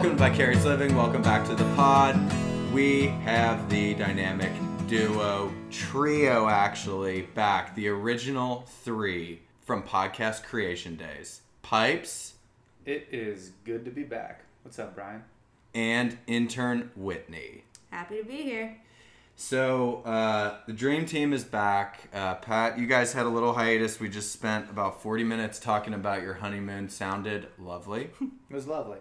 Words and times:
Welcome 0.00 0.16
to 0.16 0.24
Vicarious 0.30 0.64
Living. 0.64 0.96
Welcome 0.96 1.20
back 1.20 1.46
to 1.46 1.54
the 1.54 1.66
pod. 1.74 2.16
We 2.72 3.08
have 3.22 3.68
the 3.68 3.92
dynamic 3.92 4.50
duo, 4.88 5.52
trio 5.70 6.48
actually, 6.48 7.20
back. 7.34 7.74
The 7.74 7.88
original 7.88 8.64
three 8.82 9.42
from 9.60 9.82
podcast 9.82 10.44
creation 10.44 10.96
days 10.96 11.42
Pipes 11.60 12.32
It 12.86 13.08
is 13.12 13.50
good 13.66 13.84
to 13.84 13.90
be 13.90 14.02
back. 14.02 14.44
What's 14.62 14.78
up, 14.78 14.94
Brian? 14.94 15.22
and 15.74 16.16
intern 16.26 16.92
Whitney. 16.96 17.64
Happy 17.90 18.22
to 18.22 18.24
be 18.24 18.40
here. 18.40 18.78
So, 19.36 19.96
uh, 20.06 20.60
the 20.66 20.72
dream 20.72 21.04
team 21.04 21.34
is 21.34 21.44
back. 21.44 22.08
Uh, 22.14 22.36
Pat, 22.36 22.78
you 22.78 22.86
guys 22.86 23.12
had 23.12 23.26
a 23.26 23.28
little 23.28 23.52
hiatus. 23.52 24.00
We 24.00 24.08
just 24.08 24.32
spent 24.32 24.70
about 24.70 25.02
40 25.02 25.24
minutes 25.24 25.58
talking 25.58 25.92
about 25.92 26.22
your 26.22 26.32
honeymoon. 26.32 26.88
Sounded 26.88 27.48
lovely. 27.58 28.08
It 28.50 28.54
was 28.54 28.66
lovely. 28.66 28.96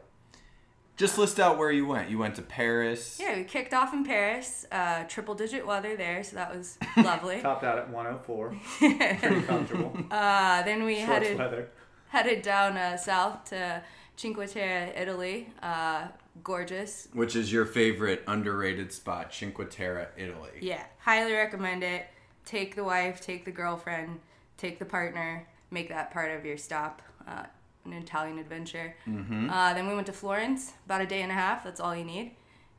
Just 0.99 1.17
list 1.17 1.39
out 1.39 1.57
where 1.57 1.71
you 1.71 1.85
went. 1.87 2.09
You 2.09 2.17
went 2.17 2.35
to 2.35 2.41
Paris. 2.41 3.17
Yeah, 3.21 3.37
we 3.37 3.45
kicked 3.45 3.73
off 3.73 3.93
in 3.93 4.03
Paris. 4.03 4.65
Uh, 4.69 5.05
triple 5.05 5.33
digit 5.33 5.65
weather 5.65 5.95
there, 5.95 6.21
so 6.25 6.35
that 6.35 6.53
was 6.53 6.77
lovely. 6.97 7.39
Topped 7.41 7.63
out 7.63 7.77
at 7.79 7.89
104. 7.89 8.55
Pretty 8.79 9.41
comfortable. 9.43 9.97
uh, 10.11 10.61
then 10.63 10.83
we 10.83 10.95
Shorts 10.97 11.07
headed 11.07 11.37
weather. 11.39 11.69
headed 12.09 12.41
down 12.41 12.75
uh, 12.75 12.97
south 12.97 13.45
to 13.45 13.81
Cinque 14.17 14.45
Terre, 14.51 14.91
Italy. 14.93 15.47
Uh, 15.63 16.09
gorgeous. 16.43 17.07
Which 17.13 17.33
is 17.37 17.49
your 17.51 17.65
favorite 17.65 18.21
underrated 18.27 18.91
spot, 18.91 19.33
Cinque 19.33 19.69
Terre, 19.69 20.09
Italy. 20.17 20.51
Yeah, 20.59 20.83
highly 20.99 21.31
recommend 21.31 21.81
it. 21.81 22.07
Take 22.43 22.75
the 22.75 22.83
wife, 22.83 23.21
take 23.21 23.45
the 23.45 23.51
girlfriend, 23.51 24.19
take 24.57 24.79
the 24.79 24.85
partner. 24.85 25.47
Make 25.71 25.87
that 25.89 26.11
part 26.11 26.31
of 26.37 26.45
your 26.45 26.57
stop. 26.57 27.01
An 27.93 28.01
Italian 28.01 28.37
adventure. 28.39 28.95
Uh, 29.07 29.73
then 29.73 29.87
we 29.87 29.95
went 29.95 30.07
to 30.07 30.13
Florence, 30.13 30.73
about 30.85 31.01
a 31.01 31.05
day 31.05 31.21
and 31.21 31.31
a 31.31 31.35
half. 31.35 31.63
That's 31.63 31.79
all 31.79 31.95
you 31.95 32.05
need. 32.05 32.31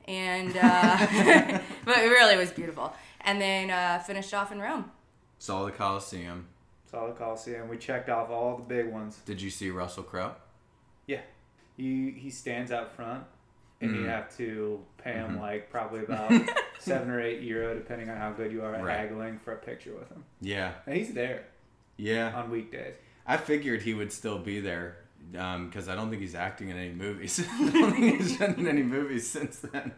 And 0.07 0.57
uh, 0.57 0.61
but 1.85 1.99
it 1.99 2.09
really 2.11 2.37
was 2.37 2.51
beautiful. 2.51 2.95
And 3.23 3.41
then 3.41 3.71
uh, 3.71 3.99
finished 4.01 4.33
off 4.35 4.51
in 4.53 4.61
Rome. 4.61 4.91
Saw 5.39 5.65
the 5.65 5.73
Coliseum. 5.73 6.47
Saw 6.91 7.07
the 7.07 7.13
Coliseum. 7.13 7.69
We 7.69 7.77
checked 7.79 8.09
off 8.09 8.31
all 8.31 8.57
the 8.57 8.63
big 8.65 8.91
ones. 8.93 9.19
Did 9.25 9.41
you 9.41 9.51
see 9.51 9.71
Russell 9.71 10.03
Crowe? 10.03 10.35
Yeah. 11.07 11.21
He, 11.77 12.11
he 12.17 12.31
stands 12.31 12.73
out 12.73 12.93
front, 12.95 13.25
and 13.81 13.95
you 13.97 14.05
have 14.05 14.37
to 14.37 14.81
pay 14.99 15.13
him 15.13 15.39
like 15.39 15.71
probably 15.71 16.01
about 16.01 16.33
seven 16.79 17.09
or 17.11 17.21
eight 17.21 17.41
euro, 17.43 17.75
depending 17.75 18.11
on 18.11 18.17
how 18.17 18.33
good 18.33 18.53
you 18.53 18.63
are 18.63 18.75
at 18.75 18.85
Right. 18.85 18.99
haggling 18.99 19.39
for 19.39 19.53
a 19.53 19.57
picture 19.57 19.95
with 19.95 20.09
him. 20.11 20.25
Yeah. 20.41 20.73
And 20.87 20.97
he's 20.97 21.13
there 21.15 21.45
Yeah. 21.97 22.33
on 22.35 22.51
weekdays. 22.51 22.95
I 23.27 23.37
figured 23.37 23.83
he 23.83 23.95
would 23.95 24.13
still 24.13 24.39
be 24.39 24.61
there 24.61 24.97
because 25.31 25.89
I 25.89 25.95
don't 25.95 26.11
think 26.11 26.23
he's 26.23 26.35
acting 26.35 26.69
in 26.71 26.77
any 26.77 26.93
movies. 26.93 27.45
I 27.51 27.71
don't 27.71 27.93
think 27.93 28.21
he's 28.21 28.39
done 28.39 28.55
in 28.59 28.67
any 28.67 28.83
movies 28.83 29.29
since 29.29 29.59
then. 29.59 29.93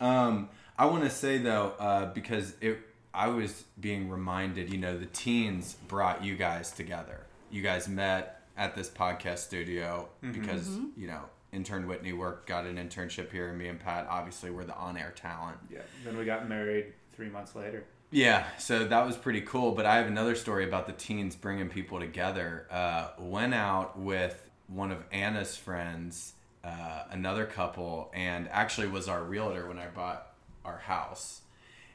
Um, 0.00 0.48
I 0.78 0.86
want 0.86 1.04
to 1.04 1.10
say 1.10 1.38
though, 1.38 1.74
uh, 1.78 2.12
because 2.12 2.54
it, 2.60 2.78
I 3.14 3.28
was 3.28 3.64
being 3.80 4.08
reminded, 4.08 4.70
you 4.70 4.78
know, 4.78 4.98
the 4.98 5.06
teens 5.06 5.76
brought 5.88 6.24
you 6.24 6.36
guys 6.36 6.70
together. 6.72 7.26
You 7.50 7.62
guys 7.62 7.88
met 7.88 8.42
at 8.56 8.74
this 8.74 8.88
podcast 8.88 9.38
studio 9.38 10.08
because 10.20 10.68
you 10.96 11.06
know 11.06 11.20
intern 11.52 11.86
Whitney 11.86 12.12
worked, 12.12 12.46
got 12.46 12.66
an 12.66 12.76
internship 12.76 13.30
here, 13.30 13.48
and 13.48 13.58
me 13.58 13.68
and 13.68 13.80
Pat 13.80 14.06
obviously 14.10 14.50
were 14.50 14.64
the 14.64 14.76
on-air 14.76 15.12
talent. 15.16 15.58
Yeah. 15.70 15.80
Then 16.04 16.16
we 16.18 16.24
got 16.24 16.48
married 16.48 16.92
three 17.14 17.28
months 17.28 17.54
later. 17.54 17.84
Yeah, 18.10 18.44
so 18.58 18.84
that 18.84 19.06
was 19.06 19.16
pretty 19.16 19.40
cool. 19.40 19.72
But 19.72 19.86
I 19.86 19.96
have 19.96 20.06
another 20.06 20.36
story 20.36 20.64
about 20.64 20.86
the 20.86 20.92
teens 20.92 21.34
bringing 21.34 21.68
people 21.68 21.98
together. 21.98 22.66
Uh, 22.70 23.08
went 23.18 23.54
out 23.54 23.98
with 23.98 24.45
one 24.68 24.90
of 24.92 24.98
Anna's 25.12 25.56
friends, 25.56 26.32
uh, 26.64 27.04
another 27.10 27.46
couple, 27.46 28.10
and 28.14 28.48
actually 28.50 28.88
was 28.88 29.08
our 29.08 29.22
realtor 29.22 29.66
when 29.68 29.78
I 29.78 29.86
bought 29.88 30.32
our 30.64 30.78
house. 30.78 31.42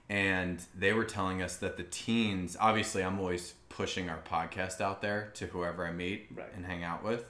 And 0.09 0.62
they 0.78 0.92
were 0.94 1.06
telling 1.06 1.42
us 1.42 1.56
that 1.58 1.78
the 1.78 1.84
teens, 1.84 2.58
obviously, 2.59 3.04
I'm 3.04 3.20
always 3.20 3.54
pushing 3.70 4.09
our 4.09 4.20
podcast 4.30 4.82
out 4.82 5.02
there 5.02 5.32
to 5.36 5.48
whoever 5.48 5.86
I 5.86 5.92
meet 5.92 6.28
Right. 6.34 6.48
and 6.56 6.66
hang 6.66 6.84
out 6.84 7.04
with. 7.04 7.26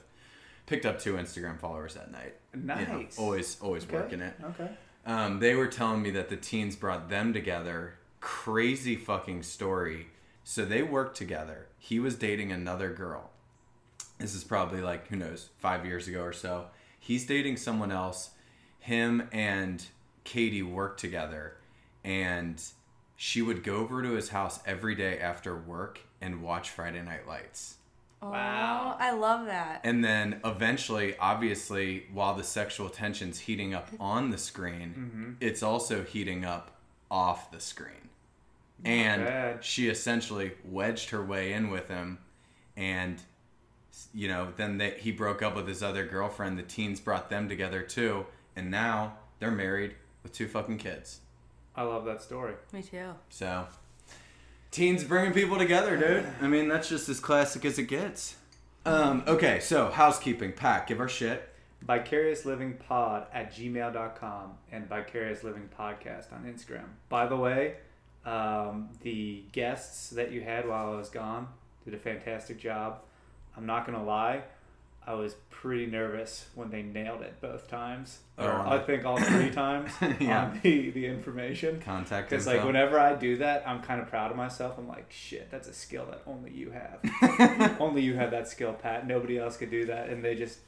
Picked 0.66 0.86
up 0.86 0.98
two 1.00 1.14
Instagram 1.14 1.58
followers 1.58 1.94
that 1.94 2.10
night. 2.10 2.34
You 2.54 2.60
know, 2.60 2.74
Nice. 2.74 3.18
always, 3.18 3.60
always 3.60 3.84
Okay. 3.84 3.96
working 3.96 4.20
it 4.20 4.34
Okay. 4.42 4.68
um, 5.06 5.38
they 5.40 5.54
were 5.54 5.66
telling 5.68 6.02
me 6.02 6.10
that 6.12 6.28
the 6.28 6.36
teens 6.36 6.74
brought 6.76 7.08
them 7.08 7.32
together. 7.32 7.94
Crazy 8.20 8.96
fucking 8.96 9.42
story. 9.44 10.08
So 10.44 10.64
they 10.64 10.82
worked 10.82 11.16
together. 11.16 11.68
He 11.78 12.00
was 12.00 12.16
dating 12.16 12.50
another 12.52 12.92
girl. 12.92 13.30
This 14.22 14.34
is 14.34 14.44
probably 14.44 14.80
like, 14.80 15.08
who 15.08 15.16
knows, 15.16 15.50
five 15.58 15.84
years 15.84 16.08
ago 16.08 16.22
or 16.22 16.32
so. 16.32 16.66
He's 16.98 17.26
dating 17.26 17.56
someone 17.58 17.92
else. 17.92 18.30
Him 18.78 19.28
and 19.32 19.84
Katie 20.24 20.62
worked 20.62 21.00
together. 21.00 21.56
And 22.04 22.62
she 23.16 23.42
would 23.42 23.62
go 23.62 23.76
over 23.76 24.02
to 24.02 24.12
his 24.12 24.30
house 24.30 24.60
every 24.66 24.94
day 24.94 25.18
after 25.18 25.56
work 25.56 26.00
and 26.20 26.42
watch 26.42 26.70
Friday 26.70 27.02
Night 27.02 27.26
Lights. 27.28 27.76
Wow. 28.22 28.94
Oh, 28.94 29.04
I 29.04 29.10
love 29.12 29.46
that. 29.46 29.80
And 29.82 30.04
then 30.04 30.40
eventually, 30.44 31.16
obviously, 31.18 32.06
while 32.12 32.34
the 32.34 32.44
sexual 32.44 32.88
tension's 32.88 33.40
heating 33.40 33.74
up 33.74 33.88
on 34.00 34.30
the 34.30 34.38
screen, 34.38 34.94
Mm-hmm. 34.96 35.30
it's 35.40 35.62
also 35.62 36.04
heating 36.04 36.44
up 36.44 36.70
off 37.10 37.50
the 37.50 37.58
screen. 37.60 38.08
and 38.84 39.24
bad. 39.24 39.64
she 39.64 39.88
essentially 39.88 40.52
wedged 40.64 41.10
her 41.10 41.24
way 41.24 41.52
in 41.52 41.68
with 41.70 41.88
him. 41.88 42.18
And, 42.76 43.20
you 44.14 44.28
know, 44.28 44.52
then 44.56 44.78
that 44.78 44.98
he 44.98 45.12
broke 45.12 45.42
up 45.42 45.54
with 45.56 45.68
his 45.68 45.82
other 45.82 46.04
girlfriend. 46.06 46.58
The 46.58 46.62
teens 46.62 47.00
brought 47.00 47.30
them 47.30 47.48
together 47.48 47.82
too. 47.82 48.26
And 48.56 48.70
now 48.70 49.14
they're 49.38 49.50
married 49.50 49.94
with 50.22 50.32
two 50.32 50.48
fucking 50.48 50.78
kids. 50.78 51.20
I 51.74 51.82
love 51.82 52.04
that 52.04 52.22
story. 52.22 52.54
Me 52.72 52.82
too. 52.82 53.14
So, 53.30 53.66
teens 54.70 55.04
bringing 55.04 55.32
people 55.32 55.56
together, 55.56 55.96
dude. 55.96 56.26
I 56.40 56.46
mean, 56.46 56.68
that's 56.68 56.88
just 56.88 57.08
as 57.08 57.18
classic 57.18 57.64
as 57.64 57.78
it 57.78 57.84
gets. 57.84 58.36
Um, 58.84 59.22
okay, 59.26 59.60
so 59.60 59.90
housekeeping. 59.90 60.52
Pat, 60.52 60.86
give 60.86 61.00
our 61.00 61.08
shit. 61.08 61.48
Vicarious 61.82 62.44
Living 62.44 62.74
Pod 62.74 63.26
at 63.32 63.52
gmail.com 63.52 64.52
and 64.70 64.88
Vicarious 64.88 65.42
Living 65.42 65.68
Podcast 65.76 66.32
on 66.32 66.44
Instagram. 66.44 66.86
By 67.08 67.26
the 67.26 67.36
way, 67.36 67.76
um, 68.24 68.90
the 69.00 69.44
guests 69.52 70.10
that 70.10 70.30
you 70.30 70.42
had 70.42 70.68
while 70.68 70.92
I 70.92 70.96
was 70.96 71.08
gone 71.08 71.48
did 71.84 71.94
a 71.94 71.98
fantastic 71.98 72.58
job. 72.58 73.00
I'm 73.56 73.66
not 73.66 73.86
going 73.86 73.98
to 73.98 74.04
lie, 74.04 74.42
I 75.06 75.14
was 75.14 75.34
pretty 75.50 75.86
nervous 75.86 76.46
when 76.54 76.70
they 76.70 76.82
nailed 76.82 77.22
it 77.22 77.40
both 77.40 77.68
times. 77.68 78.18
Oh, 78.38 78.46
Or 78.46 78.52
I 78.52 78.78
think 78.78 79.04
all 79.04 79.16
three 79.18 79.50
times 79.62 79.90
Yeah. 80.20 80.44
on 80.46 80.60
the, 80.62 80.90
the 80.90 81.06
information. 81.06 81.80
Contact 81.80 82.30
Because 82.30 82.46
like 82.46 82.64
whenever 82.64 82.98
I 82.98 83.14
do 83.14 83.36
that, 83.38 83.62
I'm 83.66 83.82
kind 83.82 84.00
of 84.00 84.08
proud 84.08 84.30
of 84.30 84.36
myself. 84.36 84.74
I'm 84.78 84.88
like, 84.88 85.10
shit, 85.10 85.50
that's 85.50 85.68
a 85.68 85.72
skill 85.72 86.06
that 86.06 86.22
only 86.26 86.52
you 86.52 86.70
have. 86.72 87.76
only 87.80 88.02
you 88.02 88.14
have 88.14 88.30
that 88.30 88.48
skill, 88.48 88.72
Pat. 88.72 89.06
Nobody 89.06 89.38
else 89.38 89.56
could 89.56 89.70
do 89.70 89.86
that, 89.86 90.08
and 90.08 90.24
they 90.24 90.34
just 90.34 90.58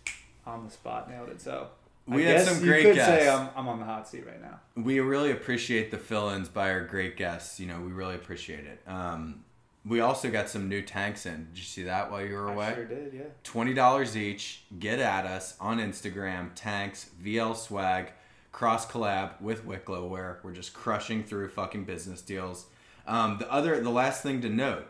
on 0.46 0.64
the 0.64 0.70
spot 0.70 1.08
nailed 1.10 1.28
it. 1.30 1.40
So 1.40 1.68
We 2.06 2.26
I 2.26 2.30
had 2.32 2.42
some 2.46 2.58
you 2.60 2.66
great 2.70 2.82
could 2.84 2.94
guests. 2.96 3.24
say 3.24 3.28
I'm, 3.28 3.48
I'm 3.56 3.68
on 3.68 3.78
the 3.78 3.86
hot 3.86 4.06
seat 4.08 4.26
right 4.26 4.40
now. 4.42 4.60
we 4.76 4.98
really 5.00 5.30
appreciate 5.30 5.90
the 5.90 5.98
fill-ins 5.98 6.48
by 6.48 6.70
our 6.70 6.82
great 6.84 7.16
guests. 7.16 7.58
You 7.60 7.66
know, 7.66 7.80
we 7.80 7.92
really 7.92 8.14
appreciate 8.16 8.64
it. 8.66 8.80
Um, 8.86 9.44
we 9.86 10.00
also 10.00 10.30
got 10.30 10.48
some 10.48 10.68
new 10.68 10.82
tanks 10.82 11.26
in. 11.26 11.48
Did 11.52 11.58
you 11.58 11.64
see 11.64 11.82
that 11.84 12.10
while 12.10 12.24
you 12.24 12.34
were 12.34 12.48
away? 12.48 12.66
I 12.66 12.74
sure 12.74 12.84
did, 12.86 13.12
yeah. 13.12 13.22
twenty 13.42 13.74
dollars 13.74 14.16
each. 14.16 14.62
Get 14.78 14.98
at 14.98 15.26
us 15.26 15.56
on 15.60 15.78
Instagram. 15.78 16.50
Tanks 16.54 17.10
VL 17.22 17.56
Swag 17.56 18.12
cross 18.52 18.86
collab 18.86 19.40
with 19.40 19.64
Wicklow, 19.64 20.06
where 20.06 20.38
we're 20.42 20.52
just 20.52 20.72
crushing 20.72 21.24
through 21.24 21.48
fucking 21.48 21.84
business 21.84 22.22
deals. 22.22 22.66
Um, 23.06 23.36
the 23.38 23.52
other, 23.52 23.80
the 23.82 23.90
last 23.90 24.22
thing 24.22 24.40
to 24.42 24.48
note, 24.48 24.86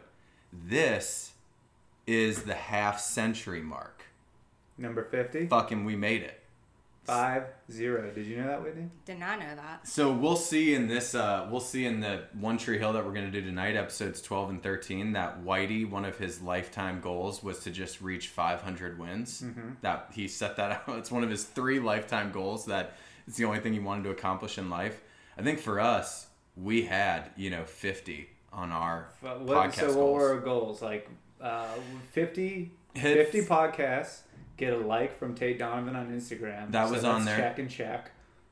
this 0.52 1.32
is 2.06 2.42
the 2.42 2.54
half 2.54 3.00
century 3.00 3.62
mark. 3.62 4.04
Number 4.78 5.02
fifty. 5.02 5.46
Fucking, 5.46 5.84
we 5.84 5.96
made 5.96 6.22
it. 6.22 6.40
Five 7.04 7.44
zero. 7.70 8.10
Did 8.14 8.26
you 8.26 8.38
know 8.38 8.46
that, 8.46 8.62
Whitney? 8.62 8.88
Did 9.04 9.18
not 9.18 9.38
know 9.38 9.54
that. 9.54 9.86
So 9.86 10.10
we'll 10.12 10.36
see 10.36 10.74
in 10.74 10.86
this. 10.88 11.14
Uh, 11.14 11.46
we'll 11.50 11.60
see 11.60 11.84
in 11.84 12.00
the 12.00 12.22
One 12.38 12.56
Tree 12.56 12.78
Hill 12.78 12.92
that 12.94 13.04
we're 13.04 13.12
gonna 13.12 13.30
do 13.30 13.42
tonight, 13.42 13.76
episodes 13.76 14.22
twelve 14.22 14.48
and 14.50 14.62
thirteen. 14.62 15.12
That 15.12 15.44
Whitey, 15.44 15.88
one 15.88 16.04
of 16.06 16.16
his 16.18 16.40
lifetime 16.40 17.00
goals 17.00 17.42
was 17.42 17.58
to 17.60 17.70
just 17.70 18.00
reach 18.00 18.28
five 18.28 18.62
hundred 18.62 18.98
wins. 18.98 19.44
That 19.82 20.08
he 20.14 20.28
set 20.28 20.56
that 20.56 20.70
out. 20.88 20.96
It's 20.98 21.10
one 21.10 21.22
of 21.24 21.30
his 21.30 21.44
three 21.44 21.78
lifetime 21.78 22.32
goals. 22.32 22.66
That 22.66 22.94
it's 23.28 23.36
the 23.36 23.44
only 23.44 23.60
thing 23.60 23.72
he 23.74 23.80
wanted 23.80 24.04
to 24.04 24.10
accomplish 24.10 24.56
in 24.58 24.70
life. 24.70 25.00
I 25.38 25.42
think 25.42 25.58
for 25.58 25.80
us, 25.80 26.26
we 26.56 26.82
had 26.86 27.30
you 27.36 27.50
know 27.50 27.64
50 27.64 28.28
on 28.52 28.70
our 28.72 29.08
But 29.22 29.40
what, 29.42 29.56
podcast 29.56 29.74
so 29.74 29.86
what 29.88 29.94
goals. 29.94 30.14
were 30.20 30.28
our 30.34 30.40
goals? 30.40 30.80
Like 30.82 31.10
uh, 31.40 31.66
50, 32.12 32.70
Hit- 32.94 33.30
50 33.32 33.42
podcasts. 33.48 34.20
Get 34.56 34.72
a 34.72 34.78
like 34.78 35.18
from 35.18 35.34
Tate 35.34 35.58
Donovan 35.58 35.96
on 35.96 36.08
Instagram. 36.12 36.70
That 36.70 36.90
was 36.90 37.04
on 37.04 37.24
there. 37.24 37.36
Check 37.36 37.58
and 37.58 37.70
check. 37.70 38.10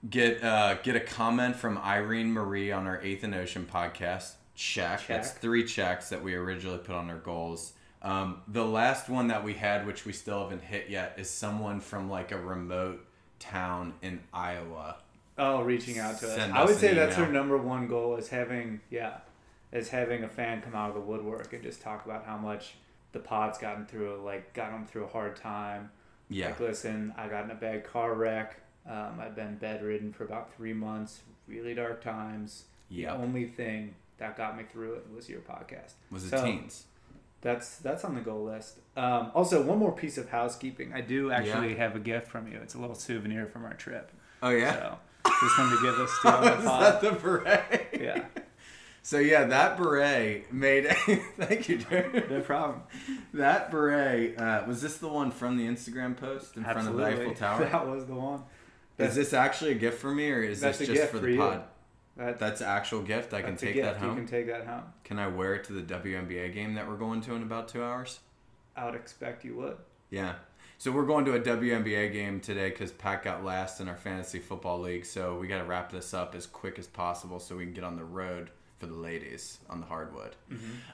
Get 0.09 0.43
uh, 0.43 0.75
get 0.83 0.97
a 0.97 1.01
comment 1.01 1.57
from 1.57 1.79
Irene 1.79 2.33
Marie 2.33 2.73
on 2.73 2.87
our 2.87 3.01
Eighth 3.03 3.23
and 3.23 3.35
Ocean 3.35 3.69
podcast. 3.73 4.33
Check. 4.55 4.99
Check. 4.99 5.07
That's 5.07 5.31
three 5.31 5.65
checks 5.65 6.09
that 6.09 6.23
we 6.23 6.35
originally 6.35 6.79
put 6.79 6.95
on 6.95 7.09
our 7.09 7.19
goals. 7.19 7.73
Um, 8.03 8.43
the 8.49 8.65
last 8.65 9.09
one 9.09 9.29
that 9.29 9.45
we 9.45 9.55
had, 9.55 9.87
which 9.87 10.05
we 10.05 10.13
still 10.13 10.43
haven't 10.43 10.63
hit 10.63 10.89
yet, 10.89 11.15
is 11.19 11.31
someone 11.31 11.79
from 11.79 12.11
like 12.11 12.33
a 12.33 12.39
remote 12.39 13.07
town 13.39 13.95
in 14.03 14.21
Iowa. 14.35 14.97
Oh, 15.39 15.63
reaching 15.63 15.99
out 15.99 16.19
to 16.19 16.27
us. 16.27 16.35
Send 16.35 16.53
I 16.53 16.65
would 16.65 16.77
say 16.77 16.95
that's 16.95 17.17
email. 17.17 17.27
her 17.27 17.33
number 17.33 17.59
one 17.59 17.87
goal 17.87 18.17
is 18.17 18.29
having 18.29 18.81
yeah, 18.91 19.19
is 19.73 19.89
having 19.89 20.25
a 20.25 20.29
fan 20.29 20.63
come 20.63 20.75
out 20.75 20.89
of 20.89 20.95
the 20.95 21.01
woodwork 21.01 21.53
and 21.53 21.63
just 21.63 21.81
talk 21.81 22.05
about 22.05 22.27
how 22.27 22.37
much 22.37 22.75
the 23.13 23.19
pod's 23.21 23.59
gotten 23.59 23.87
through 23.87 24.23
like 24.25 24.53
got 24.55 24.71
them 24.73 24.87
through 24.87 25.05
a 25.05 25.09
hard 25.09 25.37
time. 25.37 25.91
Yeah. 26.29 26.47
Like, 26.49 26.61
listen, 26.61 27.13
I 27.17 27.29
got 27.29 27.45
in 27.45 27.51
a 27.51 27.55
bad 27.55 27.85
car 27.85 28.15
wreck. 28.15 28.61
Um, 28.89 29.21
I've 29.21 29.37
been 29.37 29.57
bedridden 29.57 30.13
for 30.13 30.25
about 30.25 30.55
three 30.57 30.73
months. 30.73 31.21
Really 31.47 31.75
dark 31.75 32.03
times. 32.03 32.65
Yeah. 32.89 33.13
The 33.17 33.23
only 33.23 33.47
thing 33.47 33.95
that 34.19 34.37
got 34.37 34.57
me 34.57 34.65
through 34.71 34.95
it 34.95 35.07
was 35.15 35.29
your 35.29 35.41
podcast. 35.41 35.93
Was 36.11 36.25
it 36.25 36.31
So- 36.31 36.45
teens? 36.45 36.85
That's 37.43 37.79
that's 37.79 38.05
on 38.05 38.15
the 38.15 38.21
goal 38.21 38.45
list. 38.45 38.79
Um, 38.97 39.33
also, 39.35 39.63
one 39.63 39.79
more 39.79 39.91
piece 39.91 40.17
of 40.17 40.29
housekeeping. 40.29 40.93
I 40.95 41.01
do 41.01 41.33
actually 41.33 41.75
have 41.75 41.97
a 41.97 41.99
gift 41.99 42.29
from 42.29 42.47
you. 42.47 42.61
It's 42.63 42.75
a 42.75 42.79
little 42.79 42.95
souvenir 42.95 43.47
from 43.47 43.65
our 43.65 43.75
trip. 43.75 44.13
Oh 44.45 44.51
yeah. 44.51 44.73
So 44.75 44.99
just 45.43 45.59
wanted 45.59 45.77
to 45.77 45.83
give 45.83 45.97
this 45.97 46.19
to 46.23 46.29
you 46.29 46.41
the 46.41 46.59
Is 46.59 46.65
that 46.65 47.01
the 47.01 47.13
beret? 47.13 47.89
Yeah, 48.01 48.25
So 49.03 49.19
yeah, 49.19 49.45
that 49.45 49.77
beret 49.77 50.53
made. 50.53 50.87
thank 51.37 51.69
you, 51.69 51.79
Jared. 51.79 52.31
no 52.31 52.41
problem. 52.41 52.83
That 53.35 53.71
beret 53.71 54.39
uh, 54.39 54.63
was 54.67 54.81
this 54.81 54.99
the 54.99 55.09
one 55.09 55.33
from 55.33 55.57
the 55.57 55.67
Instagram 55.67 56.17
post 56.17 56.57
in 56.57 56.63
front 56.63 56.89
of 56.89 56.97
the 56.97 57.05
Eiffel 57.05 57.35
Tower? 57.35 57.65
That 57.65 57.87
was 57.89 58.07
the 58.07 58.15
one. 58.15 58.45
Is 58.99 59.17
this 59.17 59.33
actually 59.33 59.73
a 59.73 59.75
gift 59.75 59.99
for 59.99 60.15
me, 60.15 60.31
or 60.31 60.43
is 60.43 60.61
this 60.61 60.79
just 60.79 61.11
for 61.11 61.19
for 61.19 61.19
the 61.19 61.33
you. 61.33 61.39
pod? 61.39 61.65
That, 62.17 62.39
That's 62.39 62.61
an 62.61 62.69
actual 62.69 63.03
gift. 63.03 63.33
I 63.35 63.43
can 63.43 63.57
take 63.57 63.75
gift. 63.75 63.87
that 63.87 63.97
home. 63.97 64.11
You 64.11 64.17
can 64.17 64.27
take 64.27 64.47
that 64.47 64.67
home. 64.67 64.85
Can 65.03 65.19
I 65.19 65.27
wear 65.29 65.55
it 65.55 65.65
to 65.65 65.73
the 65.73 65.83
WNBA 65.83 66.53
game 66.53 66.75
that 66.75 66.87
we're 66.87 66.97
going 66.97 67.23
to 67.23 67.35
in 67.35 67.43
about 67.43 67.69
two 67.69 67.83
hours? 67.83 68.21
I 68.77 68.85
would 68.85 68.95
expect 68.95 69.45
you 69.45 69.57
would. 69.57 69.79
Yeah. 70.11 70.35
So 70.79 70.91
we're 70.93 71.07
going 71.07 71.25
to 71.25 71.35
a 71.35 71.41
WNBA 71.41 72.13
game 72.13 72.41
today 72.41 72.69
because 72.69 72.93
Pat 72.93 73.23
got 73.23 73.45
last 73.45 73.81
in 73.81 73.89
our 73.89 73.97
fantasy 73.97 74.41
football 74.41 74.81
league. 74.81 75.07
So 75.07 75.39
we 75.39 75.47
got 75.47 75.59
to 75.59 75.65
wrap 75.65 75.91
this 75.91 76.13
up 76.13 76.35
as 76.35 76.47
quick 76.47 76.79
as 76.79 76.87
possible 76.87 77.41
so 77.41 77.57
we 77.57 77.65
can 77.65 77.73
get 77.73 77.85
on 77.85 77.97
the 77.97 78.05
road 78.05 78.51
for 78.83 78.89
the 78.89 78.95
ladies 78.99 79.59
on 79.71 79.79
the 79.79 79.87
hardwood. 79.87 80.35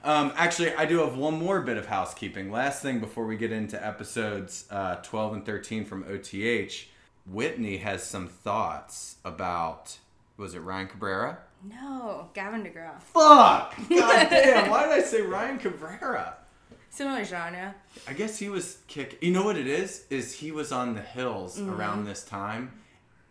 Um, 0.04 0.30
actually, 0.36 0.74
I 0.74 0.84
do 0.84 0.98
have 0.98 1.16
one 1.16 1.38
more 1.38 1.62
bit 1.62 1.78
of 1.78 1.86
housekeeping. 1.86 2.50
Last 2.52 2.82
thing 2.82 3.00
before 3.00 3.24
we 3.24 3.34
get 3.34 3.50
into 3.50 3.82
episodes 3.82 4.66
uh, 4.70 4.96
12 4.96 5.32
and 5.32 5.46
13 5.46 5.86
from 5.86 6.02
OTH, 6.02 6.84
Whitney 7.24 7.78
has 7.78 8.02
some 8.04 8.28
thoughts 8.28 9.16
about 9.24 9.96
was 10.36 10.54
it 10.54 10.58
Ryan 10.60 10.88
Cabrera? 10.88 11.38
No, 11.64 12.28
Gavin 12.34 12.62
DeGraw. 12.62 13.00
Fuck! 13.00 13.74
God 13.88 14.28
damn! 14.28 14.70
Why 14.70 14.82
did 14.82 14.92
I 14.92 15.00
say 15.00 15.22
Ryan 15.22 15.58
Cabrera? 15.58 16.36
Similar 16.90 17.24
genre. 17.24 17.74
I 18.06 18.12
guess 18.12 18.38
he 18.38 18.50
was 18.50 18.78
kick. 18.86 19.16
You 19.22 19.32
know 19.32 19.44
what 19.44 19.56
it 19.56 19.66
is? 19.66 20.04
Is 20.10 20.34
he 20.34 20.52
was 20.52 20.72
on 20.72 20.94
the 20.94 21.00
hills 21.00 21.58
around 21.58 22.04
this 22.04 22.22
time, 22.22 22.70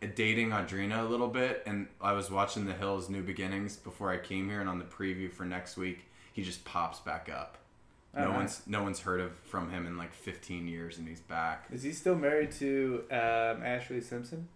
dating 0.01 0.51
Audrina 0.51 0.99
a 0.99 1.07
little 1.07 1.27
bit, 1.27 1.63
and 1.65 1.87
I 1.99 2.13
was 2.13 2.29
watching 2.29 2.65
the 2.65 2.73
Hills 2.73 3.09
New 3.09 3.23
Beginnings 3.23 3.77
before 3.77 4.11
I 4.11 4.17
came 4.17 4.49
here, 4.49 4.59
and 4.61 4.69
on 4.69 4.79
the 4.79 4.85
preview 4.85 5.31
for 5.31 5.45
next 5.45 5.77
week, 5.77 6.05
he 6.33 6.43
just 6.43 6.63
pops 6.65 6.99
back 6.99 7.29
up. 7.33 7.57
No 8.15 8.29
nice. 8.29 8.35
one's 8.35 8.61
no 8.67 8.83
one's 8.83 8.99
heard 8.99 9.19
of 9.21 9.31
from 9.39 9.69
him 9.69 9.85
in 9.85 9.97
like 9.97 10.13
15 10.13 10.67
years, 10.67 10.97
and 10.97 11.07
he's 11.07 11.19
back. 11.19 11.65
Is 11.71 11.83
he 11.83 11.91
still 11.91 12.15
married 12.15 12.51
to 12.53 13.03
um, 13.11 13.61
Ashlee 13.61 14.03
Simpson? 14.03 14.47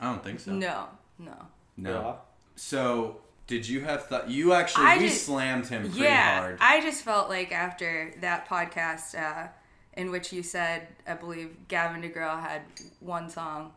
I 0.00 0.06
don't 0.10 0.22
think 0.22 0.40
so. 0.40 0.52
No, 0.52 0.88
no. 1.18 1.34
No. 1.76 1.90
Yeah. 1.90 2.14
So 2.56 3.18
did 3.46 3.68
you 3.68 3.82
have 3.82 4.06
thought? 4.06 4.28
You 4.28 4.52
actually 4.54 4.86
I 4.86 4.98
we 4.98 5.08
just- 5.08 5.24
slammed 5.24 5.66
him 5.66 5.82
pretty 5.82 6.00
yeah, 6.00 6.40
hard. 6.40 6.58
I 6.60 6.80
just 6.80 7.02
felt 7.02 7.28
like 7.28 7.52
after 7.52 8.12
that 8.20 8.48
podcast, 8.48 9.14
uh, 9.18 9.48
in 9.92 10.10
which 10.10 10.32
you 10.32 10.42
said, 10.42 10.88
I 11.06 11.14
believe 11.14 11.56
Gavin 11.68 12.02
DeGraw 12.02 12.40
had 12.40 12.62
one 13.00 13.30
song 13.30 13.72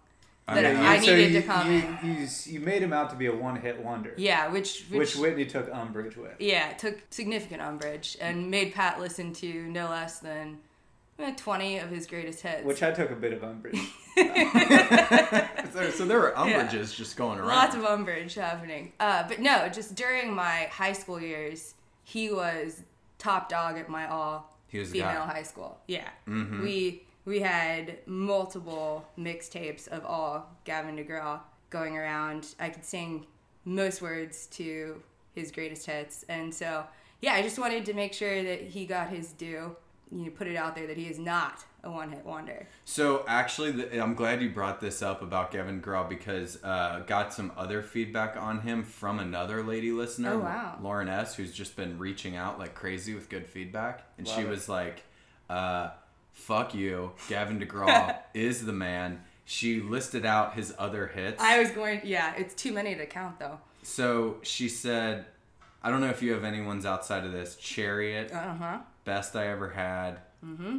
that 0.56 0.75
mean, 0.75 0.86
I 0.86 1.00
So 1.00 1.16
needed 1.16 1.31
you, 1.34 1.42
to 1.42 1.48
come 1.48 1.72
you, 1.72 1.78
in. 1.80 2.18
You, 2.22 2.28
you 2.46 2.60
made 2.60 2.81
him 2.81 2.94
out 2.94 3.10
to 3.12 3.16
be 3.16 3.25
a 3.28 3.36
one-hit 3.36 3.81
wonder. 3.84 4.13
Yeah, 4.18 4.48
which 4.50 4.86
Which 4.90 5.00
which, 5.00 5.16
Whitney 5.16 5.46
took 5.46 5.69
umbrage 5.74 6.16
with. 6.18 6.34
yeah 6.40 6.74
took 6.74 7.00
significant 7.10 7.62
umbrage 7.62 8.18
and 8.22 8.50
made 8.51 8.74
Pat 8.74 9.00
listen 9.00 9.34
to 9.34 9.63
no 9.69 9.90
less 9.90 10.19
than 10.19 10.57
eh, 11.19 11.34
twenty 11.36 11.78
of 11.80 11.90
his 11.90 12.07
greatest 12.07 12.42
hits. 12.42 12.63
Which 12.66 12.81
I 12.84 12.92
took 12.92 13.12
a 13.12 13.16
bit 13.16 13.34
of 13.34 13.44
umbrage. 13.44 13.78
so, 15.74 15.90
so 15.92 16.06
there 16.06 16.19
were 16.19 16.34
umbrages 16.36 16.96
just 16.96 17.16
going 17.18 17.40
around. 17.40 17.48
Lots 17.48 17.75
of 17.75 17.84
umbrage 17.86 18.36
happening. 18.36 18.92
Uh, 19.00 19.28
but 19.28 19.40
no, 19.40 19.69
just 19.69 19.96
during 19.96 20.34
my 20.34 20.68
high 20.72 20.94
school 20.94 21.19
years, 21.22 21.74
he 22.04 22.31
was 22.31 22.81
top 23.18 23.50
dog 23.50 23.78
at 23.78 23.90
my 23.90 24.07
all 24.07 24.54
He 24.68 24.80
was 24.80 24.92
female 24.92 25.25
guy. 25.25 25.34
high 25.34 25.44
school. 25.44 25.78
Yeah, 25.88 26.07
Mhm. 26.28 26.63
we 26.63 27.04
we 27.25 27.39
had 27.42 27.98
multiple 28.06 29.07
mixtapes 29.18 29.88
of 29.88 30.06
all 30.06 30.50
Gavin 30.66 30.98
DeGraw 30.98 31.39
going 31.69 31.98
around. 31.98 32.48
I 32.60 32.69
could 32.69 32.86
sing 32.86 33.25
most 33.66 34.01
words 34.01 34.48
to 34.48 35.01
his 35.36 35.51
greatest 35.51 35.86
hits, 35.86 36.25
and 36.30 36.54
so 36.54 36.86
yeah, 37.21 37.33
I 37.33 37.42
just 37.42 37.60
wanted 37.60 37.86
to 37.86 37.94
make 37.94 38.13
sure 38.13 38.44
that 38.44 38.62
he 38.62 38.86
got 38.86 39.10
his 39.10 39.33
due. 39.33 39.75
You 40.12 40.25
know, 40.25 40.31
put 40.31 40.48
it 40.48 40.56
out 40.56 40.74
there 40.75 40.88
that 40.88 40.98
he 40.98 41.06
is 41.06 41.19
not 41.19 41.63
a 41.83 41.92
one-hit 41.92 42.25
wonder. 42.25 42.68
So 42.83 43.24
actually, 43.27 43.72
the, 43.74 44.00
I'm 44.01 44.15
glad 44.15 44.42
you 44.42 44.50
brought 44.50 44.81
this 44.81 45.04
up 45.04 45.22
about 45.22 45.51
Gavin 45.51 45.81
Graw 45.81 46.04
because 46.07 46.57
uh, 46.63 47.04
got 47.06 47.31
some 47.31 47.51
other 47.56 47.83
feedback 47.83 48.36
on 48.36 48.62
him 48.62 48.83
from 48.83 49.19
another 49.19 49.62
lady 49.62 49.92
listener, 49.92 50.33
Oh, 50.33 50.39
wow. 50.39 50.80
Lauren 50.81 51.07
S, 51.10 51.36
who's 51.36 51.54
just 51.54 51.75
been 51.75 52.00
reaching 52.00 52.36
out 52.36 52.57
like 52.57 52.74
crazy 52.74 53.13
with 53.13 53.30
good 53.30 53.45
feedback, 53.45 54.01
and 54.18 54.27
she 54.27 54.42
it. 54.42 54.50
was 54.50 54.68
like, 54.68 55.04
uh, 55.48 55.92
"Fuck 56.39 56.74
you, 56.74 57.12
Gavin 57.27 57.59
DeGraw 57.59 58.15
is 58.33 58.65
the 58.65 58.74
man." 58.74 59.24
She 59.45 59.81
listed 59.81 60.25
out 60.25 60.53
his 60.53 60.74
other 60.77 61.07
hits. 61.07 61.41
I 61.41 61.57
was 61.59 61.71
going, 61.71 62.01
yeah, 62.03 62.36
it's 62.38 62.53
too 62.53 62.71
many 62.71 62.94
to 62.95 63.06
count 63.07 63.39
though. 63.39 63.60
so 63.81 64.38
she 64.43 64.69
said, 64.69 65.25
"I 65.84 65.89
don't 65.89 66.01
know 66.01 66.10
if 66.10 66.22
you 66.22 66.34
have 66.34 66.43
anyone's 66.43 66.86
outside 66.86 67.25
of 67.25 67.31
this. 67.31 67.55
Chariot, 67.55 68.31
Uh 68.31 68.53
huh. 68.55 68.77
best 69.05 69.36
I 69.36 69.48
ever 69.48 69.69
had." 69.69 70.19
Mm-hmm. 70.46 70.77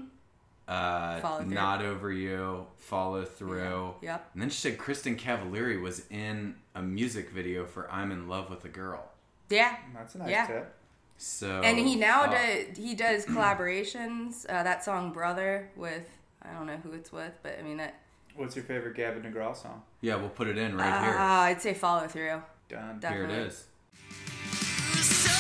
Uh, 0.69 1.21
Follow 1.21 1.43
not 1.43 1.83
over 1.83 2.13
you. 2.13 2.65
Follow 2.77 3.25
through. 3.25 3.95
Yep. 4.03 4.31
And 4.35 4.43
then 4.43 4.51
she 4.51 4.59
said 4.59 4.79
Kristin 4.79 5.19
Cavallari 5.19 5.81
was 5.83 6.07
in 6.11 6.55
a 6.77 6.81
music 6.83 7.31
video 7.31 7.67
for 7.67 7.91
"I'm 7.91 8.13
in 8.13 8.29
Love 8.29 8.51
with 8.51 8.65
a 8.65 8.69
Girl." 8.69 9.11
Yeah. 9.49 9.75
That's 9.95 10.15
a 10.15 10.19
nice 10.19 10.31
Yeah. 10.31 10.47
tip. 10.47 10.75
So 11.23 11.61
And 11.63 11.79
he 11.79 11.97
now 11.97 12.23
fuck. 12.23 12.31
does 12.33 12.77
he 12.79 12.95
does 12.95 13.27
collaborations. 13.27 14.47
Uh, 14.49 14.63
that 14.63 14.83
song 14.83 15.13
"Brother" 15.13 15.69
with 15.77 16.09
I 16.43 16.51
don't 16.55 16.67
know 16.67 16.79
who 16.79 16.93
it's 16.93 17.13
with, 17.13 17.33
but 17.43 17.59
I 17.59 17.63
mean 17.63 17.77
that. 17.77 17.95
What's 18.37 18.57
your 18.57 18.65
favorite 18.65 18.95
Gavin 18.97 19.23
DeGraw 19.31 19.55
song? 19.55 19.83
Yeah, 20.01 20.17
we'll 20.17 20.31
put 20.31 20.49
it 20.49 20.57
in 20.57 20.73
Uh, 20.73 20.83
right 20.83 21.05
here. 21.05 21.17
I'd 21.19 21.61
say 21.61 21.75
"Follow 21.75 22.07
Through." 22.09 22.43
Done. 22.71 23.01
That- 23.01 23.13
Here 23.13 23.25
it 23.25 23.29
definitely. 23.29 23.49
is. 23.49 23.67
So, 25.03 25.31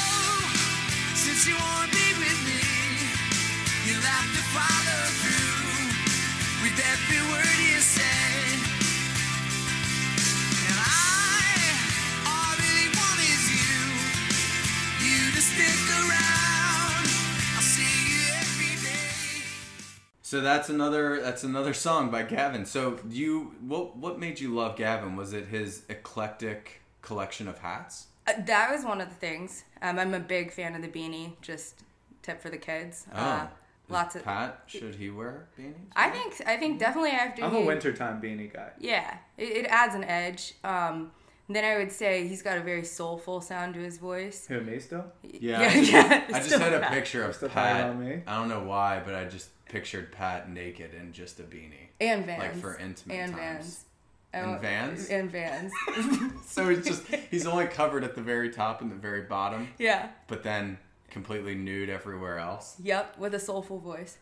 So 20.31 20.41
that's 20.41 20.69
another 20.69 21.21
that's 21.21 21.43
another 21.43 21.75
song 21.75 22.09
by 22.13 22.23
Gavin. 22.23 22.65
So 22.65 23.01
you 23.11 23.53
what 23.67 23.97
what 23.97 24.21
made 24.21 24.39
you 24.39 24.55
love 24.55 24.77
Gavin? 24.77 25.17
Was 25.17 25.33
it 25.33 25.47
his 25.49 25.83
eclectic 25.89 26.83
collection 27.03 27.49
of 27.49 27.59
hats? 27.59 28.07
Uh, 28.29 28.35
that 28.47 28.71
was 28.71 28.85
one 28.85 29.01
of 29.01 29.09
the 29.09 29.15
things. 29.17 29.65
Um, 29.83 29.99
I'm 29.99 30.15
a 30.15 30.21
big 30.21 30.53
fan 30.53 30.77
of 30.77 30.83
the 30.83 30.89
beanie. 30.89 31.33
Just 31.43 31.81
tip 32.23 32.41
for 32.41 32.49
the 32.49 32.59
kids. 32.59 33.07
Uh, 33.13 33.47
Oh. 33.49 33.49
lots 33.89 34.15
of. 34.15 34.23
Pat 34.23 34.63
should 34.69 34.95
he 34.95 35.11
wear 35.11 35.49
beanies? 35.59 35.75
I 35.97 36.11
think 36.11 36.41
I 36.47 36.57
think 36.59 36.79
definitely 36.79 37.11
after 37.11 37.43
I'm 37.43 37.53
he, 37.53 37.63
a 37.63 37.67
wintertime 37.67 38.23
beanie 38.23 38.53
guy. 38.55 38.71
Yeah, 38.79 39.17
it, 39.37 39.49
it 39.49 39.67
adds 39.67 39.97
an 39.97 40.05
edge. 40.05 40.55
Um, 40.63 41.11
then 41.49 41.65
I 41.65 41.77
would 41.79 41.91
say 41.91 42.29
he's 42.29 42.43
got 42.43 42.57
a 42.57 42.61
very 42.61 42.85
soulful 42.85 43.41
sound 43.41 43.75
to 43.75 43.81
his 43.81 43.99
voice. 43.99 44.47
Who, 44.47 44.61
me 44.61 44.79
still? 44.79 45.07
Yeah, 45.25 45.61
Yeah, 45.61 45.67
I 45.69 45.73
just, 45.75 45.91
yeah, 45.93 46.25
I 46.29 46.39
just 46.39 46.55
had 46.55 46.73
a 46.75 46.79
Pat. 46.79 46.93
picture 46.93 47.25
of 47.25 47.35
Still 47.35 47.49
talking 47.49 47.63
Pat. 47.63 47.91
about 47.91 47.99
me? 48.01 48.23
I 48.29 48.37
don't 48.37 48.49
know 48.49 48.63
why, 48.63 49.03
but 49.05 49.17
I 49.17 49.25
just 49.25 49.49
pictured 49.71 50.11
Pat 50.12 50.50
naked 50.50 50.93
in 50.95 51.12
just 51.12 51.39
a 51.41 51.45
beanie. 51.45 51.89
And 52.00 52.27
Vans. 52.27 52.41
Like 52.41 52.57
for 52.57 52.77
intimate 52.77 53.15
and 53.15 53.33
times. 53.33 53.41
Vans. 53.65 53.85
And 54.33 54.47
won't- 54.50 54.62
Vans? 54.62 55.09
And 55.09 55.31
Vans. 55.31 55.73
So 56.47 56.69
he's 56.69 56.85
just 56.85 57.07
he's 57.31 57.47
only 57.47 57.67
covered 57.67 58.03
at 58.03 58.15
the 58.17 58.21
very 58.21 58.50
top 58.50 58.83
and 58.83 58.91
the 58.91 58.97
very 58.97 59.23
bottom, 59.23 59.69
yeah. 59.79 60.09
but 60.27 60.43
then 60.43 60.79
completely 61.11 61.55
nude 61.55 61.89
everywhere 61.89 62.39
else. 62.39 62.75
Yep. 62.83 63.19
With 63.19 63.35
a 63.35 63.41
soulful 63.41 63.79
voice. 63.79 64.19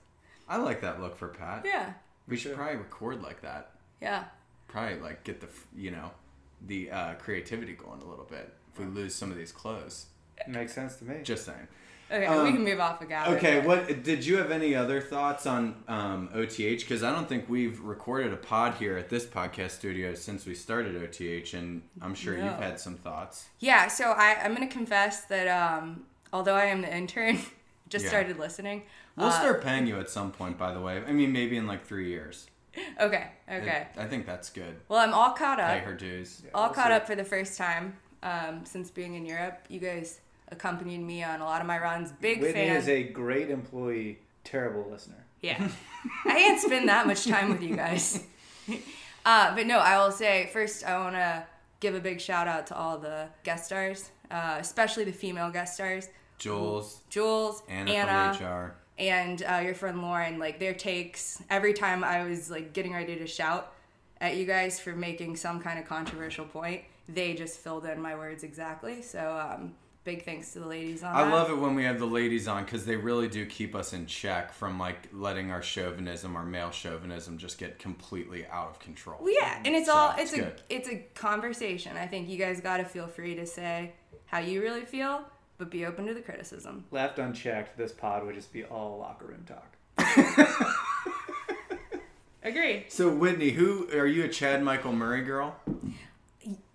I 0.49 0.59
like 0.59 0.83
that 0.83 1.00
look 1.00 1.17
for 1.17 1.28
Pat. 1.28 1.62
Yeah. 1.64 1.93
we 2.26 2.37
should 2.37 2.50
sure. 2.50 2.57
probably 2.57 2.76
record 2.76 3.23
like 3.23 3.40
that. 3.43 3.73
Yeah. 4.02 4.25
Probably 4.69 4.99
like 5.00 5.25
get 5.25 5.40
the 5.40 5.49
you 5.75 5.90
know 5.90 6.11
the 6.67 6.90
uh, 6.90 7.14
creativity 7.14 7.73
going 7.73 8.02
a 8.02 8.07
little 8.07 8.26
bit. 8.26 8.52
If 8.73 8.78
we 8.78 8.85
lose 8.87 9.14
some 9.14 9.31
of 9.31 9.38
these 9.38 9.52
clothes, 9.52 10.07
Makes 10.47 10.75
sense 10.75 10.97
to 10.97 11.05
me. 11.05 11.23
just 11.23 11.47
saying. 11.47 11.69
Okay, 12.11 12.25
Um, 12.27 12.45
we 12.45 12.53
can 12.53 12.65
move 12.65 12.81
off 12.81 13.03
of 13.03 13.09
Gavin. 13.09 13.35
Okay, 13.37 13.61
what 13.61 14.03
did 14.03 14.25
you 14.25 14.38
have 14.38 14.50
any 14.50 14.75
other 14.75 15.00
thoughts 15.00 15.47
on 15.47 15.83
um, 15.88 16.31
OTH? 16.35 16.57
Because 16.57 17.03
I 17.03 17.12
don't 17.12 17.29
think 17.29 17.49
we've 17.49 17.79
recorded 17.81 18.33
a 18.33 18.37
pod 18.37 18.75
here 18.75 18.97
at 18.97 19.09
this 19.11 19.27
podcast 19.27 19.73
studio 19.73 20.15
since 20.15 20.47
we 20.47 20.55
started 20.55 20.97
OTH, 20.97 21.53
and 21.55 21.83
I'm 22.00 22.15
sure 22.15 22.37
No. 22.37 22.45
you've 22.47 22.55
had 22.61 22.81
some 22.81 22.95
thoughts. 22.97 23.49
Yeah, 23.59 23.88
so 23.88 24.12
I, 24.12 24.38
I'm 24.43 24.55
going 24.55 24.67
to 24.67 24.73
confess 24.73 25.23
that 25.27 25.49
um, 25.49 26.05
although 26.33 26.55
I 26.55 26.65
am 26.67 26.81
the 26.81 26.95
intern, 26.95 27.38
just 27.91 28.05
Yeah. 28.05 28.11
started 28.11 28.38
listening. 28.38 28.85
We'll 29.17 29.27
Uh, 29.29 29.33
start 29.41 29.62
paying 29.62 29.87
you 29.87 29.99
at 30.00 30.09
some 30.09 30.31
point, 30.31 30.57
by 30.57 30.73
the 30.73 30.81
way. 30.81 31.03
I 31.07 31.12
mean, 31.12 31.33
maybe 31.33 31.57
in 31.57 31.67
like 31.67 31.85
three 31.87 32.09
years. 32.09 32.47
Okay, 33.00 33.27
okay. 33.50 33.88
I 33.97 34.05
think 34.05 34.25
that's 34.25 34.50
good. 34.50 34.77
Well, 34.88 35.00
I'm 35.00 35.12
all 35.12 35.33
caught 35.33 35.59
Pay 35.59 35.79
up. 35.79 35.85
her 35.85 35.95
dues. 35.95 36.43
Yeah, 36.45 36.50
all 36.55 36.67
we'll 36.67 36.75
caught 36.75 36.88
see. 36.88 36.93
up 36.93 37.07
for 37.09 37.17
the 37.17 37.25
first 37.25 37.59
time 37.59 37.97
um, 38.23 38.65
since 38.65 38.88
being 38.91 39.15
in 39.17 39.27
Europe. 39.27 39.59
You 39.69 39.81
guys 39.81 40.21
accompanied 40.50 40.99
me 40.99 41.23
on 41.23 41.40
a 41.40 41.45
lot 41.45 41.61
of 41.61 41.67
my 41.67 41.78
runs. 41.78 42.12
Big 42.12 42.40
Whitney 42.40 42.69
fan. 42.69 42.76
is 42.76 42.88
a 42.88 43.02
great 43.02 43.50
employee, 43.50 44.19
terrible 44.45 44.90
listener. 44.90 45.25
Yeah. 45.40 45.69
I 46.25 46.35
can't 46.35 46.61
spend 46.61 46.88
that 46.88 47.07
much 47.07 47.26
time 47.26 47.50
with 47.50 47.62
you 47.62 47.76
guys. 47.76 48.25
uh, 49.25 49.55
but 49.55 49.67
no, 49.67 49.78
I 49.78 49.99
will 49.99 50.12
say 50.12 50.50
first, 50.52 50.85
I 50.85 50.99
want 50.99 51.14
to 51.14 51.45
give 51.81 51.95
a 51.95 52.00
big 52.00 52.21
shout 52.21 52.49
out 52.49 52.67
to 52.69 52.76
all 52.76 52.99
the 52.99 53.28
guest 53.45 53.67
stars, 53.67 54.11
uh, 54.31 54.57
especially 54.59 55.05
the 55.05 55.12
female 55.12 55.50
guest 55.50 55.75
stars. 55.75 56.09
Jules, 56.38 57.00
Jules, 57.11 57.62
Anna, 57.69 57.90
Anna, 57.90 58.35
from 58.35 58.47
HR. 58.47 58.75
and 58.99 59.43
uh, 59.43 59.61
your 59.64 59.75
friend 59.75 60.00
Lauren, 60.02 60.38
like 60.38 60.61
their 60.61 60.75
takes 60.75 61.43
every 61.50 61.73
time 61.73 62.05
I 62.05 62.25
was 62.28 62.49
like 62.50 62.73
getting 62.73 62.93
ready 62.93 63.17
to 63.17 63.26
shout 63.26 63.73
at 64.21 64.37
you 64.37 64.47
guys 64.47 64.78
for 64.78 64.95
making 64.95 65.37
some 65.37 65.61
kind 65.61 65.78
of 65.78 65.87
controversial 65.87 66.45
point, 66.45 66.83
they 67.09 67.35
just 67.35 67.59
filled 67.59 67.87
in 67.87 68.00
my 68.00 68.14
words 68.14 68.45
exactly. 68.45 69.02
So 69.02 69.37
um, 69.37 69.75
big 70.09 70.25
thanks 70.25 70.55
to 70.55 70.61
the 70.61 70.67
ladies 70.67 71.03
on 71.03 71.15
I 71.15 71.25
that. 71.25 71.31
love 71.35 71.50
it 71.50 71.59
when 71.59 71.75
we 71.75 71.85
have 71.85 71.99
the 71.99 72.07
ladies 72.07 72.49
on 72.49 72.65
because 72.65 72.87
they 72.87 72.97
really 72.97 73.29
do 73.29 73.45
keep 73.45 73.75
us 73.75 73.93
in 73.93 74.07
check 74.07 74.55
from 74.55 74.79
like 74.79 75.07
letting 75.12 75.50
our 75.50 75.61
chauvinism, 75.61 76.35
our 76.35 76.47
male 76.47 76.71
chauvinism, 76.71 77.37
just 77.37 77.59
get 77.59 77.79
completely 77.79 78.47
out 78.47 78.71
of 78.71 78.79
control. 78.79 79.19
Well, 79.21 79.35
yeah, 79.38 79.61
and 79.67 79.75
it's 79.75 79.88
So, 79.88 79.93
all 79.95 80.12
it's 80.17 80.33
it's, 80.33 80.33
a 80.33 80.37
good. 80.45 80.62
it's 80.71 80.88
a 80.88 80.97
conversation. 81.15 81.95
I 81.99 82.07
think 82.07 82.31
you 82.31 82.38
guys 82.38 82.62
got 82.62 82.79
to 82.79 82.87
feel 82.87 83.07
free 83.07 83.35
to 83.35 83.45
say 83.45 83.93
how 84.25 84.38
you 84.38 84.62
really 84.62 84.87
feel, 84.87 85.25
but 85.59 85.71
be 85.71 85.85
open 85.85 86.07
to 86.07 86.15
the 86.15 86.23
criticism. 86.23 86.87
Left 86.91 87.19
unchecked, 87.19 87.77
this 87.77 87.93
pod 87.93 88.25
would 88.25 88.35
just 88.35 88.50
be 88.50 88.65
all 88.65 88.97
locker 88.99 89.27
room 89.27 89.45
talk. 89.47 89.77
Agree. 92.43 92.87
So 92.88 93.11
Whitney, 93.11 93.50
who 93.50 93.88
are 93.93 94.07
you 94.07 94.25
a 94.25 94.29
Chad 94.29 94.62
Michael 94.62 94.93
Murray 94.93 95.23
girl? 95.23 95.57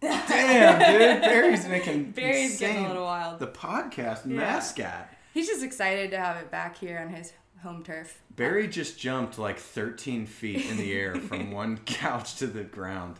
Damn, 0.02 0.80
dude, 0.80 1.22
Barry's 1.22 1.68
making 1.68 2.12
Barry's 2.16 2.60
getting 2.60 2.86
a 2.86 2.88
little 2.90 3.04
wild. 3.06 3.40
The 3.40 3.48
podcast 3.48 4.26
Yeah. 4.26 4.36
mascot. 4.38 5.10
He's 5.34 5.48
just 5.48 5.64
excited 5.64 6.12
to 6.12 6.18
have 6.20 6.38
it 6.38 6.52
back 6.52 6.78
here 6.78 7.00
on 7.00 7.10
his 7.14 7.34
home 7.64 7.84
turf. 7.84 8.22
Barry 8.36 8.68
just 8.68 9.00
jumped 9.00 9.40
like 9.40 9.58
13 9.58 10.26
feet 10.26 10.70
in 10.70 10.78
the 10.78 10.92
air 10.94 11.16
from 11.16 11.52
one 11.54 11.78
couch 11.86 12.36
to 12.36 12.48
the 12.48 12.64
ground. 12.64 13.16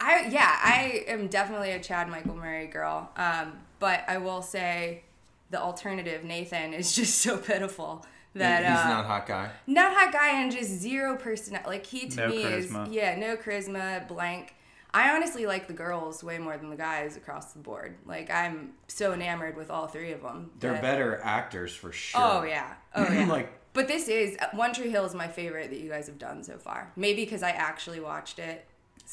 I 0.00 0.28
yeah, 0.30 0.58
I 0.62 1.04
am 1.08 1.28
definitely 1.28 1.72
a 1.72 1.80
Chad 1.80 2.08
Michael 2.08 2.36
Murray 2.36 2.66
girl. 2.66 3.10
Um, 3.16 3.58
but 3.80 4.04
I 4.08 4.18
will 4.18 4.42
say 4.42 5.02
the 5.50 5.60
alternative 5.60 6.24
Nathan 6.24 6.72
is 6.72 6.94
just 6.94 7.18
so 7.18 7.36
pitiful 7.36 8.06
that 8.34 8.60
He's 8.64 8.84
uh, 8.84 8.88
not 8.88 9.04
hot 9.06 9.26
guy. 9.26 9.50
not 9.66 9.92
hot 9.94 10.12
guy 10.12 10.40
and 10.40 10.50
just 10.50 10.70
zero 10.70 11.16
personality. 11.16 11.68
Like 11.68 11.86
he 11.86 12.08
to 12.08 12.16
No 12.16 12.28
me 12.28 12.44
charisma. 12.44 12.88
is 12.88 12.94
yeah, 12.94 13.16
no 13.16 13.36
charisma, 13.36 14.06
blank. 14.08 14.54
I 14.94 15.10
honestly 15.14 15.44
like 15.44 15.66
the 15.66 15.72
girls 15.74 16.22
way 16.22 16.38
more 16.38 16.56
than 16.56 16.70
the 16.70 16.76
guys 16.76 17.16
across 17.16 17.52
the 17.52 17.58
board. 17.58 17.96
Like 18.06 18.30
I'm 18.30 18.74
so 18.88 19.12
enamored 19.12 19.56
with 19.56 19.70
all 19.70 19.88
three 19.88 20.12
of 20.12 20.22
them. 20.22 20.52
They're 20.60 20.72
that- 20.74 20.82
better 20.82 21.20
actors 21.22 21.74
for 21.74 21.90
sure. 21.92 22.20
Oh 22.22 22.42
yeah, 22.44 22.74
oh 22.94 23.02
yeah. 23.12 23.26
like 23.26 23.52
But 23.72 23.88
this 23.88 24.08
is 24.08 24.36
uh, 24.40 24.46
One 24.52 24.72
Tree 24.72 24.90
Hill 24.90 25.04
is 25.04 25.14
my 25.14 25.26
favorite 25.28 25.70
that 25.70 25.80
you 25.80 25.90
guys 25.90 26.06
have 26.06 26.18
done 26.18 26.44
so 26.44 26.56
far. 26.58 26.92
Maybe 26.96 27.24
because 27.24 27.42
I 27.42 27.50
actually 27.50 28.00
watched 28.00 28.38
it. 28.38 28.64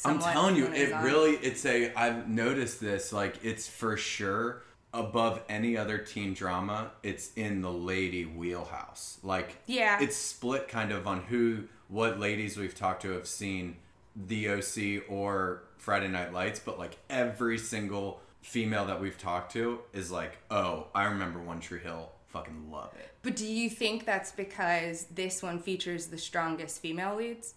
I'm 0.06 0.20
telling 0.20 0.56
you, 0.56 0.66
it 0.68 0.92
on. 0.92 1.04
really 1.04 1.32
it's 1.32 1.66
a 1.66 1.92
I've 1.94 2.28
noticed 2.28 2.80
this 2.80 3.12
like 3.12 3.44
it's 3.44 3.66
for 3.68 3.96
sure 3.96 4.62
above 4.94 5.42
any 5.48 5.76
other 5.76 5.98
teen 5.98 6.32
drama, 6.34 6.92
it's 7.02 7.32
in 7.34 7.60
the 7.60 7.72
lady 7.72 8.24
wheelhouse. 8.24 9.18
Like 9.22 9.56
Yeah. 9.66 9.98
it's 10.00 10.16
split 10.16 10.68
kind 10.68 10.92
of 10.92 11.06
on 11.06 11.22
who 11.24 11.64
what 11.88 12.20
ladies 12.20 12.56
we've 12.56 12.74
talked 12.74 13.02
to 13.02 13.10
have 13.10 13.26
seen 13.26 13.76
the 14.14 14.48
OC 14.48 15.02
or 15.10 15.64
Friday 15.82 16.06
Night 16.06 16.32
Lights, 16.32 16.60
but 16.64 16.78
like 16.78 16.96
every 17.10 17.58
single 17.58 18.20
female 18.40 18.84
that 18.86 19.00
we've 19.00 19.18
talked 19.18 19.50
to 19.54 19.80
is 19.92 20.12
like, 20.12 20.38
"Oh, 20.48 20.86
I 20.94 21.06
remember 21.06 21.40
One 21.40 21.58
Tree 21.58 21.80
Hill. 21.80 22.08
Fucking 22.28 22.70
love 22.70 22.92
it." 22.94 23.10
But 23.22 23.34
do 23.34 23.44
you 23.44 23.68
think 23.68 24.04
that's 24.04 24.30
because 24.30 25.06
this 25.06 25.42
one 25.42 25.58
features 25.58 26.06
the 26.06 26.18
strongest 26.18 26.80
female 26.80 27.16
leads? 27.16 27.54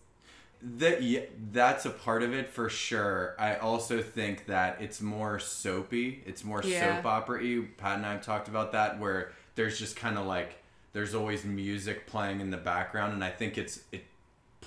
That 0.59 1.03
yeah, 1.03 1.19
that's 1.51 1.85
a 1.85 1.91
part 1.91 2.23
of 2.23 2.33
it 2.33 2.49
for 2.49 2.67
sure. 2.67 3.35
I 3.37 3.57
also 3.57 4.01
think 4.01 4.47
that 4.47 4.81
it's 4.81 5.01
more 5.01 5.37
soapy. 5.37 6.23
It's 6.25 6.43
more 6.43 6.63
Yeah. 6.63 6.95
soap 6.95 7.05
opera-y. 7.05 7.67
Pat 7.77 7.97
and 7.97 8.07
I 8.07 8.13
have 8.13 8.25
talked 8.25 8.47
about 8.47 8.71
that, 8.71 8.99
where 8.99 9.33
there's 9.53 9.77
just 9.77 9.95
kind 9.95 10.17
of 10.17 10.25
like 10.25 10.63
there's 10.93 11.13
always 11.13 11.43
music 11.45 12.07
playing 12.07 12.39
in 12.41 12.49
the 12.49 12.57
background, 12.57 13.13
and 13.13 13.23
I 13.23 13.29
think 13.29 13.59
it's 13.59 13.81
it 13.91 14.05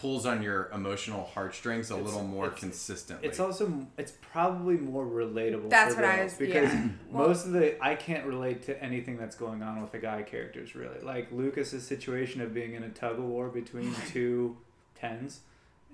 pulls 0.00 0.26
on 0.26 0.42
your 0.42 0.68
emotional 0.72 1.24
heartstrings 1.34 1.90
a 1.90 1.94
It's- 1.94 2.06
little 2.06 2.24
more 2.24 2.46
it's- 2.46 2.60
consistently. 2.60 3.28
It's 3.28 3.40
also 3.40 3.86
it's 3.96 4.12
probably 4.12 4.76
more 4.76 5.04
relatable. 5.04 5.70
That's 5.70 5.94
for 5.94 6.02
what 6.02 6.10
I 6.10 6.24
was- 6.24 6.34
because 6.34 6.72
yeah. 6.72 6.88
Well- 7.10 7.28
most 7.28 7.46
of 7.46 7.52
the 7.52 7.82
I 7.84 7.94
can't 7.94 8.26
relate 8.26 8.62
to 8.64 8.82
anything 8.82 9.16
that's 9.16 9.36
going 9.36 9.62
on 9.62 9.80
with 9.82 9.92
the 9.92 9.98
guy 9.98 10.22
characters 10.22 10.74
really. 10.74 11.00
Like 11.00 11.32
Lucas's 11.32 11.86
situation 11.86 12.40
of 12.40 12.54
being 12.54 12.74
in 12.74 12.82
a 12.82 12.88
tug 12.90 13.18
of 13.18 13.24
war 13.24 13.48
between 13.48 13.94
two 14.08 14.56
tens 14.94 15.40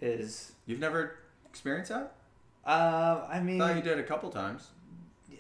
is. 0.01 0.53
You've 0.67 0.81
never 0.81 1.17
experienced 1.47 1.91
that? 1.91 2.13
Uh, 2.67 3.27
I 3.29 3.37
I 3.37 3.41
mean, 3.41 3.59
thought 3.59 3.77
you 3.77 3.83
did 3.83 3.99
a 3.99 4.03
couple 4.05 4.31
times. 4.31 4.69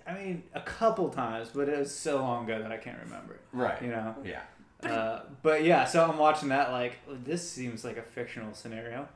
I 0.06 0.12
mean, 0.12 0.42
a 0.52 0.60
couple 0.60 1.08
times, 1.08 1.48
but 1.54 1.66
it 1.66 1.78
was 1.78 1.90
so 1.94 2.16
long 2.18 2.44
ago 2.44 2.60
that 2.60 2.70
I 2.70 2.76
can't 2.76 2.98
remember. 3.04 3.34
it, 3.34 3.40
Right. 3.54 3.80
You 3.80 3.88
know. 3.88 4.14
Yeah. 4.22 4.42
Uh, 4.84 5.20
but 5.42 5.64
yeah, 5.64 5.84
so 5.84 6.04
I'm 6.08 6.18
watching 6.18 6.48
that 6.50 6.70
like 6.70 6.98
this 7.24 7.48
seems 7.48 7.84
like 7.84 7.96
a 7.96 8.02
fictional 8.02 8.54
scenario. 8.54 9.08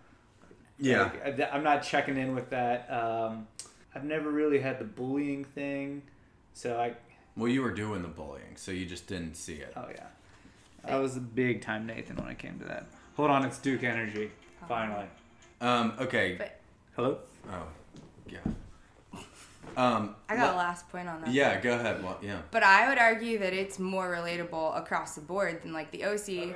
Yeah. 0.79 1.11
Like, 1.25 1.41
I- 1.41 1.51
I'm 1.53 1.63
not 1.65 1.83
checking 1.83 2.17
in 2.17 2.35
with 2.35 2.51
that. 2.51 2.91
Um, 2.91 3.47
I've 3.95 4.05
never 4.05 4.31
really 4.31 4.61
had 4.61 4.79
the 4.79 4.85
bullying 4.85 5.45
thing, 5.45 6.03
so 6.55 6.79
I. 6.79 6.95
Well, 7.37 7.49
you 7.49 7.63
were 7.63 7.73
doing 7.73 8.03
the 8.03 8.09
bullying, 8.09 8.57
so 8.57 8.71
you 8.73 8.87
just 8.87 9.07
didn't 9.07 9.35
see 9.37 9.55
it. 9.55 9.73
Oh 9.77 9.87
yeah, 9.93 10.07
I 10.85 10.97
was 10.99 11.17
a 11.17 11.21
big 11.21 11.63
time 11.63 11.87
Nathan 11.87 12.17
when 12.17 12.29
it 12.29 12.39
came 12.39 12.59
to 12.61 12.65
that. 12.67 12.87
Hold 13.17 13.31
on, 13.31 13.45
it's 13.45 13.59
Duke 13.59 13.83
Energy. 13.85 14.31
Finally. 14.69 15.07
Um. 15.61 15.95
Okay. 16.01 16.37
But 16.39 16.61
Hello. 16.95 17.19
Oh. 17.51 17.67
Yeah. 18.29 18.39
Um. 19.77 20.15
I 20.29 20.37
got 20.37 20.51
le- 20.51 20.57
a 20.57 20.59
last 20.59 20.89
point 20.89 21.09
on 21.09 21.21
that. 21.23 21.31
Yeah. 21.33 21.61
Go 21.61 21.75
ahead. 21.75 22.03
Well, 22.03 22.19
yeah. 22.23 22.39
But 22.51 22.63
I 22.63 22.89
would 22.89 22.99
argue 22.99 23.39
that 23.39 23.53
it's 23.53 23.79
more 23.79 24.09
relatable 24.13 24.77
across 24.79 25.15
the 25.15 25.21
board 25.21 25.63
than 25.63 25.73
like 25.73 25.91
the 25.91 26.05
OC. 26.05 26.55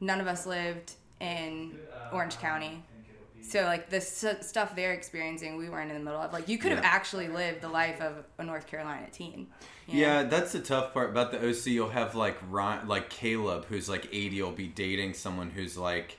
None 0.00 0.20
of 0.20 0.26
us 0.26 0.46
lived 0.46 0.92
in 1.20 1.78
Orange 2.12 2.38
County. 2.38 2.82
So 3.44 3.62
like 3.64 3.90
the 3.90 3.96
s- 3.96 4.24
stuff 4.46 4.76
they're 4.76 4.92
experiencing, 4.92 5.56
we 5.56 5.68
weren't 5.68 5.90
in 5.90 5.96
the 5.98 6.02
middle 6.04 6.20
of. 6.20 6.32
Like 6.32 6.48
you 6.48 6.58
could 6.58 6.70
have 6.72 6.82
Yeah. 6.84 6.90
actually 6.90 7.28
lived 7.28 7.60
the 7.60 7.68
life 7.68 8.00
of 8.00 8.24
a 8.38 8.44
North 8.44 8.66
Carolina 8.68 9.06
teen. 9.10 9.48
you 9.88 9.94
know? 9.94 10.00
Yeah, 10.00 10.22
that's 10.24 10.52
the 10.52 10.60
tough 10.60 10.94
part 10.94 11.10
about 11.10 11.32
the 11.32 11.38
OC. 11.44 11.66
You'll 11.72 11.88
have 11.90 12.14
like 12.14 12.38
Ryan, 12.48 12.86
like 12.86 13.10
Caleb, 13.10 13.64
who's 13.66 13.88
like 13.88 14.06
80, 14.12 14.40
will 14.42 14.52
be 14.52 14.68
dating 14.68 15.14
someone 15.14 15.50
who's 15.50 15.76
like, 15.76 16.18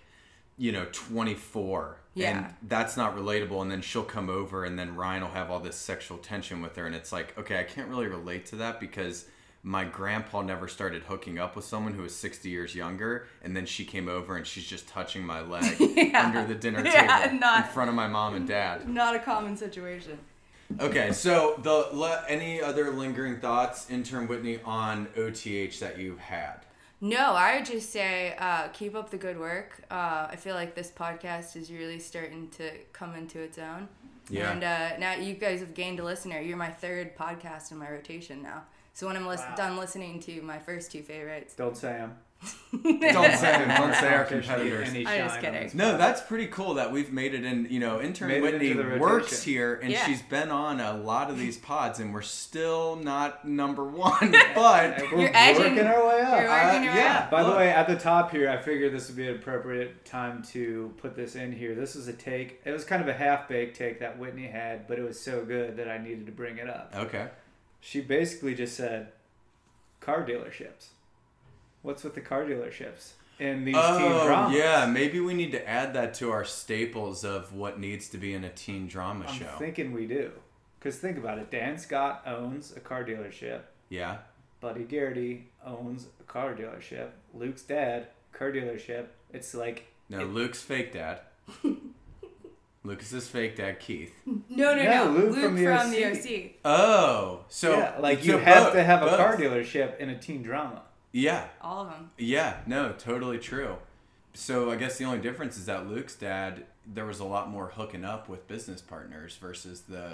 you 0.58 0.72
know, 0.74 0.86
24. 0.92 1.98
Yeah. 2.16 2.38
And 2.46 2.54
that's 2.70 2.96
not 2.96 3.16
relatable. 3.16 3.62
And 3.62 3.72
then 3.72 3.82
she'll 3.82 4.04
come 4.04 4.30
over, 4.30 4.64
and 4.66 4.78
then 4.78 4.96
Ryan 4.96 5.24
will 5.24 5.30
have 5.32 5.50
all 5.50 5.60
this 5.60 5.76
sexual 5.76 6.18
tension 6.18 6.62
with 6.62 6.76
her. 6.76 6.86
And 6.86 6.96
it's 6.96 7.12
like, 7.12 7.38
okay, 7.38 7.60
I 7.60 7.64
can't 7.64 7.88
really 7.90 8.08
relate 8.08 8.46
to 8.48 8.58
that 8.58 8.80
because 8.80 9.26
my 9.66 9.86
grandpa 9.86 10.42
never 10.42 10.68
started 10.68 11.04
hooking 11.04 11.40
up 11.40 11.56
with 11.56 11.64
someone 11.66 11.94
who 11.94 12.02
was 12.02 12.14
60 12.16 12.50
years 12.50 12.76
younger. 12.76 13.28
And 13.44 13.56
then 13.56 13.66
she 13.66 13.86
came 13.86 14.10
over 14.10 14.36
and 14.36 14.46
she's 14.46 14.66
just 14.66 14.88
touching 14.90 15.26
my 15.26 15.42
leg 15.42 15.78
Yeah. 15.80 16.26
under 16.28 16.46
the 16.46 16.54
dinner 16.60 16.84
Yeah, 16.86 17.20
table 17.28 17.40
not- 17.40 17.66
in 17.66 17.72
front 17.72 17.90
of 17.90 17.96
my 17.96 18.08
mom 18.08 18.36
and 18.36 18.46
dad. 18.48 18.88
Not 18.90 19.16
a 19.16 19.20
common 19.20 19.56
situation. 19.56 20.20
Okay, 20.80 21.12
so 21.14 21.60
the 21.62 22.24
any 22.28 22.62
other 22.62 22.92
lingering 22.92 23.40
thoughts, 23.40 23.90
intern 23.90 24.28
Whitney, 24.28 24.60
on 24.66 25.08
OTH 25.18 25.80
that 25.80 25.98
you've 26.00 26.20
had? 26.20 26.58
No, 27.06 27.34
I 27.34 27.58
would 27.58 27.66
just 27.66 27.90
say 27.92 28.34
uh, 28.40 28.70
keep 28.70 28.96
up 28.96 29.10
the 29.10 29.18
good 29.18 29.38
work. 29.38 29.82
Uh, 29.92 30.28
I 30.32 30.38
feel 30.38 30.56
like 30.56 30.74
this 30.74 30.90
podcast 30.90 31.58
is 31.58 31.70
really 31.70 32.00
starting 32.00 32.48
to 32.52 32.72
come 32.94 33.14
into 33.14 33.40
its 33.42 33.58
own. 33.58 33.90
Yeah. 34.30 34.52
And 34.54 34.64
uh, 34.64 34.98
now 35.00 35.14
you 35.16 35.34
guys 35.34 35.60
have 35.60 35.74
gained 35.74 36.00
a 36.00 36.04
listener. 36.06 36.40
You're 36.40 36.56
my 36.56 36.70
third 36.72 37.18
podcast 37.18 37.72
in 37.74 37.78
my 37.78 37.92
rotation 37.92 38.42
now. 38.42 38.64
So 38.94 39.06
when 39.08 39.18
I'm 39.18 39.28
lis- 39.28 39.42
Wow. 39.42 39.56
done 39.58 39.76
listening 39.78 40.22
to 40.22 40.42
my 40.44 40.60
first 40.60 40.94
two 40.94 41.02
favorites, 41.04 41.56
Don't 41.56 41.76
say 41.76 41.92
them. 41.92 42.16
Don't 42.84 42.84
say. 43.38 43.66
Don't 43.78 43.94
say 43.96 44.14
our 44.14 44.26
competitors. 44.26 44.90
I'm 44.90 45.04
just 45.06 45.40
kidding. 45.40 45.70
No, 45.76 45.96
that's 45.98 46.22
pretty 46.22 46.48
cool 46.48 46.74
that 46.76 46.92
we've 46.92 47.14
made 47.14 47.34
it 47.36 47.46
in. 47.46 47.68
You 47.70 47.80
know, 47.80 48.02
intern 48.02 48.30
Made 48.30 48.42
Whitney 48.42 48.74
works 49.00 49.44
here, 49.44 49.76
and 49.76 49.92
Yeah. 49.92 50.06
she's 50.06 50.22
been 50.24 50.50
on 50.50 50.80
a 50.80 50.98
lot 50.98 51.30
of 51.30 51.38
these 51.38 51.58
pods, 51.72 52.00
and 52.00 52.14
we're 52.14 52.22
still 52.24 52.96
not 52.96 53.48
number 53.48 53.84
one. 53.84 54.32
But 54.56 55.04
we're 55.12 55.20
You're 55.22 55.32
edging- 55.36 55.76
working 55.76 55.88
our 55.88 56.08
way 56.08 56.22
up. 56.22 56.42
you're 56.42 56.50
working 56.50 56.84
your 56.84 56.94
way 56.94 57.00
yeah. 57.00 57.20
up. 57.20 57.32
By 57.32 57.44
the 57.44 57.52
way, 57.52 57.70
at 57.70 57.88
the 57.88 57.96
top 57.96 58.32
here, 58.32 58.50
I 58.50 58.58
figured 58.58 58.92
this 58.94 59.08
would 59.08 59.18
be 59.18 59.28
an 59.28 59.36
appropriate 59.36 60.04
time 60.06 60.42
to 60.54 60.94
put 60.98 61.16
this 61.16 61.36
in 61.36 61.52
here. 61.52 61.76
This 61.76 61.96
is 61.96 62.08
a 62.08 62.14
take. 62.14 62.60
It 62.66 62.72
was 62.72 62.84
kind 62.84 63.02
of 63.02 63.08
a 63.08 63.14
half 63.14 63.48
baked 63.48 63.78
take 63.78 64.00
that 64.00 64.18
Whitney 64.18 64.48
had, 64.48 64.88
but 64.88 64.98
it 64.98 65.04
was 65.04 65.20
so 65.20 65.46
good 65.46 65.78
that 65.78 65.88
I 65.88 66.00
needed 66.00 66.26
to 66.26 66.32
bring 66.32 66.58
it 66.58 66.68
up. 66.70 66.94
okay, 66.96 67.28
She 67.82 68.02
basically 68.02 68.56
just 68.56 68.76
said, 68.76 69.10
car 70.00 70.26
dealerships. 70.26 70.88
What's 71.84 72.04
with 72.04 72.16
the 72.16 72.22
car 72.22 72.44
dealerships 72.46 73.12
in 73.40 73.66
these 73.66 73.76
teen 73.76 73.84
oh 73.84 74.26
dramas? 74.26 74.56
yeah, 74.58 74.86
maybe 74.86 75.20
we 75.20 75.34
need 75.36 75.52
to 75.52 75.68
add 75.70 75.94
that 75.94 76.14
to 76.16 76.32
our 76.32 76.44
staples 76.46 77.24
of 77.24 77.54
what 77.54 77.80
needs 77.80 78.10
to 78.10 78.18
be 78.18 78.34
in 78.34 78.44
a 78.44 78.50
teen 78.50 78.88
drama 78.88 79.28
show. 79.32 79.46
I'm 79.52 79.58
thinking 79.60 79.92
we 79.92 80.08
do. 80.08 80.32
Because 80.80 80.98
think 80.98 81.18
about 81.18 81.38
it. 81.38 81.52
Dan 81.52 81.78
Scott 81.78 82.24
owns 82.26 82.76
a 82.76 82.80
car 82.80 83.04
dealership. 83.06 83.62
yeah, 83.90 84.18
Buddy 84.62 84.84
Garrity 84.84 85.50
owns 85.66 86.08
a 86.20 86.24
car 86.24 86.54
dealership. 86.56 87.10
Luke's 87.34 87.62
dad, 87.64 88.08
car 88.32 88.52
dealership. 88.52 89.06
It's 89.34 89.54
like 89.54 89.88
no, 90.10 90.22
It- 90.22 90.30
Luke's 90.30 90.62
fake 90.62 90.94
dad. 90.94 91.20
Lucas's 92.86 93.30
fake 93.30 93.56
dad, 93.56 93.80
Keith. 93.80 94.14
no, 94.26 94.42
no, 94.50 94.76
No, 94.76 95.06
no, 95.06 95.12
Luke 95.12 95.36
Luke, 95.36 95.44
from 95.46 95.56
from, 95.64 95.92
the 95.92 96.04
the 96.04 96.06
OC. 96.12 96.44
OC. 96.46 96.52
Oh, 96.66 97.46
so 97.48 97.78
yeah, 97.78 97.96
like 98.00 98.20
so 98.20 98.26
you 98.26 98.38
have 98.40 98.64
both- 98.66 98.74
to 98.74 98.84
have 98.84 99.02
a 99.02 99.06
both. 99.06 99.18
car 99.18 99.38
dealership 99.38 99.98
in 100.00 100.10
a 100.10 100.18
teen 100.20 100.44
drama. 100.44 100.82
Yeah, 101.14 101.46
All 101.62 101.82
of 101.86 101.90
them. 101.92 102.10
Yeah, 102.18 102.58
no, 102.66 102.92
totally 102.92 103.38
true. 103.38 103.76
So 104.34 104.72
I 104.72 104.76
guess 104.76 104.98
the 104.98 105.06
only 105.06 105.20
difference 105.20 105.58
is 105.58 105.68
that 105.68 105.88
Luke's 105.88 106.16
dad, 106.16 106.66
there 106.92 107.06
was 107.06 107.20
a 107.20 107.24
lot 107.24 107.50
more 107.52 107.68
hooking 107.68 108.04
up 108.04 108.28
with 108.28 108.48
business 108.48 108.82
partners 108.82 109.38
versus 109.40 109.82
the 109.82 110.10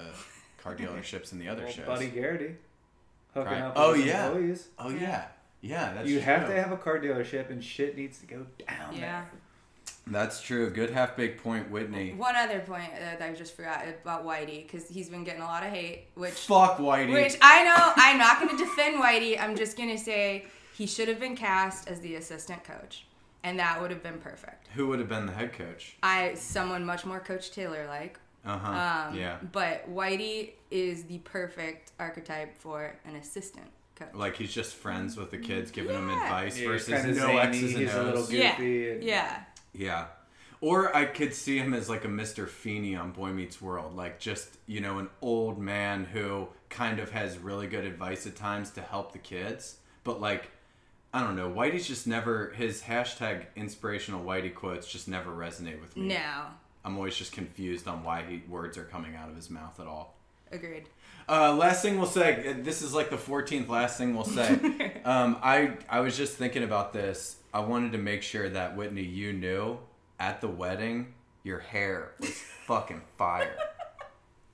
car 0.62 0.76
dealerships 0.78 1.32
and 1.32 1.40
the 1.40 1.48
other 1.48 1.64
Well, 1.64 1.72
shows. 1.72 1.86
Buddy 1.86 2.08
Garrity 2.08 2.56
hooking 3.34 3.50
Right. 3.52 3.62
up 3.62 3.72
Oh, 3.76 3.92
with 3.92 4.00
his 4.00 4.06
yeah. 4.08 4.26
employees. 4.26 4.68
Oh 4.78 4.90
yeah, 4.90 4.98
yeah, 5.00 5.24
Yeah, 5.62 5.94
that's 5.94 6.08
you 6.08 6.16
true. 6.16 6.24
have 6.26 6.46
to 6.48 6.54
have 6.62 6.70
a 6.72 6.76
car 6.76 6.98
dealership, 7.00 7.48
and 7.50 7.64
shit 7.64 7.96
needs 7.96 8.18
to 8.18 8.26
go 8.26 8.46
down 8.68 8.94
Yeah. 8.94 9.24
That's 10.06 10.40
true. 10.42 10.68
Good 10.70 10.90
half 10.90 11.16
baked 11.16 11.42
point, 11.42 11.70
Whitney. 11.70 12.12
One 12.14 12.34
other 12.36 12.60
point 12.60 12.90
uh, 12.94 12.98
that 13.18 13.22
I 13.22 13.32
just 13.32 13.54
forgot 13.54 13.84
about 14.02 14.24
Whitey 14.26 14.66
because 14.66 14.88
he's 14.88 15.08
been 15.08 15.24
getting 15.24 15.42
a 15.42 15.46
lot 15.46 15.62
of 15.62 15.70
hate, 15.70 16.06
which 16.14 16.32
Fuck 16.34 16.78
Whitey. 16.78 17.12
Which 17.12 17.36
I 17.40 17.64
know 17.64 17.92
I'm 17.96 18.18
not 18.18 18.40
going 18.40 18.56
to 18.56 18.64
defend 18.64 19.00
Whitey. 19.02 19.40
I'm 19.40 19.54
just 19.56 19.76
going 19.76 19.90
to 19.90 19.98
say 19.98 20.46
he 20.80 20.86
should 20.86 21.08
have 21.08 21.20
been 21.20 21.36
cast 21.36 21.88
as 21.88 22.00
the 22.00 22.14
assistant 22.14 22.64
coach, 22.64 23.04
and 23.44 23.58
that 23.58 23.78
would 23.82 23.90
have 23.90 24.02
been 24.02 24.16
perfect. 24.16 24.68
Who 24.68 24.86
would 24.86 24.98
have 24.98 25.10
been 25.10 25.26
the 25.26 25.32
head 25.32 25.52
coach? 25.52 25.94
I 26.02 26.32
someone 26.36 26.86
much 26.86 27.04
more 27.04 27.20
Coach 27.20 27.50
Taylor 27.50 27.86
like. 27.86 28.18
Uh 28.46 28.56
huh. 28.56 29.08
Um, 29.10 29.14
yeah. 29.14 29.36
But 29.52 29.94
Whitey 29.94 30.52
is 30.70 31.04
the 31.04 31.18
perfect 31.18 31.92
archetype 31.98 32.56
for 32.56 32.96
an 33.04 33.16
assistant 33.16 33.66
coach. 33.94 34.08
Like 34.14 34.36
he's 34.36 34.54
just 34.54 34.74
friends 34.74 35.18
with 35.18 35.30
the 35.30 35.36
kids, 35.36 35.70
giving 35.70 35.92
them 35.92 36.08
advice 36.08 36.58
Yeah, 36.58 36.68
versus 36.68 36.94
kinda 36.94 37.08
no 37.08 37.26
zany, 37.26 37.38
X's 37.40 37.74
and 37.74 37.82
he's 37.82 37.94
a 37.94 38.02
little 38.02 38.18
O's. 38.20 38.32
yeah, 38.32 38.58
and- 38.58 39.02
yeah. 39.04 39.40
Yeah. 39.74 40.06
Or 40.62 40.96
I 40.96 41.04
could 41.04 41.34
see 41.34 41.58
him 41.58 41.74
as 41.74 41.90
like 41.90 42.06
a 42.06 42.08
Mr. 42.08 42.48
Feeney 42.48 42.96
on 42.96 43.10
Boy 43.12 43.32
Meets 43.32 43.60
World, 43.60 43.94
like 43.96 44.18
just, 44.18 44.56
you 44.66 44.80
know, 44.80 44.98
an 44.98 45.10
old 45.20 45.58
man 45.58 46.06
who 46.06 46.48
kind 46.70 46.98
of 47.00 47.10
has 47.10 47.36
really 47.36 47.66
good 47.66 47.84
advice 47.84 48.26
at 48.26 48.34
times 48.36 48.70
to 48.70 48.80
help 48.80 49.12
the 49.12 49.18
kids. 49.18 49.76
But 50.04 50.22
like, 50.22 50.50
I 51.12 51.22
don't 51.22 51.34
know, 51.36 51.50
Whitey's 51.50 51.88
just 51.88 52.06
never, 52.06 52.50
his 52.50 52.82
hashtag 52.82 53.46
inspirational 53.56 54.24
Whitey 54.24 54.54
quotes 54.54 54.86
just 54.90 55.08
never 55.08 55.30
resonate 55.32 55.80
with 55.80 55.96
me. 55.96 56.08
No, 56.08 56.44
I'm 56.84 56.96
always 56.96 57.16
just 57.16 57.32
confused 57.32 57.88
on 57.88 58.04
why 58.04 58.22
he, 58.28 58.42
words 58.48 58.78
are 58.78 58.84
coming 58.84 59.16
out 59.16 59.28
of 59.28 59.36
his 59.36 59.50
mouth 59.50 59.80
at 59.80 59.86
all. 59.86 60.14
agreed. 60.52 60.84
Uh, 61.28 61.54
last 61.54 61.82
thing 61.82 61.96
we'll 61.96 62.06
say. 62.08 62.56
This 62.60 62.82
is 62.82 62.92
like 62.92 63.10
the 63.10 63.16
14th 63.16 63.68
last 63.68 63.96
thing 63.98 64.14
we'll 64.16 64.24
say. 64.24 65.00
um, 65.04 65.36
I 65.42 65.74
I 65.88 66.00
was 66.00 66.16
just 66.16 66.34
thinking 66.36 66.64
about 66.64 66.92
this. 66.92 67.36
I 67.54 67.60
wanted 67.60 67.92
to 67.92 67.98
make 67.98 68.22
sure 68.22 68.48
that 68.48 68.76
Whitney, 68.76 69.04
you 69.04 69.32
knew 69.32 69.78
at 70.18 70.40
the 70.40 70.48
wedding, 70.48 71.14
your 71.44 71.60
hair 71.60 72.12
was 72.20 72.30
fucking 72.66 73.02
fire, 73.16 73.56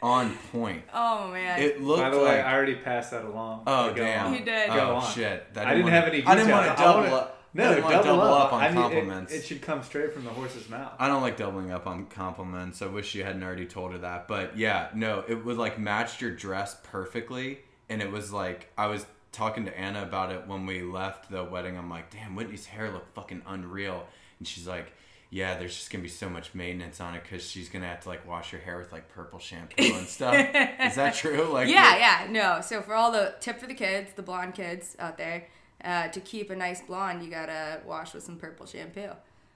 on 0.02 0.34
point. 0.52 0.82
Oh 0.92 1.28
man. 1.30 1.60
It 1.60 1.80
looked 1.82 2.00
By 2.02 2.10
the 2.10 2.18
way, 2.18 2.36
like. 2.36 2.44
I 2.44 2.54
already 2.54 2.74
passed 2.76 3.10
that 3.12 3.24
along. 3.24 3.62
oh 3.66 3.88
go 3.90 3.94
damn! 3.96 4.26
on. 4.26 4.32
You 4.34 4.44
did. 4.44 4.70
Oh 4.70 4.74
Go 4.74 4.94
on. 4.96 5.12
shit! 5.12 5.54
That 5.54 5.66
I 5.66 5.70
didn't 5.70 5.84
wanna- 5.84 5.96
have 6.00 6.08
any. 6.08 6.24
I 6.24 6.34
didn't 6.34 6.50
want 6.50 6.76
to 6.76 6.82
double 6.82 7.00
wanna- 7.02 7.14
up. 7.16 7.32
No, 7.54 7.64
I 7.64 7.68
didn't 7.76 7.84
want 7.84 7.92
double, 7.94 8.04
to 8.04 8.08
double 8.20 8.34
up, 8.34 8.46
up. 8.48 8.52
on 8.52 8.62
I 8.62 8.68
mean, 8.68 8.76
it- 8.76 8.80
compliments. 8.82 9.32
It, 9.32 9.44
should 9.46 9.62
come 9.62 9.82
straight 9.82 10.12
from 10.12 10.24
the 10.24 10.30
horse's 10.30 10.68
mouth. 10.68 10.92
I 10.98 11.08
don't 11.08 11.22
like 11.22 11.38
doubling 11.38 11.70
up 11.70 11.86
on 11.86 12.04
compliments. 12.06 12.82
I 12.82 12.86
wish 12.86 13.14
you 13.14 13.24
hadn't 13.24 13.42
already 13.42 13.64
told 13.64 13.92
her 13.92 13.98
that. 13.98 14.28
But 14.28 14.58
yeah, 14.58 14.88
no, 14.94 15.24
it 15.26 15.42
would 15.42 15.56
like 15.56 15.78
matched 15.78 16.20
your 16.20 16.32
dress 16.32 16.76
perfectly. 16.82 17.60
And 17.88 18.02
it 18.02 18.10
was 18.10 18.30
like, 18.32 18.70
I 18.76 18.88
was 18.88 19.06
talking 19.32 19.64
to 19.66 19.78
Anna 19.78 20.02
about 20.02 20.32
it 20.32 20.46
when 20.46 20.66
we 20.66 20.82
left 20.82 21.30
the 21.30 21.44
wedding. 21.44 21.78
I'm 21.78 21.88
like, 21.88 22.10
damn, 22.10 22.34
Whitney's 22.36 22.66
hair 22.66 22.90
looked 22.90 23.14
fucking 23.14 23.40
unreal. 23.46 24.06
And 24.38 24.46
she's 24.46 24.66
like, 24.66 24.92
yeah, 25.30 25.58
there's 25.58 25.74
just 25.74 25.90
gonna 25.90 26.02
be 26.02 26.08
so 26.08 26.28
much 26.30 26.54
maintenance 26.54 27.00
on 27.00 27.14
it 27.14 27.22
because 27.22 27.48
she's 27.48 27.68
gonna 27.68 27.86
have 27.86 28.00
to 28.00 28.08
like 28.08 28.26
wash 28.26 28.50
her 28.52 28.58
hair 28.58 28.78
with 28.78 28.92
like 28.92 29.08
purple 29.08 29.38
shampoo 29.38 29.82
and 29.94 30.06
stuff. 30.06 30.34
Is 30.34 30.94
that 30.94 31.14
true? 31.22 31.44
Like, 31.52 31.68
yeah, 31.68 31.96
yeah, 31.96 32.26
no. 32.30 32.60
So 32.62 32.82
for 32.82 32.94
all 32.94 33.10
the 33.12 33.34
tip 33.40 33.58
for 33.60 33.66
the 33.66 33.74
kids, 33.74 34.12
the 34.14 34.22
blonde 34.22 34.54
kids 34.54 34.96
out 34.98 35.18
there, 35.18 35.46
uh, 35.84 36.08
to 36.08 36.20
keep 36.20 36.50
a 36.50 36.56
nice 36.56 36.80
blonde, 36.82 37.22
you 37.24 37.30
gotta 37.30 37.80
wash 37.86 38.14
with 38.14 38.22
some 38.24 38.36
purple 38.36 38.66
shampoo. 38.66 39.10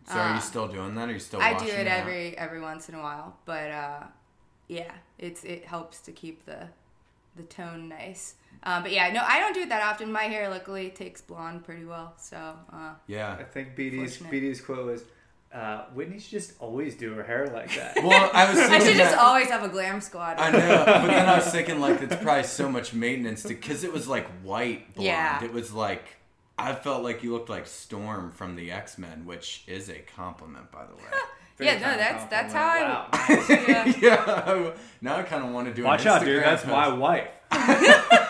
So 0.07 0.15
are 0.15 0.31
Uh, 0.31 0.35
you 0.35 0.41
still 0.41 0.67
doing 0.69 0.95
that? 0.97 1.09
Or 1.09 1.11
are 1.11 1.15
you 1.15 1.19
still? 1.21 1.41
I 1.41 1.57
do 1.59 1.67
it 1.67 1.85
that? 1.85 2.01
every 2.01 2.37
every 2.37 2.61
once 2.61 2.89
in 2.89 2.95
a 2.95 3.01
while, 3.03 3.37
but 3.45 3.71
uh, 3.71 4.03
yeah, 4.69 4.93
it's 5.19 5.45
it 5.45 5.65
helps 5.65 6.01
to 6.03 6.13
keep 6.13 6.45
the 6.47 6.69
the 7.37 7.43
tone 7.45 7.89
nice. 7.89 8.35
Uh, 8.63 8.83
but 8.83 8.91
yeah, 8.93 9.11
no, 9.13 9.23
I 9.27 9.39
don't 9.39 9.55
do 9.55 9.61
it 9.61 9.69
that 9.71 9.83
often. 9.83 10.13
My 10.13 10.25
hair 10.25 10.51
luckily 10.51 10.91
takes 10.91 11.21
blonde 11.23 11.65
pretty 11.65 11.85
well, 11.85 12.13
so 12.19 12.37
uh, 12.73 12.93
Yeah. 13.07 13.37
I 13.39 13.45
think 13.45 13.75
BD's 13.75 14.17
Fortunate. 14.19 14.43
BD's 14.43 14.61
quote 14.61 14.85
was, 14.85 15.05
uh, 15.53 15.85
"Whitney 15.95 16.19
should 16.19 16.31
just 16.31 16.55
always 16.61 16.95
do 16.95 17.15
her 17.15 17.23
hair 17.23 17.49
like 17.49 17.75
that." 17.77 17.97
Well, 18.05 18.31
I 18.33 18.49
was. 18.51 18.59
I 18.59 18.69
thinking 18.69 18.89
should 18.89 18.97
just 18.97 19.17
always 19.17 19.49
have 19.49 19.63
a 19.63 19.69
glam 19.69 20.01
squad. 20.01 20.39
I 20.39 20.51
know, 20.51 20.85
but 20.87 21.07
then 21.07 21.29
I 21.29 21.37
was 21.37 21.47
thinking 21.53 21.81
like 21.81 22.01
it's 22.03 22.17
probably 22.17 22.45
so 22.45 22.69
much 22.69 22.93
maintenance 22.93 23.45
because 23.45 23.85
it 23.85 23.93
was 23.93 24.09
like 24.09 24.27
white 24.43 24.95
blonde. 24.95 25.07
Yeah. 25.07 25.45
It 25.45 25.53
was 25.53 25.73
like 25.73 26.05
I 26.59 26.75
felt 26.75 27.03
like 27.03 27.23
you 27.23 27.33
looked 27.33 27.49
like 27.49 27.67
Storm 27.67 28.33
from 28.33 28.55
the 28.55 28.71
X 28.71 28.99
Men, 28.99 29.25
which 29.25 29.65
is 29.67 29.89
a 29.89 29.99
compliment, 30.17 30.71
by 30.71 30.85
the 30.87 30.95
way. 30.95 31.03
yeah, 31.61 31.75
no, 31.75 31.81
time 31.81 31.99
that's 31.99 32.25
that's 32.27 32.53
compliment. 32.53 33.09
how 33.11 33.11
I. 33.13 33.87
Wow. 33.89 33.95
Yeah. 34.01 34.55
yeah. 34.55 34.73
Now 35.01 35.17
I 35.17 35.23
kind 35.23 35.45
of 35.45 35.53
want 35.53 35.69
to 35.69 35.75
do. 35.75 35.85
Watch 35.85 36.03
an 36.03 36.09
out, 36.09 36.25
dude. 36.25 36.43
Instagram 36.43 36.45
That's 36.45 36.67
my 36.67 36.89
wife. 36.89 38.27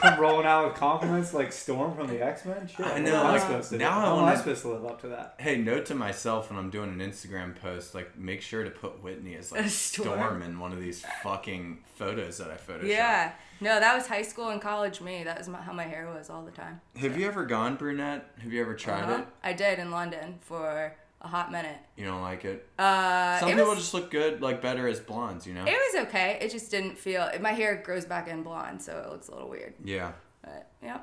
Come 0.00 0.20
rolling 0.20 0.46
out 0.46 0.66
with 0.68 0.74
compliments 0.74 1.32
like 1.32 1.52
Storm 1.52 1.94
from 1.96 2.06
the 2.08 2.20
X 2.22 2.44
Men. 2.44 2.66
Shit, 2.68 2.84
I 2.86 2.98
know, 2.98 3.14
am 3.16 3.26
I 3.26 3.76
now 3.78 3.98
I'm 3.98 4.04
I 4.04 4.12
wanna- 4.12 4.36
supposed 4.36 4.62
to 4.62 4.68
live 4.68 4.84
up 4.84 5.00
to 5.00 5.08
that? 5.08 5.36
Hey, 5.38 5.56
note 5.56 5.86
to 5.86 5.94
myself 5.94 6.50
when 6.50 6.58
I'm 6.58 6.68
doing 6.70 6.90
an 6.90 6.98
Instagram 6.98 7.56
post, 7.56 7.94
like 7.94 8.16
make 8.18 8.42
sure 8.42 8.62
to 8.62 8.70
put 8.70 9.02
Whitney 9.02 9.36
as 9.36 9.52
like 9.52 9.62
A 9.64 9.68
Storm. 9.70 10.08
Storm 10.18 10.42
in 10.42 10.58
one 10.60 10.72
of 10.72 10.80
these 10.80 11.04
fucking 11.22 11.78
photos 11.94 12.36
that 12.38 12.50
I 12.50 12.56
photoshopped. 12.56 12.88
Yeah, 12.88 13.32
no, 13.60 13.80
that 13.80 13.94
was 13.96 14.06
high 14.06 14.22
school 14.22 14.50
and 14.50 14.60
college 14.60 15.00
me. 15.00 15.24
That 15.24 15.38
was 15.38 15.48
my, 15.48 15.62
how 15.62 15.72
my 15.72 15.84
hair 15.84 16.12
was 16.14 16.28
all 16.28 16.44
the 16.44 16.50
time. 16.50 16.80
Have 16.96 17.18
you 17.18 17.26
ever 17.26 17.46
gone 17.46 17.76
brunette? 17.76 18.30
Have 18.42 18.52
you 18.52 18.60
ever 18.60 18.74
tried 18.74 19.04
Uh-huh. 19.04 19.22
it? 19.22 19.26
I 19.42 19.54
did 19.54 19.78
in 19.78 19.90
London 19.90 20.38
for 20.42 20.94
a 21.20 21.28
hot 21.28 21.50
minute. 21.50 21.78
You 21.96 22.04
don't 22.06 22.22
like 22.22 22.44
it? 22.44 22.66
Uh, 22.78 23.38
Some 23.40 23.48
it 23.48 23.56
people 23.56 23.70
was, 23.70 23.78
just 23.78 23.94
look 23.94 24.10
good, 24.10 24.40
like 24.42 24.60
better 24.62 24.86
as 24.86 25.00
blondes, 25.00 25.46
you 25.46 25.54
know? 25.54 25.64
It 25.66 25.78
was 25.94 26.06
okay. 26.06 26.38
It 26.40 26.50
just 26.50 26.70
didn't 26.70 26.98
feel. 26.98 27.28
My 27.40 27.52
hair 27.52 27.76
grows 27.84 28.04
back 28.04 28.28
in 28.28 28.42
blonde, 28.42 28.82
so 28.82 28.96
it 29.04 29.10
looks 29.10 29.28
a 29.28 29.32
little 29.32 29.48
weird. 29.48 29.74
yeah. 29.84 30.12
But 30.42 30.68
yeah. 30.82 30.98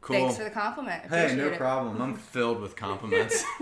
Cool. 0.00 0.16
Thanks 0.16 0.36
for 0.36 0.44
the 0.44 0.50
compliment. 0.50 1.04
Hey, 1.08 1.34
no 1.36 1.48
it. 1.48 1.58
problem. 1.58 2.00
I'm 2.02 2.14
filled 2.34 2.60
with 2.60 2.74
compliments. 2.76 3.44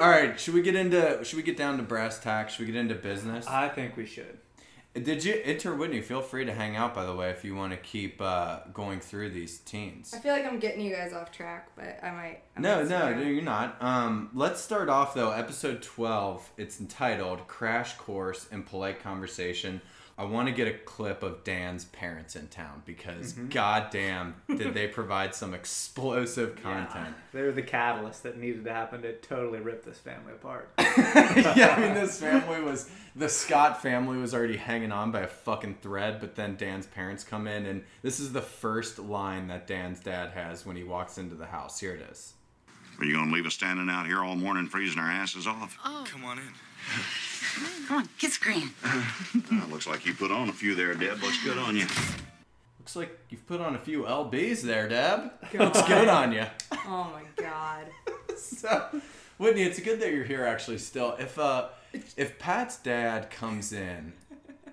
All 0.00 0.08
right, 0.10 0.38
should 0.38 0.52
we 0.54 0.60
get 0.62 0.74
into? 0.76 1.24
Should 1.24 1.36
we 1.38 1.42
get 1.42 1.56
down 1.56 1.78
to 1.78 1.82
brass 1.82 2.18
tacks? 2.18 2.52
Should 2.54 2.66
we 2.66 2.72
get 2.72 2.78
into 2.78 2.94
business? 2.94 3.46
I 3.46 3.68
think 3.68 3.96
we 3.96 4.04
should. 4.04 4.38
Did 4.94 5.22
you 5.24 5.40
enter 5.44 5.74
Whitney? 5.74 6.00
Feel 6.00 6.22
free 6.22 6.44
to 6.44 6.52
hang 6.52 6.74
out, 6.74 6.94
by 6.94 7.04
the 7.04 7.14
way, 7.14 7.30
if 7.30 7.44
you 7.44 7.54
want 7.54 7.72
to 7.72 7.78
keep 7.78 8.20
uh, 8.20 8.60
going 8.72 9.00
through 9.00 9.30
these 9.30 9.58
teens. 9.58 10.12
I 10.16 10.18
feel 10.18 10.32
like 10.32 10.44
I'm 10.44 10.58
getting 10.58 10.80
you 10.80 10.92
guys 10.92 11.12
off 11.12 11.30
track, 11.30 11.68
but 11.76 12.00
I 12.02 12.10
might. 12.10 12.40
I 12.56 12.60
No, 12.60 12.78
might 12.80 12.88
no, 12.88 13.14
no, 13.14 13.22
you're 13.22 13.42
not. 13.42 13.80
Um, 13.80 14.30
let's 14.34 14.60
start 14.60 14.88
off 14.88 15.14
though. 15.14 15.30
Episode 15.30 15.82
twelve. 15.82 16.50
It's 16.56 16.80
entitled 16.80 17.46
"Crash 17.46 17.96
Course 17.96 18.48
in 18.50 18.62
Polite 18.64 19.00
Conversation." 19.02 19.80
I 20.18 20.24
want 20.24 20.48
to 20.48 20.52
get 20.52 20.66
a 20.66 20.72
clip 20.72 21.22
of 21.22 21.44
Dan's 21.44 21.84
parents 21.84 22.34
in 22.34 22.48
town 22.48 22.82
because 22.84 23.34
Mm-hmm. 23.34 23.48
goddamn 23.50 24.34
did 24.48 24.74
they 24.74 24.88
provide 25.00 25.32
some 25.34 25.54
explosive 25.54 26.56
content. 26.60 27.14
They're 27.32 27.52
the 27.52 27.62
catalyst 27.62 28.24
that 28.24 28.36
needed 28.36 28.64
to 28.64 28.72
happen 28.72 29.02
to 29.02 29.12
totally 29.18 29.60
rip 29.60 29.84
this 29.84 29.98
family 29.98 30.32
apart. 30.32 30.70
yeah, 30.78 31.74
I 31.76 31.80
mean 31.80 31.94
this 31.94 32.18
family 32.18 32.60
was 32.60 32.90
the 33.14 33.28
Scott 33.28 33.80
family 33.80 34.16
was 34.18 34.34
already 34.34 34.56
hanging 34.56 34.90
on 34.90 35.12
by 35.12 35.20
a 35.20 35.26
fucking 35.28 35.78
thread, 35.82 36.18
but 36.20 36.34
then 36.34 36.56
Dan's 36.56 36.86
parents 36.86 37.22
come 37.22 37.46
in 37.46 37.64
and 37.64 37.84
this 38.02 38.18
is 38.18 38.32
the 38.32 38.42
first 38.42 38.98
line 38.98 39.46
that 39.46 39.68
Dan's 39.68 40.00
dad 40.00 40.32
has 40.32 40.66
when 40.66 40.74
he 40.74 40.82
walks 40.82 41.16
into 41.18 41.36
the 41.36 41.46
house. 41.46 41.78
Here 41.78 41.94
it 41.94 42.00
is. 42.10 42.34
Are 42.98 43.04
you 43.04 43.14
gonna 43.14 43.32
leave 43.32 43.46
us 43.46 43.54
standing 43.54 43.88
out 43.88 44.06
here 44.06 44.24
all 44.24 44.34
morning 44.34 44.66
freezing 44.66 44.98
our 45.00 45.08
asses 45.10 45.46
off? 45.46 45.78
Oh. 45.84 46.04
Come 46.08 46.24
on 46.24 46.38
in. 46.38 46.48
Come 47.86 47.98
on, 47.98 48.08
get 48.18 48.32
screen. 48.32 48.70
Uh, 48.84 49.66
looks 49.70 49.86
like 49.86 50.04
you 50.06 50.14
put 50.14 50.30
on 50.30 50.48
a 50.48 50.52
few 50.52 50.74
there, 50.74 50.94
Deb. 50.94 51.22
Looks 51.22 51.42
good 51.42 51.58
on 51.58 51.76
you. 51.76 51.86
Looks 52.78 52.96
like 52.96 53.18
you've 53.30 53.46
put 53.46 53.60
on 53.60 53.74
a 53.74 53.78
few 53.78 54.04
LBs 54.04 54.62
there, 54.62 54.88
Deb. 54.88 55.30
Looks 55.54 55.82
good 55.82 56.08
on 56.08 56.32
you. 56.32 56.44
Oh 56.72 57.10
my 57.12 57.22
god. 57.36 57.86
so, 58.36 58.86
Whitney, 59.38 59.62
it's 59.62 59.80
good 59.80 60.00
that 60.00 60.12
you're 60.12 60.24
here 60.24 60.44
actually 60.44 60.78
still. 60.78 61.16
If 61.18 61.38
uh 61.38 61.68
if 62.16 62.38
Pat's 62.38 62.78
dad 62.78 63.30
comes 63.30 63.72
in 63.72 64.12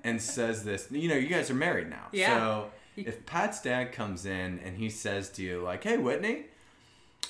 and 0.03 0.21
says 0.21 0.63
this, 0.63 0.87
you 0.91 1.09
know, 1.09 1.15
you 1.15 1.27
guys 1.27 1.49
are 1.49 1.55
married 1.55 1.89
now. 1.89 2.07
Yeah. 2.11 2.37
So 2.37 2.71
if 2.97 3.25
Pat's 3.25 3.61
dad 3.61 3.91
comes 3.91 4.25
in 4.25 4.59
and 4.59 4.77
he 4.77 4.89
says 4.89 5.29
to 5.31 5.41
you 5.43 5.61
like, 5.61 5.83
"Hey, 5.83 5.97
Whitney, 5.97 6.45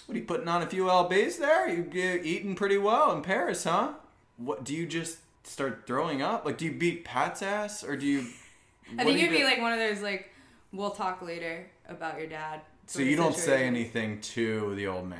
what 0.06 0.15
are 0.15 0.19
you 0.19 0.26
putting 0.26 0.48
on 0.48 0.62
a 0.62 0.67
few 0.67 0.86
lbs 0.86 1.39
there? 1.39 1.67
You 1.67 1.89
you 1.91 2.21
eating 2.24 2.56
pretty 2.56 2.78
well 2.78 3.12
in 3.15 3.21
Paris, 3.21 3.63
huh? 3.63 3.93
What 4.38 4.63
do 4.63 4.76
you 4.76 4.86
just 4.86 5.19
start 5.43 5.84
throwing 5.88 6.21
up? 6.21 6.45
Like, 6.45 6.58
do 6.58 6.65
you 6.65 6.71
beat 6.71 7.06
Pat's 7.06 7.41
ass 7.41 7.84
or 7.84 7.95
do 7.95 8.06
you? 8.06 8.19
I 8.98 9.04
think 9.04 9.19
you 9.19 9.26
it'd 9.26 9.38
be 9.38 9.43
like 9.43 9.60
one 9.62 9.74
of 9.74 9.80
those 9.80 10.02
like, 10.02 10.30
we'll 10.71 10.91
talk 10.91 11.21
later 11.21 11.67
about 11.88 12.19
your 12.19 12.28
dad. 12.28 12.62
So 12.88 13.00
you 13.02 13.15
don't 13.15 13.36
say 13.36 13.65
anything 13.65 14.21
to 14.21 14.76
the 14.76 14.88
old 14.88 15.08
man. 15.08 15.19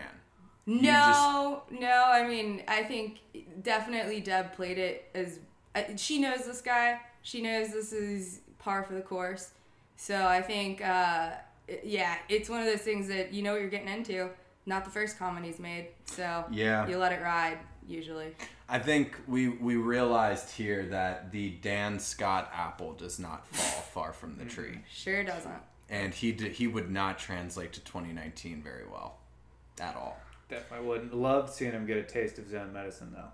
No, 0.68 1.64
no. 1.72 2.04
I 2.08 2.28
mean, 2.28 2.64
I 2.68 2.84
think 2.84 3.20
definitely 3.62 4.20
Deb 4.20 4.54
played 4.54 4.78
it 4.78 5.10
as 5.14 5.40
uh, 5.76 5.82
she 5.96 6.20
knows 6.20 6.46
this 6.46 6.62
guy. 6.62 7.00
She 7.22 7.42
knows 7.42 7.72
this 7.72 7.92
is 7.94 8.42
par 8.60 8.84
for 8.84 8.94
the 8.94 9.02
course. 9.02 9.52
So 9.96 10.26
I 10.26 10.42
think, 10.42 10.82
uh, 10.82 11.32
yeah, 11.84 12.18
it's 12.30 12.50
one 12.50 12.60
of 12.60 12.66
those 12.66 12.82
things 12.82 13.08
that 13.08 13.34
you 13.34 13.42
know 13.42 13.54
what 13.54 13.62
you're 13.62 13.70
getting 13.70 13.88
into. 13.90 14.30
Not 14.66 14.86
the 14.86 14.92
first 14.92 15.20
comment 15.20 15.46
he's 15.46 15.60
made, 15.60 15.88
so 16.06 16.46
Yeah. 16.52 16.88
you 16.88 16.98
let 16.98 17.12
it 17.12 17.22
ride 17.22 17.60
usually. 17.88 18.36
I 18.68 18.80
think 18.80 19.16
we 19.28 19.50
we 19.50 19.76
realized 19.76 20.52
here 20.52 20.86
that 20.88 21.32
the 21.32 21.52
Dan 21.62 22.00
Scott 22.00 22.52
apple 22.54 22.94
does 22.94 23.20
not 23.20 23.48
fall 23.48 23.82
far 23.94 24.14
from 24.14 24.38
the 24.38 24.46
mm-hmm. 24.46 24.50
tree, 24.50 24.80
Sure 24.92 25.24
doesn't. 25.24 25.54
and 25.90 26.14
he 26.14 26.32
did, 26.32 26.54
he 26.54 26.68
would 26.68 26.90
not 26.90 27.20
translate 27.20 27.74
to 27.74 27.80
2019 27.82 28.64
very 28.64 28.86
well, 28.92 29.18
at 29.80 29.96
all. 29.96 30.18
Definitely 30.50 30.88
wouldn't. 30.88 31.14
Love 31.14 31.50
seeing 31.50 31.72
him 31.72 31.86
get 31.86 31.98
a 31.98 32.04
taste 32.04 32.38
of 32.40 32.46
his 32.46 32.54
own 32.54 32.74
medicine, 32.74 33.12
though. 33.14 33.30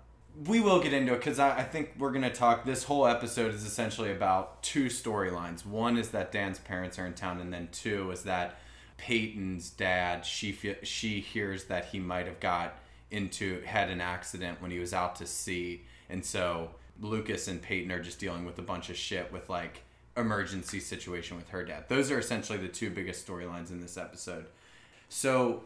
We 0.50 0.60
will 0.60 0.82
get 0.82 0.94
into 0.94 1.12
it 1.12 1.18
because 1.18 1.38
I, 1.38 1.58
I 1.58 1.62
think 1.62 1.92
we're 1.98 2.12
gonna 2.12 2.32
talk. 2.32 2.64
This 2.64 2.84
whole 2.84 3.06
episode 3.06 3.54
is 3.54 3.64
essentially 3.64 4.12
about 4.12 4.62
two 4.62 4.86
storylines. 4.86 5.64
One 5.64 5.96
is 5.96 6.10
that 6.10 6.32
Dan's 6.32 6.58
parents 6.58 6.98
are 6.98 7.06
in 7.06 7.14
town, 7.14 7.40
and 7.40 7.52
then 7.52 7.68
two 7.72 8.10
is 8.10 8.22
that 8.24 8.58
Peyton's 8.98 9.70
dad. 9.70 10.24
She 10.26 10.52
fe- 10.52 10.78
she 10.82 11.20
hears 11.20 11.64
that 11.64 11.86
he 11.86 11.98
might 11.98 12.26
have 12.26 12.40
got 12.40 12.78
into 13.12 13.60
had 13.62 13.90
an 13.90 14.00
accident 14.00 14.60
when 14.60 14.70
he 14.70 14.78
was 14.78 14.92
out 14.92 15.16
to 15.16 15.26
sea, 15.26 15.82
and 16.08 16.24
so 16.24 16.70
Lucas 17.00 17.48
and 17.48 17.60
Peyton 17.60 17.92
are 17.92 18.02
just 18.02 18.18
dealing 18.18 18.44
with 18.44 18.58
a 18.58 18.62
bunch 18.62 18.90
of 18.90 18.96
shit 18.96 19.32
with 19.32 19.48
like 19.48 19.82
emergency 20.16 20.80
situation 20.80 21.36
with 21.36 21.48
her 21.50 21.64
dad. 21.64 21.84
Those 21.88 22.10
are 22.10 22.18
essentially 22.18 22.58
the 22.58 22.68
two 22.68 22.90
biggest 22.90 23.26
storylines 23.26 23.70
in 23.70 23.80
this 23.80 23.96
episode. 23.96 24.46
So 25.08 25.64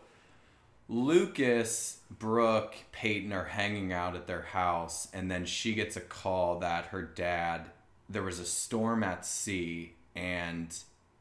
Lucas, 0.89 1.99
Brooke, 2.11 2.77
Peyton 2.93 3.33
are 3.33 3.45
hanging 3.45 3.93
out 3.93 4.15
at 4.15 4.27
their 4.27 4.43
house, 4.43 5.09
and 5.13 5.31
then 5.31 5.45
she 5.45 5.75
gets 5.75 5.97
a 5.97 6.01
call 6.01 6.61
that 6.61 6.87
her 6.87 7.03
dad, 7.03 7.67
there 8.09 8.23
was 8.23 8.39
a 8.39 8.45
storm 8.45 9.03
at 9.03 9.27
sea, 9.27 9.95
and 10.15 10.77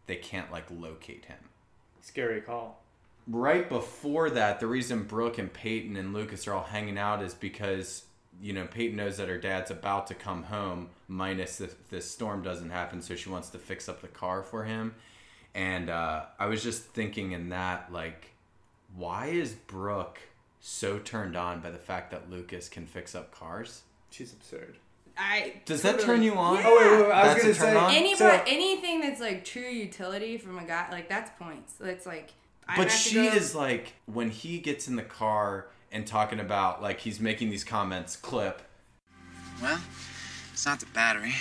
they 0.05 0.15
can't 0.17 0.51
like 0.51 0.65
locate 0.69 1.25
him. 1.25 1.37
Scary 2.01 2.41
call. 2.41 2.84
Right 3.27 3.67
before 3.67 4.29
that, 4.31 4.59
the 4.59 4.67
reason 4.67 5.03
Brooke 5.03 5.37
and 5.39 5.51
Peyton 5.51 5.95
and 5.97 6.13
Lucas 6.13 6.47
are 6.47 6.53
all 6.53 6.63
hanging 6.63 6.97
out 6.97 7.23
is 7.23 7.33
because, 7.33 8.03
you 8.39 8.53
know, 8.53 8.65
Peyton 8.67 8.95
knows 8.97 9.17
that 9.17 9.29
her 9.29 9.37
dad's 9.39 9.71
about 9.71 10.07
to 10.07 10.13
come 10.13 10.43
home, 10.43 10.89
minus 11.07 11.59
if 11.59 11.89
this 11.89 12.09
storm 12.09 12.43
doesn't 12.43 12.69
happen, 12.69 13.01
so 13.01 13.15
she 13.15 13.29
wants 13.29 13.49
to 13.49 13.57
fix 13.57 13.89
up 13.89 14.01
the 14.01 14.07
car 14.07 14.43
for 14.43 14.63
him. 14.63 14.93
And 15.55 15.89
uh, 15.89 16.25
I 16.37 16.45
was 16.47 16.61
just 16.61 16.83
thinking 16.83 17.31
in 17.31 17.49
that, 17.49 17.91
like, 17.91 18.31
why 18.95 19.27
is 19.27 19.53
Brooke 19.53 20.19
so 20.59 20.99
turned 20.99 21.35
on 21.35 21.61
by 21.61 21.71
the 21.71 21.77
fact 21.77 22.11
that 22.11 22.29
Lucas 22.29 22.69
can 22.69 22.85
fix 22.85 23.15
up 23.15 23.31
cars? 23.31 23.81
She's 24.11 24.33
absurd. 24.33 24.77
I 25.17 25.61
Does 25.65 25.81
that 25.83 25.99
turn 25.99 26.23
you 26.23 26.33
on? 26.33 26.55
Yeah. 26.57 26.63
Oh 26.65 26.77
wait, 26.77 26.91
wait, 26.91 27.07
wait, 27.07 27.11
I 27.13 27.33
was 27.33 27.43
That's 27.43 27.59
a 27.59 27.63
gonna 27.63 27.89
say? 27.89 27.97
Any 27.97 28.15
so- 28.15 28.43
anything 28.45 28.99
that's 29.01 29.21
like 29.21 29.45
true 29.45 29.61
utility 29.63 30.37
from 30.37 30.59
a 30.59 30.65
guy 30.65 30.87
like 30.91 31.07
that's 31.07 31.31
points. 31.39 31.75
It's 31.81 32.05
like 32.05 32.31
I 32.31 32.33
But 32.75 32.91
she 32.91 33.15
go- 33.15 33.23
is 33.23 33.53
like 33.55 33.93
when 34.05 34.29
he 34.29 34.59
gets 34.59 34.87
in 34.87 34.95
the 34.95 35.03
car 35.03 35.67
and 35.91 36.05
talking 36.07 36.39
about 36.39 36.81
like 36.81 36.99
he's 37.01 37.19
making 37.19 37.49
these 37.49 37.63
comments 37.63 38.15
clip 38.15 38.61
Well, 39.61 39.79
it's 40.51 40.65
not 40.65 40.79
the 40.79 40.85
battery. 40.87 41.35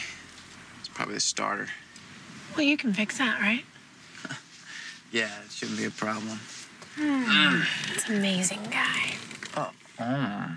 It's 0.80 0.88
probably 0.88 1.14
the 1.14 1.20
starter. 1.20 1.68
Well, 2.56 2.64
you 2.64 2.76
can 2.76 2.92
fix 2.92 3.18
that, 3.18 3.40
right? 3.40 3.64
Yeah, 5.12 5.30
it 5.46 5.52
shouldn't 5.52 5.78
be 5.78 5.84
a 5.84 5.90
problem. 5.90 6.40
Hmm, 6.96 7.60
it's 7.94 8.08
amazing 8.08 8.60
guy. 8.70 9.14
Oh, 9.56 9.70
hmm. 9.98 10.54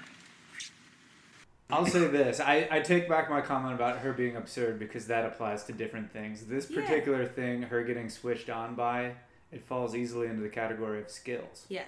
I'll 1.69 1.85
say 1.85 2.07
this. 2.07 2.39
I, 2.39 2.67
I 2.71 2.79
take 2.79 3.07
back 3.09 3.29
my 3.29 3.41
comment 3.41 3.75
about 3.75 3.99
her 3.99 4.13
being 4.13 4.35
absurd 4.35 4.79
because 4.79 5.05
that 5.07 5.25
applies 5.25 5.63
to 5.65 5.73
different 5.73 6.11
things. 6.11 6.45
This 6.45 6.69
Yeah. 6.71 6.81
particular 6.81 7.25
thing, 7.27 7.63
her 7.63 7.83
getting 7.83 8.09
switched 8.09 8.49
on 8.49 8.73
by, 8.73 9.13
it 9.51 9.63
falls 9.63 9.95
easily 9.95 10.27
into 10.27 10.41
the 10.41 10.49
category 10.49 11.01
of 11.01 11.09
skills. 11.09 11.65
yes. 11.69 11.87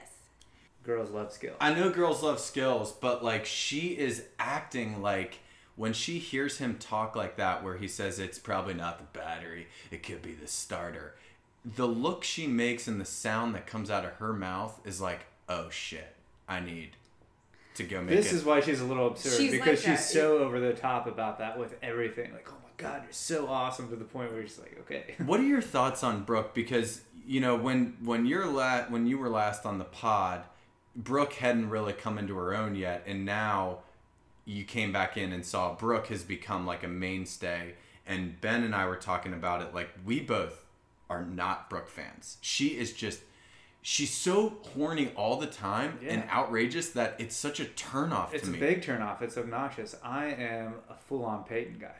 Girls 0.85 1.11
love 1.11 1.31
skills. 1.33 1.57
I 1.59 1.73
know 1.73 1.89
girls 1.89 2.23
love 2.23 2.39
skills, 2.39 2.93
but 2.93 3.23
like 3.23 3.45
she 3.45 3.97
is 3.97 4.23
acting 4.39 5.01
like 5.01 5.39
when 5.75 5.91
she 5.93 6.19
hears 6.19 6.57
him 6.57 6.77
talk 6.77 7.15
like 7.17 7.35
that, 7.35 7.63
where 7.63 7.77
he 7.77 7.87
says 7.87 8.17
it's 8.17 8.39
probably 8.39 8.73
not 8.73 8.97
the 8.97 9.19
battery, 9.19 9.67
it 9.91 10.03
could 10.03 10.21
be 10.21 10.33
the 10.33 10.47
starter. 10.47 11.15
The 11.65 11.85
look 11.85 12.23
she 12.23 12.47
makes 12.47 12.87
and 12.87 12.99
the 12.99 13.05
sound 13.05 13.53
that 13.55 13.67
comes 13.67 13.91
out 13.91 14.05
of 14.05 14.11
her 14.13 14.31
mouth 14.33 14.79
is 14.85 15.01
like, 15.01 15.25
oh 15.49 15.69
shit, 15.69 16.15
I 16.47 16.61
need 16.61 16.91
to 17.75 17.83
go 17.83 17.99
make 18.01 18.15
This 18.15 18.31
it. 18.31 18.37
is 18.37 18.43
why 18.45 18.61
she's 18.61 18.79
a 18.79 18.85
little 18.85 19.07
absurd 19.07 19.37
She's 19.37 19.51
because 19.51 19.67
like 19.85 19.97
she's 19.97 20.07
that. 20.07 20.13
so 20.13 20.37
over 20.39 20.59
the 20.61 20.73
top 20.73 21.07
about 21.07 21.39
that 21.39 21.59
with 21.59 21.75
everything. 21.83 22.31
Like, 22.31 22.47
oh 22.49 22.55
my 22.58 22.58
god, 22.79 23.03
you're 23.03 23.11
so 23.11 23.47
awesome 23.47 23.89
to 23.89 23.95
the 23.95 24.05
point 24.05 24.29
where 24.29 24.39
you're 24.39 24.47
just 24.47 24.59
like, 24.59 24.77
okay. 24.81 25.15
What 25.25 25.39
are 25.39 25.45
your 25.45 25.61
thoughts 25.61 26.03
on 26.03 26.23
Brooke? 26.23 26.53
Because 26.53 27.01
you 27.27 27.39
know 27.41 27.55
when 27.55 27.97
when 28.03 28.25
you're 28.25 28.47
la- 28.47 28.85
when 28.85 29.05
you 29.05 29.17
were 29.17 29.29
last 29.29 29.65
on 29.65 29.77
the 29.77 29.85
pod, 29.85 30.43
Brooke 30.95 31.33
hadn't 31.33 31.69
really 31.69 31.93
come 31.93 32.17
into 32.17 32.35
her 32.35 32.55
own 32.55 32.75
yet, 32.75 33.03
and 33.05 33.25
now 33.25 33.79
you 34.45 34.63
came 34.63 34.91
back 34.91 35.15
in 35.15 35.31
and 35.31 35.45
saw 35.45 35.75
Brooke 35.75 36.07
has 36.07 36.23
become 36.23 36.65
like 36.65 36.83
a 36.83 36.87
mainstay. 36.87 37.75
And 38.07 38.41
Ben 38.41 38.63
and 38.63 38.73
I 38.73 38.87
were 38.87 38.95
talking 38.95 39.33
about 39.33 39.61
it. 39.61 39.75
Like 39.75 39.89
we 40.03 40.19
both 40.21 40.65
are 41.09 41.23
not 41.23 41.69
Brooke 41.69 41.89
fans. 41.89 42.37
She 42.41 42.69
is 42.69 42.91
just 42.93 43.21
she's 43.81 44.13
so 44.13 44.57
horny 44.73 45.11
all 45.15 45.37
the 45.37 45.47
time 45.47 45.99
and 46.05 46.23
outrageous 46.29 46.89
that 46.89 47.15
it's 47.19 47.35
such 47.35 47.59
a 47.59 47.65
turnoff 47.65 48.33
It's 48.33 48.47
to 48.47 48.55
a 48.55 48.59
big 48.59 48.81
turnoff. 48.81 49.21
It's 49.21 49.37
obnoxious. 49.37 49.95
I 50.03 50.27
am 50.27 50.75
a 50.89 50.95
full 50.95 51.23
on 51.23 51.43
Peyton 51.43 51.77
guy. 51.79 51.95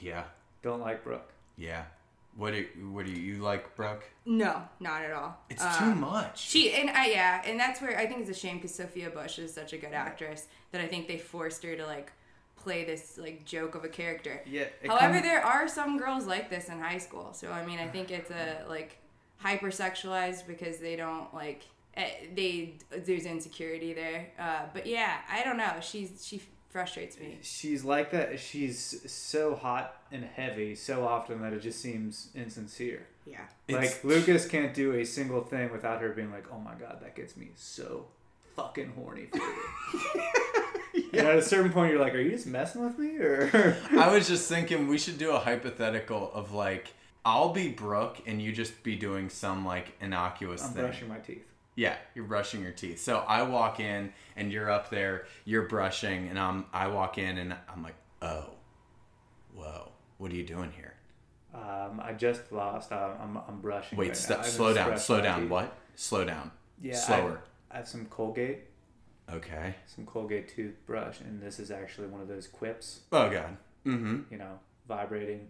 Yeah, 0.00 0.24
Don't 0.62 0.80
like 0.80 1.04
Brooke. 1.04 1.32
yeah. 1.56 1.84
What 2.36 2.52
do 2.52 2.66
what 2.90 3.06
do 3.06 3.12
you, 3.12 3.34
you 3.36 3.42
like, 3.42 3.76
Brooke? 3.76 4.02
No, 4.26 4.60
not 4.80 5.02
at 5.04 5.12
all. 5.12 5.36
It's 5.48 5.62
Uh, 5.62 5.78
too 5.78 5.94
much. 5.94 6.40
She 6.40 6.72
and 6.72 6.90
I 6.90 7.06
yeah, 7.06 7.40
and 7.44 7.60
that's 7.60 7.80
where 7.80 7.96
I 7.96 8.06
think 8.06 8.22
it's 8.22 8.30
a 8.30 8.34
shame 8.34 8.56
because 8.56 8.74
Sophia 8.74 9.08
Bush 9.08 9.38
is 9.38 9.54
such 9.54 9.72
a 9.72 9.78
good 9.78 9.92
actress 9.92 10.48
that 10.72 10.80
I 10.80 10.88
think 10.88 11.06
they 11.06 11.16
forced 11.16 11.62
her 11.62 11.76
to 11.76 11.86
like 11.86 12.10
play 12.56 12.82
this 12.84 13.18
like 13.18 13.44
joke 13.44 13.76
of 13.76 13.84
a 13.84 13.88
character. 13.88 14.42
Yeah, 14.46 14.62
it 14.82 14.88
However, 14.88 15.14
come- 15.14 15.22
there 15.22 15.44
are 15.46 15.68
some 15.68 15.96
girls 15.96 16.26
like 16.26 16.50
this 16.50 16.68
in 16.68 16.80
high 16.80 16.98
school, 16.98 17.32
so 17.34 17.52
I 17.52 17.64
mean, 17.64 17.78
I 17.78 17.86
think 17.86 18.10
it's 18.10 18.32
a 18.32 18.64
like 18.68 18.98
hypersexualized 19.44 20.46
because 20.46 20.78
they 20.78 20.96
don't 20.96 21.32
like 21.34 21.62
eh, 21.96 22.10
they 22.34 22.74
there's 22.90 23.26
insecurity 23.26 23.92
there. 23.92 24.28
Uh, 24.38 24.62
but 24.72 24.86
yeah, 24.86 25.18
I 25.30 25.44
don't 25.44 25.56
know. 25.56 25.74
She's 25.80 26.26
she 26.26 26.42
frustrates 26.74 27.16
me. 27.20 27.38
She's 27.40 27.84
like 27.84 28.10
that. 28.10 28.40
She's 28.40 29.00
so 29.10 29.54
hot 29.54 29.96
and 30.10 30.24
heavy 30.24 30.74
so 30.74 31.06
often 31.06 31.40
that 31.42 31.52
it 31.52 31.62
just 31.62 31.80
seems 31.80 32.30
insincere. 32.34 33.06
Yeah. 33.24 33.42
It's- 33.68 33.94
like 33.94 34.02
Lucas 34.02 34.48
can't 34.48 34.74
do 34.74 34.92
a 34.94 35.04
single 35.04 35.42
thing 35.42 35.70
without 35.70 36.00
her 36.02 36.08
being 36.08 36.32
like, 36.32 36.46
"Oh 36.52 36.58
my 36.58 36.74
god, 36.74 36.98
that 37.00 37.14
gets 37.14 37.36
me 37.36 37.50
so 37.54 38.06
fucking 38.56 38.92
horny 38.96 39.26
for 39.26 39.38
you." 39.38 40.22
And 41.12 41.26
at 41.28 41.36
a 41.36 41.42
certain 41.42 41.72
point, 41.72 41.92
you're 41.92 42.00
like, 42.00 42.14
"Are 42.14 42.20
you 42.20 42.30
just 42.30 42.46
messing 42.46 42.84
with 42.84 42.98
me?" 42.98 43.18
Or 43.18 43.76
I 43.92 44.12
was 44.12 44.26
just 44.26 44.48
thinking 44.48 44.88
we 44.88 44.98
should 44.98 45.16
do 45.18 45.30
a 45.30 45.38
hypothetical 45.38 46.32
of 46.32 46.52
like 46.52 46.92
I'll 47.24 47.52
be 47.52 47.68
Brooke 47.68 48.18
and 48.26 48.42
you 48.42 48.52
just 48.52 48.82
be 48.82 48.96
doing 48.96 49.28
some 49.28 49.64
like 49.64 49.92
innocuous 50.00 50.60
thing. 50.60 50.70
I'm 50.70 50.74
thing. 50.74 50.84
brushing 50.84 51.08
my 51.08 51.18
teeth. 51.18 51.46
Yeah, 51.76 51.96
you're 52.14 52.24
brushing 52.26 52.62
your 52.62 52.72
teeth. 52.72 53.00
So 53.00 53.18
I 53.26 53.42
walk 53.42 53.80
in 53.80 54.12
and 54.36 54.52
you're 54.52 54.70
up 54.70 54.90
there, 54.90 55.26
you're 55.44 55.66
brushing, 55.68 56.28
and 56.28 56.38
I'm 56.38 56.66
I 56.72 56.86
walk 56.88 57.18
in 57.18 57.38
and 57.38 57.54
I'm 57.72 57.82
like, 57.82 57.96
oh, 58.22 58.50
whoa, 59.54 59.90
what 60.18 60.30
are 60.30 60.36
you 60.36 60.44
doing 60.44 60.70
here? 60.72 60.94
Um, 61.54 62.00
I 62.02 62.12
just 62.12 62.50
lost. 62.52 62.90
Uh, 62.92 63.10
I'm, 63.20 63.36
I'm 63.48 63.60
brushing. 63.60 63.96
Wait, 63.98 64.08
right 64.08 64.16
stop, 64.16 64.38
now. 64.38 64.44
Slow 64.44 64.74
down, 64.74 64.98
slow 64.98 65.20
down. 65.20 65.42
teeth. 65.42 65.50
What? 65.50 65.76
Slow 65.94 66.24
down. 66.24 66.50
Yeah, 66.80 66.96
slower. 66.96 67.40
I, 67.70 67.74
I 67.74 67.76
have 67.78 67.88
some 67.88 68.06
Colgate, 68.06 68.64
Okay. 69.32 69.74
some 69.86 70.04
Colgate 70.04 70.48
toothbrush, 70.48 71.20
and 71.20 71.40
this 71.40 71.58
is 71.60 71.70
actually 71.70 72.08
one 72.08 72.20
of 72.20 72.28
those 72.28 72.46
quips. 72.48 73.00
Oh 73.12 73.30
god. 73.30 73.56
Mm-hmm. 73.86 74.22
You 74.30 74.38
know, 74.38 74.58
vibrating 74.88 75.48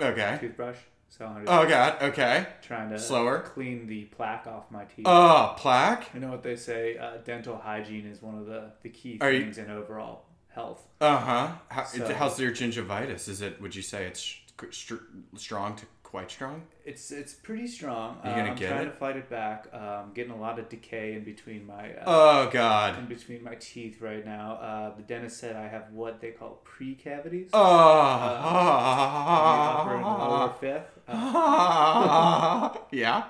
Okay. 0.00 0.38
toothbrush. 0.40 0.76
So 1.16 1.24
I'm 1.26 1.44
Oh 1.46 1.66
god. 1.66 2.02
Okay. 2.02 2.46
trying 2.62 2.90
to 2.90 2.98
slower. 2.98 3.40
clean 3.40 3.86
the 3.86 4.04
plaque 4.04 4.46
off 4.46 4.70
my 4.70 4.84
teeth. 4.84 5.06
Oh, 5.06 5.54
plaque. 5.56 6.10
You 6.12 6.20
know 6.20 6.28
what 6.30 6.42
they 6.42 6.56
say? 6.56 6.98
Uh, 6.98 7.16
dental 7.24 7.56
hygiene 7.56 8.06
is 8.06 8.20
one 8.20 8.36
of 8.38 8.46
the, 8.46 8.70
the 8.82 8.90
key 8.90 9.18
Are 9.20 9.30
you- 9.32 9.40
things 9.42 9.58
in 9.58 9.70
overall 9.70 10.24
health. 10.48 10.86
Uh 11.00 11.16
huh. 11.18 11.48
How, 11.68 11.84
So- 11.84 12.12
how's 12.14 12.38
your 12.38 12.50
gingivitis? 12.52 13.28
Is 13.28 13.40
it? 13.40 13.60
Would 13.62 13.74
you 13.74 13.82
say 13.82 14.06
it's 14.06 14.20
str- 14.20 14.70
str- 14.70 14.94
strong 15.36 15.76
to 15.76 15.86
quite 16.16 16.30
strong? 16.30 16.62
It's 16.86 17.10
it's 17.10 17.34
pretty 17.34 17.66
strong. 17.66 18.16
You 18.24 18.30
Uh, 18.30 18.36
gonna 18.36 18.50
I'm 18.52 18.56
get 18.56 18.68
trying 18.70 18.86
it? 18.86 18.90
to 18.92 18.96
fight 18.96 19.16
it 19.18 19.28
back. 19.28 19.66
Um, 19.74 20.12
getting 20.14 20.32
a 20.32 20.36
lot 20.40 20.58
of 20.58 20.66
decay 20.70 21.12
in 21.12 21.24
between 21.24 21.66
my 21.66 21.92
uh, 21.92 22.04
Oh 22.06 22.48
god. 22.50 22.98
in 22.98 23.04
between 23.04 23.44
my 23.44 23.54
teeth 23.56 24.00
right 24.00 24.24
now. 24.24 24.52
Uh, 24.54 24.96
the 24.96 25.02
dentist 25.02 25.36
said 25.38 25.56
I 25.56 25.68
have 25.68 25.90
what 25.92 26.22
they 26.22 26.30
call 26.30 26.60
pre-cavities. 26.64 27.50
Oh. 27.52 27.60
on 27.60 29.34
the 29.34 29.72
upper 29.78 29.94
and 29.96 30.04
lower 30.04 30.54
fifth. 30.58 30.90
Uh, 31.08 32.74
yeah. 32.90 33.24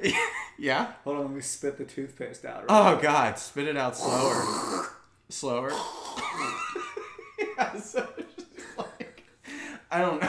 yeah. 0.58 0.92
hold 1.02 1.16
on, 1.16 1.22
let 1.24 1.30
me 1.34 1.40
spit 1.40 1.76
the 1.76 1.84
toothpaste 1.84 2.44
out. 2.44 2.66
Oh 2.68 2.96
god, 3.02 3.36
spit 3.38 3.66
it 3.66 3.76
out 3.76 3.96
slower. 3.96 4.86
slower. 5.28 5.72
yeah, 7.58 7.76
so 7.80 8.06
like 8.78 9.24
I 9.90 10.00
don't 10.02 10.20
know. 10.22 10.28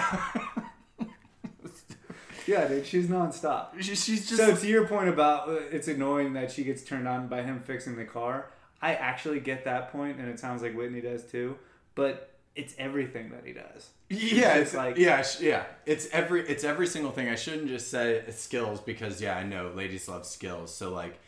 Yeah, 2.47 2.67
dude, 2.67 2.86
she's 2.86 3.08
nonstop. 3.08 3.67
She- 3.81 3.95
She's 3.95 4.27
just 4.29 4.38
So 4.41 4.55
to 4.55 4.67
your 4.67 4.88
point 4.88 5.10
about 5.10 5.49
uh, 5.49 5.53
it's 5.71 5.88
annoying 5.88 6.34
that 6.34 6.51
she 6.51 6.63
gets 6.63 6.84
turned 6.84 7.08
on 7.08 7.27
by 7.27 7.41
him 7.43 7.60
fixing 7.62 7.95
the 7.95 8.05
car, 8.05 8.51
I 8.81 8.93
actually 8.95 9.39
get 9.39 9.65
that 9.65 9.91
point, 9.91 10.19
and 10.19 10.29
it 10.29 10.39
sounds 10.39 10.62
like 10.62 10.75
Whitney 10.75 11.01
does 11.01 11.23
too. 11.23 11.58
But 11.95 12.31
it's 12.55 12.73
everything 12.77 13.29
that 13.31 13.45
he 13.45 13.53
does. 13.53 13.89
yeah, 14.10 14.53
It's 14.55 14.69
it's 14.69 14.73
like- 14.75 14.95
like 14.95 14.97
yeah, 14.97 15.25
yeah. 15.41 15.63
It's 15.86 16.08
every 16.12 16.47
it's 16.47 16.63
every 16.63 16.88
single 16.88 17.12
thing. 17.12 17.27
I 17.29 17.36
shouldn't 17.36 17.67
just 17.67 17.89
say 17.89 18.23
skills 18.31 18.79
because 18.81 19.21
yeah, 19.21 19.36
I 19.38 19.43
know 19.43 19.71
ladies 19.75 20.08
love 20.08 20.25
skills. 20.25 20.73
So 20.75 20.91
like, 20.93 21.19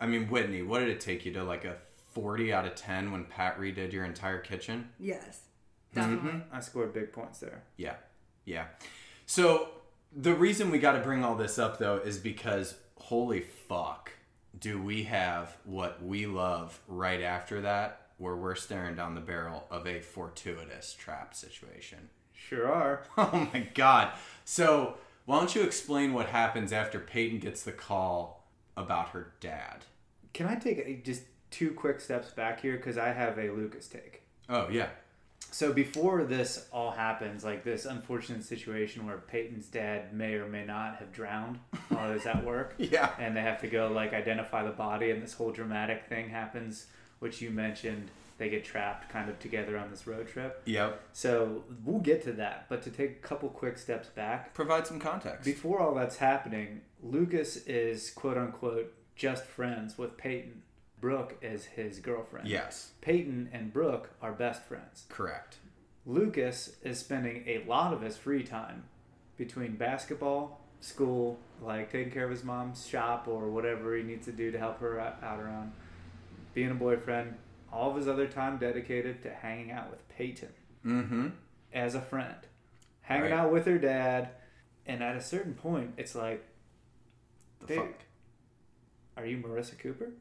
I 0.00 0.06
mean, 0.06 0.28
Whitney, 0.28 0.62
what 0.62 0.80
did 0.80 0.88
it 0.90 1.00
take 1.00 1.24
you 1.24 1.32
to 1.34 1.44
like 1.44 1.64
a 1.64 1.76
forty 2.12 2.52
out 2.52 2.66
of 2.66 2.74
ten 2.74 3.10
when 3.12 3.24
Pat 3.24 3.58
redid 3.58 3.92
your 3.92 4.04
entire 4.04 4.38
kitchen? 4.40 4.88
Yes. 5.00 5.40
Mm-hmm. 5.96 6.14
Definitely. 6.16 6.42
I 6.52 6.60
scored 6.60 6.92
big 6.92 7.12
points 7.12 7.38
there. 7.38 7.62
Yeah. 7.76 7.94
Yeah. 8.44 8.66
So 9.26 9.68
the 10.14 10.34
reason 10.34 10.70
we 10.70 10.78
got 10.78 10.92
to 10.92 11.00
bring 11.00 11.24
all 11.24 11.34
this 11.34 11.58
up 11.58 11.78
though 11.78 11.98
is 11.98 12.18
because 12.18 12.74
holy 12.96 13.40
fuck, 13.40 14.12
do 14.58 14.80
we 14.80 15.04
have 15.04 15.56
what 15.64 16.02
we 16.04 16.26
love 16.26 16.80
right 16.88 17.22
after 17.22 17.60
that 17.62 18.08
where 18.18 18.36
we're 18.36 18.54
staring 18.54 18.96
down 18.96 19.14
the 19.14 19.20
barrel 19.20 19.64
of 19.70 19.86
a 19.86 20.00
fortuitous 20.00 20.92
trap 20.92 21.34
situation. 21.34 22.10
Sure 22.34 22.70
are. 22.70 23.02
Oh 23.16 23.48
my 23.52 23.60
god. 23.74 24.12
So, 24.44 24.94
why 25.24 25.38
don't 25.38 25.54
you 25.54 25.62
explain 25.62 26.12
what 26.12 26.26
happens 26.26 26.72
after 26.72 26.98
Peyton 26.98 27.38
gets 27.38 27.62
the 27.62 27.72
call 27.72 28.44
about 28.76 29.10
her 29.10 29.32
dad? 29.40 29.84
Can 30.32 30.46
I 30.46 30.56
take 30.56 30.78
a, 30.78 30.94
just 31.04 31.22
two 31.50 31.72
quick 31.72 32.00
steps 32.00 32.30
back 32.30 32.60
here 32.60 32.76
because 32.76 32.98
I 32.98 33.12
have 33.12 33.38
a 33.38 33.50
Lucas 33.50 33.88
take. 33.88 34.22
Oh, 34.48 34.68
yeah. 34.68 34.88
So 35.50 35.72
before 35.72 36.24
this 36.24 36.66
all 36.72 36.90
happens, 36.92 37.44
like 37.44 37.64
this 37.64 37.84
unfortunate 37.84 38.44
situation 38.44 39.06
where 39.06 39.18
Peyton's 39.18 39.66
dad 39.66 40.12
may 40.14 40.34
or 40.34 40.46
may 40.46 40.64
not 40.64 40.96
have 40.96 41.12
drowned 41.12 41.58
while 41.88 42.08
he 42.08 42.14
was 42.14 42.26
at 42.26 42.44
work. 42.44 42.74
Yeah. 42.78 43.10
And 43.18 43.36
they 43.36 43.40
have 43.42 43.60
to 43.62 43.66
go 43.68 43.88
like 43.90 44.12
identify 44.12 44.62
the 44.64 44.70
body 44.70 45.10
and 45.10 45.22
this 45.22 45.32
whole 45.34 45.50
dramatic 45.50 46.04
thing 46.08 46.28
happens, 46.28 46.86
which 47.18 47.40
you 47.42 47.50
mentioned. 47.50 48.08
They 48.38 48.48
get 48.50 48.64
trapped 48.64 49.08
kind 49.10 49.28
of 49.28 49.40
together 49.40 49.76
on 49.76 49.90
this 49.90 50.06
road 50.06 50.28
trip. 50.28 50.62
Yep. 50.64 51.00
So 51.12 51.64
we'll 51.84 51.98
get 51.98 52.22
to 52.22 52.32
that. 52.34 52.66
But 52.68 52.82
to 52.82 52.90
take 52.90 53.10
a 53.10 53.14
couple 53.26 53.48
quick 53.48 53.78
steps 53.78 54.06
back, 54.10 54.54
Provide 54.54 54.86
some 54.86 55.00
context. 55.00 55.44
before 55.44 55.80
all 55.80 55.92
that's 55.92 56.18
happening, 56.18 56.82
Lucas 57.02 57.56
is 57.66 58.10
quote 58.12 58.38
unquote 58.38 58.94
just 59.16 59.44
friends 59.44 59.98
with 59.98 60.16
Peyton. 60.16 60.62
Brooke 61.00 61.36
is 61.42 61.64
his 61.64 62.00
girlfriend. 62.00 62.48
yes. 62.48 62.92
Peyton 63.00 63.48
and 63.52 63.72
Brooke 63.72 64.10
are 64.20 64.32
best 64.32 64.62
friends. 64.64 65.06
Correct. 65.08 65.58
Lucas 66.06 66.76
is 66.82 66.98
spending 66.98 67.44
a 67.46 67.64
lot 67.68 67.92
of 67.92 68.00
his 68.02 68.16
free 68.16 68.42
time 68.42 68.84
between 69.36 69.76
basketball, 69.76 70.60
school, 70.80 71.38
like 71.62 71.92
taking 71.92 72.10
care 72.12 72.24
of 72.24 72.30
his 72.30 72.42
mom's 72.44 72.86
shop 72.86 73.28
or 73.28 73.48
whatever 73.50 73.94
he 73.96 74.02
needs 74.02 74.24
to 74.26 74.32
do 74.32 74.50
to 74.50 74.58
help 74.58 74.80
her 74.80 74.98
out 74.98 75.38
around, 75.40 75.72
being 76.54 76.70
a 76.70 76.74
boyfriend, 76.74 77.34
all 77.72 77.90
of 77.90 77.96
his 77.96 78.08
other 78.08 78.26
time 78.26 78.58
dedicated 78.58 79.22
to 79.22 79.30
hanging 79.30 79.70
out 79.70 79.90
with 79.90 80.08
Peyton 80.08 80.48
Mm-hmm. 80.86 81.28
as 81.74 81.94
a 81.94 82.00
friend, 82.00 82.36
hanging 83.02 83.24
Right. 83.24 83.32
out 83.32 83.52
with 83.52 83.66
her 83.66 83.78
dad. 83.78 84.30
And 84.86 85.02
at 85.02 85.16
a 85.16 85.20
certain 85.20 85.54
point, 85.54 85.92
it's 85.98 86.14
like, 86.14 86.44
The 87.66 87.74
fuck? 87.74 87.94
are 89.16 89.26
you 89.26 89.38
Marissa 89.38 89.78
Cooper? 89.78 90.12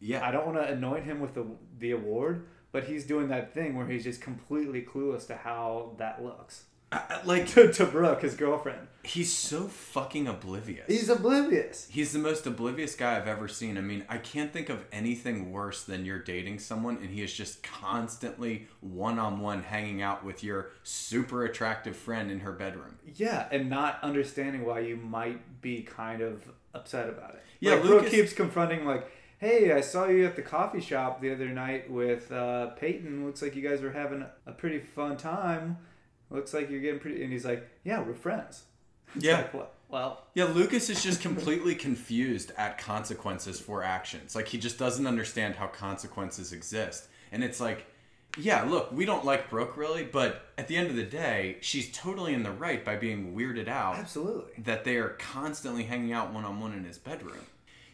Yeah. 0.00 0.26
I 0.26 0.30
don't 0.30 0.46
want 0.46 0.58
to 0.58 0.68
anoint 0.72 1.04
him 1.04 1.20
with 1.20 1.34
the 1.34 1.46
the 1.78 1.92
award, 1.92 2.46
but 2.72 2.84
he's 2.84 3.04
doing 3.06 3.28
that 3.28 3.52
thing 3.54 3.76
where 3.76 3.86
he's 3.86 4.04
just 4.04 4.20
completely 4.20 4.82
clueless 4.82 5.26
to 5.28 5.36
how 5.36 5.92
that 5.98 6.22
looks. 6.24 6.64
Like, 7.26 7.46
To, 7.48 7.70
to 7.70 7.84
Brooke, 7.84 8.22
his 8.22 8.34
girlfriend. 8.34 8.86
he's 9.02 9.30
so 9.30 9.64
fucking 9.64 10.26
oblivious. 10.26 10.86
He's 10.86 11.10
oblivious. 11.10 11.86
He's 11.90 12.12
the 12.14 12.18
most 12.18 12.46
oblivious 12.46 12.94
guy 12.94 13.16
I've 13.18 13.28
ever 13.28 13.46
seen. 13.46 13.76
I 13.76 13.82
mean, 13.82 14.04
I 14.08 14.16
can't 14.16 14.52
think 14.54 14.70
of 14.70 14.86
anything 14.90 15.52
worse 15.52 15.84
than 15.84 16.06
you're 16.06 16.20
dating 16.22 16.60
someone 16.60 16.96
and 16.96 17.10
he 17.10 17.22
is 17.22 17.34
just 17.34 17.62
constantly 17.62 18.68
one 18.80 19.18
on 19.18 19.40
one 19.40 19.62
hanging 19.64 20.00
out 20.00 20.24
with 20.24 20.42
your 20.42 20.70
super 20.82 21.44
attractive 21.44 21.96
friend 21.96 22.30
in 22.30 22.40
her 22.40 22.52
bedroom. 22.52 22.96
Yeah, 23.16 23.48
and 23.50 23.68
not 23.68 23.98
understanding 24.02 24.64
why 24.64 24.80
you 24.80 24.96
might 24.96 25.60
be 25.60 25.82
kind 25.82 26.22
of 26.22 26.42
upset 26.72 27.08
about 27.10 27.34
it. 27.34 27.42
Yeah, 27.60 27.74
like, 27.74 27.82
Brooke 27.82 28.06
keeps 28.06 28.32
confronting 28.32 28.86
like, 28.86 29.10
"Hey, 29.38 29.72
I 29.72 29.80
saw 29.80 30.06
you 30.06 30.26
at 30.26 30.36
the 30.36 30.42
coffee 30.42 30.80
shop 30.80 31.20
the 31.20 31.32
other 31.32 31.48
night 31.48 31.90
with 31.90 32.30
uh, 32.32 32.66
Peyton. 32.70 33.24
Looks 33.24 33.42
like 33.42 33.54
you 33.56 33.68
guys 33.68 33.80
were 33.80 33.90
having 33.92 34.24
a 34.46 34.52
pretty 34.52 34.80
fun 34.80 35.16
time. 35.16 35.78
Looks 36.30 36.52
like 36.52 36.70
you're 36.70 36.80
getting 36.80 37.00
pretty." 37.00 37.22
And 37.22 37.32
he's 37.32 37.44
like, 37.44 37.68
"Yeah, 37.84 38.00
we're 38.02 38.14
friends." 38.14 38.64
It's 39.16 39.24
Yeah. 39.24 39.36
like, 39.38 39.54
well, 39.54 39.70
well, 39.88 40.24
Yeah, 40.34 40.44
Lucas 40.44 40.90
is 40.90 41.02
just 41.02 41.22
completely 41.22 41.74
confused 41.74 42.52
at 42.58 42.76
consequences 42.76 43.58
for 43.58 43.82
actions. 43.82 44.34
Like, 44.36 44.48
he 44.48 44.58
just 44.58 44.78
doesn't 44.78 45.06
understand 45.06 45.56
how 45.56 45.66
consequences 45.68 46.52
exist. 46.52 47.08
And 47.32 47.42
it's 47.42 47.58
like, 47.58 47.86
yeah, 48.36 48.64
look, 48.64 48.92
we 48.92 49.06
don't 49.06 49.24
like 49.24 49.48
Brooke 49.48 49.78
really, 49.78 50.04
but 50.04 50.42
at 50.58 50.68
the 50.68 50.76
end 50.76 50.90
of 50.90 50.96
the 50.96 51.04
day, 51.04 51.56
she's 51.62 51.90
totally 51.90 52.34
in 52.34 52.42
the 52.42 52.50
right 52.52 52.84
by 52.84 52.96
being 52.96 53.34
weirded 53.34 53.66
out 53.66 53.96
absolutely. 53.96 54.52
that 54.62 54.84
they 54.84 54.96
are 54.96 55.16
constantly 55.18 55.84
hanging 55.84 56.12
out 56.12 56.34
one 56.34 56.44
on 56.44 56.60
one 56.60 56.74
in 56.74 56.84
his 56.84 56.98
bedroom. 56.98 57.46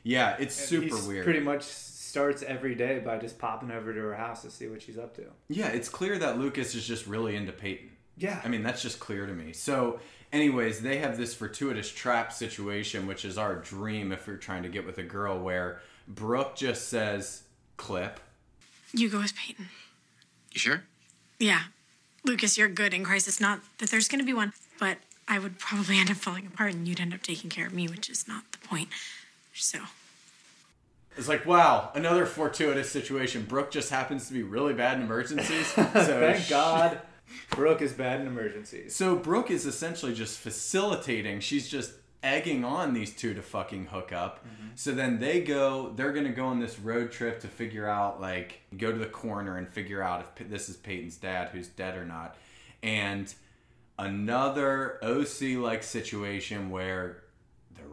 Yeah, 0.04 0.36
it's 0.38 0.54
super 0.54 0.94
He's 0.96 1.06
weird. 1.06 1.24
Pretty 1.24 1.40
much 1.40 1.62
starts 1.64 2.44
every 2.44 2.76
day 2.76 3.00
by 3.00 3.18
just 3.18 3.38
popping 3.38 3.72
over 3.72 3.92
to 3.92 4.00
her 4.00 4.14
house 4.14 4.42
to 4.42 4.50
see 4.50 4.68
what 4.68 4.80
she's 4.80 4.98
up 4.98 5.16
to. 5.16 5.24
Yeah, 5.48 5.68
it's 5.68 5.88
clear 5.88 6.16
that 6.18 6.38
Lucas 6.38 6.76
is 6.76 6.86
just 6.86 7.06
really 7.06 7.34
into 7.34 7.50
Peyton. 7.50 7.90
Yeah. 8.16 8.40
I 8.44 8.48
mean, 8.48 8.62
that's 8.62 8.82
just 8.82 9.00
clear 9.00 9.26
to 9.26 9.32
me. 9.32 9.52
So, 9.52 9.98
anyways, 10.32 10.80
they 10.80 10.98
have 10.98 11.16
this 11.16 11.34
fortuitous 11.34 11.90
trap 11.90 12.32
situation, 12.32 13.08
which 13.08 13.24
is 13.24 13.36
our 13.36 13.56
dream 13.56 14.12
if 14.12 14.28
we're 14.28 14.36
trying 14.36 14.62
to 14.62 14.68
get 14.68 14.86
with 14.86 14.98
a 14.98 15.02
girl, 15.02 15.40
where 15.40 15.80
Brooke 16.06 16.54
just 16.54 16.88
says, 16.88 17.42
clip. 17.76 18.20
You 18.92 19.08
go 19.08 19.18
with 19.18 19.34
Peyton. 19.34 19.70
You 20.52 20.60
sure? 20.60 20.84
Yeah. 21.40 21.62
Lucas, 22.24 22.56
you're 22.56 22.68
good 22.68 22.94
in 22.94 23.04
crisis. 23.04 23.40
Not 23.40 23.60
that 23.78 23.90
there's 23.90 24.06
going 24.06 24.20
to 24.20 24.24
be 24.24 24.32
one, 24.34 24.52
but 24.78 24.98
I 25.26 25.38
would 25.40 25.58
probably 25.58 25.98
end 25.98 26.10
up 26.10 26.16
falling 26.18 26.46
apart 26.46 26.74
and 26.74 26.86
you'd 26.86 27.00
end 27.00 27.12
up 27.12 27.22
taking 27.22 27.50
care 27.50 27.66
of 27.66 27.74
me, 27.74 27.88
which 27.88 28.08
is 28.08 28.28
not 28.28 28.44
the 28.52 28.58
point. 28.58 28.88
So, 29.54 29.78
It's 31.16 31.28
like, 31.28 31.46
wow, 31.46 31.90
another 31.94 32.26
fortuitous 32.26 32.90
situation. 32.90 33.44
Brooke 33.44 33.70
just 33.70 33.90
happens 33.90 34.26
to 34.26 34.32
be 34.32 34.42
really 34.42 34.74
bad 34.74 34.98
in 34.98 35.04
emergencies. 35.04 35.72
So 35.76 35.84
Thank 35.84 36.48
God, 36.48 37.00
Brooke 37.50 37.80
is 37.80 37.92
bad 37.92 38.20
in 38.20 38.26
emergencies. 38.26 38.94
So 38.94 39.16
Brooke 39.16 39.50
is 39.50 39.64
essentially 39.64 40.12
just 40.12 40.38
facilitating. 40.38 41.40
She's 41.40 41.68
just 41.68 41.92
egging 42.22 42.64
on 42.64 42.94
these 42.94 43.14
two 43.14 43.34
to 43.34 43.42
fucking 43.42 43.86
hook 43.86 44.12
up. 44.12 44.44
Mm-hmm. 44.44 44.68
So 44.74 44.92
then 44.92 45.20
they 45.20 45.40
go, 45.40 45.92
they're 45.94 46.12
going 46.12 46.26
to 46.26 46.32
go 46.32 46.46
on 46.46 46.58
this 46.58 46.78
road 46.78 47.12
trip 47.12 47.40
to 47.40 47.48
figure 47.48 47.86
out, 47.88 48.20
like, 48.20 48.60
go 48.76 48.90
to 48.90 48.98
the 48.98 49.06
coroner 49.06 49.56
and 49.56 49.68
figure 49.68 50.02
out 50.02 50.26
if 50.38 50.48
this 50.48 50.68
is 50.68 50.76
Peyton's 50.76 51.16
dad 51.16 51.50
who's 51.50 51.68
dead 51.68 51.96
or 51.96 52.04
not. 52.04 52.36
And 52.82 53.32
another 53.98 54.98
OC 55.04 55.58
like 55.58 55.82
situation 55.82 56.70
where 56.70 57.22
the 57.22 57.23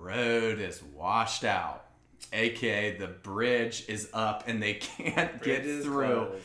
road 0.01 0.59
is 0.59 0.81
washed 0.83 1.43
out, 1.43 1.85
aka 2.33 2.97
the 2.97 3.07
bridge 3.07 3.85
is 3.87 4.09
up 4.13 4.43
and 4.47 4.61
they 4.61 4.73
can't 4.97 5.41
get 5.41 5.65
is 5.65 5.85
through. 5.85 6.05
closed. 6.27 6.43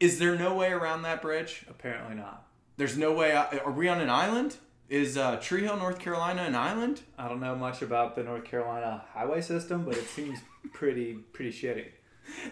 Is 0.00 0.18
there 0.18 0.36
no 0.36 0.54
way 0.54 0.70
around 0.70 1.02
that 1.02 1.22
bridge? 1.22 1.64
Apparently 1.68 2.14
not. 2.14 2.46
There's 2.76 2.96
no 2.96 3.12
way. 3.12 3.32
Are 3.32 3.70
we 3.70 3.88
on 3.88 4.00
an 4.00 4.10
island? 4.10 4.56
Is 4.88 5.16
uh, 5.16 5.36
Tree 5.36 5.62
Hill, 5.62 5.76
North 5.78 5.98
Carolina, 5.98 6.42
an 6.42 6.54
island? 6.54 7.00
I 7.16 7.28
don't 7.28 7.40
know 7.40 7.54
much 7.56 7.80
about 7.80 8.14
the 8.14 8.22
North 8.22 8.44
Carolina 8.44 9.04
highway 9.14 9.40
system, 9.40 9.84
but 9.84 9.96
it 9.96 10.06
seems 10.06 10.40
pretty 10.72 11.14
pretty 11.32 11.52
shitty. 11.52 11.86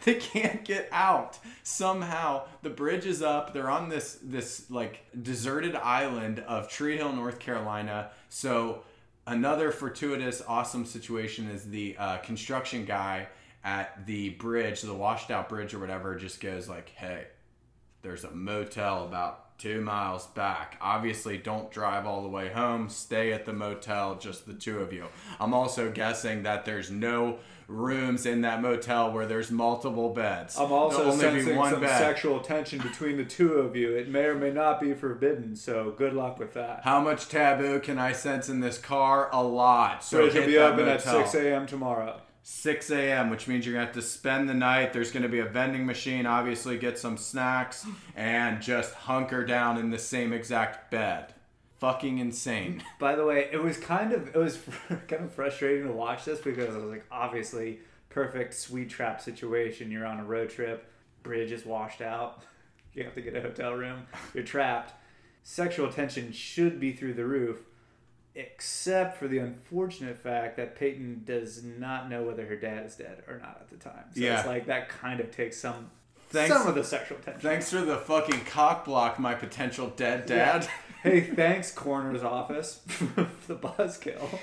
They 0.04 0.14
can't 0.14 0.64
get 0.64 0.88
out. 0.90 1.38
Somehow 1.62 2.46
the 2.62 2.70
bridge 2.70 3.06
is 3.06 3.22
up. 3.22 3.52
They're 3.52 3.70
on 3.70 3.88
this 3.88 4.18
this 4.22 4.70
like 4.70 5.04
deserted 5.22 5.74
island 5.76 6.40
of 6.40 6.68
Tree 6.68 6.96
Hill, 6.96 7.12
North 7.12 7.38
Carolina. 7.38 8.10
So 8.28 8.82
another 9.30 9.70
fortuitous, 9.70 10.42
awesome 10.46 10.84
situation 10.84 11.48
is 11.48 11.64
the 11.70 11.96
uh, 11.98 12.18
construction 12.18 12.84
guy 12.84 13.28
at 13.64 14.06
the 14.06 14.30
bridge, 14.30 14.82
the 14.82 14.92
washed 14.92 15.30
out 15.30 15.48
bridge 15.48 15.72
or 15.72 15.78
whatever, 15.78 16.16
just 16.16 16.40
goes 16.40 16.68
like, 16.68 16.90
"Hey, 16.90 17.26
there's 18.02 18.24
a 18.24 18.30
motel 18.30 19.04
about 19.04 19.58
two 19.58 19.80
miles 19.82 20.26
back. 20.28 20.78
Obviously, 20.80 21.36
don't 21.36 21.70
drive 21.70 22.06
all 22.06 22.22
the 22.22 22.28
way 22.28 22.48
home. 22.48 22.88
Stay 22.88 23.32
at 23.32 23.44
the 23.44 23.52
motel, 23.52 24.16
just 24.16 24.46
the 24.46 24.54
two 24.54 24.78
of 24.78 24.92
you. 24.92 25.04
I'm 25.38 25.52
also 25.52 25.90
guessing 25.90 26.42
that 26.44 26.64
there's 26.64 26.90
no 26.90 27.38
rooms 27.70 28.26
in 28.26 28.40
that 28.40 28.60
motel 28.60 29.12
where 29.12 29.26
there's 29.26 29.50
multiple 29.50 30.12
beds. 30.12 30.58
I'm 30.58 30.72
also 30.72 30.98
There'll 30.98 31.12
only 31.12 31.24
be 31.24 31.30
sensing 31.30 31.56
one 31.56 31.72
some 31.72 31.80
bed. 31.80 31.98
sexual 31.98 32.40
tension 32.40 32.80
between 32.80 33.16
the 33.16 33.24
two 33.24 33.54
of 33.54 33.76
you. 33.76 33.92
It 33.94 34.08
may 34.08 34.24
or 34.24 34.34
may 34.34 34.50
not 34.50 34.80
be 34.80 34.92
forbidden, 34.92 35.56
so 35.56 35.94
good 35.96 36.12
luck 36.12 36.38
with 36.38 36.54
that. 36.54 36.80
How 36.82 37.00
much 37.00 37.28
taboo 37.28 37.80
can 37.80 37.98
I 37.98 38.12
sense 38.12 38.48
in 38.48 38.60
this 38.60 38.78
car? 38.78 39.30
A 39.32 39.42
lot. 39.42 40.02
So 40.04 40.18
Bridge 40.18 40.34
will 40.34 40.46
be 40.46 40.58
open 40.58 40.88
at 40.88 41.02
6 41.02 41.34
a.m. 41.34 41.66
tomorrow. 41.66 42.20
6 42.42 42.90
a.m., 42.90 43.30
which 43.30 43.46
means 43.46 43.66
you're 43.66 43.74
to 43.76 43.84
have 43.84 43.92
to 43.94 44.02
spend 44.02 44.48
the 44.48 44.54
night. 44.54 44.92
There's 44.92 45.12
going 45.12 45.22
to 45.22 45.28
be 45.28 45.40
a 45.40 45.44
vending 45.44 45.86
machine, 45.86 46.26
obviously, 46.26 46.78
get 46.78 46.98
some 46.98 47.16
snacks, 47.16 47.86
and 48.16 48.60
just 48.60 48.94
hunker 48.94 49.44
down 49.44 49.76
in 49.78 49.90
the 49.90 49.98
same 49.98 50.32
exact 50.32 50.90
bed. 50.90 51.34
Fucking 51.80 52.18
insane. 52.18 52.82
By 52.98 53.16
the 53.16 53.24
way, 53.24 53.48
it 53.50 53.62
was 53.62 53.76
kind 53.78 54.12
of 54.12 54.28
it 54.28 54.36
was 54.38 54.58
kind 55.08 55.24
of 55.24 55.32
frustrating 55.32 55.86
to 55.86 55.92
watch 55.92 56.24
this 56.26 56.38
because 56.40 56.74
it 56.74 56.80
was 56.80 56.90
like 56.90 57.04
obviously 57.10 57.80
perfect 58.10 58.54
sweet 58.54 58.90
trap 58.90 59.20
situation. 59.20 59.90
You're 59.90 60.06
on 60.06 60.20
a 60.20 60.24
road 60.24 60.50
trip, 60.50 60.90
bridge 61.22 61.50
is 61.52 61.64
washed 61.66 62.00
out, 62.02 62.42
you 62.94 63.02
have 63.04 63.14
to 63.14 63.22
get 63.22 63.34
a 63.34 63.40
hotel 63.40 63.72
room, 63.74 64.06
you're 64.34 64.44
trapped. 64.44 64.92
Sexual 65.42 65.90
tension 65.90 66.32
should 66.32 66.78
be 66.78 66.92
through 66.92 67.14
the 67.14 67.24
roof, 67.24 67.60
except 68.34 69.16
for 69.16 69.26
the 69.26 69.38
unfortunate 69.38 70.18
fact 70.18 70.56
that 70.58 70.76
Peyton 70.76 71.22
does 71.24 71.64
not 71.64 72.10
know 72.10 72.22
whether 72.24 72.44
her 72.44 72.56
dad 72.56 72.84
is 72.84 72.94
dead 72.96 73.22
or 73.26 73.38
not 73.38 73.56
at 73.60 73.68
the 73.70 73.76
time. 73.76 74.04
So 74.14 74.20
Yeah. 74.20 74.38
it's 74.40 74.46
like 74.46 74.66
that 74.66 74.90
kind 74.90 75.18
of 75.18 75.30
takes 75.30 75.56
some 75.58 75.90
Thanks- 76.28 76.54
some 76.54 76.66
of 76.68 76.74
the 76.74 76.84
sexual 76.84 77.18
tension. 77.18 77.40
Thanks 77.40 77.70
for 77.70 77.80
the 77.80 77.96
fucking 77.96 78.44
cock 78.44 78.84
block, 78.84 79.18
my 79.18 79.34
potential 79.34 79.88
dead 79.96 80.26
dad. 80.26 80.68
Hey, 81.02 81.22
thanks, 81.22 81.72
coroner's 81.72 82.22
office, 82.22 82.82
for 82.86 83.26
the 83.46 83.56
buzzkill. 83.56 84.38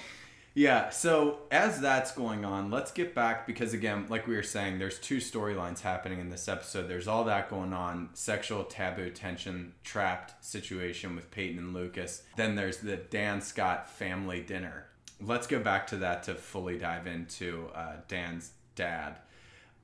Yeah, 0.56 0.90
so 0.90 1.42
as 1.52 1.80
that's 1.80 2.12
going 2.14 2.46
on, 2.46 2.72
let's 2.72 2.92
get 2.92 3.14
back 3.14 3.46
because 3.46 3.74
again, 3.76 4.08
like 4.10 4.26
we 4.26 4.36
were 4.36 4.42
saying, 4.42 4.80
there's 4.80 4.98
two 4.98 5.18
storylines 5.18 5.82
happening 5.82 6.20
in 6.20 6.32
this 6.32 6.48
episode. 6.48 6.88
There's 6.88 7.08
all 7.08 7.26
that 7.26 7.52
going 7.52 7.74
on, 7.74 8.10
sexual 8.14 8.64
taboo 8.64 9.12
tension, 9.12 9.74
trapped 9.84 10.44
situation 10.44 11.16
with 11.16 11.30
Peyton 11.30 11.60
and 11.60 11.76
Lucas. 11.76 12.24
Then 12.38 12.56
there's 12.56 12.78
the 12.78 12.98
Dan 12.98 13.40
Scott 13.42 13.88
family 13.88 14.42
dinner. 14.42 14.88
Let's 15.22 15.46
go 15.46 15.60
back 15.60 15.86
to 15.88 15.98
that 15.98 16.24
to 16.24 16.34
fully 16.34 16.80
dive 16.80 17.06
into 17.06 17.70
uh, 17.76 17.98
Dan's 18.08 18.50
dad. 18.74 19.18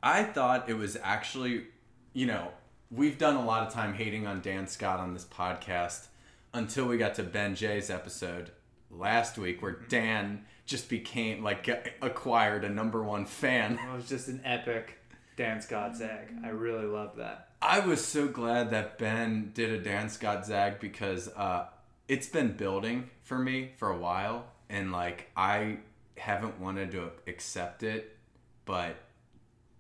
I 0.02 0.24
thought 0.24 0.70
it 0.70 0.74
was 0.74 0.98
actually, 1.04 1.66
you 2.14 2.26
know, 2.26 2.48
we've 2.90 3.20
done 3.20 3.36
a 3.36 3.46
lot 3.46 3.68
of 3.68 3.72
time 3.72 3.94
hating 3.94 4.26
on 4.26 4.42
Dan 4.42 4.66
Scott 4.66 5.00
on 5.00 5.14
this 5.14 5.26
podcast 5.26 6.08
until 6.54 6.86
we 6.86 6.98
got 6.98 7.16
to 7.16 7.24
Ben 7.24 7.56
Jay's 7.56 7.90
episode 7.90 8.52
last 8.92 9.38
week 9.38 9.62
where 9.62 9.80
Dan 9.90 10.46
just 10.66 10.90
became 10.90 11.44
like 11.44 11.68
acquired 12.02 12.64
a 12.64 12.70
number 12.70 13.04
one 13.04 13.26
fan. 13.26 13.74
It 13.74 13.96
was 13.96 14.08
just 14.08 14.28
an 14.28 14.42
epic 14.46 15.00
Dan 15.36 15.62
Scott 15.62 15.96
zag. 15.96 16.28
I 16.44 16.50
really 16.50 16.86
loved 16.86 17.18
that. 17.18 17.50
I 17.62 17.80
was 17.80 18.04
so 18.04 18.28
glad 18.28 18.72
that 18.72 18.98
Ben 18.98 19.52
did 19.54 19.72
a 19.72 19.80
Dan 19.80 20.10
Scott 20.10 20.46
zag 20.46 20.80
because 20.80 21.28
uh, 21.30 21.68
it's 22.08 22.28
been 22.28 22.56
building 22.56 23.10
for 23.24 23.40
me 23.40 23.72
for 23.78 23.90
a 23.90 23.98
while, 23.98 24.46
and 24.70 24.92
like 24.92 25.30
I 25.36 25.80
haven't 26.18 26.60
wanted 26.60 26.92
to 26.92 27.12
accept 27.26 27.84
it, 27.84 28.18
but 28.66 28.98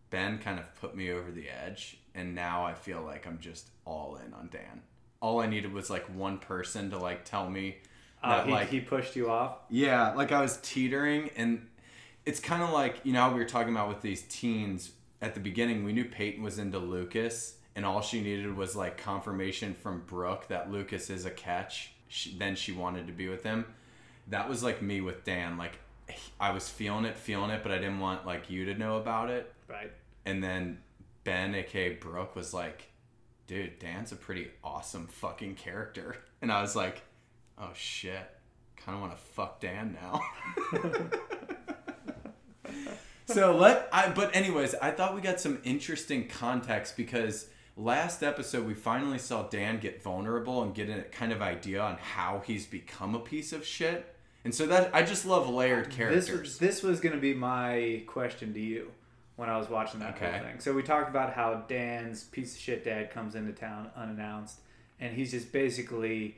Ben 0.10 0.40
kind 0.40 0.60
of 0.60 0.74
put 0.76 0.96
me 0.96 1.12
over 1.12 1.32
the 1.32 1.50
edge, 1.50 1.98
and 2.16 2.34
now 2.34 2.66
I 2.66 2.74
feel 2.74 3.02
like 3.02 3.28
I'm 3.28 3.40
just 3.40 3.68
all 3.86 4.20
in 4.26 4.34
on 4.34 4.50
Dan. 4.52 4.82
All 5.24 5.40
I 5.40 5.48
needed 5.48 5.72
was 5.72 5.90
like 5.90 6.04
one 6.14 6.38
person 6.38 6.90
to 6.92 6.98
like 7.00 7.24
tell 7.24 7.50
me 7.50 7.78
Uh, 8.22 8.38
that 8.38 8.46
he, 8.46 8.52
like 8.52 8.70
he 8.70 8.80
pushed 8.82 9.16
you 9.16 9.30
off. 9.30 9.58
yeah, 9.70 10.12
like 10.14 10.32
I 10.32 10.42
was 10.42 10.58
teetering, 10.62 11.30
and 11.38 11.66
it's 12.26 12.40
kind 12.40 12.62
of 12.62 12.70
like 12.72 13.00
you 13.04 13.14
know 13.14 13.22
how 13.22 13.32
we 13.32 13.40
were 13.40 13.46
talking 13.56 13.74
about 13.74 13.88
with 13.88 14.02
these 14.02 14.24
teens 14.24 14.92
at 15.22 15.34
the 15.34 15.40
beginning. 15.40 15.84
We 15.86 15.94
knew 15.94 16.06
Peyton 16.06 16.44
was 16.44 16.60
into 16.60 16.78
Lucas, 16.78 17.56
and 17.76 17.86
all 17.86 18.02
she 18.02 18.22
needed 18.22 18.56
was 18.56 18.76
like 18.76 18.98
confirmation 18.98 19.74
from 19.74 20.04
Brooke 20.06 20.48
that 20.50 20.70
Lucas 20.70 21.10
is 21.10 21.26
a 21.26 21.32
catch. 21.32 21.92
She, 22.10 22.36
then 22.38 22.56
she 22.56 22.72
wanted 22.74 23.08
to 23.08 23.14
be 23.14 23.28
with 23.30 23.44
him. 23.44 23.66
That 24.28 24.48
was 24.50 24.62
like 24.62 24.82
me 24.82 25.02
with 25.02 25.24
Dan. 25.24 25.58
Like 25.58 25.80
I 26.40 26.52
was 26.52 26.70
feeling 26.70 27.06
it, 27.06 27.18
feeling 27.18 27.50
it, 27.50 27.64
but 27.64 27.72
I 27.72 27.78
didn't 27.78 28.00
want 28.00 28.26
like 28.26 28.50
you 28.50 28.66
to 28.66 28.76
know 28.76 28.98
about 28.98 29.30
it. 29.30 29.52
Right. 29.70 29.92
And 30.26 30.44
then 30.44 30.80
Ben, 31.24 31.56
aka 31.56 31.96
Brooke, 31.96 32.36
was 32.36 32.54
like, 32.54 32.90
"Dude, 33.47 33.79
Dan's 33.79 34.12
a 34.12 34.15
pretty 34.15 34.51
awesome 34.63 35.08
fucking 35.08 35.56
character," 35.56 36.17
and 36.41 36.51
I 36.51 36.62
was 36.62 36.75
like, 36.75 37.01
"Oh 37.58 37.71
shit." 37.73 38.29
kind 38.86 38.95
of 38.95 39.01
want 39.01 39.15
to 39.15 39.23
fuck 39.23 39.62
Dan 39.62 39.97
now. 40.01 40.21
so 43.25 43.56
let 43.56 43.88
I 43.91 44.10
but 44.10 44.36
anyways, 44.36 44.75
I 44.75 44.91
thought 44.91 45.15
we 45.15 45.21
got 45.21 45.39
some 45.39 45.60
interesting 45.63 46.27
context 46.27 46.97
because 46.97 47.47
last 47.77 48.23
episode 48.23 48.65
we 48.65 48.73
finally 48.73 49.19
saw 49.19 49.43
Dan 49.43 49.79
get 49.79 50.03
vulnerable 50.03 50.63
and 50.63 50.75
get 50.75 50.89
a 50.89 51.03
kind 51.03 51.32
of 51.32 51.41
idea 51.41 51.82
on 51.82 51.97
how 51.97 52.41
he's 52.45 52.65
become 52.65 53.15
a 53.15 53.19
piece 53.19 53.53
of 53.53 53.65
shit. 53.65 54.10
And 54.45 54.53
so 54.53 54.65
that 54.67 54.93
I 54.93 55.03
just 55.03 55.25
love 55.25 55.49
layered 55.49 55.89
characters. 55.89 56.27
This 56.27 56.39
was, 56.39 56.58
this 56.58 56.84
was 56.84 56.99
going 56.99 57.15
to 57.15 57.21
be 57.21 57.34
my 57.34 58.03
question 58.08 58.53
to 58.53 58.60
you 58.60 58.91
when 59.36 59.50
I 59.50 59.58
was 59.58 59.69
watching 59.69 60.00
that 60.02 60.15
Okay. 60.15 60.32
whole 60.32 60.39
thing. 60.48 60.60
So 60.60 60.74
we 60.74 60.84
talked 60.84 61.10
about 61.10 61.34
how 61.34 61.63
Dan's 61.67 62.24
piece 62.26 62.54
of 62.56 62.60
shit 62.62 62.84
dad 62.84 63.12
comes 63.12 63.36
into 63.36 63.52
town 63.52 63.89
unannounced, 63.96 64.60
and 65.00 65.15
he's 65.15 65.32
just 65.32 65.52
basically 65.52 66.38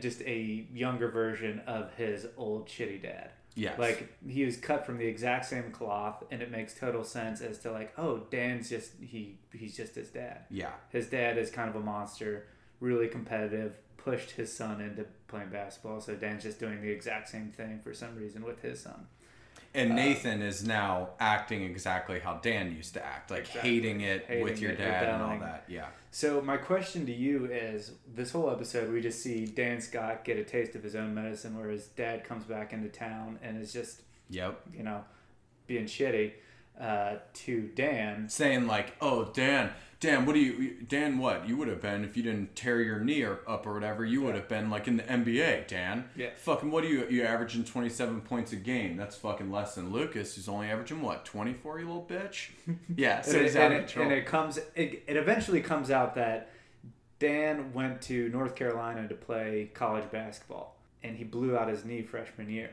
just 0.00 0.20
a 0.22 0.66
younger 0.72 1.08
version 1.08 1.60
of 1.66 1.92
his 1.94 2.26
old 2.36 2.66
shitty 2.68 3.00
dad. 3.02 3.30
Yes. 3.56 3.78
Like 3.78 4.12
he 4.28 4.44
was 4.44 4.56
cut 4.56 4.84
from 4.84 4.98
the 4.98 5.06
exact 5.06 5.44
same 5.46 5.70
cloth, 5.70 6.24
and 6.30 6.42
it 6.42 6.50
makes 6.50 6.74
total 6.74 7.04
sense 7.04 7.40
as 7.40 7.58
to 7.60 7.70
like, 7.70 7.92
oh, 7.96 8.18
Dan's 8.30 8.68
just 8.68 8.92
he 9.00 9.38
he's 9.52 9.76
just 9.76 9.94
his 9.94 10.08
dad. 10.10 10.40
yeah. 10.50 10.72
His 10.90 11.08
dad 11.08 11.38
is 11.38 11.50
kind 11.50 11.70
of 11.70 11.76
a 11.76 11.80
monster, 11.80 12.46
really 12.80 13.06
competitive, 13.06 13.74
pushed 13.96 14.32
his 14.32 14.54
son 14.54 14.80
into 14.80 15.06
playing 15.28 15.50
basketball. 15.50 16.00
So 16.00 16.16
Dan's 16.16 16.42
just 16.42 16.58
doing 16.58 16.82
the 16.82 16.90
exact 16.90 17.28
same 17.28 17.52
thing 17.52 17.78
for 17.84 17.94
some 17.94 18.16
reason 18.16 18.44
with 18.44 18.60
his 18.60 18.80
son. 18.82 19.06
And 19.74 19.92
uh, 19.92 19.94
Nathan 19.96 20.40
is 20.40 20.64
now 20.64 21.10
acting 21.18 21.64
exactly 21.64 22.20
how 22.20 22.34
Dan 22.34 22.72
used 22.74 22.94
to 22.94 23.04
act, 23.04 23.30
like 23.30 23.40
Exactly. 23.40 23.70
hating 23.70 24.00
it 24.02 24.24
Hating 24.26 24.44
with 24.44 24.60
your 24.60 24.70
it, 24.72 24.78
dad 24.78 25.08
and 25.14 25.22
all 25.22 25.38
that. 25.40 25.64
Yeah. 25.68 25.86
So 26.12 26.40
my 26.40 26.56
question 26.56 27.04
to 27.06 27.12
you 27.12 27.46
is: 27.46 27.92
This 28.14 28.30
whole 28.30 28.50
episode, 28.50 28.92
we 28.92 29.00
just 29.00 29.20
see 29.22 29.46
Dan 29.46 29.80
Scott 29.80 30.24
get 30.24 30.38
a 30.38 30.44
taste 30.44 30.74
of 30.76 30.82
his 30.84 30.94
own 30.94 31.12
medicine, 31.14 31.58
where 31.58 31.68
his 31.70 31.88
dad 31.88 32.22
comes 32.24 32.44
back 32.44 32.72
into 32.72 32.88
town 32.88 33.38
and 33.42 33.60
is 33.60 33.72
just, 33.72 34.02
Yep. 34.30 34.60
you 34.76 34.84
know, 34.84 35.04
being 35.66 35.86
shitty 35.86 36.32
uh, 36.80 37.16
to 37.32 37.68
Dan. 37.74 38.28
saying 38.28 38.66
like, 38.66 38.94
"Oh, 39.00 39.26
Dan, 39.32 39.70
Dan, 40.00 40.26
what 40.26 40.34
do 40.34 40.40
you, 40.40 40.76
Dan? 40.86 41.18
What 41.18 41.48
you 41.48 41.56
would 41.56 41.68
have 41.68 41.80
been 41.80 42.04
if 42.04 42.16
you 42.16 42.22
didn't 42.22 42.54
tear 42.56 42.80
your 42.82 43.00
knee 43.00 43.22
or, 43.22 43.40
up 43.46 43.66
or 43.66 43.72
whatever? 43.72 44.04
You 44.04 44.22
would 44.22 44.34
have 44.34 44.48
been 44.48 44.68
like 44.68 44.86
in 44.86 44.96
the 44.96 45.02
NBA, 45.02 45.66
Dan. 45.66 46.10
Yeah. 46.14 46.30
Fucking 46.36 46.70
what 46.70 46.84
are 46.84 46.88
you? 46.88 47.06
You 47.08 47.22
averaging 47.24 47.64
twenty 47.64 47.88
seven 47.88 48.20
points 48.20 48.52
a 48.52 48.56
game? 48.56 48.96
That's 48.96 49.16
fucking 49.16 49.50
less 49.50 49.76
than 49.76 49.92
Lucas, 49.92 50.34
who's 50.34 50.48
only 50.48 50.68
averaging 50.68 51.00
what 51.00 51.24
twenty 51.24 51.54
four. 51.54 51.78
You 51.78 51.86
little 51.86 52.06
bitch. 52.06 52.50
Yeah. 52.96 53.22
So 53.22 53.32
and, 53.32 53.42
he's 53.42 53.54
it, 53.54 53.60
and, 53.62 53.74
it, 53.74 53.96
and 53.96 54.12
it 54.12 54.26
comes. 54.26 54.58
It, 54.74 55.04
it 55.06 55.16
eventually 55.16 55.60
comes 55.60 55.90
out 55.90 56.14
that 56.16 56.50
Dan 57.18 57.72
went 57.72 58.02
to 58.02 58.28
North 58.28 58.54
Carolina 58.56 59.08
to 59.08 59.14
play 59.14 59.70
college 59.72 60.10
basketball, 60.10 60.76
and 61.02 61.16
he 61.16 61.24
blew 61.24 61.56
out 61.56 61.68
his 61.68 61.84
knee 61.84 62.02
freshman 62.02 62.50
year. 62.50 62.70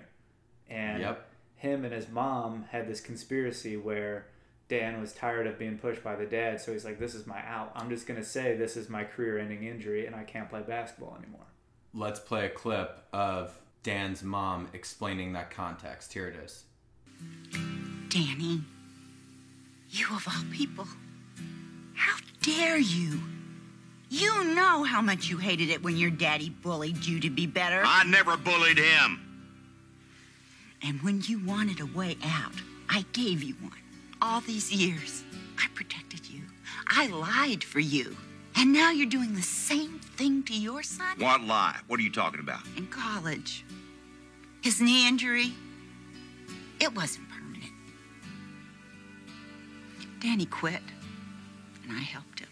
and 0.69 1.01
Yep. 1.01 1.27
Him 1.61 1.85
and 1.85 1.93
his 1.93 2.09
mom 2.09 2.65
had 2.71 2.87
this 2.87 2.99
conspiracy 2.99 3.77
where 3.77 4.25
Dan 4.67 4.99
was 4.99 5.13
tired 5.13 5.45
of 5.45 5.59
being 5.59 5.77
pushed 5.77 6.03
by 6.03 6.15
the 6.15 6.25
dad, 6.25 6.59
so 6.59 6.73
he's 6.73 6.83
like, 6.83 6.97
"This 6.97 7.13
is 7.13 7.27
my 7.27 7.45
out. 7.45 7.71
I'm 7.75 7.89
just 7.89 8.07
gonna 8.07 8.23
say 8.23 8.57
this 8.57 8.75
is 8.75 8.89
my 8.89 9.03
career-ending 9.03 9.63
injury, 9.63 10.07
and 10.07 10.15
I 10.15 10.23
can't 10.23 10.49
play 10.49 10.61
basketball 10.61 11.15
anymore." 11.21 11.45
Let's 11.93 12.19
play 12.19 12.45
a 12.45 12.49
clip 12.49 13.05
of 13.13 13.59
Dan's 13.83 14.23
mom 14.23 14.69
explaining 14.73 15.33
that 15.33 15.51
context. 15.51 16.13
Here 16.13 16.27
it 16.27 16.35
is. 16.35 16.63
Danny, 18.09 18.61
you 19.89 20.07
of 20.07 20.27
all 20.27 20.43
people, 20.51 20.87
how 21.93 22.17
dare 22.41 22.79
you? 22.79 23.21
You 24.09 24.43
know 24.55 24.83
how 24.83 25.01
much 25.01 25.29
you 25.29 25.37
hated 25.37 25.69
it 25.69 25.83
when 25.83 25.95
your 25.95 26.09
daddy 26.09 26.49
bullied 26.49 27.05
you 27.05 27.19
to 27.19 27.29
be 27.29 27.45
better. 27.45 27.83
I 27.85 28.03
never 28.05 28.35
bullied 28.35 28.79
him. 28.79 29.30
And 30.83 31.01
when 31.01 31.21
you 31.21 31.39
wanted 31.45 31.79
a 31.79 31.85
way 31.85 32.17
out, 32.23 32.53
I 32.89 33.05
gave 33.13 33.43
you 33.43 33.55
one. 33.61 33.73
All 34.21 34.41
these 34.41 34.71
years, 34.71 35.23
I 35.57 35.67
protected 35.73 36.27
you. 36.27 36.41
I 36.87 37.07
lied 37.07 37.63
for 37.63 37.79
you. 37.79 38.15
And 38.55 38.73
now 38.73 38.91
you're 38.91 39.07
doing 39.09 39.33
the 39.33 39.41
same 39.41 39.99
thing 39.99 40.43
to 40.43 40.53
your 40.53 40.83
son 40.83 41.17
What 41.19 41.41
lie? 41.41 41.77
What 41.87 41.99
are 41.99 42.03
you 42.03 42.11
talking 42.11 42.39
about? 42.41 42.61
in 42.77 42.87
college. 42.87 43.63
His 44.61 44.79
knee 44.81 45.07
injury, 45.07 45.53
it 46.79 46.93
wasn't 46.93 47.27
permanent. 47.29 47.71
Danny 50.19 50.45
quit, 50.45 50.81
and 51.83 51.91
I 51.97 52.01
helped 52.01 52.41
him. 52.41 52.49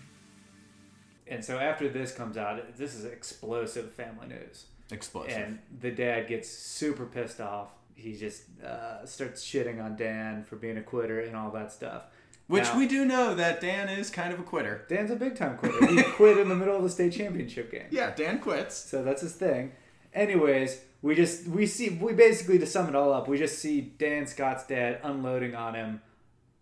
And 1.27 1.45
so 1.45 1.59
after 1.59 1.87
this 1.87 2.11
comes 2.11 2.35
out, 2.37 2.75
this 2.77 2.95
is 2.95 3.05
explosive 3.05 3.91
family 3.91 4.27
news. 4.27 4.65
Explosive. 4.91 5.37
And 5.37 5.59
the 5.81 5.91
dad 5.91 6.27
gets 6.27 6.49
super 6.49 7.05
pissed 7.05 7.39
off. 7.39 7.67
He 8.01 8.13
just 8.15 8.43
uh, 8.63 9.05
starts 9.05 9.43
shitting 9.45 9.83
on 9.83 9.95
Dan 9.95 10.43
for 10.43 10.55
being 10.55 10.77
a 10.77 10.81
quitter 10.83 11.19
and 11.19 11.35
all 11.35 11.51
that 11.51 11.71
stuff. 11.71 12.03
Which 12.47 12.63
Now- 12.63 12.77
we 12.79 12.87
do 12.87 13.05
know 13.05 13.35
that 13.35 13.61
Dan 13.61 13.89
is 13.89 14.09
kind 14.09 14.33
of 14.33 14.39
a 14.39 14.43
quitter. 14.43 14.85
Dan's 14.89 15.11
a 15.11 15.15
big 15.15 15.35
time 15.35 15.57
quitter. 15.57 15.85
He 15.85 16.01
quit 16.15 16.37
in 16.37 16.49
the 16.49 16.55
middle 16.55 16.75
of 16.75 16.83
the 16.83 16.89
state 16.89 17.13
championship 17.13 17.71
game. 17.71 17.85
Yeah, 17.91 18.13
Dan 18.15 18.39
quits. 18.39 18.75
So 18.75 19.03
that's 19.03 19.21
his 19.21 19.33
thing. 19.33 19.73
Anyways, 20.13 20.81
we 21.01 21.13
just 21.15 21.47
we 21.47 21.67
see 21.67 21.89
we 21.89 22.13
basically 22.13 22.57
to 22.59 22.65
sum 22.65 22.89
it 22.89 22.95
all 22.95 23.13
up, 23.13 23.27
we 23.27 23.37
just 23.37 23.59
see 23.59 23.81
Dan 23.81 24.25
Scott's 24.25 24.65
dad 24.65 24.99
unloading 25.03 25.53
on 25.55 25.75
him 25.75 26.01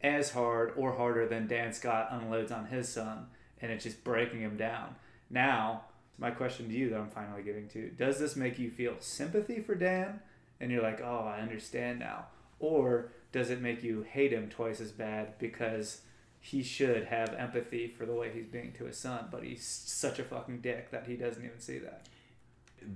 as 0.01 0.31
hard 0.31 0.73
or 0.75 0.93
harder 0.93 1.25
than 1.27 1.47
Dan 1.47 1.73
Scott 1.73 2.09
unloads 2.11 2.51
on 2.51 2.65
his 2.67 2.89
son, 2.89 3.27
and 3.61 3.71
it's 3.71 3.83
just 3.83 4.03
breaking 4.03 4.41
him 4.41 4.57
down. 4.57 4.95
Now, 5.29 5.85
my 6.17 6.31
question 6.31 6.67
to 6.67 6.73
you 6.73 6.89
that 6.89 6.99
I'm 6.99 7.09
finally 7.09 7.43
getting 7.43 7.67
to: 7.69 7.89
Does 7.91 8.19
this 8.19 8.35
make 8.35 8.59
you 8.59 8.69
feel 8.69 8.95
sympathy 8.99 9.61
for 9.61 9.73
Dan, 9.75 10.19
and 10.59 10.71
you're 10.71 10.83
like, 10.83 11.01
oh, 11.01 11.31
I 11.35 11.41
understand 11.41 11.99
now, 11.99 12.25
or 12.59 13.11
does 13.31 13.49
it 13.49 13.61
make 13.61 13.83
you 13.83 14.03
hate 14.03 14.31
him 14.31 14.49
twice 14.49 14.81
as 14.81 14.91
bad 14.91 15.37
because 15.37 16.01
he 16.39 16.63
should 16.63 17.05
have 17.05 17.33
empathy 17.33 17.87
for 17.87 18.05
the 18.05 18.13
way 18.13 18.31
he's 18.33 18.47
being 18.47 18.71
to 18.73 18.85
his 18.85 18.97
son, 18.97 19.27
but 19.31 19.43
he's 19.43 19.65
such 19.65 20.19
a 20.19 20.23
fucking 20.23 20.61
dick 20.61 20.91
that 20.91 21.05
he 21.07 21.15
doesn't 21.15 21.43
even 21.43 21.59
see 21.59 21.79
that. 21.79 22.07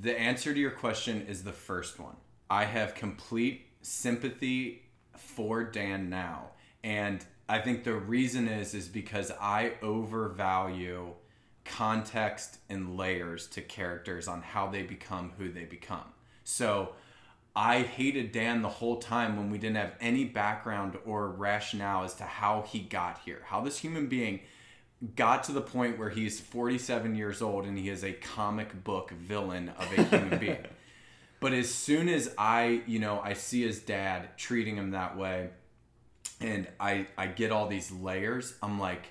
The 0.02 0.18
answer 0.18 0.54
to 0.54 0.60
your 0.60 0.72
question 0.72 1.26
is 1.28 1.44
the 1.44 1.52
first 1.52 2.00
one. 2.00 2.16
I 2.50 2.66
have 2.66 2.96
complete 2.96 3.66
sympathy 3.82 4.84
for 5.18 5.64
Dan 5.64 6.10
now. 6.10 6.52
And 6.84 7.26
I 7.50 7.60
think 7.60 7.84
the 7.84 7.96
reason 7.96 8.48
is 8.48 8.74
is 8.74 8.88
because 8.88 9.32
I 9.42 9.74
overvalue 9.82 11.14
context 11.66 12.58
and 12.70 12.98
layers 12.98 13.48
to 13.48 13.62
characters 13.62 14.28
on 14.28 14.42
how 14.42 14.68
they 14.68 14.84
become 14.84 15.34
who 15.38 15.52
they 15.52 15.66
become. 15.66 16.14
So 16.44 16.94
I 17.56 17.82
hated 17.82 18.32
Dan 18.32 18.62
the 18.62 18.70
whole 18.70 18.98
time 18.98 19.36
when 19.36 19.50
we 19.50 19.58
didn't 19.58 19.76
have 19.76 19.94
any 20.00 20.26
background 20.26 20.98
or 21.06 21.28
rationale 21.28 22.04
as 22.04 22.14
to 22.16 22.24
how 22.24 22.62
he 22.62 22.80
got 22.80 23.20
here. 23.26 23.42
How 23.46 23.62
this 23.62 23.78
human 23.78 24.08
being 24.08 24.42
got 25.16 25.44
to 25.46 25.52
the 25.52 25.62
point 25.62 25.98
where 25.98 26.10
he's 26.10 26.40
47 26.40 27.16
years 27.16 27.42
old 27.42 27.66
and 27.66 27.78
he 27.78 27.90
is 27.90 28.04
a 28.04 28.14
comic 28.14 28.84
book 28.84 29.12
villain 29.12 29.70
of 29.78 29.92
a 29.98 30.04
human 30.04 30.40
being. 30.40 30.66
But 31.40 31.54
as 31.54 31.74
soon 31.74 32.08
as 32.08 32.34
I, 32.38 32.84
you 32.86 33.00
know, 33.00 33.20
I 33.20 33.34
see 33.34 33.64
his 33.64 33.80
dad 33.80 34.38
treating 34.38 34.78
him 34.78 34.92
that 34.92 35.18
way 35.18 35.50
and 36.40 36.68
I 36.80 37.08
I 37.18 37.28
get 37.28 37.52
all 37.52 37.68
these 37.68 37.92
layers, 37.92 38.56
I'm 38.62 38.80
like 38.80 39.08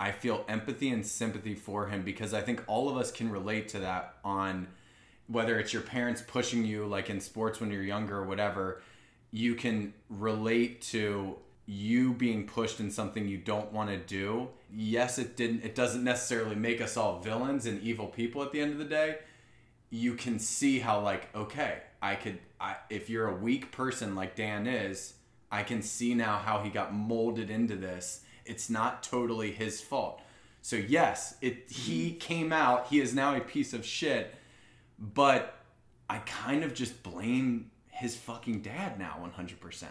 I 0.00 0.10
feel 0.10 0.44
empathy 0.48 0.90
and 0.90 1.06
sympathy 1.06 1.54
for 1.54 1.86
him 1.86 2.02
because 2.02 2.34
I 2.34 2.40
think 2.40 2.62
all 2.66 2.88
of 2.88 2.96
us 2.96 3.12
can 3.12 3.30
relate 3.30 3.68
to 3.68 3.80
that 3.80 4.16
on 4.24 4.66
whether 5.26 5.58
it's 5.58 5.72
your 5.72 5.82
parents 5.82 6.22
pushing 6.26 6.64
you 6.64 6.86
like 6.86 7.10
in 7.10 7.20
sports 7.20 7.60
when 7.60 7.70
you're 7.70 7.82
younger 7.82 8.18
or 8.18 8.24
whatever, 8.24 8.82
you 9.30 9.54
can 9.54 9.94
relate 10.08 10.82
to 10.82 11.36
you 11.66 12.12
being 12.12 12.46
pushed 12.46 12.80
in 12.80 12.90
something 12.90 13.28
you 13.28 13.38
don't 13.38 13.72
want 13.72 13.88
to 13.88 13.96
do. 13.96 14.48
Yes, 14.74 15.18
it 15.18 15.36
didn't 15.36 15.64
it 15.64 15.74
doesn't 15.74 16.04
necessarily 16.04 16.56
make 16.56 16.80
us 16.80 16.96
all 16.96 17.20
villains 17.20 17.66
and 17.66 17.80
evil 17.82 18.06
people 18.06 18.42
at 18.42 18.52
the 18.52 18.60
end 18.60 18.72
of 18.72 18.78
the 18.78 18.84
day. 18.84 19.18
You 19.90 20.14
can 20.14 20.38
see 20.38 20.80
how 20.80 21.00
like 21.00 21.34
okay, 21.34 21.78
I 22.00 22.16
could 22.16 22.38
I 22.60 22.76
if 22.90 23.08
you're 23.08 23.28
a 23.28 23.36
weak 23.36 23.70
person 23.70 24.14
like 24.14 24.36
Dan 24.36 24.66
is, 24.66 25.14
I 25.50 25.62
can 25.62 25.82
see 25.82 26.14
now 26.14 26.38
how 26.38 26.62
he 26.62 26.70
got 26.70 26.94
molded 26.94 27.48
into 27.48 27.76
this. 27.76 28.20
It's 28.44 28.68
not 28.68 29.02
totally 29.02 29.52
his 29.52 29.80
fault. 29.80 30.20
So 30.62 30.76
yes, 30.76 31.36
it 31.40 31.70
he 31.70 32.12
came 32.12 32.52
out, 32.52 32.88
he 32.88 33.00
is 33.00 33.14
now 33.14 33.36
a 33.36 33.40
piece 33.40 33.72
of 33.72 33.84
shit, 33.84 34.34
but 35.02 35.56
I 36.08 36.18
kind 36.18 36.62
of 36.62 36.74
just 36.74 37.02
blame 37.02 37.70
his 37.88 38.16
fucking 38.16 38.62
dad 38.62 38.98
now 38.98 39.16
100%. 39.36 39.84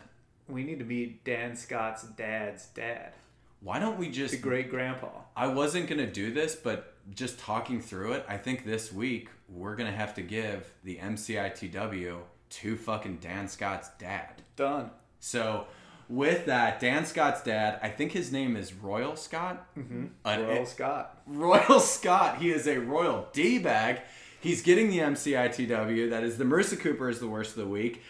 We 0.48 0.64
need 0.64 0.80
to 0.80 0.86
meet 0.86 1.24
Dan 1.24 1.56
Scott's 1.56 2.04
dad's 2.04 2.68
dad, 2.68 3.14
Why 3.62 3.80
don't 3.80 3.98
we 3.98 4.10
just 4.10 4.34
the 4.34 4.40
great 4.40 4.70
grandpa. 4.70 5.08
I 5.36 5.48
wasn't 5.48 5.88
going 5.88 6.00
to 6.00 6.12
do 6.12 6.34
this, 6.34 6.56
but 6.56 6.96
just 7.14 7.40
talking 7.40 7.82
through 7.82 8.14
it, 8.14 8.26
I 8.28 8.38
think 8.38 8.66
this 8.66 8.92
week 8.92 9.30
we're 9.50 9.76
going 9.76 9.90
to 9.90 9.96
have 9.96 10.14
to 10.16 10.22
give 10.22 10.72
the 10.84 10.98
MCITW 10.98 12.18
to 12.50 12.76
fucking 12.76 13.18
Dan 13.18 13.48
Scott's 13.48 13.90
dad. 13.98 14.42
Done. 14.56 14.92
So, 15.20 15.68
with 16.10 16.46
that, 16.48 16.80
Dan 16.80 17.06
Scott's 17.06 17.42
dad, 17.44 17.80
I 17.82 17.90
think 17.90 18.12
his 18.12 18.32
name 18.32 18.58
is 18.58 18.74
Royal 18.74 19.16
Scott. 19.16 19.66
Mm-hmm. 19.78 20.08
Royal 20.26 20.66
Scott. 20.66 21.22
Royal 21.28 21.80
Scott. 21.80 22.40
He 22.40 22.50
is 22.50 22.68
a 22.68 22.80
royal 22.80 23.30
D 23.32 23.60
bag. 23.60 24.02
He's 24.42 24.62
getting 24.64 24.90
the 24.90 24.98
MCITW. 24.98 26.10
That 26.10 26.24
is 26.24 26.38
the 26.38 26.44
Marissa 26.44 26.78
Cooper 26.80 27.10
is 27.10 27.20
the 27.20 27.28
worst 27.28 27.52
of 27.52 27.58
the 27.58 27.68
week. 27.68 28.02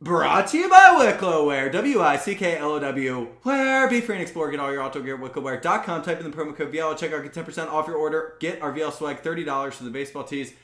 Brought 0.00 0.46
to 0.48 0.58
you 0.58 0.70
by 0.70 0.94
Wicklow 0.96 1.44
Wear. 1.44 1.68
W 1.70 2.00
I 2.00 2.16
C 2.16 2.36
K 2.36 2.56
L 2.56 2.74
O 2.74 2.78
W. 2.78 3.26
Where? 3.42 3.90
Be 3.90 4.00
free 4.00 4.14
and 4.14 4.22
explore. 4.22 4.48
Get 4.48 4.60
all 4.60 4.72
your 4.72 4.80
auto 4.80 5.02
gear 5.02 5.16
at 5.16 5.20
wicklowwear.com. 5.20 6.02
Type 6.02 6.20
in 6.20 6.30
the 6.30 6.36
promo 6.36 6.54
code 6.54 6.72
VL. 6.72 6.96
Check 6.96 7.12
out. 7.12 7.24
Get 7.24 7.32
10% 7.32 7.66
off 7.66 7.88
your 7.88 7.96
order. 7.96 8.34
Get 8.38 8.62
our 8.62 8.72
VL 8.72 8.92
swag 8.92 9.22
$30 9.24 9.72
for 9.72 9.82
the 9.82 9.90
baseball 9.90 10.22
tees. 10.22 10.54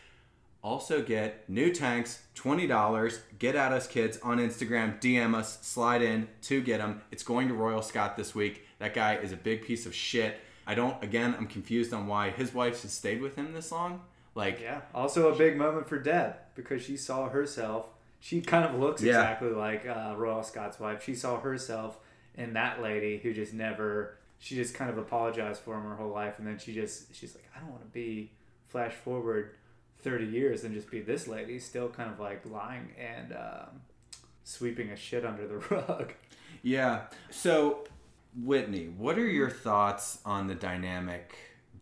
Also 0.63 1.03
get 1.03 1.51
new 1.51 1.73
tanks, 1.73 2.23
$20. 2.37 3.19
Get 3.41 3.57
at 3.57 3.73
us, 3.73 3.89
kids, 3.89 4.19
on 4.23 4.39
Instagram. 4.39 5.01
DM 5.01 5.35
us, 5.35 5.59
slide 5.63 6.01
in 6.01 6.29
to 6.43 6.63
get 6.63 6.79
them. 6.79 7.03
It's 7.11 7.25
going 7.25 7.49
to 7.49 7.55
Royal 7.55 7.83
Scott 7.83 8.17
this 8.17 8.37
week. 8.37 8.67
That 8.79 8.95
guy 8.95 9.17
is 9.17 9.33
a 9.33 9.37
big 9.37 9.63
piece 9.67 9.85
of 9.85 9.95
shit. 9.95 10.37
I 10.65 10.77
don't, 10.77 11.03
again, 11.03 11.35
I'm 11.37 11.49
confused 11.49 11.93
on 11.93 12.07
why 12.07 12.31
his 12.31 12.55
wife 12.55 12.81
has 12.83 12.93
stayed 12.93 13.21
with 13.21 13.35
him 13.35 13.53
this 13.53 13.73
long. 13.73 14.01
Like, 14.35 14.61
Yeah. 14.61 14.80
Also 14.95 15.32
a 15.32 15.37
big 15.37 15.57
moment 15.57 15.89
for 15.89 15.99
Deb 15.99 16.35
because 16.55 16.82
she 16.82 16.97
saw 16.97 17.28
herself. 17.28 17.87
She 18.20 18.41
kind 18.41 18.64
of 18.64 18.80
looks 18.80 19.03
Yeah. 19.03 19.11
exactly 19.20 19.51
like 19.51 19.87
uh, 19.87 20.14
Royal 20.16 20.43
Scott's 20.43 20.80
wife. 20.80 21.05
She 21.05 21.14
saw 21.14 21.41
herself 21.41 21.99
in 22.35 22.55
that 22.55 22.82
lady 22.82 23.18
who 23.18 23.32
just 23.32 23.53
never. 23.55 24.16
She 24.39 24.55
just 24.57 24.74
kind 24.74 24.91
of 24.91 24.99
apologized 24.99 25.61
for 25.62 25.74
him 25.76 25.85
her 25.85 25.95
whole 25.97 26.11
life, 26.12 26.35
and 26.39 26.47
then 26.47 26.59
she 26.59 26.74
just 26.74 27.14
she's 27.14 27.35
like, 27.35 27.49
I 27.57 27.61
don't 27.61 27.70
want 27.70 27.82
to 27.82 27.89
be 27.91 28.32
flash 28.68 28.93
forward 28.93 29.53
thirty 30.01 30.26
years 30.26 30.64
and 30.64 30.74
just 30.74 30.91
be 30.91 31.01
this 31.01 31.26
lady, 31.28 31.59
still 31.59 31.89
kind 31.89 32.11
of 32.11 32.18
like 32.20 32.45
lying 32.45 32.91
and 32.99 33.32
um, 33.32 33.80
sweeping 34.43 34.91
a 34.91 34.97
shit 34.97 35.24
under 35.24 35.47
the 35.47 35.57
rug. 35.70 36.12
Yeah. 36.62 37.03
So, 37.30 37.85
Whitney, 38.37 38.87
what 38.97 39.18
are 39.18 39.26
your 39.26 39.49
thoughts 39.51 40.18
on 40.26 40.47
the 40.47 40.55
dynamic? 40.55 41.35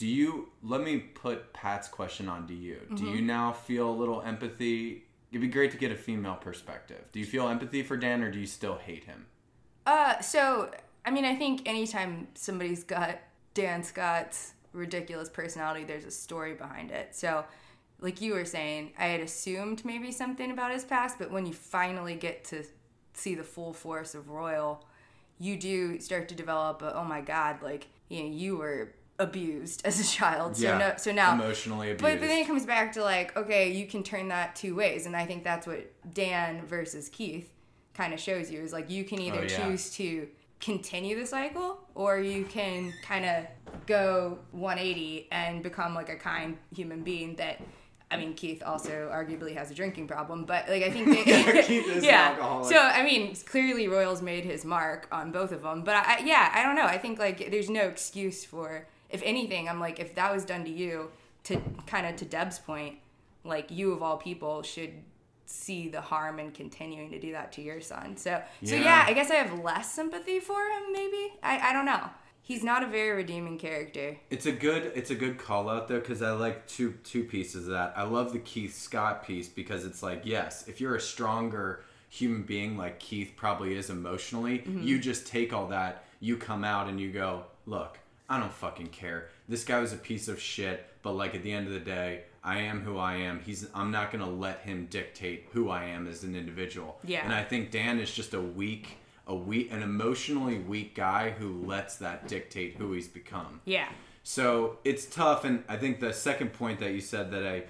Do 0.02 0.08
you 0.08 0.48
let 0.64 0.80
me 0.80 0.98
put 0.98 1.52
Pat's 1.52 1.86
question 1.86 2.28
on 2.28 2.48
to 2.48 2.54
you? 2.54 2.80
Do 2.96 3.04
you 3.04 3.22
now 3.22 3.52
feel 3.52 3.88
a 3.88 3.94
little 3.94 4.20
empathy? 4.20 5.04
It'd 5.30 5.40
be 5.40 5.46
great 5.46 5.70
to 5.70 5.76
get 5.76 5.92
a 5.92 5.94
female 5.94 6.34
perspective. 6.34 7.04
Do 7.12 7.20
you 7.20 7.24
feel 7.24 7.46
empathy 7.46 7.84
for 7.84 7.96
Dan 7.96 8.20
or 8.20 8.28
do 8.28 8.40
you 8.40 8.46
still 8.46 8.78
hate 8.78 9.04
him? 9.04 9.26
Uh, 9.86 10.20
so 10.20 10.72
I 11.06 11.12
mean, 11.12 11.24
I 11.24 11.36
think 11.36 11.68
anytime 11.68 12.26
somebody's 12.34 12.82
got 12.82 13.20
Dan 13.54 13.84
Scott's 13.84 14.54
ridiculous 14.72 15.28
personality, 15.28 15.84
there's 15.84 16.04
a 16.04 16.10
story 16.10 16.54
behind 16.54 16.90
it. 16.90 17.14
So, 17.14 17.44
like 18.00 18.20
you 18.20 18.34
were 18.34 18.44
saying, 18.44 18.94
I 18.98 19.04
had 19.04 19.20
assumed 19.20 19.84
maybe 19.84 20.10
something 20.10 20.50
about 20.50 20.72
his 20.72 20.84
past, 20.84 21.16
but 21.16 21.30
when 21.30 21.46
you 21.46 21.52
finally 21.52 22.16
get 22.16 22.42
to 22.46 22.64
see 23.14 23.36
the 23.36 23.44
full 23.44 23.72
force 23.72 24.16
of 24.16 24.30
Royal, 24.30 24.84
you 25.38 25.56
do 25.56 26.00
start 26.00 26.28
to 26.30 26.34
develop 26.34 26.82
a, 26.82 26.92
oh 26.92 27.04
my 27.04 27.20
god, 27.20 27.62
like 27.62 27.86
you 28.08 28.24
know, 28.24 28.30
you 28.30 28.56
were 28.56 28.94
abused 29.18 29.82
as 29.84 30.00
a 30.00 30.04
child. 30.04 30.56
So 30.56 30.64
yeah. 30.64 30.78
no, 30.78 30.92
so 30.96 31.12
now 31.12 31.34
emotionally 31.34 31.88
abused. 31.88 32.02
But, 32.02 32.20
but 32.20 32.26
then 32.28 32.38
it 32.38 32.46
comes 32.46 32.66
back 32.66 32.92
to 32.94 33.02
like, 33.02 33.36
okay, 33.36 33.70
you 33.72 33.86
can 33.86 34.02
turn 34.02 34.28
that 34.28 34.56
two 34.56 34.74
ways, 34.74 35.06
and 35.06 35.16
I 35.16 35.26
think 35.26 35.44
that's 35.44 35.66
what 35.66 35.90
Dan 36.14 36.66
versus 36.66 37.08
Keith 37.08 37.50
kind 37.94 38.14
of 38.14 38.20
shows 38.20 38.50
you 38.50 38.60
is 38.60 38.72
like 38.72 38.88
you 38.90 39.04
can 39.04 39.20
either 39.20 39.40
Oh, 39.40 39.42
yeah. 39.42 39.68
choose 39.68 39.90
to 39.96 40.26
continue 40.60 41.18
the 41.18 41.26
cycle 41.26 41.78
or 41.94 42.20
you 42.20 42.44
can 42.44 42.92
kind 43.02 43.24
of 43.26 43.44
go 43.86 44.38
180 44.52 45.28
and 45.30 45.62
become 45.62 45.94
like 45.94 46.08
a 46.08 46.16
kind 46.16 46.56
human 46.74 47.02
being 47.02 47.34
that. 47.36 47.60
I 48.10 48.18
mean, 48.18 48.34
Keith 48.34 48.62
also 48.62 49.10
arguably 49.10 49.56
has 49.56 49.70
a 49.70 49.74
drinking 49.74 50.06
problem, 50.06 50.44
but 50.44 50.68
like 50.68 50.82
I 50.82 50.90
think 50.90 51.08
that, 51.26 51.64
Keith 51.66 51.86
is 51.88 51.98
an 51.98 52.04
yeah. 52.10 52.28
alcoholic. 52.30 52.70
So 52.72 52.78
I 52.78 53.02
mean, 53.04 53.34
clearly 53.46 53.88
Royals 53.88 54.20
made 54.22 54.44
his 54.44 54.64
mark 54.64 55.08
on 55.10 55.32
both 55.32 55.50
of 55.50 55.62
them, 55.62 55.82
but 55.82 55.96
I, 55.96 56.18
yeah, 56.24 56.50
I 56.54 56.62
don't 56.62 56.76
know. 56.76 56.84
I 56.84 56.98
think 56.98 57.18
like 57.18 57.50
there's 57.50 57.70
no 57.70 57.82
excuse 57.82 58.44
for. 58.44 58.86
If 59.12 59.22
anything, 59.24 59.68
I'm 59.68 59.78
like, 59.80 60.00
if 60.00 60.14
that 60.14 60.32
was 60.34 60.44
done 60.44 60.64
to 60.64 60.70
you, 60.70 61.10
to 61.44 61.60
kind 61.86 62.06
of 62.06 62.16
to 62.16 62.24
Deb's 62.24 62.58
point, 62.58 62.96
like 63.44 63.70
you 63.70 63.92
of 63.92 64.02
all 64.02 64.16
people 64.16 64.62
should 64.62 64.90
see 65.44 65.88
the 65.88 66.00
harm 66.00 66.38
in 66.38 66.50
continuing 66.52 67.10
to 67.10 67.18
do 67.18 67.32
that 67.32 67.52
to 67.52 67.62
your 67.62 67.80
son. 67.80 68.16
So 68.16 68.42
so 68.64 68.74
Yeah. 68.74 68.82
yeah, 68.82 69.04
I 69.06 69.12
guess 69.12 69.30
I 69.30 69.34
have 69.34 69.58
less 69.60 69.92
sympathy 69.92 70.40
for 70.40 70.60
him. 70.60 70.92
Maybe 70.92 71.32
I 71.42 71.70
I 71.70 71.72
don't 71.72 71.84
know. 71.86 72.08
He's 72.44 72.64
not 72.64 72.82
a 72.82 72.86
very 72.86 73.10
redeeming 73.16 73.58
character. 73.58 74.16
It's 74.30 74.46
a 74.46 74.52
good 74.52 74.92
it's 74.94 75.10
a 75.10 75.14
good 75.14 75.38
call 75.38 75.68
out 75.68 75.88
though 75.88 76.00
because 76.00 76.22
I 76.22 76.32
like 76.32 76.66
two 76.66 76.94
two 77.04 77.24
pieces 77.24 77.66
of 77.66 77.72
that. 77.74 77.92
I 77.96 78.04
love 78.04 78.32
the 78.32 78.38
Keith 78.38 78.74
Scott 78.76 79.26
piece 79.26 79.48
because 79.48 79.84
it's 79.84 80.02
like 80.02 80.22
yes, 80.24 80.66
if 80.68 80.80
you're 80.80 80.94
a 80.96 81.00
stronger 81.00 81.84
human 82.08 82.42
being 82.42 82.76
like 82.76 82.98
Keith 82.98 83.32
probably 83.36 83.74
is 83.76 83.90
emotionally, 83.90 84.58
Mm-hmm. 84.60 84.82
you 84.82 84.98
just 84.98 85.26
take 85.26 85.52
all 85.52 85.66
that, 85.68 86.04
you 86.20 86.36
come 86.36 86.62
out 86.64 86.88
and 86.88 87.00
you 87.00 87.10
go, 87.10 87.44
look, 87.66 87.98
I 88.28 88.38
don't 88.38 88.52
fucking 88.52 88.88
care. 88.88 89.28
This 89.48 89.64
guy 89.64 89.80
was 89.80 89.92
a 89.92 89.96
piece 89.96 90.28
of 90.28 90.40
shit, 90.40 90.86
but 91.02 91.12
like 91.12 91.34
at 91.34 91.42
the 91.42 91.52
end 91.52 91.66
of 91.66 91.72
the 91.72 91.80
day, 91.80 92.22
I 92.44 92.60
am 92.60 92.80
who 92.80 92.98
I 92.98 93.16
am. 93.16 93.40
He's 93.40 93.68
I'm 93.74 93.90
not 93.90 94.10
gonna 94.10 94.30
let 94.30 94.60
him 94.60 94.86
dictate 94.90 95.48
who 95.52 95.68
I 95.68 95.84
am 95.84 96.06
as 96.06 96.24
an 96.24 96.34
individual. 96.34 96.98
Yeah. 97.04 97.24
And 97.24 97.32
I 97.32 97.44
think 97.44 97.70
Dan 97.70 97.98
is 97.98 98.12
just 98.12 98.34
a 98.34 98.40
weak 98.40 98.98
a 99.26 99.34
weak 99.34 99.72
an 99.72 99.82
emotionally 99.82 100.58
weak 100.58 100.94
guy 100.94 101.30
who 101.30 101.64
lets 101.64 101.96
that 101.96 102.26
dictate 102.26 102.74
who 102.76 102.92
he's 102.92 103.08
become. 103.08 103.60
Yeah. 103.64 103.88
So 104.24 104.78
it's 104.84 105.06
tough, 105.06 105.44
and 105.44 105.64
I 105.68 105.76
think 105.76 106.00
the 106.00 106.12
second 106.12 106.52
point 106.52 106.80
that 106.80 106.92
you 106.92 107.00
said 107.00 107.30
that 107.32 107.46
I 107.46 107.64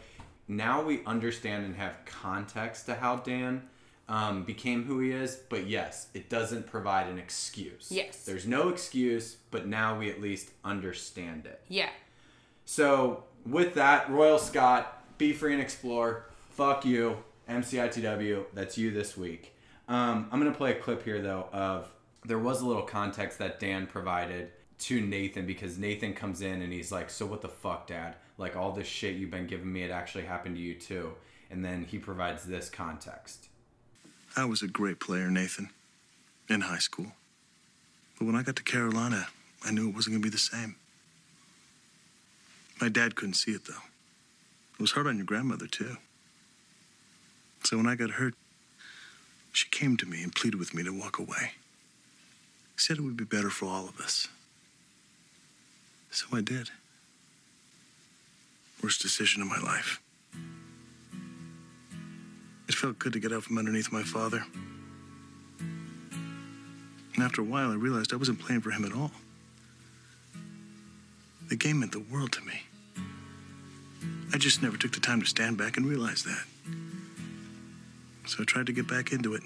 now 0.48 0.82
we 0.82 1.04
understand 1.06 1.64
and 1.64 1.76
have 1.76 1.96
context 2.04 2.86
to 2.86 2.94
how 2.94 3.16
Dan 3.16 3.62
um, 4.12 4.44
became 4.44 4.84
who 4.84 5.00
he 5.00 5.10
is, 5.10 5.36
but 5.48 5.66
yes, 5.66 6.08
it 6.12 6.28
doesn't 6.28 6.66
provide 6.66 7.06
an 7.06 7.18
excuse. 7.18 7.88
Yes. 7.90 8.26
there's 8.26 8.46
no 8.46 8.68
excuse, 8.68 9.38
but 9.50 9.66
now 9.66 9.98
we 9.98 10.10
at 10.10 10.20
least 10.20 10.50
understand 10.62 11.46
it. 11.46 11.62
Yeah. 11.66 11.88
So 12.66 13.24
with 13.46 13.72
that, 13.74 14.10
Royal 14.10 14.38
Scott, 14.38 15.02
be 15.16 15.32
free 15.32 15.54
and 15.54 15.62
explore. 15.62 16.26
Fuck 16.50 16.84
you, 16.84 17.16
MCITW. 17.48 18.44
That's 18.52 18.76
you 18.76 18.90
this 18.90 19.16
week. 19.16 19.56
Um, 19.88 20.28
I'm 20.30 20.38
gonna 20.38 20.52
play 20.52 20.72
a 20.72 20.78
clip 20.78 21.02
here 21.04 21.22
though 21.22 21.48
of 21.50 21.90
there 22.26 22.38
was 22.38 22.60
a 22.60 22.66
little 22.66 22.82
context 22.82 23.38
that 23.38 23.60
Dan 23.60 23.86
provided 23.86 24.50
to 24.80 25.00
Nathan 25.00 25.46
because 25.46 25.78
Nathan 25.78 26.12
comes 26.12 26.42
in 26.42 26.60
and 26.60 26.70
he's 26.70 26.92
like, 26.92 27.08
"So 27.08 27.24
what 27.24 27.40
the 27.40 27.48
fuck, 27.48 27.86
Dad? 27.86 28.16
Like 28.36 28.56
all 28.56 28.72
this 28.72 28.86
shit 28.86 29.16
you've 29.16 29.30
been 29.30 29.46
giving 29.46 29.72
me, 29.72 29.84
it 29.84 29.90
actually 29.90 30.24
happened 30.24 30.56
to 30.56 30.60
you 30.60 30.74
too." 30.74 31.14
And 31.50 31.64
then 31.64 31.84
he 31.84 31.98
provides 31.98 32.44
this 32.44 32.68
context. 32.68 33.48
I 34.36 34.44
was 34.46 34.62
a 34.62 34.68
great 34.68 34.98
player, 34.98 35.30
Nathan, 35.30 35.70
in 36.48 36.62
high 36.62 36.78
school. 36.78 37.12
But 38.18 38.26
when 38.26 38.34
I 38.34 38.42
got 38.42 38.56
to 38.56 38.62
Carolina, 38.62 39.28
I 39.64 39.72
knew 39.72 39.88
it 39.88 39.94
wasn't 39.94 40.14
going 40.14 40.22
to 40.22 40.26
be 40.26 40.32
the 40.32 40.38
same. 40.38 40.76
My 42.80 42.88
dad 42.88 43.14
couldn't 43.14 43.34
see 43.34 43.52
it, 43.52 43.66
though. 43.66 43.74
It 44.74 44.80
was 44.80 44.92
hard 44.92 45.06
on 45.06 45.16
your 45.16 45.26
grandmother, 45.26 45.66
too. 45.66 45.96
So 47.64 47.76
when 47.76 47.86
I 47.86 47.94
got 47.94 48.10
hurt, 48.10 48.34
she 49.52 49.68
came 49.68 49.96
to 49.98 50.06
me 50.06 50.22
and 50.22 50.34
pleaded 50.34 50.58
with 50.58 50.74
me 50.74 50.82
to 50.82 50.90
walk 50.90 51.18
away. 51.18 51.52
Said 52.76 52.98
it 52.98 53.02
would 53.02 53.16
be 53.16 53.24
better 53.24 53.50
for 53.50 53.66
all 53.66 53.88
of 53.88 54.00
us. 54.00 54.28
So 56.10 56.26
I 56.32 56.40
did. 56.40 56.70
Worst 58.82 59.02
decision 59.02 59.42
of 59.42 59.48
my 59.48 59.60
life. 59.60 60.00
It 62.72 62.76
felt 62.76 62.98
good 62.98 63.12
to 63.12 63.20
get 63.20 63.32
out 63.32 63.42
from 63.42 63.58
underneath 63.58 63.92
my 63.92 64.02
father. 64.02 64.42
And 67.14 67.22
after 67.22 67.42
a 67.42 67.44
while, 67.44 67.70
I 67.70 67.74
realized 67.74 68.14
I 68.14 68.16
wasn't 68.16 68.40
playing 68.40 68.62
for 68.62 68.70
him 68.70 68.86
at 68.86 68.94
all. 68.94 69.10
The 71.50 71.56
game 71.56 71.80
meant 71.80 71.92
the 71.92 72.00
world 72.00 72.32
to 72.32 72.40
me. 72.40 72.62
I 74.32 74.38
just 74.38 74.62
never 74.62 74.78
took 74.78 74.92
the 74.92 75.00
time 75.00 75.20
to 75.20 75.26
stand 75.26 75.58
back 75.58 75.76
and 75.76 75.84
realize 75.84 76.24
that. 76.24 76.44
So 78.26 78.38
I 78.40 78.44
tried 78.44 78.64
to 78.66 78.72
get 78.72 78.88
back 78.88 79.12
into 79.12 79.34
it 79.34 79.42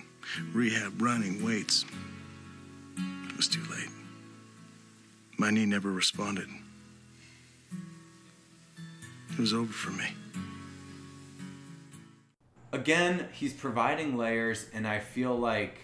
rehab, 0.53 1.03
running, 1.03 1.45
weights. 1.45 1.85
It 3.29 3.37
was 3.37 3.49
too 3.49 3.65
late. 3.69 3.91
My 5.37 5.51
knee 5.51 5.67
never 5.67 5.91
responded. 5.91 6.47
It 9.33 9.39
was 9.39 9.53
over 9.53 9.73
for 9.73 9.91
me. 9.91 10.07
Again, 12.77 13.29
he's 13.33 13.53
providing 13.55 14.17
layers, 14.19 14.67
and 14.75 14.87
I 14.87 14.99
feel 14.99 15.35
like 15.37 15.79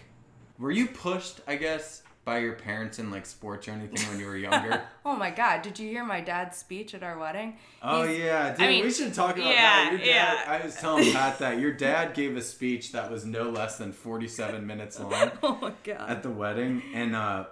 were 0.59 0.71
you 0.71 0.85
pushed, 0.87 1.41
I 1.47 1.55
guess, 1.55 2.03
by 2.23 2.37
your 2.37 2.53
parents 2.53 2.99
in 2.99 3.09
like 3.11 3.25
sports 3.25 3.67
or 3.67 3.71
anything 3.71 4.07
when 4.09 4.19
you 4.19 4.27
were 4.27 4.37
younger? 4.37 4.81
Oh 5.05 5.17
my 5.17 5.31
God! 5.31 5.63
Did 5.63 5.79
you 5.79 5.89
hear 5.89 6.05
my 6.05 6.21
dad's 6.21 6.55
speech 6.57 6.95
at 6.95 7.03
our 7.03 7.19
wedding? 7.19 7.57
Oh 7.81 8.03
He's- 8.07 8.19
yeah, 8.19 8.51
dude. 8.51 8.61
I 8.61 8.67
mean, 8.69 8.85
we 8.85 8.91
should 8.91 9.13
talk 9.13 9.35
about 9.35 9.49
yeah, 9.49 9.61
that. 9.61 9.89
Your 9.91 9.99
dad, 9.99 10.07
yeah. 10.07 10.43
I 10.47 10.65
was 10.65 10.75
telling 10.75 11.11
Pat 11.11 11.39
that 11.39 11.59
your 11.59 11.73
dad 11.73 12.13
gave 12.13 12.37
a 12.37 12.41
speech 12.41 12.93
that 12.93 13.11
was 13.11 13.25
no 13.25 13.49
less 13.49 13.77
than 13.77 13.91
forty-seven 13.91 14.65
minutes 14.65 14.97
long 15.01 15.31
Oh 15.43 15.57
my 15.61 15.73
God! 15.83 16.09
at 16.09 16.23
the 16.23 16.29
wedding, 16.29 16.81
and 16.93 17.15
uh, 17.17 17.45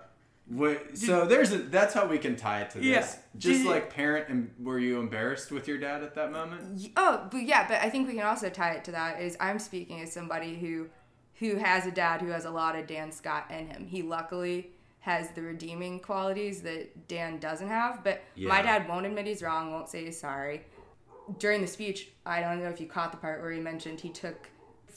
what? 0.52 0.98
So 0.98 1.26
there's 1.26 1.54
a. 1.54 1.60
That's 1.60 1.94
how 1.94 2.06
we 2.06 2.18
can 2.18 2.36
tie 2.36 2.62
it 2.62 2.72
to 2.72 2.80
this. 2.80 2.88
Yeah. 2.88 3.08
Just 3.38 3.64
Did- 3.64 3.68
like 3.68 3.94
parent, 3.94 4.28
and 4.28 4.54
were 4.60 4.80
you 4.80 5.00
embarrassed 5.00 5.52
with 5.52 5.68
your 5.68 5.78
dad 5.78 6.04
at 6.04 6.14
that 6.16 6.32
moment? 6.32 6.90
Oh, 6.98 7.28
but 7.32 7.44
yeah, 7.44 7.68
but 7.68 7.82
I 7.82 7.90
think 7.90 8.08
we 8.08 8.16
can 8.16 8.26
also 8.26 8.50
tie 8.50 8.74
it 8.74 8.84
to 8.86 8.92
that 8.92 9.22
is 9.22 9.38
I'm 9.40 9.60
speaking 9.60 10.02
as 10.02 10.12
somebody 10.12 10.56
who 10.56 10.90
who 11.36 11.56
has 11.56 11.86
a 11.86 11.92
dad 11.92 12.22
who 12.22 12.28
has 12.28 12.46
a 12.46 12.52
lot 12.52 12.76
of 12.76 12.86
Dan 12.86 13.12
Scott 13.12 13.50
in 13.50 13.68
him. 13.68 13.86
He 13.88 14.04
luckily 14.04 14.72
has 15.00 15.32
the 15.32 15.42
redeeming 15.42 16.00
qualities 16.00 16.62
that 16.62 17.08
Dan 17.08 17.40
doesn't 17.40 17.68
have, 17.70 18.04
but 18.04 18.22
my 18.38 18.62
dad 18.62 18.88
won't 18.88 19.06
admit 19.08 19.26
he's 19.26 19.42
wrong, 19.42 19.72
won't 19.72 19.90
say 19.90 20.06
he's 20.06 20.20
sorry. 20.20 20.64
During 21.40 21.62
the 21.62 21.68
speech, 21.68 22.10
I 22.26 22.42
don't 22.42 22.62
know 22.62 22.70
if 22.70 22.80
you 22.80 22.86
caught 22.86 23.12
the 23.12 23.18
part 23.18 23.42
where 23.42 23.52
he 23.52 23.60
mentioned 23.60 24.00
he 24.02 24.10
took 24.10 24.51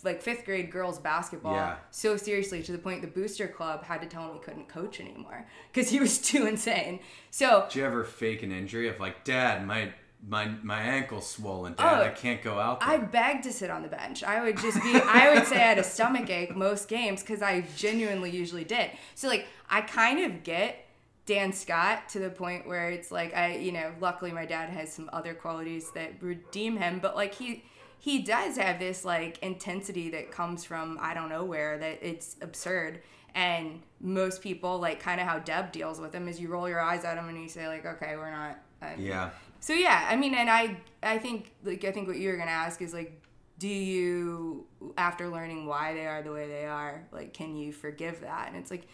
like 0.05 0.23
fifth 0.23 0.45
grade 0.45 0.71
girls 0.71 0.99
basketball 0.99 1.55
Yeah. 1.55 1.77
so 1.91 2.17
seriously 2.17 2.63
to 2.63 2.73
the 2.73 2.79
point 2.79 3.01
the 3.03 3.09
booster 3.09 3.49
club 3.49 3.85
had 3.85 4.01
to 4.03 4.07
tell 4.07 4.29
him 4.29 4.35
he 4.35 4.41
couldn't 4.41 4.69
coach 4.69 5.01
anymore 5.01 5.47
because 5.73 5.91
he 5.91 5.99
was 6.01 6.19
too 6.31 6.47
insane. 6.47 7.01
So 7.31 7.67
Did 7.69 7.77
you 7.79 7.85
ever 7.85 8.05
fake 8.05 8.43
an 8.43 8.53
injury 8.53 8.89
of 8.89 9.01
like, 9.01 9.25
Dad, 9.25 9.67
my 9.67 9.93
my 10.27 10.47
my 10.63 10.81
ankle's 10.81 11.29
swollen, 11.29 11.75
Dad, 11.75 12.01
Oh, 12.01 12.03
I 12.05 12.09
can't 12.09 12.41
go 12.43 12.59
out 12.59 12.81
there. 12.81 12.89
I 12.89 12.97
begged 12.97 13.45
to 13.45 13.53
sit 13.53 13.69
on 13.71 13.83
the 13.83 13.89
bench. 13.89 14.23
I 14.25 14.43
would 14.43 14.57
just 14.57 14.83
be, 14.83 14.95
I 14.95 15.35
would 15.35 15.47
say 15.47 15.57
I 15.57 15.67
had 15.69 15.79
a 15.79 15.85
stomach 15.85 16.31
ache 16.31 16.57
most 16.57 16.89
games 16.89 17.21
because 17.21 17.43
I 17.43 17.67
genuinely 17.77 18.31
usually 18.31 18.65
did. 18.65 18.91
So, 19.15 19.29
like, 19.29 19.47
I 19.69 19.83
kind 19.83 20.25
of 20.25 20.43
get 20.43 20.87
Dan 21.27 21.53
Scott 21.53 22.09
to 22.11 22.21
the 22.21 22.31
point 22.31 22.67
where 22.67 22.89
it's 22.91 23.11
like, 23.11 23.35
I, 23.37 23.57
you 23.57 23.73
know, 23.73 23.93
luckily 24.01 24.33
my 24.33 24.47
dad 24.47 24.71
has 24.71 24.91
some 24.91 25.11
other 25.13 25.35
qualities 25.35 25.91
that 25.93 26.13
redeem 26.23 26.79
him, 26.79 27.01
but 27.01 27.17
like, 27.17 27.35
he, 27.35 27.63
he 28.05 28.19
does 28.21 28.59
have 28.59 28.79
this 28.79 29.03
like 29.03 29.39
intensity 29.39 30.11
that 30.11 30.31
comes 30.31 30.63
from 30.63 30.99
I 31.01 31.15
don't 31.15 31.31
know 31.31 31.45
where 31.45 31.79
that 31.79 31.99
it's 32.03 32.37
absurd. 32.43 33.01
And 33.35 33.81
most 33.99 34.43
people 34.43 34.79
like 34.79 35.01
kind 35.01 35.21
of 35.23 35.27
how 35.27 35.39
Deb 35.39 35.73
deals 35.73 35.99
with 36.01 36.15
him 36.15 36.29
is 36.29 36.39
you 36.39 36.49
roll 36.49 36.69
your 36.69 36.81
eyes 36.81 37.03
at 37.05 37.17
him 37.17 37.29
and 37.31 37.41
you 37.43 37.49
say 37.49 37.67
like, 37.67 37.87
okay, 37.87 38.15
we're 38.17 38.31
not. 38.31 38.59
uh, 38.83 38.89
yeah. 38.99 39.31
so 39.59 39.73
yeah, 39.73 40.07
I 40.11 40.17
mean, 40.17 40.35
and 40.35 40.51
I 40.51 40.77
I 41.03 41.17
think 41.19 41.53
like 41.65 41.83
I 41.85 41.93
think 41.93 42.07
what 42.09 42.19
you 42.19 42.29
were 42.31 42.37
gonna 42.37 42.51
ask 42.51 42.83
is 42.83 42.93
like, 42.93 43.11
do 43.59 43.69
you 43.69 44.67
after 44.99 45.29
learning 45.31 45.67
why 45.67 45.95
they 45.95 46.07
are 46.07 46.23
the 46.23 46.31
way 46.33 46.47
they 46.47 46.67
are, 46.67 47.07
like, 47.11 47.33
can 47.33 47.57
you 47.57 47.73
forgive 47.73 48.21
that? 48.21 48.49
And 48.49 48.57
it's 48.57 48.71
like, 48.71 48.87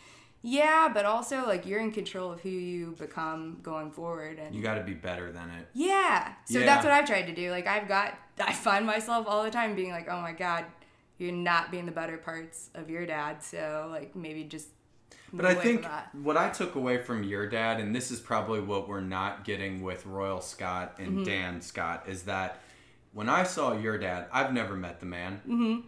yeah, 0.43 0.89
but 0.95 1.05
also 1.05 1.45
like 1.47 1.67
you're 1.67 1.81
in 1.81 1.91
control 1.93 2.33
of 2.33 2.41
who 2.41 2.49
you 2.49 2.95
become 2.99 3.59
going 3.63 3.91
forward, 3.91 4.39
and 4.39 4.55
You 4.55 4.63
got 4.63 4.77
to 4.77 4.83
be 4.85 4.95
better 4.95 5.33
than 5.33 5.51
it. 5.51 5.67
yeah. 5.75 6.33
So 6.47 6.61
Yeah. 6.61 6.67
that's 6.67 6.85
what 6.85 6.95
I've 6.95 7.07
tried 7.07 7.27
to 7.27 7.35
do. 7.35 7.51
Like 7.51 7.67
I've 7.67 7.89
got 7.89 8.15
I 8.47 8.53
find 8.53 8.87
myself 8.87 9.27
all 9.29 9.45
the 9.45 9.51
time 9.51 9.75
being 9.75 9.91
like, 9.91 10.09
oh 10.09 10.21
my 10.21 10.33
god, 10.33 10.65
you're 11.19 11.33
not 11.33 11.71
being 11.71 11.87
the 11.87 11.93
better 11.93 12.17
parts 12.17 12.71
of 12.75 12.91
your 12.91 13.07
dad. 13.07 13.43
So 13.43 13.89
like 13.91 14.17
maybe 14.17 14.45
just. 14.45 14.69
But 15.33 15.47
I 15.47 15.55
think 15.55 15.87
what 16.23 16.37
I 16.37 16.51
took 16.51 16.75
away 16.75 16.99
from 16.99 17.23
your 17.23 17.49
dad, 17.49 17.79
and 17.79 17.95
this 17.95 18.11
is 18.11 18.19
probably 18.19 18.61
what 18.61 18.89
we're 18.89 19.01
not 19.01 19.45
getting 19.45 19.81
with 19.81 20.05
Royal 20.05 20.41
Scott 20.41 20.97
and 20.99 21.19
Mm-hmm. 21.19 21.25
Dan 21.25 21.61
Scott, 21.61 22.05
is 22.09 22.25
that 22.25 22.61
when 23.13 23.29
I 23.29 23.45
saw 23.45 23.73
your 23.73 23.97
dad, 23.97 24.27
I've 24.33 24.53
never 24.53 24.75
met 24.75 24.99
the 24.99 25.07
man. 25.07 25.41
Mm-hmm. 25.47 25.81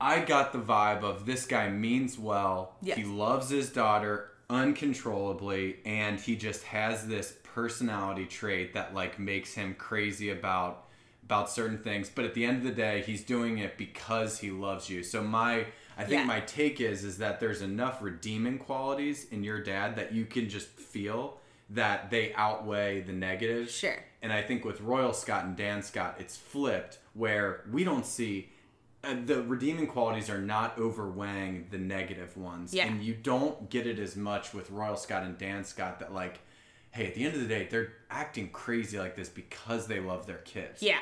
I 0.00 0.20
got 0.20 0.52
the 0.52 0.58
vibe 0.58 1.02
of 1.02 1.24
this 1.24 1.46
guy 1.46 1.68
means 1.68 2.18
well. 2.18 2.74
Yes. 2.82 2.98
He 2.98 3.04
loves 3.04 3.48
his 3.50 3.70
daughter 3.70 4.30
uncontrollably, 4.48 5.76
and 5.86 6.18
he 6.18 6.36
just 6.36 6.64
has 6.64 7.06
this 7.06 7.34
personality 7.42 8.26
trait 8.26 8.74
that 8.74 8.94
like 8.94 9.18
makes 9.18 9.54
him 9.54 9.74
crazy 9.74 10.30
about 10.30 10.86
about 11.30 11.48
certain 11.48 11.78
things 11.78 12.10
but 12.12 12.24
at 12.24 12.34
the 12.34 12.44
end 12.44 12.56
of 12.58 12.64
the 12.64 12.72
day 12.72 13.02
he's 13.06 13.22
doing 13.22 13.58
it 13.58 13.78
because 13.78 14.40
he 14.40 14.50
loves 14.50 14.90
you 14.90 15.00
so 15.04 15.22
my 15.22 15.64
i 15.96 16.00
think 16.02 16.22
Yeah. 16.22 16.24
my 16.24 16.40
take 16.40 16.80
is 16.80 17.04
is 17.04 17.18
that 17.18 17.38
there's 17.38 17.62
enough 17.62 18.02
redeeming 18.02 18.58
qualities 18.58 19.26
in 19.30 19.44
your 19.44 19.62
dad 19.62 19.94
that 19.94 20.12
you 20.12 20.24
can 20.24 20.48
just 20.48 20.66
feel 20.66 21.38
that 21.70 22.10
they 22.10 22.34
outweigh 22.34 23.00
the 23.02 23.12
negatives 23.12 23.70
Sure. 23.72 23.94
and 24.22 24.32
i 24.32 24.42
think 24.42 24.64
with 24.64 24.80
royal 24.80 25.12
scott 25.12 25.44
and 25.44 25.54
dan 25.56 25.82
scott 25.84 26.16
it's 26.18 26.36
flipped 26.36 26.98
where 27.14 27.62
we 27.70 27.84
don't 27.84 28.06
see 28.06 28.48
uh, 29.04 29.14
the 29.24 29.40
redeeming 29.44 29.86
qualities 29.86 30.28
are 30.28 30.40
not 30.40 30.76
overweighing 30.78 31.66
the 31.70 31.78
negative 31.78 32.36
ones 32.36 32.74
Yeah. 32.74 32.88
and 32.88 33.04
you 33.04 33.14
don't 33.14 33.70
get 33.70 33.86
it 33.86 34.00
as 34.00 34.16
much 34.16 34.52
with 34.52 34.68
royal 34.72 34.96
scott 34.96 35.22
and 35.22 35.38
dan 35.38 35.62
scott 35.62 36.00
that 36.00 36.12
like 36.12 36.40
hey 36.90 37.06
at 37.06 37.14
the 37.14 37.24
end 37.24 37.34
of 37.34 37.40
the 37.40 37.46
day 37.46 37.68
they're 37.70 37.92
acting 38.10 38.48
crazy 38.48 38.98
like 38.98 39.14
this 39.14 39.28
because 39.28 39.86
they 39.86 40.00
love 40.00 40.26
their 40.26 40.38
kids 40.38 40.82
Yeah. 40.82 40.98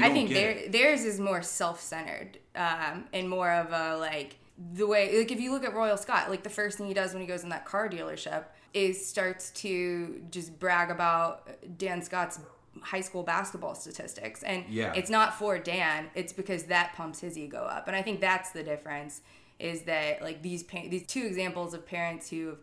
I 0.00 0.10
think 0.10 0.30
their, 0.30 0.68
theirs 0.68 1.04
is 1.04 1.20
more 1.20 1.42
self-centered 1.42 2.38
um, 2.54 3.04
and 3.12 3.28
more 3.28 3.50
of 3.52 3.72
a 3.72 3.96
like 3.98 4.36
the 4.74 4.86
way 4.86 5.18
like 5.18 5.30
if 5.30 5.38
you 5.40 5.52
look 5.52 5.64
at 5.64 5.74
Royal 5.74 5.96
Scott, 5.96 6.30
like 6.30 6.42
the 6.42 6.50
first 6.50 6.78
thing 6.78 6.86
he 6.86 6.94
does 6.94 7.12
when 7.12 7.20
he 7.20 7.26
goes 7.28 7.42
in 7.44 7.50
that 7.50 7.64
car 7.64 7.88
dealership 7.88 8.44
is 8.74 9.06
starts 9.06 9.50
to 9.52 10.22
just 10.30 10.58
brag 10.58 10.90
about 10.90 11.48
Dan 11.78 12.02
Scott's 12.02 12.38
high 12.82 13.00
school 13.00 13.22
basketball 13.22 13.74
statistics 13.74 14.42
and 14.42 14.64
Yeah. 14.68 14.92
it's 14.94 15.08
not 15.08 15.34
for 15.38 15.58
Dan, 15.58 16.08
it's 16.14 16.32
because 16.32 16.64
that 16.64 16.92
pumps 16.94 17.20
his 17.20 17.38
ego 17.38 17.58
up. 17.64 17.86
And 17.86 17.96
I 17.96 18.02
think 18.02 18.20
that's 18.20 18.50
the 18.50 18.62
difference 18.62 19.22
is 19.58 19.82
that 19.82 20.20
like 20.20 20.42
these 20.42 20.62
pa- 20.62 20.82
these 20.90 21.06
two 21.06 21.24
examples 21.24 21.72
of 21.72 21.86
parents 21.86 22.28
who've 22.28 22.58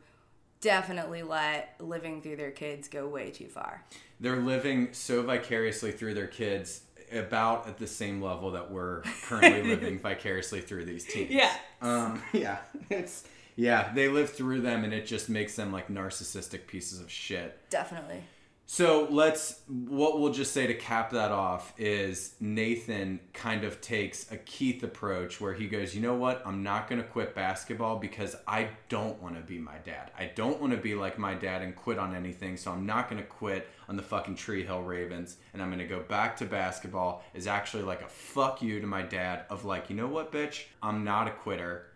definitely 0.62 1.24
let 1.24 1.76
living 1.80 2.22
through 2.22 2.38
their 2.38 2.52
kids 2.52 2.88
go 2.88 3.08
way 3.08 3.30
too 3.32 3.48
far. 3.48 3.84
they're 4.20 4.38
living 4.42 4.90
so 4.94 5.22
vicariously 5.24 5.92
through 5.92 6.14
their 6.14 6.28
kids 6.28 6.82
about 7.16 7.68
at 7.68 7.78
the 7.78 7.88
same 7.88 8.22
level 8.22 8.52
that 8.52 8.72
we're 8.72 9.02
currently 9.26 9.64
living 9.70 10.00
vicariously 10.00 10.62
through 10.62 10.86
these 10.86 11.06
teens. 11.06 11.32
Yeah. 11.32 11.54
Um, 11.82 12.22
yeah. 12.34 12.60
It's 12.90 13.24
yeah, 13.56 13.94
they 13.94 14.08
live 14.08 14.32
through 14.32 14.62
them 14.62 14.84
and 14.84 14.94
it 14.94 15.06
just 15.06 15.30
makes 15.30 15.56
them 15.56 15.72
like 15.72 15.88
narcissistic 15.88 16.68
pieces 16.68 17.00
of 17.00 17.10
shit. 17.10 17.58
Definitely. 17.70 18.24
So 18.66 19.08
let's 19.12 19.60
what 19.68 20.20
we'll 20.20 20.32
just 20.32 20.54
say 20.54 20.66
to 20.68 20.74
cap 20.74 21.12
that 21.12 21.32
off 21.32 21.74
is 21.78 22.34
Nathan 22.40 23.20
kind 23.34 23.66
of 23.66 23.82
takes 23.82 24.32
a 24.32 24.38
Keith 24.38 24.82
approach 24.84 25.40
where 25.42 25.54
he 25.54 25.68
goes, 25.68 25.94
"You 25.94 26.02
know 26.02 26.16
what? 26.16 26.42
I'm 26.46 26.64
not 26.64 26.88
going 26.88 27.02
to 27.02 27.08
quit 27.08 27.36
basketball 27.36 27.98
because 27.98 28.36
I 28.48 28.70
don't 28.88 29.22
want 29.22 29.36
to 29.36 29.42
be 29.42 29.60
my 29.60 29.78
dad. 29.84 30.12
I 30.18 30.32
don't 30.34 30.62
want 30.62 30.72
to 30.74 30.80
be 30.80 30.96
like 30.96 31.20
my 31.20 31.34
dad 31.34 31.62
and 31.62 31.76
quit 31.76 32.00
on 32.00 32.16
anything. 32.16 32.56
So 32.58 32.72
I'm 32.72 32.86
not 32.86 33.10
going 33.10 33.22
to 33.22 33.28
quit 33.28 33.70
on 33.90 33.98
the 33.98 34.02
fucking 34.02 34.36
Tree 34.36 34.66
Hill 34.66 34.82
Ravens 34.82 35.38
and 35.54 35.62
I'm 35.62 35.68
going 35.68 35.80
to 35.80 35.86
go 35.86 36.00
back 36.00 36.38
to 36.38 36.46
basketball." 36.46 37.24
Is 37.34 37.48
actually 37.48 37.84
like 37.84 38.02
a 38.02 38.08
fuck 38.08 38.62
you 38.62 38.80
to 38.80 38.88
my 38.88 39.02
dad 39.02 39.46
of 39.50 39.66
like, 39.66 39.90
"You 39.90 39.98
know 39.98 40.08
what, 40.08 40.32
bitch? 40.32 40.64
I'm 40.82 41.04
not 41.04 41.28
a 41.28 41.32
quitter. 41.32 41.88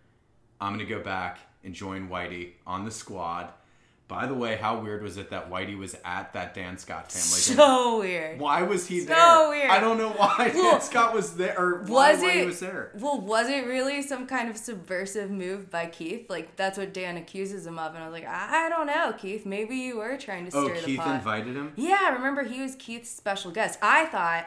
I'm 0.60 0.76
going 0.76 0.86
to 0.86 0.94
go 0.94 1.02
back 1.02 1.40
and 1.64 1.74
join 1.74 2.10
Whitey 2.10 2.52
on 2.68 2.84
the 2.84 2.92
squad." 2.92 3.54
By 4.08 4.26
the 4.26 4.34
way, 4.34 4.56
how 4.56 4.80
weird 4.80 5.04
was 5.04 5.18
it 5.18 5.32
that 5.32 5.50
Whitey 5.52 5.78
was 5.78 5.94
at 6.06 6.32
that 6.32 6.54
Dan 6.54 6.78
Scott 6.78 7.12
family 7.12 7.42
dinner? 7.46 7.58
So 7.58 8.00
weird. 8.00 8.40
Why 8.40 8.62
was 8.64 8.88
he 8.88 9.02
So 9.02 9.08
there? 9.08 9.50
weird. 9.50 9.70
I 9.70 9.82
don't 9.82 9.98
know 9.98 10.12
why 10.12 10.52
Well, 10.56 10.72
Dan 10.72 10.82
Scott 10.82 11.14
was 11.14 11.36
there 11.36 11.60
or 11.60 11.84
why 11.84 12.14
was 12.14 12.22
Whitey 12.22 12.36
it 12.44 12.46
was 12.46 12.60
there. 12.62 12.92
well 12.96 13.20
was 13.20 13.50
it 13.50 13.66
really 13.68 14.02
some 14.02 14.26
kind 14.26 14.50
of 14.50 14.56
subversive 14.56 15.30
move 15.30 15.70
by 15.70 15.88
keith 15.88 16.30
like 16.30 16.56
that's 16.56 16.78
what 16.78 16.94
dan 16.94 17.18
accuses 17.18 17.66
him 17.68 17.78
of 17.78 17.94
and 17.96 18.04
i 18.04 18.08
was 18.08 18.14
like 18.14 18.26
i, 18.28 18.66
I 18.68 18.70
don't 18.70 18.88
know 18.88 19.14
keith 19.18 19.46
maybe 19.46 19.76
you 19.76 19.98
were 19.98 20.18
trying 20.18 20.50
to 20.50 20.58
Oh, 20.58 20.66
stir 20.68 20.76
the 20.80 20.86
Keith 20.86 21.00
pot 21.00 21.16
invited 21.16 21.56
him? 21.56 21.74
yeah 21.76 22.14
remember 22.14 22.44
he 22.44 22.62
was 22.62 22.76
keith's 22.76 23.10
special 23.10 23.52
guest 23.52 23.78
i 23.82 24.06
thought 24.06 24.46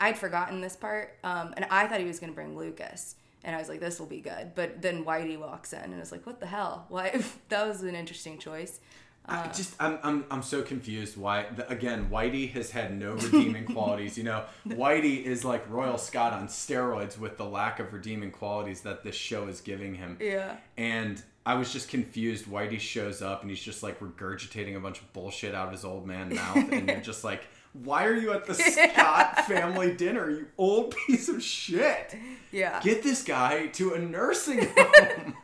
i'd 0.00 0.16
forgotten 0.18 0.60
this 0.62 0.74
part 0.76 1.18
um, 1.22 1.52
and 1.56 1.66
i 1.70 1.86
thought 1.86 2.00
he 2.00 2.06
was 2.06 2.18
going 2.18 2.30
to 2.32 2.34
bring 2.34 2.56
lucas 2.56 3.16
and 3.44 3.54
i 3.54 3.58
was 3.58 3.68
like 3.68 3.80
this 3.80 3.98
will 3.98 4.06
be 4.06 4.20
good 4.20 4.54
but 4.54 4.80
then 4.80 5.04
whitey 5.04 5.38
walks 5.38 5.72
in 5.72 5.80
and 5.82 5.94
it's 6.00 6.12
like 6.12 6.24
what 6.26 6.40
the 6.40 6.46
hell 6.46 6.86
why 6.88 7.20
that 7.50 7.66
was 7.68 7.82
an 7.82 7.94
interesting 7.94 8.38
choice 8.38 8.80
I 9.24 9.42
uh, 9.42 9.52
just 9.52 9.74
I'm, 9.78 9.98
I'm 10.02 10.24
I'm 10.30 10.42
so 10.42 10.62
confused 10.62 11.16
why 11.16 11.46
the, 11.54 11.68
again 11.70 12.08
Whitey 12.10 12.50
has 12.52 12.72
had 12.72 12.98
no 12.98 13.12
redeeming 13.14 13.66
qualities. 13.66 14.18
You 14.18 14.24
know, 14.24 14.44
Whitey 14.66 15.22
is 15.22 15.44
like 15.44 15.68
Royal 15.70 15.98
Scott 15.98 16.32
on 16.32 16.48
steroids 16.48 17.18
with 17.18 17.36
the 17.36 17.44
lack 17.44 17.78
of 17.78 17.92
redeeming 17.92 18.32
qualities 18.32 18.80
that 18.80 19.04
this 19.04 19.14
show 19.14 19.46
is 19.46 19.60
giving 19.60 19.94
him. 19.94 20.18
Yeah. 20.20 20.56
And 20.76 21.22
I 21.46 21.54
was 21.54 21.72
just 21.72 21.88
confused. 21.88 22.46
Whitey 22.46 22.80
shows 22.80 23.22
up 23.22 23.42
and 23.42 23.50
he's 23.50 23.62
just 23.62 23.82
like 23.82 24.00
regurgitating 24.00 24.76
a 24.76 24.80
bunch 24.80 25.00
of 25.00 25.12
bullshit 25.12 25.54
out 25.54 25.66
of 25.66 25.72
his 25.72 25.84
old 25.84 26.06
man 26.06 26.34
mouth, 26.34 26.56
and 26.72 26.88
you're 26.88 27.00
just 27.00 27.22
like, 27.24 27.44
why 27.72 28.04
are 28.04 28.14
you 28.14 28.32
at 28.32 28.44
the 28.46 28.54
Scott 28.54 29.46
family 29.46 29.94
dinner, 29.94 30.30
you 30.30 30.46
old 30.58 30.94
piece 31.06 31.28
of 31.28 31.42
shit? 31.42 32.14
yeah 32.50 32.80
Get 32.82 33.02
this 33.02 33.22
guy 33.22 33.68
to 33.68 33.94
a 33.94 33.98
nursing 33.98 34.68
home. 34.76 35.34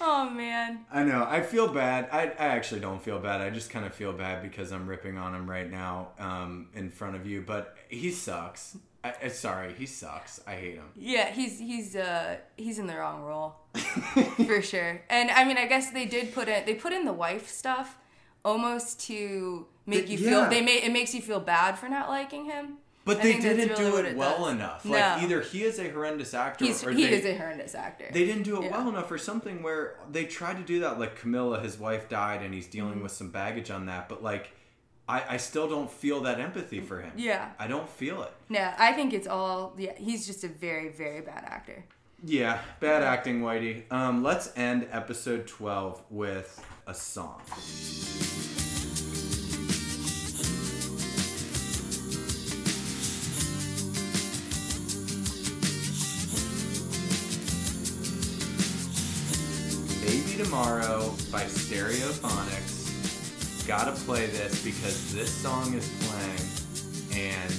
Oh 0.00 0.30
man 0.30 0.80
I 0.92 1.02
know. 1.04 1.26
I 1.28 1.42
feel 1.42 1.68
bad. 1.68 2.08
I, 2.12 2.22
I 2.38 2.48
actually 2.48 2.80
don't 2.80 3.02
feel 3.02 3.18
bad. 3.18 3.40
I 3.40 3.50
just 3.50 3.70
kind 3.70 3.84
of 3.84 3.94
feel 3.94 4.12
bad 4.12 4.42
because 4.42 4.72
I'm 4.72 4.86
ripping 4.86 5.18
on 5.18 5.34
him 5.34 5.48
right 5.48 5.70
now 5.70 6.08
um, 6.18 6.68
in 6.74 6.90
front 6.90 7.16
of 7.16 7.26
you. 7.26 7.42
But 7.42 7.76
he 7.88 8.10
sucks. 8.10 8.76
I, 9.04 9.14
I, 9.24 9.28
sorry, 9.28 9.72
he 9.74 9.86
sucks. 9.86 10.40
I 10.46 10.54
hate 10.54 10.74
him. 10.76 10.88
Yeah, 10.96 11.30
he's 11.30 11.58
he's 11.58 11.94
uh 11.96 12.36
he's 12.56 12.78
in 12.78 12.86
the 12.86 12.96
wrong 12.96 13.22
role 13.22 13.56
for 14.46 14.62
sure. 14.62 15.02
And 15.08 15.30
I 15.30 15.44
mean, 15.44 15.58
I 15.58 15.66
guess 15.66 15.90
they 15.90 16.06
did 16.06 16.34
put 16.34 16.48
in 16.48 16.64
they 16.66 16.74
put 16.74 16.92
in 16.92 17.04
the 17.04 17.12
wife 17.12 17.48
stuff 17.48 17.98
almost 18.44 19.00
to 19.08 19.66
make 19.86 20.02
But 20.04 20.08
you 20.08 20.18
yeah. 20.18 20.30
feel 20.30 20.50
they 20.50 20.62
made 20.62 20.84
it 20.84 20.92
makes 20.92 21.14
you 21.14 21.20
feel 21.20 21.40
bad 21.40 21.78
for 21.78 21.88
not 21.88 22.08
liking 22.08 22.46
him. 22.46 22.78
But 23.06 23.20
I 23.20 23.22
they 23.22 23.32
didn't 23.40 23.78
really 23.78 23.90
do 23.92 23.96
it, 23.98 24.04
it 24.04 24.16
well 24.16 24.44
does. 24.44 24.52
enough. 24.52 24.84
No. 24.84 24.90
Like 24.90 25.22
either 25.22 25.40
he 25.40 25.62
is 25.62 25.78
a 25.78 25.88
horrendous 25.88 26.34
actor, 26.34 26.64
He's 26.66 26.84
or 26.84 26.90
he 26.90 27.06
they, 27.06 27.12
is 27.14 27.24
a 27.24 27.34
horrendous 27.38 27.74
actor. 27.74 28.06
they 28.12 28.26
didn't 28.26 28.42
do 28.42 28.60
it 28.60 28.64
Yeah. 28.64 28.70
well 28.76 28.88
enough, 28.90 29.10
or 29.10 29.16
something 29.16 29.62
where 29.62 29.94
they 30.10 30.24
tried 30.26 30.58
to 30.58 30.62
do 30.64 30.80
that. 30.80 30.98
Like 30.98 31.16
Camilla, 31.16 31.60
his 31.60 31.78
wife 31.78 32.08
died, 32.08 32.42
and 32.42 32.52
he's 32.52 32.66
dealing 32.66 32.94
Mm-hmm. 32.94 33.02
with 33.04 33.12
some 33.12 33.30
baggage 33.30 33.70
on 33.70 33.86
that. 33.86 34.08
But 34.10 34.22
like, 34.22 34.50
I, 35.08 35.22
I 35.30 35.36
still 35.36 35.68
don't 35.68 35.88
feel 35.90 36.20
that 36.22 36.40
empathy 36.40 36.80
for 36.80 37.00
him. 37.00 37.12
Yeah. 37.16 37.50
I 37.60 37.68
don't 37.68 37.88
feel 37.88 38.22
it. 38.24 38.32
No, 38.48 38.72
I 38.76 38.92
think 38.92 39.12
it's 39.14 39.28
all 39.28 39.72
yeah. 39.78 39.92
He's 39.96 40.26
just 40.26 40.42
a 40.42 40.48
very 40.48 40.88
very 40.88 41.20
bad 41.20 41.44
actor. 41.46 41.84
Yeah, 42.24 42.60
bad 42.80 43.02
acting, 43.04 43.40
Whitey. 43.42 43.82
Um, 43.92 44.24
let's 44.24 44.50
end 44.56 44.88
episode 44.90 45.46
12 45.46 46.02
with 46.10 46.60
a 46.88 46.94
song. 46.94 47.40
Tomorrow 60.46 61.10
by 61.32 61.42
Stereophonics. 61.42 62.86
Gotta 63.66 63.90
play 63.90 64.26
this 64.26 64.62
because 64.62 65.12
this 65.12 65.28
song 65.28 65.74
is 65.74 65.90
playing 66.06 66.38
and 67.20 67.52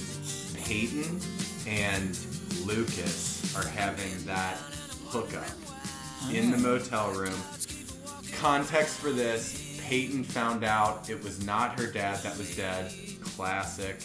Peyton 0.56 1.20
and 1.66 2.18
Lucas 2.64 3.54
are 3.54 3.66
having 3.68 4.24
that 4.24 4.56
hookup 5.08 5.50
in 6.32 6.50
the 6.50 6.56
ah. 6.56 6.60
motel 6.60 7.10
room. 7.10 7.38
Context 8.32 8.96
for 8.96 9.10
this 9.10 9.78
Peyton 9.86 10.24
found 10.24 10.64
out 10.64 11.10
it 11.10 11.22
was 11.22 11.44
not 11.44 11.78
her 11.78 11.88
dad 11.88 12.22
that 12.22 12.38
was 12.38 12.56
dead. 12.56 12.90
Classic. 13.22 14.02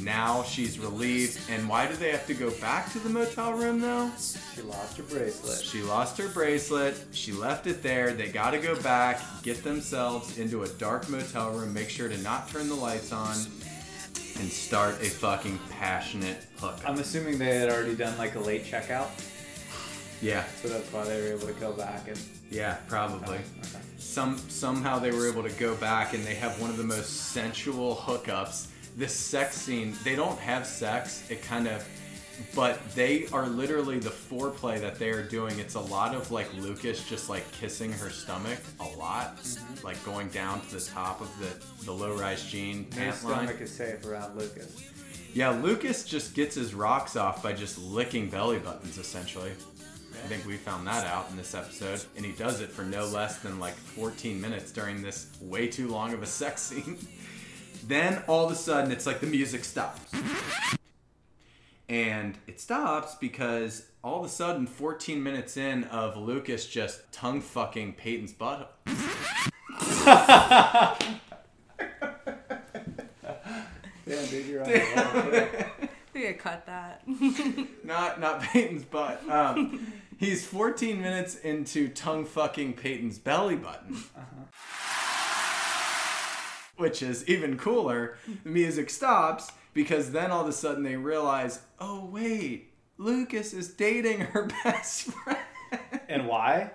Now 0.00 0.42
she's 0.42 0.78
relieved. 0.78 1.38
And 1.50 1.68
why 1.68 1.86
do 1.86 1.94
they 1.94 2.10
have 2.10 2.26
to 2.26 2.34
go 2.34 2.50
back 2.52 2.90
to 2.92 2.98
the 2.98 3.08
motel 3.08 3.52
room 3.52 3.80
though? 3.80 4.10
She 4.54 4.62
lost 4.62 4.96
her 4.96 5.02
bracelet. 5.04 5.60
She 5.62 5.82
lost 5.82 6.18
her 6.18 6.28
bracelet. 6.28 6.96
She 7.12 7.32
left 7.32 7.66
it 7.66 7.82
there. 7.82 8.12
They 8.12 8.28
got 8.28 8.50
to 8.50 8.58
go 8.58 8.80
back, 8.82 9.20
get 9.42 9.62
themselves 9.64 10.38
into 10.38 10.62
a 10.64 10.68
dark 10.68 11.08
motel 11.08 11.52
room, 11.52 11.72
make 11.72 11.88
sure 11.90 12.08
to 12.08 12.18
not 12.18 12.48
turn 12.48 12.68
the 12.68 12.74
lights 12.74 13.12
on, 13.12 13.36
and 14.40 14.50
start 14.50 14.94
a 15.00 15.06
fucking 15.06 15.58
passionate 15.70 16.38
hookup. 16.58 16.88
I'm 16.88 16.98
assuming 16.98 17.38
they 17.38 17.56
had 17.56 17.70
already 17.70 17.94
done 17.94 18.16
like 18.18 18.34
a 18.34 18.40
late 18.40 18.64
checkout, 18.64 19.08
yeah, 20.20 20.44
so 20.62 20.68
that's 20.68 20.90
why 20.92 21.04
they 21.04 21.20
were 21.20 21.36
able 21.36 21.46
to 21.46 21.52
go 21.54 21.72
back 21.72 22.08
and. 22.08 22.18
yeah, 22.50 22.78
probably. 22.88 23.38
Oh, 23.38 23.60
okay. 23.60 23.84
Some 23.98 24.38
somehow 24.48 24.98
they 24.98 25.10
were 25.10 25.28
able 25.28 25.42
to 25.42 25.52
go 25.52 25.74
back 25.76 26.14
and 26.14 26.24
they 26.24 26.34
have 26.34 26.60
one 26.60 26.70
of 26.70 26.76
the 26.76 26.84
most 26.84 27.32
sensual 27.32 27.94
hookups. 27.96 28.68
This 28.96 29.14
sex 29.14 29.56
scene, 29.56 29.94
they 30.04 30.14
don't 30.14 30.38
have 30.38 30.66
sex. 30.66 31.28
It 31.30 31.42
kind 31.42 31.66
of 31.66 31.86
but 32.54 32.80
they 32.94 33.26
are 33.32 33.46
literally 33.46 33.98
the 33.98 34.10
foreplay 34.10 34.80
that 34.80 34.98
they 34.98 35.10
are 35.10 35.22
doing. 35.22 35.58
It's 35.58 35.74
a 35.74 35.80
lot 35.80 36.14
of 36.14 36.30
like 36.30 36.52
Lucas 36.54 37.08
just 37.08 37.28
like 37.28 37.50
kissing 37.52 37.92
her 37.92 38.10
stomach 38.10 38.58
a 38.80 38.96
lot, 38.96 39.36
mm-hmm. 39.36 39.86
like 39.86 40.02
going 40.04 40.28
down 40.28 40.60
to 40.62 40.74
the 40.74 40.80
top 40.80 41.20
of 41.20 41.30
the 41.38 41.84
the 41.84 41.92
low 41.92 42.14
rise 42.16 42.44
jean 42.44 42.84
His 42.84 42.94
pant 42.94 43.24
line. 43.24 43.46
stomach 43.46 43.60
is 43.60 43.72
safe 43.72 44.04
around 44.04 44.36
Lucas. 44.36 44.82
Yeah, 45.32 45.50
Lucas 45.50 46.04
just 46.04 46.34
gets 46.34 46.54
his 46.54 46.74
rocks 46.74 47.16
off 47.16 47.42
by 47.42 47.52
just 47.52 47.78
licking 47.78 48.28
belly 48.28 48.58
buttons 48.58 48.98
essentially. 48.98 49.50
I 50.12 50.26
think 50.26 50.46
we 50.46 50.56
found 50.56 50.86
that 50.86 51.06
out 51.06 51.28
in 51.30 51.36
this 51.36 51.54
episode, 51.54 52.02
and 52.16 52.24
he 52.24 52.32
does 52.32 52.60
it 52.60 52.70
for 52.70 52.82
no 52.82 53.04
less 53.04 53.40
than 53.40 53.58
like 53.58 53.74
14 53.74 54.40
minutes 54.40 54.72
during 54.72 55.02
this 55.02 55.26
way 55.40 55.66
too 55.66 55.88
long 55.88 56.14
of 56.14 56.22
a 56.22 56.26
sex 56.26 56.62
scene. 56.62 56.96
Then 57.86 58.22
all 58.26 58.46
of 58.46 58.52
a 58.52 58.54
sudden, 58.54 58.90
it's 58.90 59.06
like 59.06 59.20
the 59.20 59.26
music 59.26 59.64
stops. 59.64 60.00
And 61.88 62.38
it 62.46 62.60
stops 62.60 63.14
because 63.14 63.86
all 64.02 64.20
of 64.20 64.26
a 64.26 64.28
sudden, 64.28 64.66
14 64.66 65.22
minutes 65.22 65.56
in 65.56 65.84
of 65.84 66.16
Lucas 66.16 66.66
just 66.66 67.12
tongue 67.12 67.40
fucking 67.40 67.94
Peyton's 67.94 68.32
butt. 68.32 68.74
Yeah, 74.06 74.26
dude, 74.26 74.46
you're 74.46 74.62
on 74.62 74.68
the 74.68 75.58
roll. 75.80 75.88
We 76.12 76.22
could 76.22 76.38
cut 76.38 76.66
that. 76.66 77.02
Not 77.84 78.20
not 78.20 78.40
Peyton's 78.40 78.84
butt. 78.84 79.28
Um, 79.28 79.92
he's 80.16 80.46
14 80.46 81.00
minutes 81.00 81.34
into 81.36 81.88
tongue 81.88 82.24
fucking 82.24 82.74
Peyton's 82.74 83.18
belly 83.18 83.56
button. 83.56 83.96
Which 86.84 87.02
is 87.02 87.26
even 87.26 87.56
cooler. 87.56 88.18
The 88.44 88.50
music 88.50 88.90
stops 88.90 89.50
because 89.72 90.12
then 90.12 90.30
all 90.30 90.42
of 90.42 90.48
a 90.48 90.52
sudden 90.52 90.82
they 90.82 90.96
realize, 90.96 91.60
oh 91.80 92.04
wait, 92.04 92.72
Lucas 92.98 93.54
is 93.54 93.68
dating 93.68 94.20
her 94.20 94.50
best 94.64 95.04
friend. 95.04 95.38
And 96.10 96.28
why? 96.28 96.72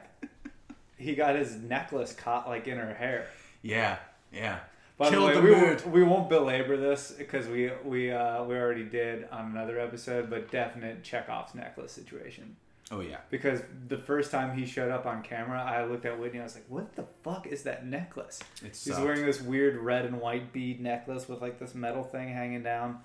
He 0.97 1.13
got 1.13 1.35
his 1.35 1.55
necklace 1.57 2.11
caught 2.11 2.47
like 2.47 2.67
in 2.67 2.79
her 2.79 2.95
hair. 2.95 3.27
Yeah, 3.61 3.99
yeah. 4.33 4.61
By 4.97 5.11
Killed 5.11 5.29
the 5.29 5.35
the 5.35 5.41
way, 5.41 5.49
we 5.51 5.55
mood. 5.55 5.63
won't, 5.67 5.87
we 5.91 6.03
won't 6.03 6.27
belabor 6.27 6.75
this 6.75 7.11
because 7.11 7.47
we 7.47 7.69
we 7.85 8.11
uh, 8.11 8.43
we 8.45 8.55
already 8.55 8.85
did 8.85 9.27
on 9.31 9.51
another 9.51 9.79
episode, 9.79 10.27
but 10.31 10.49
definite 10.49 11.03
Chekhov's 11.03 11.53
necklace 11.53 11.91
situation. 11.91 12.55
Oh 12.91 13.01
yeah. 13.01 13.17
Because 13.29 13.61
the 13.87 13.97
first 13.97 14.31
time 14.31 14.57
he 14.57 14.65
showed 14.65 14.91
up 14.91 15.05
on 15.05 15.21
camera, 15.21 15.61
I 15.61 15.85
looked 15.85 16.05
at 16.05 16.19
Whitney. 16.19 16.39
I 16.39 16.43
was 16.43 16.55
like, 16.55 16.65
"What 16.69 16.95
the 16.95 17.05
fuck 17.23 17.45
is 17.47 17.63
that 17.63 17.85
necklace?" 17.85 18.39
It 18.63 18.75
He's 18.75 18.97
wearing 18.97 19.25
this 19.25 19.41
weird 19.41 19.77
red 19.77 20.05
and 20.05 20.19
white 20.19 20.51
bead 20.51 20.81
necklace 20.81 21.29
with 21.29 21.41
like 21.41 21.59
this 21.59 21.75
metal 21.75 22.03
thing 22.03 22.29
hanging 22.29 22.63
down. 22.63 22.99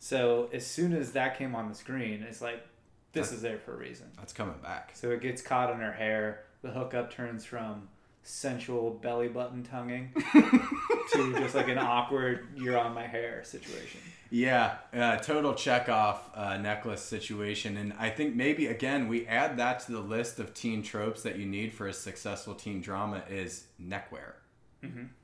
So 0.00 0.48
as 0.52 0.66
soon 0.66 0.92
as 0.92 1.12
that 1.12 1.38
came 1.38 1.54
on 1.54 1.68
the 1.68 1.74
screen, 1.74 2.24
it's 2.28 2.40
like, 2.40 2.64
this 3.12 3.32
is 3.32 3.42
there 3.42 3.58
for 3.58 3.74
a 3.74 3.76
reason. 3.76 4.06
That's 4.16 4.32
coming 4.32 4.58
back. 4.62 4.92
So 4.94 5.10
it 5.10 5.20
gets 5.20 5.42
caught 5.42 5.72
in 5.72 5.80
her 5.80 5.92
hair. 5.92 6.44
The 6.62 6.70
hookup 6.70 7.12
turns 7.12 7.44
from 7.44 7.88
sensual 8.22 8.90
belly 8.90 9.28
button 9.28 9.62
tonguing 9.62 10.12
to 10.32 11.34
just 11.38 11.54
like 11.54 11.68
an 11.68 11.78
awkward 11.78 12.46
"you're 12.56 12.76
on 12.76 12.92
my 12.92 13.06
hair" 13.06 13.42
situation. 13.44 14.00
Yeah, 14.30 14.76
uh, 14.92 15.16
total 15.16 15.54
Chekhov 15.54 16.20
uh, 16.34 16.56
necklace 16.58 17.02
situation. 17.02 17.76
And 17.76 17.94
I 17.98 18.10
think 18.10 18.34
maybe, 18.34 18.66
again, 18.66 19.08
we 19.08 19.26
add 19.26 19.56
that 19.56 19.80
to 19.80 19.92
the 19.92 20.00
list 20.00 20.38
of 20.38 20.52
teen 20.52 20.82
tropes 20.82 21.22
that 21.22 21.36
you 21.36 21.46
need 21.46 21.72
for 21.72 21.86
a 21.86 21.92
successful 21.92 22.54
teen 22.54 22.80
drama 22.80 23.22
is 23.30 23.64
neckwear. 23.78 24.36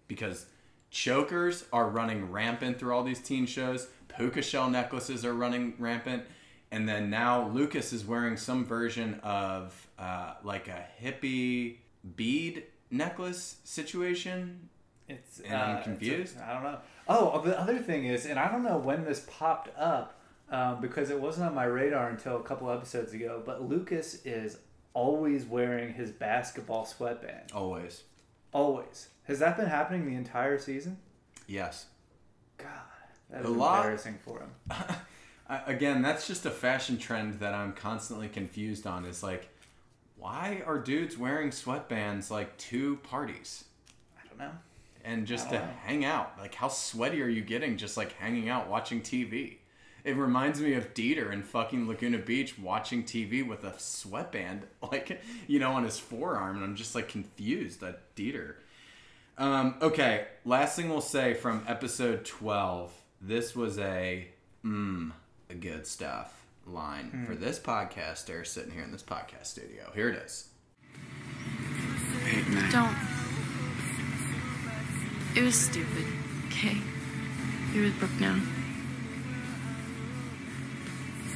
Because 0.09 0.47
chokers 0.91 1.65
are 1.73 1.89
running 1.89 2.31
rampant 2.31 2.79
through 2.79 2.95
all 2.95 3.05
these 3.05 3.21
teen 3.21 3.47
shows, 3.47 3.89
puka 4.09 4.43
shell 4.43 4.71
necklaces 4.71 5.25
are 5.25 5.35
running 5.35 5.75
rampant. 5.79 6.25
And 6.71 6.89
then 6.89 7.11
now 7.11 7.49
Lucas 7.49 7.93
is 7.93 8.05
wearing 8.05 8.37
some 8.37 8.65
version 8.65 9.21
of 9.23 9.87
uh, 9.99 10.35
like 10.43 10.69
a 10.69 10.87
hippie 11.03 11.77
bead 12.17 12.65
necklace 12.91 13.57
situation. 13.65 14.69
It's 15.09 15.41
And 15.41 15.55
I'm 15.55 15.77
uh, 15.77 15.83
confused. 15.83 16.39
I 16.41 16.55
don't 16.55 16.63
know. 16.63 16.79
Oh, 17.09 17.41
the 17.43 17.59
other 17.59 17.79
thing 17.79 18.07
is, 18.07 18.25
and 18.27 18.39
I 18.39 18.51
don't 18.51 18.63
know 18.63 18.79
when 18.79 19.05
this 19.05 19.27
popped 19.31 19.71
up 19.79 20.19
um, 20.51 20.81
because 20.81 21.11
it 21.11 21.21
wasn't 21.21 21.47
on 21.47 21.55
my 21.55 21.65
radar 21.65 22.09
until 22.09 22.37
a 22.37 22.43
couple 22.43 22.71
episodes 22.71 23.13
ago. 23.13 23.43
But 23.45 23.69
Lucas 23.69 24.25
is 24.25 24.59
always 24.95 25.45
wearing 25.45 25.93
his 25.95 26.11
basketball 26.11 26.87
sweatband. 26.87 27.51
Always. 27.53 28.05
Always. 28.53 29.09
Has 29.25 29.39
that 29.41 29.57
been 29.57 29.67
happening 29.67 30.07
the 30.07 30.15
entire 30.15 30.59
season? 30.59 30.99
Yes. 31.47 31.87
God, 32.57 32.69
that 33.31 33.45
A 33.45 33.49
is 33.49 33.51
lot- 33.57 33.79
embarrassing 33.81 34.19
for 34.25 34.41
him. 34.41 34.51
Again, 35.67 36.01
that's 36.01 36.27
just 36.27 36.47
a 36.47 36.51
fashion 36.51 36.97
trend 36.97 37.35
that 37.41 37.53
I'm 37.53 37.73
constantly 37.75 38.29
confused 38.29 38.87
on. 38.87 39.05
Is 39.05 39.23
like, 39.23 39.49
why 40.17 40.63
are 40.65 40.79
dudes 40.79 41.19
wearing 41.19 41.51
sweatbands 41.51 42.31
like 42.31 42.57
to 42.57 42.97
parties 42.99 43.65
I 44.17 44.27
don't 44.29 44.39
know. 44.39 44.53
And 45.05 45.27
just 45.27 45.51
to 45.51 45.57
know. 45.57 45.69
hang 45.85 46.05
out? 46.05 46.33
Like, 46.39 46.55
how 46.55 46.69
sweaty 46.69 47.23
are 47.23 47.29
you 47.29 47.43
getting 47.43 47.77
just 47.77 47.97
like 47.97 48.13
hanging 48.15 48.49
out 48.49 48.69
watching 48.69 49.01
TV? 49.01 49.59
It 50.05 50.17
reminds 50.17 50.61
me 50.61 50.75
of 50.75 50.93
Dieter 50.93 51.33
in 51.33 51.43
fucking 51.43 51.89
Laguna 51.89 52.19
Beach 52.19 52.59
watching 52.59 53.05
TV 53.05 53.47
with 53.47 53.65
a 53.65 53.79
sweatband, 53.79 54.67
like, 54.83 55.23
you 55.47 55.59
know, 55.59 55.73
on 55.73 55.85
his 55.85 55.99
forearm. 55.99 56.57
And 56.57 56.65
I'm 56.65 56.77
just 56.77 56.95
like 56.95 57.09
confused 57.09 57.83
at 57.83 58.15
Dieter. 58.15 58.55
Um, 59.37 59.77
okay, 59.83 60.27
last 60.45 60.77
thing 60.77 60.89
we'll 60.89 61.01
say 61.01 61.35
from 61.35 61.65
episode 61.67 62.25
12. 62.25 62.93
This 63.21 63.57
was 63.57 63.79
a, 63.79 64.29
mmm, 64.65 65.13
a 65.51 65.55
good 65.55 65.87
stuff 65.87 66.45
line 66.67 67.25
for 67.27 67.35
this 67.35 67.59
podcaster 67.59 68.47
sitting 68.47 68.73
here 68.73 68.83
in 68.83 68.93
this 68.93 69.03
podcast 69.03 69.47
studio. 69.47 69.91
Here 69.95 70.09
it 70.09 70.17
is. 70.17 70.49
Don't. 72.71 73.14
It 75.37 75.43
was 75.43 75.55
stupid. 75.55 76.07
Okay. 76.47 76.77
You're 77.73 77.85
with 77.85 77.99
Brooke 77.99 78.21
now. 78.21 78.39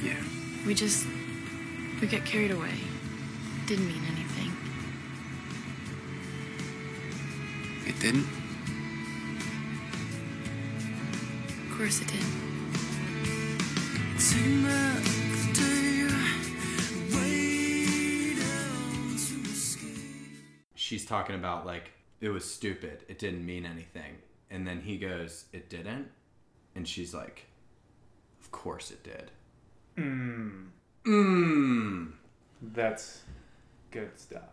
yeah. 0.01 0.15
We 0.65 0.73
just. 0.73 1.05
We 2.01 2.07
got 2.07 2.25
carried 2.25 2.51
away. 2.51 2.73
Didn't 3.65 3.87
mean 3.87 4.01
anything. 4.07 4.51
It 7.85 7.99
didn't? 7.99 8.27
Of 11.69 11.77
course 11.77 12.01
it 12.01 12.07
did. 12.07 12.23
she's 20.89 21.05
talking 21.05 21.35
about 21.35 21.67
like 21.67 21.91
it 22.21 22.29
was 22.29 22.49
stupid. 22.49 23.05
It 23.07 23.19
didn't 23.19 23.45
mean 23.45 23.65
anything. 23.65 24.17
And 24.51 24.67
then 24.67 24.81
he 24.81 24.97
goes 24.97 25.45
it 25.53 25.69
didn't? 25.69 26.09
And 26.75 26.87
she's 26.87 27.13
like 27.13 27.45
of 28.41 28.51
course 28.51 28.91
it 28.91 29.03
did. 29.03 29.31
Mm, 29.97 30.67
mmm 31.05 32.11
that's 32.61 33.23
good 33.91 34.19
stuff. 34.19 34.49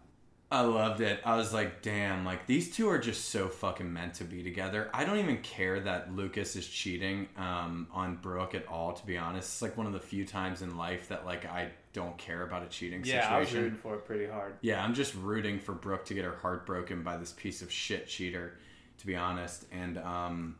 I 0.51 0.61
loved 0.61 1.01
it 1.01 1.21
i 1.25 1.37
was 1.37 1.53
like 1.53 1.83
damn 1.83 2.25
like 2.25 2.47
these 2.47 2.75
two 2.75 2.89
are 2.89 2.99
just 2.99 3.31
so 3.31 3.49
fucking 3.49 3.93
meant 3.93 4.15
to 4.15 4.25
be 4.25 4.43
together 4.43 4.89
i 4.95 5.05
don't 5.05 5.19
even 5.19 5.39
care 5.39 5.81
that 5.81 6.15
lucas 6.15 6.55
is 6.57 6.67
cheating 6.67 7.29
um, 7.37 7.87
on 7.93 8.17
brooke 8.17 8.55
at 8.55 8.67
all 8.69 8.93
to 8.93 9.05
be 9.05 9.19
honest 9.19 9.49
it's 9.49 9.63
like 9.63 9.77
one 9.77 9.87
of 9.87 9.93
the 9.93 10.01
few 10.01 10.25
times 10.25 10.63
in 10.63 10.77
life 10.77 11.09
that 11.09 11.27
like 11.27 11.45
i 11.47 11.69
don't 11.97 12.19
care 12.19 12.43
about 12.43 12.63
a 12.63 12.67
cheating 12.67 13.03
situation. 13.03 13.31
Yeah, 13.31 13.37
I 13.37 13.41
was 13.41 13.53
rooting 13.55 13.79
for 13.79 13.95
it 13.95 14.05
pretty 14.05 14.27
hard. 14.27 14.57
Yeah, 14.61 14.85
I'm 14.85 14.93
just 14.93 15.15
rooting 15.15 15.59
for 15.59 15.73
Brooke 15.73 16.05
to 16.07 16.15
get 16.15 16.27
her 16.27 16.37
heart 16.37 16.67
broken 16.67 17.03
by 17.03 17.17
this 17.17 17.33
piece 17.33 17.63
of 17.63 17.73
shit 17.73 18.07
cheater, 18.07 18.59
to 18.99 19.07
be 19.07 19.17
honest. 19.17 19.65
And 19.73 19.97
um, 19.97 20.57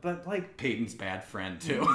But 0.00 0.26
like 0.26 0.56
Peyton's 0.56 0.94
bad 0.94 1.22
friend 1.22 1.60
too, 1.60 1.86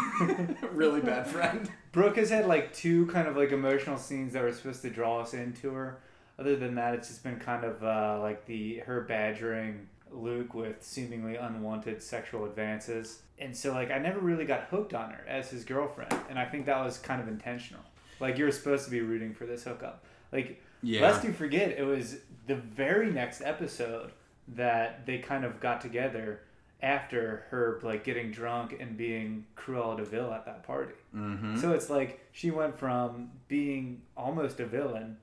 really 0.72 1.02
bad 1.02 1.28
friend. 1.28 1.70
Brooke 1.92 2.16
has 2.16 2.30
had 2.30 2.48
like 2.48 2.74
two 2.74 3.08
kind 3.08 3.28
of 3.28 3.36
like 3.36 3.52
emotional 3.52 3.98
scenes 3.98 4.32
that 4.32 4.42
were 4.42 4.54
supposed 4.54 4.82
to 4.84 4.90
draw 4.90 5.20
us 5.20 5.34
into 5.34 5.74
her. 5.74 6.00
Other 6.40 6.56
than 6.56 6.76
that, 6.76 6.94
it's 6.94 7.08
just 7.08 7.24
been 7.24 7.40
kind 7.40 7.64
of 7.64 7.84
uh, 7.84 8.20
like 8.22 8.46
the 8.46 8.78
her 8.86 9.02
badgering 9.02 9.88
Luke 10.12 10.54
with 10.54 10.84
seemingly 10.84 11.36
unwanted 11.36 12.02
sexual 12.02 12.46
advances, 12.46 13.22
and 13.40 13.56
so 13.56 13.74
like 13.74 13.92
I 13.92 13.98
never 13.98 14.20
really 14.20 14.46
got 14.46 14.66
hooked 14.66 14.94
on 14.94 15.12
her 15.12 15.26
as 15.28 15.50
his 15.50 15.66
girlfriend, 15.66 16.14
and 16.30 16.38
I 16.38 16.46
think 16.46 16.66
that 16.68 16.84
was 16.84 16.98
kind 16.98 17.22
of 17.22 17.28
intentional. 17.28 17.82
Like 18.20 18.38
you 18.38 18.46
were 18.46 18.52
supposed 18.52 18.86
to 18.86 18.92
be 18.92 19.02
rooting 19.02 19.34
for 19.34 19.46
this 19.46 19.64
hookup. 19.64 20.04
Like 20.32 20.62
Yeah. 20.82 21.02
lest 21.02 21.24
you 21.24 21.34
forget, 21.34 21.72
it 21.78 21.84
was 21.84 22.18
the 22.46 22.56
very 22.56 23.12
next 23.12 23.42
episode 23.42 24.12
that 24.50 25.06
they 25.06 25.18
kind 25.18 25.44
of 25.44 25.60
got 25.60 25.82
together 25.82 26.42
after 26.82 27.46
her 27.50 27.80
like 27.84 28.04
getting 28.04 28.32
drunk 28.32 28.76
and 28.80 28.96
being 28.96 29.46
Cruella 29.56 29.98
de 29.98 30.06
Vil 30.06 30.32
at 30.32 30.46
that 30.46 30.64
party. 30.64 30.94
Mm-hmm. 31.16 31.58
So 31.58 31.72
it's 31.72 31.90
like 31.90 32.26
she 32.32 32.52
went 32.52 32.78
from 32.78 33.32
being 33.48 34.04
almost 34.16 34.60
a 34.60 34.66
villain 34.66 35.18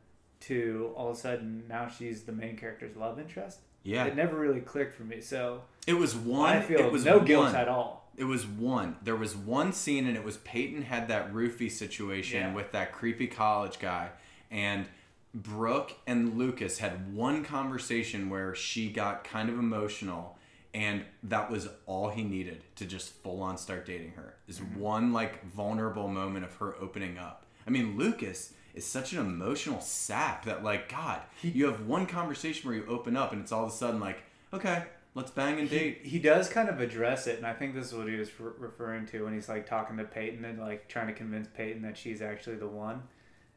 to 0.49 0.93
all 0.97 1.11
of 1.11 1.17
a 1.17 1.21
sudden 1.21 1.65
now 1.69 1.89
she's 1.89 2.23
the 2.23 2.33
main 2.33 2.57
character's 2.57 2.97
love 2.97 3.19
interest. 3.19 3.59
Yeah, 3.83 4.05
It 4.07 4.17
never 4.17 4.39
really 4.39 4.61
clicked 4.61 4.95
for 4.95 5.03
me. 5.05 5.21
So 5.21 5.63
it 5.87 5.93
was 5.95 6.15
one. 6.15 6.57
I 6.57 6.61
feel 6.63 6.81
it 6.81 6.91
was 6.93 7.05
no 7.05 7.21
guilt 7.21 7.55
at 7.55 7.69
all. 7.69 8.09
It 8.17 8.25
was 8.25 8.47
one. 8.47 8.97
There 9.03 9.17
was 9.17 9.35
one 9.37 9.73
scene, 9.73 10.07
and 10.07 10.17
it 10.17 10.25
was 10.25 10.37
Peyton 10.39 10.83
had 10.83 11.09
that 11.09 11.33
roofie 11.35 11.71
situation 11.71 12.39
Yeah. 12.41 12.55
with 12.55 12.73
that 12.73 12.93
creepy 12.93 13.27
college 13.27 13.79
guy, 13.81 14.11
and 14.51 14.87
Brooke 15.35 15.93
and 16.07 16.39
Lucas 16.39 16.79
had 16.79 17.13
one 17.15 17.45
conversation 17.45 18.31
where 18.31 18.55
she 18.55 18.89
got 18.89 19.25
kind 19.25 19.49
of 19.51 19.59
emotional, 19.59 20.39
and 20.73 21.05
that 21.25 21.51
was 21.51 21.69
all 21.87 22.09
he 22.11 22.23
needed 22.23 22.63
to 22.77 22.87
just 22.87 23.13
full 23.23 23.43
on 23.43 23.59
start 23.59 23.85
dating 23.85 24.13
her. 24.13 24.37
Is 24.49 24.61
Mm-hmm. 24.61 24.79
one 24.81 25.13
like 25.13 25.45
vulnerable 25.53 26.07
moment 26.09 26.45
of 26.45 26.55
her 26.57 26.77
opening 26.81 27.19
up. 27.19 27.45
I 27.67 27.71
mean, 27.71 27.97
Lucas 27.99 28.53
is 28.75 28.85
such 28.85 29.13
an 29.13 29.21
emotional 29.21 29.81
sap 29.81 30.45
that 30.45 30.65
like 30.65 30.89
God, 30.89 31.21
you 31.43 31.67
have 31.67 31.87
one 31.87 32.07
conversation 32.07 32.69
where 32.69 32.77
you 32.77 32.87
open 32.87 33.17
up, 33.17 33.33
and 33.33 33.41
it's 33.41 33.53
all 33.53 33.65
of 33.65 33.71
a 33.71 33.75
sudden 33.75 34.01
like, 34.01 34.23
okay, 34.53 34.85
Let's 35.17 35.31
bang 35.31 35.61
and 35.61 35.71
date. 35.71 36.01
He 36.03 36.19
does 36.19 36.49
kind 36.49 36.69
of 36.69 36.81
address 36.81 37.29
it, 37.29 37.37
and 37.37 37.47
I 37.47 37.53
think 37.53 37.73
this 37.73 37.87
is 37.87 37.95
what 37.95 38.09
he 38.09 38.17
was 38.17 38.29
re- 38.41 38.51
referring 38.59 39.07
to 39.07 39.23
when 39.23 39.33
he's 39.33 39.49
like 39.49 39.65
talking 39.65 39.97
to 39.99 40.05
Peyton 40.05 40.45
and 40.45 40.59
like 40.59 40.89
trying 40.89 41.07
to 41.07 41.13
convince 41.13 41.47
Peyton 41.47 41.83
that 41.83 41.97
she's 41.97 42.21
actually 42.21 42.57
the 42.57 42.67
one. 42.67 43.05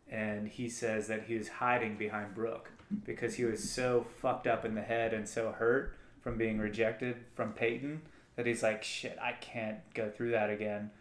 And 0.08 0.48
he 0.48 0.70
says 0.70 1.08
that 1.08 1.24
he 1.24 1.36
was 1.36 1.48
hiding 1.48 1.98
behind 1.98 2.36
Brooke 2.36 2.70
because 3.06 3.36
he 3.36 3.44
was 3.44 3.68
so 3.68 4.06
fucked 4.22 4.46
up 4.46 4.66
in 4.66 4.76
the 4.76 4.84
head 4.84 5.16
and 5.16 5.28
so 5.28 5.52
hurt 5.52 5.96
from 6.22 6.38
being 6.38 6.60
rejected 6.60 7.18
from 7.34 7.54
Peyton 7.54 8.04
that 8.36 8.46
he's 8.46 8.62
like, 8.62 8.84
shit, 8.84 9.18
I 9.20 9.32
can't 9.32 9.80
go 9.96 10.12
through 10.12 10.32
that 10.32 10.52
again. 10.52 10.92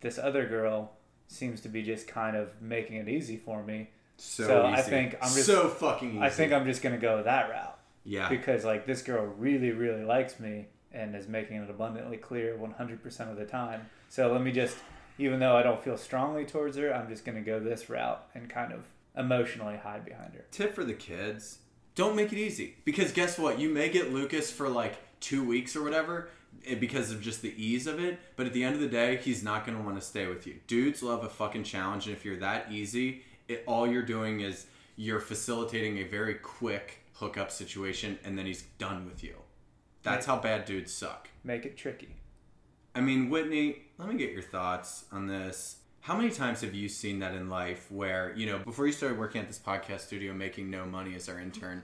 This 0.00 0.18
other 0.18 0.48
girl 0.48 0.92
seems 1.28 1.60
to 1.62 1.68
be 1.68 1.82
just 1.82 2.06
kind 2.06 2.36
of 2.36 2.50
making 2.60 2.96
it 2.96 3.08
easy 3.08 3.36
for 3.36 3.62
me. 3.62 3.90
So, 4.18 4.62
I 4.62 4.80
easy. 4.80 4.90
think 4.90 5.14
I'm 5.20 5.34
just 5.34 5.46
so 5.46 5.68
fucking 5.68 6.10
easy. 6.10 6.20
I 6.20 6.30
think 6.30 6.52
I'm 6.52 6.64
just 6.64 6.82
gonna 6.82 6.98
go 6.98 7.22
that 7.22 7.50
route 7.50 7.76
yeah. 8.06 8.28
because 8.28 8.64
like 8.64 8.86
this 8.86 9.02
girl 9.02 9.26
really 9.26 9.72
really 9.72 10.04
likes 10.04 10.40
me 10.40 10.66
and 10.92 11.14
is 11.14 11.28
making 11.28 11.56
it 11.56 11.68
abundantly 11.68 12.16
clear 12.16 12.56
100% 12.56 13.30
of 13.30 13.36
the 13.36 13.44
time 13.44 13.86
so 14.08 14.32
let 14.32 14.40
me 14.40 14.52
just 14.52 14.76
even 15.18 15.40
though 15.40 15.56
i 15.56 15.62
don't 15.62 15.82
feel 15.82 15.96
strongly 15.96 16.44
towards 16.44 16.76
her 16.76 16.94
i'm 16.94 17.08
just 17.08 17.24
to 17.24 17.32
go 17.40 17.60
this 17.60 17.90
route 17.90 18.24
and 18.34 18.48
kind 18.48 18.72
of 18.72 18.84
emotionally 19.16 19.76
hide 19.76 20.04
behind 20.04 20.32
her 20.34 20.44
Tip 20.50 20.74
for 20.74 20.84
the 20.84 20.94
kids: 20.94 21.58
don't 21.94 22.14
make 22.14 22.32
it 22.32 22.38
easy 22.38 22.76
because 22.84 23.12
guess 23.12 23.38
what? 23.38 23.58
You 23.58 23.70
may 23.70 23.88
get 23.88 24.12
Lucas 24.12 24.50
for 24.50 24.68
like 24.68 24.96
two 25.20 25.42
weeks 25.42 25.74
or 25.74 25.82
whatever 25.82 26.28
because 26.78 27.10
of 27.10 27.20
just 27.20 27.42
the 27.42 27.54
ease 27.62 27.86
of 27.86 27.98
it. 27.98 28.18
But 28.36 28.46
at 28.46 28.52
the 28.52 28.64
end 28.64 28.74
of 28.74 28.80
the 28.80 28.88
day, 28.88 29.16
he's 29.16 29.42
not 29.42 29.66
gonna 29.66 29.82
want 29.82 29.96
to 29.96 30.04
stay 30.04 30.26
with 30.26 30.46
you. 30.46 30.56
Dudes 30.66 31.02
love 31.02 31.24
a 31.24 31.28
fucking 31.28 31.64
challenge, 31.64 32.06
and 32.06 32.16
if 32.16 32.24
you're 32.24 32.38
that 32.38 32.70
easy, 32.70 33.22
it, 33.48 33.62
all 33.66 33.86
you're 33.86 34.02
doing 34.02 34.40
is 34.40 34.66
you're 34.96 35.20
facilitating 35.20 35.98
a 35.98 36.04
very 36.04 36.34
quick 36.34 37.00
hookup 37.14 37.50
situation, 37.50 38.18
and 38.24 38.38
then 38.38 38.46
he's 38.46 38.62
done 38.78 39.06
with 39.06 39.22
you. 39.22 39.34
That's 40.02 40.26
how 40.26 40.38
bad 40.38 40.64
dudes 40.64 40.92
suck. 40.92 41.28
make 41.42 41.66
it 41.66 41.76
tricky 41.76 42.14
I 42.96 43.00
mean, 43.00 43.28
Whitney, 43.28 43.82
let 43.98 44.08
me 44.08 44.16
get 44.16 44.32
your 44.32 44.40
thoughts 44.40 45.04
on 45.12 45.26
this. 45.26 45.76
How 46.00 46.16
many 46.16 46.30
times 46.30 46.62
have 46.62 46.72
you 46.72 46.88
seen 46.88 47.18
that 47.18 47.34
in 47.34 47.50
life 47.50 47.92
where, 47.92 48.32
you 48.34 48.46
know, 48.46 48.58
before 48.58 48.86
you 48.86 48.92
started 48.92 49.18
working 49.18 49.42
at 49.42 49.48
this 49.48 49.58
podcast 49.58 50.00
studio 50.00 50.32
making 50.32 50.70
no 50.70 50.86
money 50.86 51.14
as 51.14 51.28
our 51.28 51.38
intern, 51.38 51.82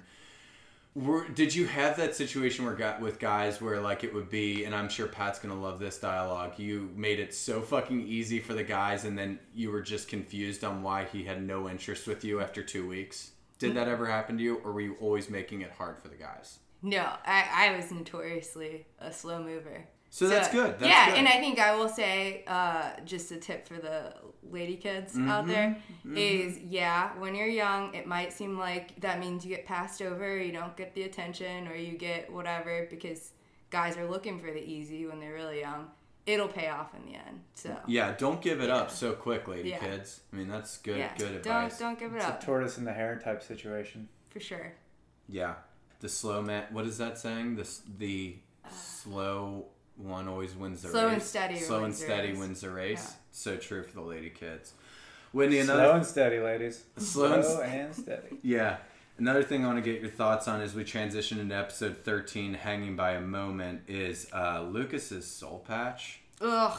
were, 0.94 1.26
did 1.28 1.54
you 1.54 1.66
have 1.66 1.96
that 1.96 2.14
situation 2.14 2.64
where 2.64 2.74
got 2.74 3.00
with 3.00 3.18
guys 3.18 3.60
where 3.60 3.80
like 3.80 4.04
it 4.04 4.12
would 4.12 4.28
be, 4.28 4.64
and 4.64 4.74
I'm 4.74 4.88
sure 4.88 5.06
Pat's 5.06 5.38
gonna 5.38 5.60
love 5.60 5.78
this 5.78 5.98
dialogue. 5.98 6.58
You 6.58 6.90
made 6.94 7.18
it 7.18 7.34
so 7.34 7.62
fucking 7.62 8.02
easy 8.02 8.40
for 8.40 8.52
the 8.52 8.62
guys, 8.62 9.04
and 9.04 9.18
then 9.18 9.38
you 9.54 9.70
were 9.70 9.82
just 9.82 10.08
confused 10.08 10.64
on 10.64 10.82
why 10.82 11.04
he 11.04 11.24
had 11.24 11.42
no 11.42 11.68
interest 11.68 12.06
with 12.06 12.24
you 12.24 12.40
after 12.40 12.62
two 12.62 12.86
weeks. 12.86 13.30
Did 13.58 13.72
mm. 13.72 13.74
that 13.76 13.88
ever 13.88 14.06
happen 14.06 14.36
to 14.36 14.42
you, 14.42 14.56
or 14.64 14.72
were 14.72 14.80
you 14.80 14.96
always 15.00 15.30
making 15.30 15.62
it 15.62 15.70
hard 15.70 15.98
for 15.98 16.08
the 16.08 16.16
guys? 16.16 16.58
No, 16.82 17.04
I, 17.24 17.70
I 17.70 17.76
was 17.76 17.90
notoriously 17.90 18.86
a 18.98 19.12
slow 19.12 19.42
mover. 19.42 19.86
So 20.14 20.28
that's 20.28 20.50
good. 20.50 20.78
That's 20.78 20.82
yeah, 20.90 21.06
good. 21.08 21.18
and 21.20 21.26
I 21.28 21.38
think 21.40 21.58
I 21.58 21.74
will 21.74 21.88
say 21.88 22.44
uh, 22.46 22.90
just 23.06 23.32
a 23.32 23.38
tip 23.38 23.66
for 23.66 23.78
the 23.78 24.12
lady 24.50 24.76
kids 24.76 25.14
Mm-hmm. 25.14 25.30
out 25.30 25.46
there 25.46 25.78
is 26.14 26.58
yeah, 26.58 27.12
when 27.18 27.34
you're 27.34 27.46
young, 27.48 27.94
it 27.94 28.06
might 28.06 28.30
seem 28.30 28.58
like 28.58 29.00
that 29.00 29.18
means 29.18 29.42
you 29.42 29.56
get 29.56 29.64
passed 29.64 30.02
over, 30.02 30.36
you 30.38 30.52
don't 30.52 30.76
get 30.76 30.94
the 30.94 31.04
attention, 31.04 31.66
or 31.66 31.74
you 31.74 31.96
get 31.96 32.30
whatever 32.30 32.86
because 32.90 33.30
guys 33.70 33.96
are 33.96 34.06
looking 34.06 34.38
for 34.38 34.52
the 34.52 34.62
easy 34.62 35.06
when 35.06 35.18
they're 35.18 35.32
really 35.32 35.60
young. 35.60 35.88
It'll 36.26 36.46
pay 36.46 36.68
off 36.68 36.94
in 36.94 37.10
the 37.10 37.16
end. 37.18 37.40
So 37.54 37.74
Yeah, 37.86 38.14
don't 38.18 38.42
give 38.42 38.60
it 38.60 38.68
up 38.68 38.90
so 38.90 39.12
quick, 39.14 39.48
lady 39.48 39.70
Yeah. 39.70 39.78
kids. 39.78 40.20
I 40.30 40.36
mean, 40.36 40.48
that's 40.48 40.76
good. 40.76 40.98
yeah, 40.98 41.16
Good 41.16 41.42
don't 41.42 41.56
advice. 41.64 41.78
don't 41.78 41.98
give 41.98 42.12
it 42.12 42.16
it's 42.16 42.26
a 42.26 42.28
up 42.28 42.44
tortoise 42.44 42.76
in 42.76 42.84
the 42.84 42.92
hare 42.92 43.18
type 43.18 43.42
situation 43.42 44.10
for 44.28 44.40
sure. 44.40 44.74
Yeah, 45.26 45.54
the 46.00 46.10
slow 46.10 46.42
man. 46.42 46.64
What 46.70 46.84
is 46.86 46.98
that 46.98 47.16
saying? 47.18 47.56
The 47.56 47.62
s- 47.62 47.80
the 47.98 48.36
slow 48.70 49.68
one 50.02 50.28
always 50.28 50.54
wins 50.54 50.82
the 50.82 50.88
Slow 50.88 51.04
race. 51.06 51.12
and 51.14 51.22
steady 51.22 51.56
Slow 51.58 51.76
and 51.76 51.82
wins 51.84 51.98
the 52.00 52.04
steady 52.06 52.28
race. 52.30 52.38
wins 52.38 52.60
the 52.60 52.70
race. 52.70 53.04
Yeah. 53.08 53.14
So 53.32 53.56
true 53.56 53.82
for 53.82 53.92
the 53.94 54.00
lady 54.02 54.30
kids. 54.30 54.72
Whitney, 55.32 55.62
slow 55.62 55.74
another 55.74 55.92
and 55.96 56.06
steady 56.06 56.38
ladies 56.40 56.82
Slow 56.98 57.32
and 57.32 57.44
st- 57.44 57.62
and 57.64 57.94
steady 57.94 58.36
yeah. 58.42 58.76
Another 59.18 59.42
thing 59.42 59.64
I 59.64 59.68
want 59.68 59.82
to 59.82 59.90
get 59.92 60.00
your 60.00 60.10
thoughts 60.10 60.48
on 60.48 60.60
as 60.60 60.74
we 60.74 60.84
transition 60.84 61.38
into 61.38 61.54
episode 61.54 61.98
thirteen, 62.04 62.54
hanging 62.54 62.96
by 62.96 63.12
a 63.12 63.20
moment, 63.20 63.82
is 63.88 64.26
uh, 64.34 64.62
Lucas's 64.62 65.26
soul 65.26 65.64
patch 65.66 66.20
Ugh, 66.40 66.78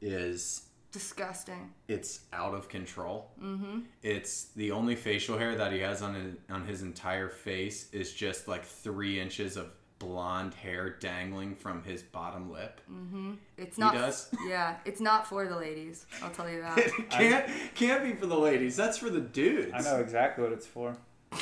is 0.00 0.62
disgusting. 0.90 1.72
it's 1.88 2.20
out 2.32 2.54
of 2.54 2.68
control. 2.68 3.30
Mm-hmm. 3.42 3.80
It's 4.02 4.44
the 4.56 4.72
only 4.72 4.94
facial 4.96 5.38
hair 5.38 5.54
that 5.56 5.72
he 5.72 5.78
has 5.80 6.02
on 6.02 6.14
his, 6.14 6.34
on 6.50 6.66
his 6.66 6.82
entire 6.82 7.28
face 7.28 7.88
is 7.92 8.12
just 8.12 8.46
like 8.48 8.64
three 8.64 9.18
inches 9.20 9.56
of 9.56 9.70
blonde 10.02 10.52
hair 10.54 10.96
dangling 10.98 11.54
from 11.54 11.84
his 11.84 12.02
bottom 12.02 12.50
lip. 12.52 12.80
Mm-hmm. 12.90 13.34
It's 13.56 13.78
not. 13.78 13.94
He 13.94 14.00
does? 14.00 14.34
Yeah, 14.48 14.76
it's 14.84 15.00
not 15.00 15.28
for 15.28 15.46
the 15.46 15.56
ladies. 15.56 16.06
I'll 16.22 16.30
tell 16.30 16.48
you 16.50 16.60
that. 16.62 16.76
It 16.98 17.08
can't 17.10 17.50
can't 17.76 18.02
be 18.02 18.12
for 18.14 18.26
the 18.26 18.36
ladies. 18.38 18.74
That's 18.76 18.98
for 18.98 19.10
the 19.10 19.20
dudes. 19.20 19.70
i 19.72 19.80
know 19.80 20.00
exactly 20.00 20.42
what 20.42 20.52
it's 20.52 20.66
for 20.66 20.96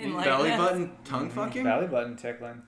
Enlighten 0.00 0.24
Belly 0.24 0.50
button 0.50 0.92
tongue 1.04 1.30
fucking. 1.30 1.62
belly 1.62 1.86
button 1.86 2.16
tickling 2.16 2.60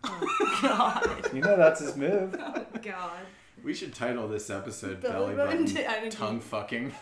God. 0.62 1.28
you 1.34 1.40
know 1.40 1.56
that's 1.56 1.80
his 1.80 1.96
move 1.96 2.36
Oh 2.38 2.64
God. 2.82 3.18
We 3.64 3.74
should 3.74 3.92
title 3.92 4.28
this 4.28 4.48
episode 4.48 5.00
Belly 5.00 5.34
"Belly 5.34 5.34
button 5.34 5.64
Button 5.64 5.76
ti- 5.76 5.86
I 5.86 5.94
think 6.00 6.12
Tongue 6.14 6.38
Fucking." 6.40 6.92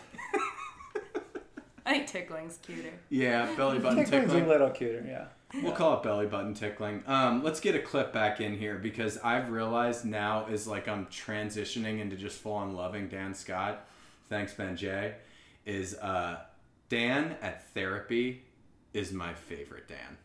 I 1.85 1.91
think 1.91 2.07
tickling's 2.07 2.57
cuter. 2.57 2.89
Yeah, 3.09 3.53
belly 3.55 3.77
button 3.77 3.99
tickling's 4.03 4.23
a 4.31 4.33
tickling. 4.33 4.47
little 4.47 4.71
cuter 4.71 5.05
yeah 5.07 5.25
We'll 5.63 5.71
call 5.73 5.97
it 5.97 6.03
belly 6.03 6.25
button 6.25 6.53
tickling. 6.53 7.03
Um, 7.07 7.43
let's 7.43 7.59
get 7.59 7.75
a 7.75 7.79
clip 7.79 8.11
back 8.13 8.41
in 8.41 8.57
here 8.57 8.75
because 8.77 9.17
I've 9.19 9.49
realized 9.49 10.05
now 10.05 10.47
is 10.47 10.67
like 10.67 10.87
I'm 10.87 11.05
transitioning 11.07 11.99
into 11.99 12.15
just 12.15 12.37
full 12.39 12.53
on 12.53 12.75
loving 12.75 13.07
Dan 13.09 13.33
Scott. 13.33 13.85
Thanks, 14.29 14.53
Ben 14.53 14.75
J. 14.75 15.15
Is 15.65 15.95
uh, 15.95 16.37
Dan 16.89 17.35
at 17.41 17.67
therapy 17.73 18.43
is 18.93 19.11
my 19.11 19.33
favorite 19.33 19.87
Dan. 19.87 20.17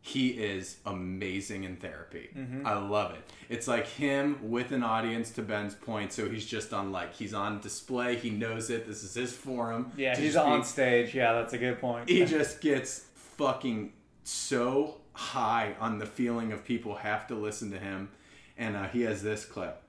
He 0.00 0.28
is 0.28 0.76
amazing 0.86 1.64
in 1.64 1.76
therapy. 1.76 2.28
I 2.64 2.78
love 2.78 3.10
it. 3.14 3.22
It's 3.48 3.66
like 3.66 3.88
him 3.88 4.38
with 4.50 4.70
an 4.70 4.84
audience 4.84 5.30
to 5.32 5.42
Ben's 5.42 5.74
point. 5.74 6.12
So 6.12 6.28
he's 6.28 6.46
just 6.46 6.72
on 6.72 6.92
like 6.92 7.12
he's 7.14 7.34
on 7.34 7.60
display. 7.60 8.14
He 8.14 8.30
knows 8.30 8.70
it. 8.70 8.86
This 8.86 9.02
is 9.02 9.14
his 9.14 9.32
forum. 9.32 9.90
yeah 9.96 10.16
he's 10.16 10.34
be- 10.34 10.38
on 10.38 10.62
stage 10.64 11.12
yeah 11.14 11.32
that's 11.32 11.54
a 11.54 11.58
good 11.58 11.80
point 11.80 12.08
he 12.08 12.24
just 12.24 12.60
gets 12.60 13.06
fucking 13.36 13.92
so 14.26 14.96
high 15.12 15.74
on 15.80 15.98
the 15.98 16.06
feeling 16.06 16.52
of 16.52 16.64
people 16.64 16.96
have 16.96 17.26
to 17.26 17.34
listen 17.34 17.70
to 17.70 17.78
him 17.78 18.08
and 18.56 18.76
uh, 18.76 18.88
he 18.88 19.02
has 19.02 19.22
this 19.22 19.44
clip 19.44 19.82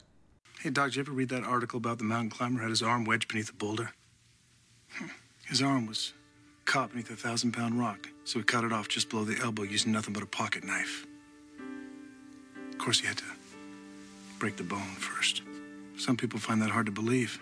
Hey, 0.62 0.72
Doc, 0.72 0.88
did 0.88 0.96
you 0.96 1.02
ever 1.02 1.12
read 1.12 1.30
that 1.30 1.44
article 1.44 1.78
about 1.78 2.00
the 2.00 2.04
mountain 2.04 2.32
climber 2.32 2.62
had 2.62 2.72
his 2.72 2.82
arm 2.82 3.06
wedged 3.06 3.28
beneath 3.28 3.52
a 3.52 3.54
boulder? 3.54 3.92
Hmm. 4.94 5.06
His 5.46 5.62
arm 5.62 5.86
was 5.86 6.14
caught 6.66 6.90
beneath 6.90 7.12
a 7.12 7.16
thousand 7.16 7.52
pound 7.52 7.80
rock, 7.80 8.10
so 8.24 8.40
he 8.40 8.44
cut 8.44 8.64
it 8.64 8.74
off 8.74 8.88
just 8.88 9.10
below 9.10 9.24
the 9.24 9.40
elbow 9.40 9.62
using 9.62 9.92
nothing 9.92 10.14
but 10.14 10.24
a 10.24 10.28
pocket 10.28 10.64
knife. 10.64 11.06
Of 12.72 12.78
course, 12.80 13.00
he 13.00 13.08
had 13.08 13.20
to 13.20 13.24
break 14.40 14.58
the 14.58 14.64
bone 14.64 14.96
first. 14.98 15.44
Some 15.98 16.18
people 16.18 16.40
find 16.40 16.60
that 16.64 16.72
hard 16.72 16.88
to 16.88 16.92
believe. 16.92 17.40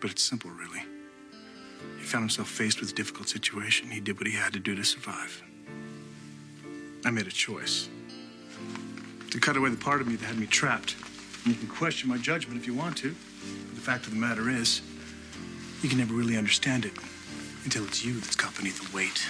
But 0.00 0.12
it's 0.12 0.22
simple, 0.22 0.50
really. 0.50 0.82
He 1.98 2.04
found 2.04 2.22
himself 2.22 2.48
faced 2.48 2.80
with 2.80 2.90
a 2.90 2.94
difficult 2.94 3.28
situation. 3.28 3.90
He 3.90 4.00
did 4.00 4.18
what 4.18 4.26
he 4.26 4.34
had 4.34 4.52
to 4.54 4.58
do 4.58 4.74
to 4.74 4.84
survive. 4.84 5.42
I 7.04 7.10
made 7.10 7.26
a 7.26 7.30
choice 7.30 7.88
to 9.30 9.38
cut 9.38 9.56
away 9.56 9.70
the 9.70 9.76
part 9.76 10.00
of 10.00 10.08
me 10.08 10.16
that 10.16 10.26
had 10.26 10.38
me 10.38 10.46
trapped. 10.46 10.96
And 11.44 11.54
you 11.54 11.58
can 11.58 11.68
question 11.68 12.08
my 12.08 12.18
judgment 12.18 12.60
if 12.60 12.66
you 12.66 12.74
want 12.74 12.96
to. 12.98 13.14
But 13.66 13.74
the 13.74 13.80
fact 13.80 14.06
of 14.06 14.12
the 14.12 14.18
matter 14.18 14.50
is, 14.50 14.82
you 15.82 15.88
can 15.88 15.98
never 15.98 16.12
really 16.12 16.36
understand 16.36 16.84
it 16.84 16.92
until 17.64 17.84
it's 17.84 18.04
you 18.04 18.14
that's 18.20 18.36
caught 18.36 18.56
beneath 18.56 18.90
the 18.90 18.96
weight. 18.96 19.22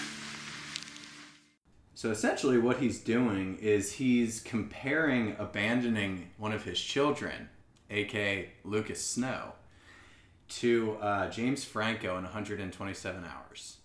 so 1.94 2.11
essentially 2.11 2.59
what 2.59 2.78
he's 2.78 2.98
doing 2.98 3.59
is 3.61 3.92
he's 3.92 4.40
comparing 4.40 5.36
abandoning 5.38 6.30
one 6.38 6.53
of 6.53 6.64
his 6.64 6.80
children 6.80 7.48
aka 7.90 8.48
lucas 8.64 9.05
snow 9.05 9.53
to 10.51 10.96
uh, 11.01 11.30
james 11.30 11.64
franco 11.64 12.16
in 12.16 12.24
127 12.24 13.24
hours 13.24 13.78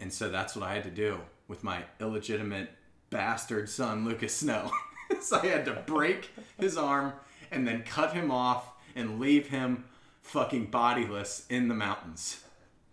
and 0.00 0.12
so 0.12 0.28
that's 0.28 0.54
what 0.54 0.64
i 0.64 0.74
had 0.74 0.84
to 0.84 0.90
do 0.90 1.18
with 1.48 1.64
my 1.64 1.82
illegitimate 2.00 2.70
bastard 3.10 3.68
son 3.68 4.04
lucas 4.04 4.34
snow 4.34 4.70
so 5.20 5.40
i 5.42 5.46
had 5.46 5.64
to 5.64 5.72
break 5.86 6.30
his 6.58 6.76
arm 6.76 7.12
and 7.50 7.66
then 7.66 7.82
cut 7.82 8.12
him 8.12 8.30
off 8.30 8.72
and 8.94 9.18
leave 9.18 9.48
him 9.48 9.84
fucking 10.22 10.66
bodiless 10.66 11.46
in 11.48 11.68
the 11.68 11.74
mountains 11.74 12.44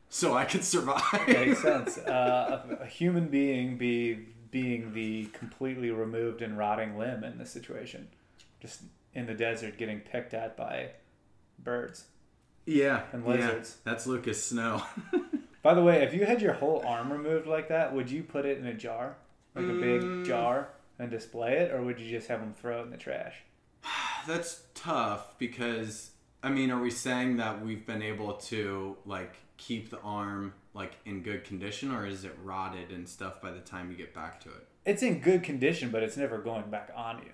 so 0.09 0.35
i 0.35 0.43
could 0.43 0.63
survive 0.63 1.27
makes 1.27 1.59
sense. 1.61 1.97
Uh, 1.99 2.77
a, 2.79 2.83
a 2.83 2.85
human 2.87 3.27
being 3.27 3.77
be 3.77 4.25
being 4.51 4.93
the 4.93 5.25
completely 5.25 5.91
removed 5.91 6.41
and 6.41 6.57
rotting 6.57 6.97
limb 6.97 7.23
in 7.23 7.37
this 7.37 7.51
situation, 7.51 8.07
just 8.59 8.81
in 9.13 9.25
the 9.25 9.33
desert 9.33 9.77
getting 9.77 9.99
picked 9.99 10.33
at 10.33 10.57
by 10.57 10.89
birds. 11.59 12.05
Yeah 12.69 13.03
And 13.11 13.25
yeah, 13.27 13.63
that's 13.83 14.07
lucas 14.07 14.43
snow 14.43 14.83
By 15.61 15.73
the 15.73 15.83
way, 15.83 16.03
if 16.03 16.13
you 16.13 16.25
had 16.25 16.41
your 16.41 16.53
whole 16.53 16.81
arm 16.85 17.11
removed 17.11 17.45
like 17.45 17.67
that, 17.67 17.93
would 17.93 18.09
you 18.09 18.23
put 18.23 18.45
it 18.45 18.59
in 18.59 18.65
a 18.65 18.73
jar, 18.73 19.17
like 19.55 19.65
a 19.65 19.73
big 19.73 20.01
mm. 20.01 20.25
jar, 20.25 20.69
and 20.97 21.11
display 21.11 21.57
it, 21.57 21.71
or 21.71 21.81
would 21.81 21.99
you 21.99 22.09
just 22.09 22.27
have 22.29 22.39
them 22.39 22.53
throw 22.53 22.79
it 22.79 22.83
in 22.83 22.91
the 22.91 22.97
trash? 22.97 23.35
That's 24.27 24.63
tough 24.73 25.37
because 25.37 26.11
I 26.41 26.49
mean, 26.49 26.71
are 26.71 26.79
we 26.79 26.91
saying 26.91 27.37
that 27.37 27.63
we've 27.63 27.85
been 27.85 28.01
able 28.01 28.33
to 28.33 28.95
like 29.05 29.35
keep 29.57 29.89
the 29.89 29.99
arm 29.99 30.53
like 30.73 30.93
in 31.05 31.23
good 31.23 31.43
condition, 31.43 31.93
or 31.93 32.05
is 32.05 32.23
it 32.23 32.37
rotted 32.41 32.91
and 32.91 33.07
stuff 33.07 33.41
by 33.41 33.51
the 33.51 33.59
time 33.59 33.91
you 33.91 33.97
get 33.97 34.13
back 34.13 34.39
to 34.41 34.49
it? 34.49 34.67
It's 34.85 35.03
in 35.03 35.19
good 35.19 35.43
condition, 35.43 35.89
but 35.89 36.03
it's 36.03 36.15
never 36.15 36.37
going 36.37 36.69
back 36.69 36.89
on 36.95 37.17
you. 37.17 37.31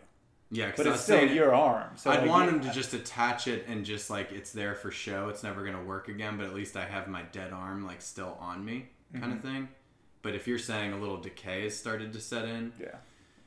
Yeah, 0.55 0.71
But 0.75 0.87
I 0.87 0.93
it's 0.93 1.01
still 1.03 1.25
your 1.29 1.53
arm. 1.53 1.89
So 1.95 2.11
I'd 2.11 2.19
like, 2.21 2.29
want 2.29 2.49
him 2.49 2.61
to 2.61 2.71
just 2.71 2.93
attach 2.93 3.47
it 3.47 3.65
and 3.67 3.83
just 3.85 4.09
like 4.09 4.31
it's 4.31 4.51
there 4.51 4.75
for 4.75 4.91
show. 4.91 5.29
It's 5.29 5.43
never 5.43 5.63
gonna 5.65 5.83
work 5.83 6.07
again, 6.07 6.37
but 6.37 6.45
at 6.45 6.53
least 6.53 6.75
I 6.77 6.85
have 6.85 7.07
my 7.07 7.23
dead 7.31 7.51
arm 7.53 7.85
like 7.85 8.01
still 8.01 8.37
on 8.39 8.63
me, 8.63 8.89
kind 9.13 9.25
Mhm. 9.33 9.35
of 9.35 9.41
thing. 9.41 9.67
But 10.21 10.33
if 10.35 10.47
you're 10.47 10.57
saying 10.59 10.93
a 10.93 10.97
little 10.97 11.17
decay 11.17 11.63
has 11.63 11.77
started 11.77 12.13
to 12.13 12.19
set 12.21 12.45
in, 12.45 12.73
yeah. 12.79 12.95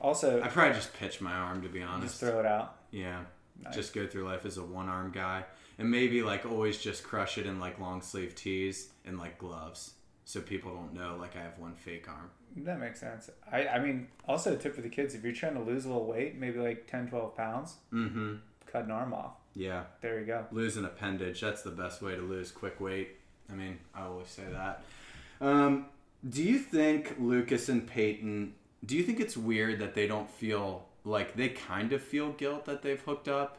Also, 0.00 0.40
I'd 0.42 0.52
probably 0.52 0.74
just 0.74 0.92
pitch 0.94 1.20
my 1.20 1.32
arm 1.32 1.62
to 1.62 1.68
be 1.68 1.82
honest. 1.82 2.08
just 2.08 2.20
throw 2.20 2.38
it 2.40 2.46
out. 2.46 2.76
Yeah. 2.90 3.24
Nice. 3.60 3.74
Just 3.74 3.92
go 3.94 4.06
through 4.06 4.24
life 4.24 4.44
as 4.46 4.56
a 4.56 4.62
one 4.62 4.88
arm 4.88 5.10
guy. 5.10 5.44
And 5.78 5.90
maybe 5.90 6.22
like 6.22 6.44
always 6.46 6.78
just 6.78 7.02
crush 7.04 7.38
it 7.38 7.46
in 7.46 7.58
like 7.60 7.78
long 7.80 8.00
sleeve 8.02 8.34
tees 8.34 8.90
and 9.04 9.18
like 9.18 9.38
gloves. 9.38 9.94
So 10.24 10.40
people 10.40 10.74
don't 10.74 10.92
know 10.94 11.16
like 11.18 11.36
I 11.36 11.40
have 11.40 11.58
one 11.58 11.74
fake 11.74 12.08
arm. 12.08 12.30
That 12.56 12.80
makes 12.80 13.00
sense. 13.00 13.30
I, 13.50 13.66
I 13.68 13.78
mean, 13.78 14.08
also 14.26 14.54
a 14.54 14.56
tip 14.56 14.74
for 14.74 14.80
the 14.80 14.88
kids 14.88 15.14
if 15.14 15.22
you're 15.22 15.32
trying 15.32 15.54
to 15.54 15.60
lose 15.62 15.84
a 15.84 15.88
little 15.88 16.06
weight, 16.06 16.36
maybe 16.38 16.58
like 16.58 16.86
10, 16.86 17.08
12 17.08 17.36
pounds, 17.36 17.74
Mm-hmm. 17.92 18.34
cut 18.66 18.84
an 18.84 18.90
arm 18.90 19.12
off. 19.14 19.32
Yeah. 19.54 19.84
There 20.00 20.18
you 20.20 20.26
go. 20.26 20.46
Lose 20.52 20.76
an 20.76 20.84
appendage. 20.84 21.40
That's 21.40 21.62
the 21.62 21.70
best 21.70 22.02
way 22.02 22.14
to 22.16 22.22
lose 22.22 22.50
quick 22.50 22.80
weight. 22.80 23.16
I 23.50 23.54
mean, 23.54 23.78
I 23.94 24.02
always 24.04 24.28
say 24.28 24.44
that. 24.52 24.82
Um, 25.40 25.86
do 26.28 26.42
you 26.42 26.58
think 26.58 27.14
Lucas 27.18 27.68
and 27.68 27.86
Peyton, 27.86 28.54
do 28.84 28.96
you 28.96 29.02
think 29.02 29.20
it's 29.20 29.36
weird 29.36 29.78
that 29.80 29.94
they 29.94 30.06
don't 30.06 30.30
feel 30.30 30.86
like 31.04 31.34
they 31.36 31.48
kind 31.48 31.92
of 31.92 32.02
feel 32.02 32.32
guilt 32.32 32.64
that 32.66 32.82
they've 32.82 33.00
hooked 33.00 33.28
up? 33.28 33.58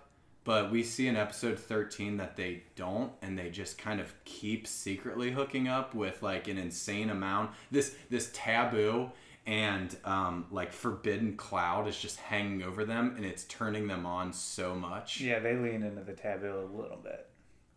But 0.50 0.72
we 0.72 0.82
see 0.82 1.08
in 1.08 1.16
episode 1.16 1.60
13 1.60 2.18
that 2.18 2.36
they 2.36 2.64
don't, 2.76 3.12
and 3.22 3.38
they 3.38 3.52
just 3.52 3.78
kind 3.78 4.00
of 4.00 4.12
keep 4.26 4.66
secretly 4.66 5.30
hooking 5.30 5.68
up 5.68 5.94
with 5.94 6.24
like 6.24 6.48
an 6.48 6.58
insane 6.58 7.12
amount. 7.12 7.52
This 7.70 7.96
this 8.10 8.32
taboo 8.34 9.12
and 9.46 9.96
um, 10.06 10.48
like 10.50 10.74
forbidden 10.74 11.38
cloud 11.38 11.88
is 11.88 11.96
just 11.96 12.18
hanging 12.18 12.64
over 12.64 12.84
them, 12.84 13.14
and 13.16 13.28
it's 13.28 13.44
turning 13.44 13.86
them 13.86 14.08
on 14.08 14.34
so 14.34 14.74
much. 14.74 15.22
Yeah, 15.22 15.38
they 15.38 15.54
lean 15.54 15.84
into 15.84 16.02
the 16.02 16.14
taboo 16.14 16.68
a 16.68 16.82
little 16.82 16.98
bit. 16.98 17.28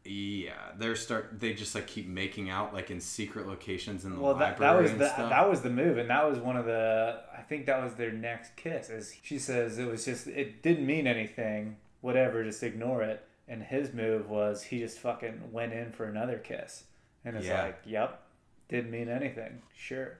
Yeah, 0.07 0.71
they're 0.79 0.97
start. 0.97 1.41
They 1.41 1.53
just 1.53 1.75
like 1.75 1.87
keep 1.87 2.09
making 2.09 2.49
out 2.49 2.73
like 2.73 2.91
in 2.91 3.01
secret 3.01 3.47
locations 3.47 4.07
in 4.07 4.15
the 4.15 4.19
Well, 4.19 4.33
that, 4.37 4.59
library 4.59 4.73
that 4.77 4.83
was 4.83 4.91
and 4.93 5.01
the 5.03 5.09
stuff. 5.13 5.29
that 5.29 5.51
was 5.51 5.61
the 5.61 5.69
move, 5.69 5.99
and 5.99 6.09
that 6.09 6.27
was 6.27 6.39
one 6.39 6.57
of 6.57 6.65
the. 6.65 7.21
I 7.37 7.43
think 7.43 7.67
that 7.67 7.85
was 7.85 7.93
their 7.97 8.13
next 8.13 8.57
kiss. 8.57 8.89
As 8.89 9.15
she 9.23 9.39
says 9.39 9.79
it 9.79 9.87
was 9.87 10.07
just 10.07 10.27
it 10.27 10.63
didn't 10.63 10.87
mean 10.87 11.07
anything, 11.07 11.77
whatever, 12.03 12.45
just 12.45 12.63
ignore 12.63 13.03
it. 13.03 13.25
And 13.49 13.63
his 13.63 13.93
move 13.95 14.29
was 14.29 14.63
he 14.63 14.79
just 14.81 14.99
fucking 14.99 15.51
went 15.51 15.73
in 15.73 15.91
for 15.93 16.05
another 16.05 16.39
kiss, 16.39 16.85
and 17.25 17.37
it's 17.37 17.47
Yeah. 17.47 17.63
like, 17.63 17.81
yep, 17.85 18.23
didn't 18.69 18.91
mean 18.91 19.09
anything, 19.09 19.63
sure. 19.75 20.19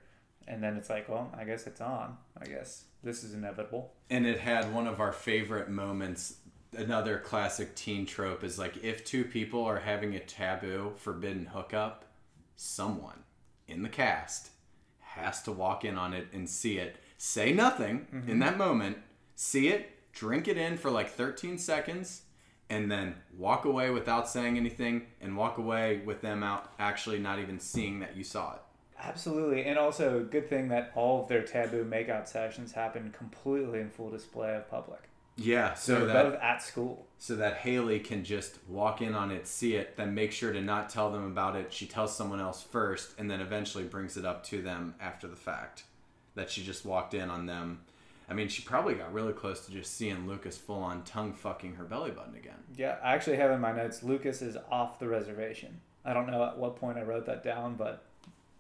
And 0.49 0.63
then 0.63 0.77
it's 0.77 0.91
like, 0.91 1.09
well, 1.09 1.33
I 1.39 1.45
guess 1.45 1.67
it's 1.69 1.81
on. 1.81 2.17
I 2.37 2.47
guess 2.47 2.87
this 3.03 3.23
is 3.25 3.35
inevitable. 3.35 3.95
and 4.11 4.27
it 4.27 4.41
had 4.41 4.73
one 4.75 4.87
of 4.87 5.01
our 5.01 5.13
favorite 5.13 5.69
moments. 5.71 6.39
Another 6.77 7.19
classic 7.19 7.75
teen 7.75 8.05
trope 8.07 8.43
is 8.45 8.59
like 8.59 8.83
if 8.83 9.05
two 9.05 9.25
people 9.25 9.65
are 9.65 9.79
having 9.81 10.15
a 10.15 10.21
taboo, 10.21 10.93
forbidden 10.97 11.47
hookup, 11.47 12.05
someone 12.57 13.23
in 13.69 13.83
the 13.83 13.89
cast 13.89 14.51
has 15.01 15.43
to 15.43 15.53
walk 15.53 15.85
in 15.85 15.97
on 15.97 16.13
it 16.15 16.27
and 16.33 16.49
see 16.49 16.79
it, 16.79 16.97
say 17.19 17.53
nothing 17.53 18.07
in 18.13 18.23
Mhm. 18.37 18.41
that 18.41 18.57
moment, 18.59 18.99
see 19.35 19.69
it, 19.69 19.91
drink 20.13 20.49
it 20.49 20.57
in 20.57 20.77
for 20.77 20.91
like 20.91 21.11
13 21.11 21.59
seconds, 21.59 22.23
and 22.71 22.91
then 22.91 23.15
walk 23.37 23.65
away 23.65 23.91
without 23.91 24.29
saying 24.29 24.57
anything 24.57 25.07
and 25.21 25.37
walk 25.37 25.59
away 25.59 26.03
with 26.05 26.21
them 26.23 26.43
out 26.43 26.73
actually 26.79 27.19
not 27.19 27.39
even 27.39 27.59
seeing 27.59 28.01
that 28.01 28.17
you 28.17 28.25
saw 28.25 28.55
it. 28.55 28.61
Absolutely, 28.99 29.65
and 29.65 29.79
also 29.79 30.23
good 30.25 30.49
thing 30.49 30.69
that 30.69 30.93
all 30.95 31.23
of 31.23 31.29
their 31.29 31.43
taboo 31.43 31.85
makeout 31.85 32.29
sessions 32.29 32.73
happen 32.73 33.13
completely 33.17 33.81
in 33.81 33.91
full 33.91 34.11
display 34.11 34.55
of 34.55 34.71
public. 34.71 35.01
Yeah, 35.37 35.75
so 35.75 35.95
They're 35.97 36.07
that 36.07 36.25
both 36.33 36.41
at 36.43 36.63
school. 36.63 37.07
so 37.19 37.37
that 37.37 37.57
Haley 37.57 37.99
can 38.01 38.23
just 38.23 38.59
walk 38.69 39.01
in 39.01 39.15
on 39.15 39.31
it, 39.31 39.47
see 39.47 39.75
it, 39.77 39.97
then 39.97 40.15
make 40.15 40.31
sure 40.31 40.53
to 40.53 40.61
not 40.61 40.89
tell 40.91 41.11
them 41.11 41.25
about 41.25 41.57
it. 41.57 41.73
She 41.73 41.87
tells 41.87 42.15
someone 42.15 42.39
else 42.39 42.63
first, 42.63 43.19
and 43.19 43.31
then 43.31 43.41
eventually 43.41 43.85
brings 43.85 44.17
it 44.17 44.25
up 44.27 44.45
to 44.45 44.61
them 44.63 44.95
after 45.01 45.27
the 45.27 45.37
fact 45.37 45.85
that 46.35 46.51
she 46.51 46.63
just 46.63 46.85
walked 46.85 47.15
in 47.15 47.29
on 47.31 47.47
them. 47.47 47.81
I 48.33 48.35
mean, 48.35 48.49
she 48.49 48.63
probably 48.63 48.95
got 48.95 49.13
really 49.13 49.35
close 49.35 49.67
to 49.67 49.73
just 49.73 49.95
seeing 49.95 50.27
Lucas 50.27 50.57
full 50.57 50.83
on 50.83 51.03
tongue 51.03 51.35
fucking 51.35 51.75
her 51.75 51.85
belly 51.85 52.13
button 52.13 52.35
again. 52.35 52.57
Yeah, 52.79 52.97
I 53.05 53.13
actually 53.13 53.37
have 53.37 53.51
in 53.51 53.61
my 53.61 53.73
notes 53.73 54.03
Lucas 54.03 54.41
is 54.41 54.57
off 54.71 54.99
the 54.99 55.07
reservation. 55.07 55.83
I 56.03 56.15
don't 56.15 56.31
know 56.31 56.43
at 56.45 56.57
what 56.57 56.77
point 56.77 56.97
I 56.97 57.03
wrote 57.03 57.27
that 57.27 57.45
down, 57.45 57.75
but 57.75 58.07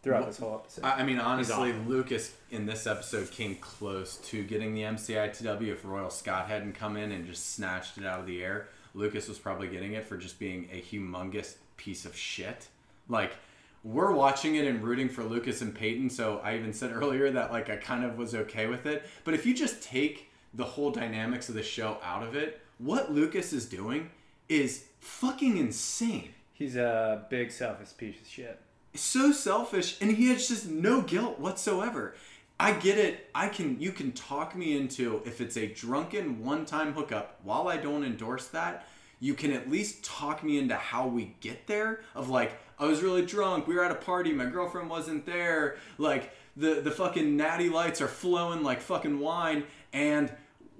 throughout 0.03 0.27
this 0.27 0.37
whole 0.37 0.55
episode. 0.55 0.85
I 0.85 0.99
I 0.99 1.03
mean, 1.05 1.19
honestly. 1.19 1.73
Lucas 1.87 2.35
in 2.51 2.67
this 2.67 2.87
episode 2.87 3.31
came 3.31 3.55
close 3.57 4.19
to 4.19 4.45
getting 4.45 4.75
the 4.75 4.83
MCITW. 4.83 5.69
If 5.69 5.87
Royal 5.87 6.11
Scott 6.11 6.49
hadn't 6.49 6.75
come 6.75 6.99
in 6.99 7.11
and 7.11 7.25
just 7.25 7.55
snatched 7.55 7.97
it 7.97 8.05
out 8.05 8.21
of 8.21 8.27
the 8.27 8.45
air, 8.45 8.69
Lucas 8.93 9.27
was 9.27 9.39
probably 9.39 9.69
getting 9.69 9.95
it 9.95 10.05
for 10.05 10.19
just 10.19 10.39
being 10.39 10.69
a 10.71 10.83
humongous 10.83 11.55
piece 11.79 12.05
of 12.05 12.15
shit. 12.15 12.69
Like, 13.09 13.37
we're 13.85 14.13
watching 14.13 14.55
it 14.57 14.67
and 14.67 14.83
rooting 14.83 15.09
for 15.09 15.25
Lucas 15.25 15.61
and 15.63 15.75
Peyton, 15.75 16.09
so 16.11 16.41
I 16.45 16.57
even 16.57 16.73
said 16.73 16.93
earlier 16.95 17.31
that, 17.31 17.51
like, 17.53 17.71
I 17.71 17.77
kind 17.77 18.05
of 18.05 18.17
was 18.19 18.35
okay 18.35 18.67
with 18.67 18.87
it. 18.87 19.05
But 19.25 19.35
if 19.35 19.45
you 19.47 19.55
just 19.55 19.83
take 19.83 20.31
the 20.55 20.65
whole 20.65 20.91
dynamics 20.91 21.49
of 21.49 21.55
the 21.55 21.63
show 21.63 21.99
out 22.03 22.23
of 22.23 22.35
it, 22.37 22.61
what 22.79 23.13
Lucas 23.13 23.53
is 23.53 23.67
doing 23.67 24.11
is 24.49 24.85
fucking 25.01 25.57
insane 25.57 26.31
He's 26.53 26.77
a 26.77 27.27
big 27.31 27.51
selfish 27.51 27.97
piece 27.97 28.21
of 28.21 28.27
shit. 28.29 28.61
so 28.95 29.33
selfish 29.33 29.97
and 30.01 30.13
he 30.13 30.29
has 30.29 30.47
just 30.49 30.69
no 30.69 31.01
guilt 31.01 31.41
whatsoever 31.41 32.15
i 32.61 32.73
get 32.73 32.99
it 32.99 33.31
i 33.35 33.49
can 33.49 33.81
you 33.81 33.91
can 33.91 34.13
talk 34.13 34.55
me 34.55 34.77
into 34.77 35.23
if 35.25 35.41
it's 35.41 35.57
a 35.57 35.67
drunken 35.69 36.45
one-time 36.45 36.93
hookup 36.93 37.41
while 37.43 37.67
i 37.69 37.77
don't 37.77 38.05
endorse 38.05 38.49
that 38.49 38.87
you 39.23 39.35
can 39.35 39.53
at 39.53 39.71
least 39.71 40.05
talk 40.05 40.43
me 40.43 40.59
into 40.59 40.75
how 40.75 41.07
we 41.07 41.33
get 41.41 41.69
there 41.69 42.01
of 42.17 42.29
like 42.29 42.59
i 42.79 42.85
was 42.85 43.03
really 43.03 43.25
drunk 43.25 43.69
we 43.69 43.75
were 43.75 43.85
at 43.85 43.93
a 43.93 43.95
party 43.95 44.33
my 44.33 44.45
girlfriend 44.45 44.91
wasn't 44.91 45.25
there 45.25 45.77
like 45.97 46.35
the 46.57 46.81
the 46.81 46.91
fucking 46.91 47.37
natty 47.37 47.69
lights 47.69 48.01
are 48.01 48.09
flowing 48.09 48.65
like 48.65 48.81
fucking 48.81 49.21
wine 49.21 49.63
and 49.93 50.33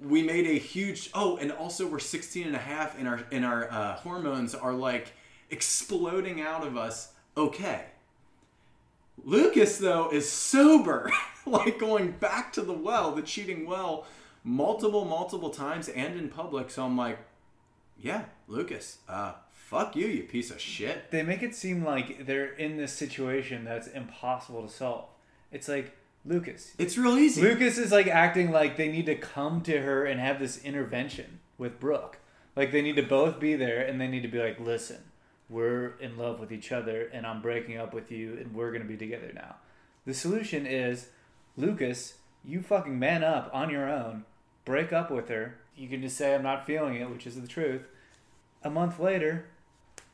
we 0.03 0.23
made 0.23 0.45
a 0.45 0.59
huge 0.59 1.09
oh 1.15 1.37
and 1.37 1.53
also 1.53 1.87
we're 1.87 2.01
16 2.01 2.49
and 2.49 2.57
a 2.57 2.59
half 2.59 2.99
and 2.99 3.07
our 3.07 3.21
and 3.31 3.45
our 3.45 3.71
uh, 3.71 3.95
hormones 3.95 4.57
are 4.57 4.75
like 4.75 5.13
exploding 5.51 6.41
out 6.41 6.67
of 6.67 6.77
us 6.77 7.13
okay 7.37 7.85
Lucas 9.25 9.79
though 9.79 10.11
is 10.11 10.29
sober, 10.29 11.13
like 11.47 11.79
going 11.79 12.13
back 12.13 12.53
to 12.55 12.63
the 12.63 12.73
well, 12.73 13.13
the 13.13 13.23
cheating 13.23 13.67
well, 13.67 14.07
multiple, 14.43 15.05
multiple 15.05 15.51
times 15.51 15.89
and 15.89 16.19
in 16.19 16.29
public. 16.29 16.71
So 16.71 16.85
I'm 16.85 16.97
like, 16.97 17.19
yeah, 18.03 18.25
Lucas, 18.49 18.99
uh, 19.09 19.35
fuck 19.51 19.97
you, 19.97 20.07
you 20.07 20.25
piece 20.25 20.51
of 20.51 20.61
shit. 20.61 21.11
They 21.11 21.23
make 21.23 21.43
it 21.43 21.55
seem 21.55 21.85
like 21.85 22.27
they're 22.27 22.53
in 22.53 22.77
this 22.77 22.93
situation 22.93 23.65
that's 23.65 23.87
impossible 23.87 24.67
to 24.67 24.73
solve. 24.73 25.09
It's 25.53 25.69
like 25.69 25.97
Lucas. 26.25 26.73
It's 26.79 26.99
real 26.99 27.17
easy. 27.17 27.41
Lucas 27.41 27.79
is 27.79 27.93
like 27.93 28.09
acting 28.09 28.51
like 28.51 28.77
they 28.77 28.91
need 28.91 29.07
to 29.07 29.15
come 29.15 29.63
to 29.63 29.81
her 29.81 30.05
and 30.05 30.21
have 30.21 30.39
this 30.39 30.63
intervention 30.65 31.41
with 31.59 31.81
Brooke. 31.81 32.19
Like 32.57 32.73
they 32.73 32.83
need 32.83 32.97
to 32.97 33.03
both 33.03 33.41
be 33.41 33.55
there 33.55 33.81
and 33.81 34.01
they 34.01 34.09
need 34.09 34.23
to 34.23 34.29
be 34.29 34.39
like, 34.39 34.61
listen, 34.61 34.99
we're 35.49 35.95
in 36.01 36.19
love 36.19 36.41
with 36.41 36.53
each 36.53 36.73
other 36.73 37.09
and 37.13 37.27
I'm 37.27 37.41
breaking 37.41 37.79
up 37.79 37.95
with 37.95 38.11
you 38.11 38.37
and 38.37 38.55
we're 38.55 38.73
gonna 38.73 38.85
be 38.85 38.97
together 38.97 39.31
now. 39.35 39.57
The 40.05 40.15
solution 40.15 40.67
is, 40.67 41.09
Lucas, 41.57 42.15
you 42.45 42.61
fucking 42.63 42.99
man 42.99 43.23
up 43.23 43.49
on 43.53 43.71
your 43.71 43.89
own, 43.89 44.25
break 44.65 44.93
up 44.93 45.11
with 45.11 45.29
her. 45.29 45.59
You 45.77 45.89
can 45.89 46.03
just 46.03 46.17
say 46.17 46.35
I'm 46.35 46.43
not 46.43 46.67
feeling 46.67 46.97
it, 46.97 47.09
which 47.11 47.27
is 47.27 47.41
the 47.41 47.49
truth. 47.49 47.83
A 48.63 48.71
month 48.71 49.01
later, 49.01 49.47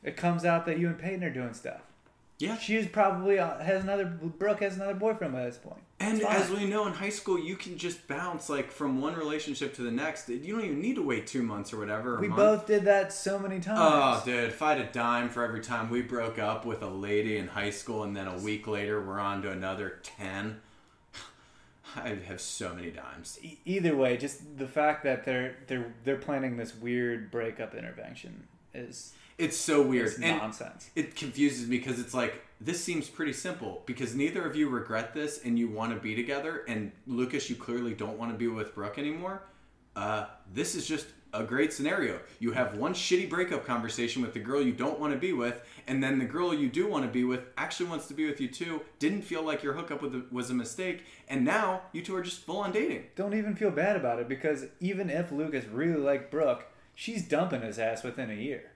it 0.03 0.15
comes 0.17 0.45
out 0.45 0.65
that 0.65 0.79
you 0.79 0.87
and 0.87 0.97
Peyton 0.97 1.23
are 1.23 1.29
doing 1.29 1.53
stuff. 1.53 1.81
Yeah. 2.39 2.57
She 2.57 2.77
is 2.77 2.87
probably 2.87 3.37
uh, 3.37 3.59
has 3.59 3.83
another 3.83 4.05
Brooke 4.05 4.61
has 4.61 4.77
another 4.77 4.93
boyfriend 4.93 5.33
by 5.33 5.43
this 5.43 5.57
point. 5.57 5.81
And 5.99 6.21
as 6.21 6.49
we 6.49 6.63
know 6.63 6.87
in 6.87 6.93
high 6.93 7.09
school, 7.09 7.37
you 7.37 7.57
can 7.57 7.77
just 7.77 8.07
bounce 8.07 8.47
like 8.47 8.71
from 8.71 9.01
one 9.01 9.15
relationship 9.15 9.73
to 9.75 9.81
the 9.81 9.91
next. 9.91 10.29
You 10.29 10.55
don't 10.55 10.63
even 10.63 10.79
need 10.81 10.95
to 10.95 11.03
wait 11.03 11.27
two 11.27 11.43
months 11.43 11.73
or 11.73 11.77
whatever. 11.79 12.15
or 12.15 12.21
we 12.21 12.29
both 12.29 12.65
did 12.65 12.85
that 12.85 13.11
so 13.11 13.37
many 13.37 13.59
times. 13.59 13.79
Oh, 13.81 14.21
dude, 14.23 14.45
if 14.45 14.61
I 14.61 14.75
had 14.75 14.81
a 14.81 14.89
dime 14.89 15.27
for 15.27 15.43
every 15.43 15.59
time 15.59 15.89
we 15.89 16.01
broke 16.01 16.39
up 16.39 16.65
with 16.65 16.81
a 16.81 16.87
lady 16.87 17.35
in 17.35 17.49
high 17.49 17.71
school 17.71 18.03
and 18.03 18.15
then 18.15 18.27
a 18.29 18.37
week 18.37 18.65
later 18.67 19.05
we're 19.05 19.19
on 19.19 19.41
to 19.41 19.51
another 19.51 19.99
10, 20.03 20.61
I'd 22.03 22.23
have 22.23 22.41
so 22.41 22.73
many 22.73 22.91
dimes. 22.91 23.39
E- 23.41 23.57
either 23.65 23.95
way, 23.95 24.17
just 24.17 24.57
the 24.57 24.67
fact 24.67 25.03
that 25.03 25.25
they're 25.25 25.55
they're 25.67 25.93
they're 26.03 26.17
planning 26.17 26.57
this 26.57 26.75
weird 26.75 27.31
breakup 27.31 27.73
intervention 27.75 28.47
is 28.73 29.13
It's 29.37 29.57
so 29.57 29.81
weird. 29.81 30.13
And 30.21 30.37
nonsense. 30.37 30.89
it 30.95 31.15
confuses 31.15 31.67
me 31.67 31.77
because 31.77 31.99
it's 31.99 32.13
like 32.13 32.41
this 32.61 32.83
seems 32.83 33.07
pretty 33.09 33.33
simple 33.33 33.83
because 33.85 34.13
neither 34.15 34.45
of 34.45 34.55
you 34.55 34.67
regret 34.69 35.13
this 35.13 35.43
and 35.45 35.57
you 35.57 35.69
want 35.69 35.93
to 35.93 35.99
be 35.99 36.13
together 36.15 36.63
and 36.67 36.91
lucas 37.07 37.49
you 37.49 37.55
clearly 37.55 37.93
don't 37.93 38.17
want 38.17 38.31
to 38.33 38.37
be 38.37 38.47
with 38.49 38.75
brooke 38.75 38.99
anymore 38.99 39.41
uh, 39.95 40.25
this 40.53 40.75
is 40.75 40.85
just 40.85 41.07
a 41.33 41.43
great 41.43 41.71
scenario 41.71 42.19
you 42.39 42.51
have 42.51 42.75
one 42.75 42.93
shitty 42.93 43.29
breakup 43.29 43.65
conversation 43.65 44.21
with 44.21 44.33
the 44.33 44.39
girl 44.39 44.61
you 44.61 44.71
don't 44.73 44.99
want 44.99 45.13
to 45.13 45.19
be 45.19 45.31
with 45.31 45.61
and 45.87 46.01
then 46.03 46.17
the 46.17 46.25
girl 46.25 46.53
you 46.53 46.67
do 46.67 46.87
want 46.87 47.05
to 47.05 47.11
be 47.11 47.23
with 47.23 47.41
actually 47.57 47.87
wants 47.87 48.07
to 48.07 48.13
be 48.15 48.25
with 48.25 48.41
you 48.41 48.47
too 48.47 48.81
didn't 48.97 49.21
feel 49.21 49.43
like 49.43 49.61
your 49.61 49.73
hookup 49.73 50.01
with 50.01 50.11
the, 50.11 50.25
was 50.31 50.49
a 50.49 50.53
mistake 50.53 51.03
and 51.27 51.45
now 51.45 51.81
you 51.91 52.01
two 52.01 52.15
are 52.15 52.23
just 52.23 52.39
full 52.41 52.57
on 52.57 52.71
dating 52.71 53.03
Don't 53.15 53.35
even 53.35 53.55
feel 53.55 53.69
bad 53.71 53.95
about 53.95 54.19
it 54.19 54.27
because 54.27 54.65
even 54.79 55.09
if 55.09 55.31
Lucas 55.31 55.65
really 55.65 55.99
liked 55.99 56.31
Brooke, 56.31 56.65
she's 56.95 57.27
dumping 57.27 57.61
his 57.61 57.77
ass 57.77 58.03
within 58.03 58.31
a 58.31 58.33
year. 58.33 58.71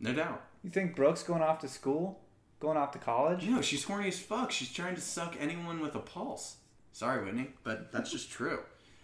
no 0.00 0.12
doubt 0.14 0.42
You 0.62 0.70
think 0.70 0.96
Brooke's 0.96 1.22
going 1.22 1.42
off 1.42 1.58
to 1.60 1.68
school? 1.68 2.20
Going 2.60 2.76
off 2.78 2.92
to 2.92 2.98
college? 2.98 3.44
know 3.44 3.60
she's 3.60 3.84
horny 3.84 4.08
as 4.08 4.18
fuck 4.18 4.50
she's 4.50 4.72
trying 4.72 4.94
to 4.94 5.00
suck 5.02 5.36
anyone 5.38 5.80
with 5.80 5.94
a 5.94 6.00
pulse 6.00 6.56
sorry 6.92 7.22
whitney 7.24 7.50
but 7.64 7.92
that's 7.92 8.10
just 8.10 8.30
true 8.30 8.60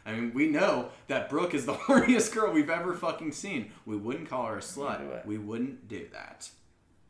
I 0.07 0.13
mean, 0.13 0.33
we 0.35 0.49
know 0.49 0.91
that 1.09 1.31
Brooke 1.31 1.55
is 1.55 1.67
the 1.67 1.75
horniest 1.89 2.33
girl 2.33 2.53
we've 2.53 2.71
ever 2.71 2.95
fucking 2.95 3.33
seen. 3.33 3.73
We 3.87 3.97
wouldn't 3.97 4.29
call 4.29 4.47
her 4.47 4.59
a 4.59 4.61
slut. 4.61 4.99
do. 4.99 5.29
We 5.29 5.39
wouldn't 5.39 5.89
do 5.89 6.07
that. 6.13 6.51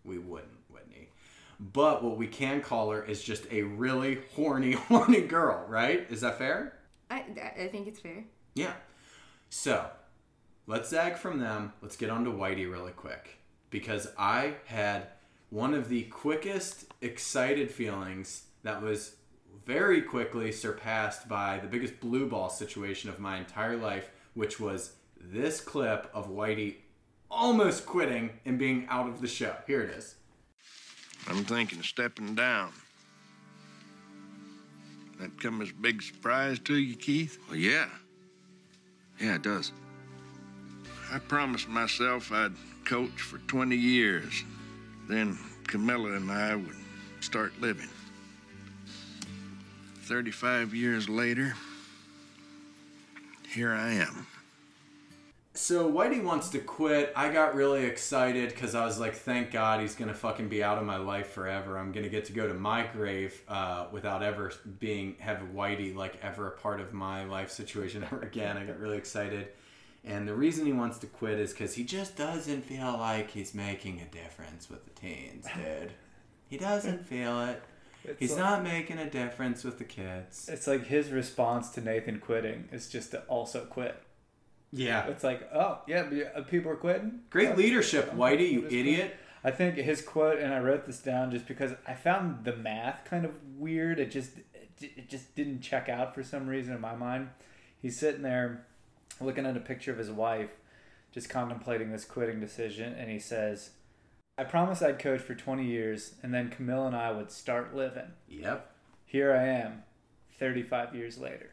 We 0.05 0.18
wouldn't, 0.18 0.53
Whitney. 0.68 1.09
But 1.59 2.05
what 2.05 2.16
we 2.16 2.26
can 2.26 2.61
call 2.61 2.90
her 2.90 3.03
is 3.05 3.22
just 3.22 3.47
a 3.51 3.62
really 3.62 4.20
horny, 4.34 4.72
horny 4.88 5.22
girl, 5.22 5.64
right? 5.68 6.07
Is 6.11 6.20
that 6.20 6.38
fair? 6.38 6.78
I, 7.11 7.24
I 7.59 7.68
think 7.68 7.86
it's 7.88 8.01
fair. 8.01 8.24
Yeah. 8.55 8.74
So, 9.51 9.86
let's 10.66 10.88
zag 10.90 11.16
from 11.16 11.38
them. 11.40 11.72
Let's 11.82 11.97
get 11.97 12.11
on 12.11 12.24
to 12.24 12.30
Whitey 12.30 12.70
really 12.70 12.92
quick. 12.92 13.38
Because 13.70 14.09
I 14.16 14.55
had 14.66 15.09
one 15.51 15.74
of 15.74 15.88
the 15.88 16.03
quickest 16.05 16.86
excited 17.01 17.70
feelings 17.70 18.45
that 18.62 18.82
was 18.82 19.16
very 19.67 20.03
quickly 20.03 20.53
surpassed 20.53 21.29
by 21.29 21.59
the 21.59 21.69
biggest 21.69 22.01
blue 22.01 22.29
ball 22.29 22.51
situation 22.51 23.09
of 23.11 23.19
my 23.19 23.39
entire 23.39 23.77
life, 23.77 24.11
which 24.35 24.61
was 24.61 24.93
this 25.21 25.61
clip 25.61 26.11
of 26.12 26.29
Whitey 26.29 26.77
almost 27.31 27.87
quitting 27.87 28.31
and 28.45 28.59
being 28.59 28.87
out 28.89 29.09
of 29.09 29.21
the 29.21 29.29
show. 29.29 29.55
Here 29.67 29.83
it 29.83 29.91
is. 29.91 30.17
I'm 31.29 31.45
thinking 31.45 31.79
of 31.79 31.87
stepping 31.87 32.35
down. 32.35 32.73
That 35.19 35.41
come 35.41 35.62
as 35.62 35.71
a 35.71 35.75
big 35.75 36.03
surprise 36.03 36.59
to 36.61 36.77
you, 36.77 36.97
Keith? 36.97 37.39
Well, 37.49 37.57
yeah. 37.57 37.87
Yeah, 39.21 39.37
it 39.37 39.43
does. 39.43 39.73
I 41.11 41.19
promised 41.19 41.69
myself 41.69 42.33
I'd 42.33 42.53
coach 42.85 43.21
for 43.21 43.39
20 43.39 43.77
years. 43.77 44.45
Then 45.09 45.39
Camilla 45.67 46.12
and 46.12 46.31
I 46.31 46.57
would 46.57 46.77
start 47.21 47.53
living. 47.61 47.89
35 50.05 50.75
years 50.75 51.09
later, 51.09 51.55
here 53.49 53.73
I 53.73 53.93
am. 53.93 54.27
So 55.55 55.91
Whitey 55.91 56.23
wants 56.23 56.51
to 56.51 56.59
quit. 56.59 57.13
I 57.17 57.31
got 57.33 57.55
really 57.55 57.85
excited 57.85 58.51
because 58.51 58.75
I 58.75 58.85
was 58.85 58.99
like, 58.99 59.15
"Thank 59.15 59.53
God 59.53 59.81
he's 59.81 59.95
gonna 59.95 60.13
fucking 60.13 60.49
be 60.49 60.63
out 60.65 60.79
of 60.79 60.85
my 60.85 60.97
life 60.97 61.29
forever. 61.29 61.79
I'm 61.79 61.93
gonna 61.93 62.09
get 62.09 62.25
to 62.27 62.33
go 62.33 62.47
to 62.47 62.55
my 62.55 62.87
grave 62.87 63.41
uh, 63.49 63.87
without 63.93 64.23
ever 64.23 64.53
being 64.81 65.15
have 65.21 65.39
Whitey 65.55 65.95
like 65.95 66.19
ever 66.23 66.49
a 66.49 66.51
part 66.51 66.81
of 66.81 66.93
my 66.93 67.25
life 67.25 67.51
situation 67.51 68.03
ever 68.13 68.21
again." 68.21 68.59
I 68.59 68.65
got 68.65 68.81
really 68.81 68.99
excited, 68.99 69.49
and 70.05 70.29
the 70.29 70.35
reason 70.35 70.67
he 70.67 70.73
wants 70.73 70.99
to 70.99 71.07
quit 71.07 71.39
is 71.39 71.53
because 71.53 71.75
he 71.75 71.85
just 71.85 72.17
doesn't 72.17 72.63
feel 72.63 72.99
like 72.99 73.31
he's 73.31 73.55
making 73.55 74.01
a 74.01 74.07
difference 74.07 74.69
with 74.69 74.85
the 74.85 75.01
teens, 75.01 75.47
dude. 75.57 75.93
He 76.49 76.59
doesn't 76.59 77.07
feel 77.07 77.41
it. 77.43 77.63
It's 78.05 78.19
He's 78.21 78.31
like- 78.33 78.39
not 78.41 78.63
making 78.63 78.99
a 78.99 79.09
difference 79.09 79.65
with 79.65 79.79
the 79.79 79.85
kids. 79.85 80.49
It's 80.49 80.67
like 80.67 80.87
his 80.87 81.11
response 81.11 81.71
to 81.71 81.81
Nathan 81.81 82.19
quitting 82.21 82.69
is 82.73 82.89
just 82.89 83.13
to 83.13 83.23
also 83.23 83.65
quit. 83.65 83.97
Yeah. 84.73 85.07
It's 85.07 85.25
like, 85.25 85.49
oh, 85.55 85.81
yeah, 85.87 86.07
uh, 86.35 86.43
people 86.43 86.71
are 86.73 86.77
quitting. 86.77 87.21
Great 87.31 87.51
Oh, 87.51 87.55
leadership, 87.55 88.09
I'm 88.13 88.19
Whitey, 88.19 88.51
you 88.51 88.67
idiot. 88.67 89.17
I 89.45 89.51
think 89.51 89.77
his 89.77 90.03
quote, 90.03 90.39
and 90.39 90.53
I 90.53 90.59
wrote 90.61 90.87
this 90.87 90.99
down 91.01 91.31
just 91.31 91.47
because 91.47 91.73
I 91.87 91.95
found 91.95 92.45
the 92.45 92.57
math 92.57 93.05
kind 93.05 93.25
of 93.25 93.33
weird. 93.57 93.99
It 94.01 94.11
just 94.11 94.31
it 94.81 95.09
just 95.09 95.35
didn't 95.37 95.61
check 95.61 95.89
out 95.89 96.15
for 96.15 96.23
some 96.25 96.47
reason 96.49 96.75
in 96.75 96.81
my 96.81 96.95
mind. 96.97 97.29
He's 97.81 97.97
sitting 97.99 98.23
there 98.23 98.67
looking 99.21 99.47
at 99.47 99.57
a 99.57 99.61
picture 99.61 99.93
of 99.93 99.99
his 99.99 100.11
wife, 100.11 100.51
just 101.13 101.29
contemplating 101.29 101.93
this 101.93 102.05
quitting 102.05 102.41
decision, 102.41 102.93
and 102.95 103.09
he 103.11 103.19
says, 103.21 103.71
"I 104.37 104.45
promised 104.45 104.82
I'd 104.82 104.99
coach 104.99 105.20
for 105.20 105.35
20 105.35 105.64
years, 105.64 106.14
and 106.22 106.32
then 106.35 106.51
Camille 106.51 106.87
and 106.87 106.97
I 106.97 107.11
would 107.12 107.30
start 107.30 107.74
living. 107.74 108.12
Yep. 108.28 108.70
Here 109.07 109.32
I 109.32 109.45
am, 109.47 109.82
35 110.39 110.95
years 110.95 111.18
later." 111.18 111.51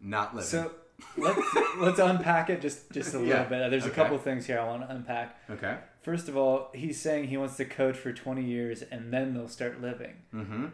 Not 0.00 0.34
living. 0.34 0.48
So 0.48 0.72
let's 1.16 1.40
let's 1.78 1.98
unpack 1.98 2.50
it 2.50 2.60
just 2.60 2.90
just 2.90 3.14
a 3.14 3.18
little 3.20 3.32
Yeah, 3.34 3.44
bit. 3.44 3.70
There's 3.70 3.84
a 3.84 3.88
okay. 3.88 3.96
couple 3.96 4.18
things 4.18 4.46
here 4.46 4.58
I 4.58 4.64
want 4.66 4.82
to 4.82 4.94
unpack. 4.94 5.38
Okay. 5.50 5.76
First 6.02 6.28
of 6.28 6.36
all, 6.36 6.70
he's 6.74 7.00
saying 7.00 7.28
he 7.28 7.36
wants 7.36 7.56
to 7.58 7.64
coach 7.64 7.96
for 7.96 8.12
20 8.12 8.42
years 8.42 8.82
and 8.82 9.12
then 9.12 9.34
they'll 9.34 9.46
start 9.46 9.80
living. 9.80 10.14
Mm-hmm. 10.34 10.66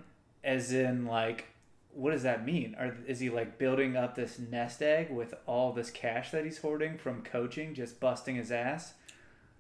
As 0.43 0.73
in, 0.73 1.05
like, 1.05 1.49
what 1.93 2.13
does 2.13 2.23
that 2.23 2.47
mean? 2.47 2.75
Are 2.79 2.97
is 3.07 3.21
he 3.21 3.29
like 3.29 3.59
building 3.59 3.97
up 3.97 4.15
this 4.15 4.39
nest 4.39 4.81
egg 4.81 5.11
with 5.11 5.35
all 5.47 5.73
this 5.73 5.91
cash 5.91 6.31
that 6.31 6.45
he's 6.45 6.59
hoarding 6.59 6.97
from 6.97 7.23
coaching, 7.23 7.75
just 7.75 8.01
busting 8.01 8.37
his 8.37 8.51
ass? 8.51 8.95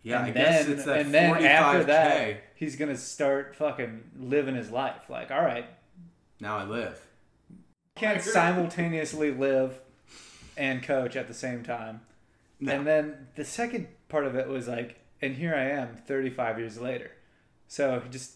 Yeah, 0.02 0.18
and 0.20 0.26
I 0.26 0.30
guess 0.30 0.64
then, 0.64 0.72
it's 0.74 0.84
that 0.84 0.98
and 1.00 1.12
then 1.14 1.44
after 1.44 1.80
45K. 1.80 1.86
that, 1.86 2.42
he's 2.54 2.76
gonna 2.76 2.96
start 2.96 3.56
fucking 3.56 4.10
living 4.18 4.54
his 4.54 4.70
life. 4.70 5.08
Like, 5.10 5.30
all 5.30 5.42
right, 5.42 5.66
Now 6.40 6.56
I 6.58 6.64
live. 6.64 7.00
can't 7.96 8.22
simultaneously 8.22 9.32
live 9.32 9.80
and 10.56 10.82
coach 10.82 11.16
at 11.16 11.26
the 11.28 11.34
same 11.34 11.62
time. 11.62 12.00
No. 12.60 12.72
And 12.72 12.86
then 12.86 13.28
the 13.36 13.44
second 13.44 13.88
part 14.08 14.24
of 14.24 14.34
it 14.34 14.48
was 14.48 14.66
like, 14.68 14.98
and 15.20 15.34
here 15.36 15.54
I 15.54 15.64
am 15.70 15.96
35 16.06 16.58
years 16.58 16.80
later. 16.80 17.10
So 17.66 18.02
just 18.10 18.32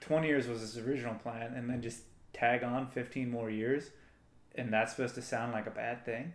20 0.00 0.26
years 0.26 0.46
was 0.48 0.60
his 0.60 0.78
original 0.78 1.14
plan, 1.14 1.52
and 1.54 1.68
then 1.68 1.80
just 1.82 2.02
tag 2.32 2.62
on 2.64 2.86
15 2.88 3.30
more 3.30 3.50
years, 3.50 3.90
and 4.54 4.72
that's 4.72 4.94
supposed 4.94 5.14
to 5.16 5.22
sound 5.22 5.52
like 5.52 5.66
a 5.66 5.70
bad 5.70 6.04
thing. 6.04 6.32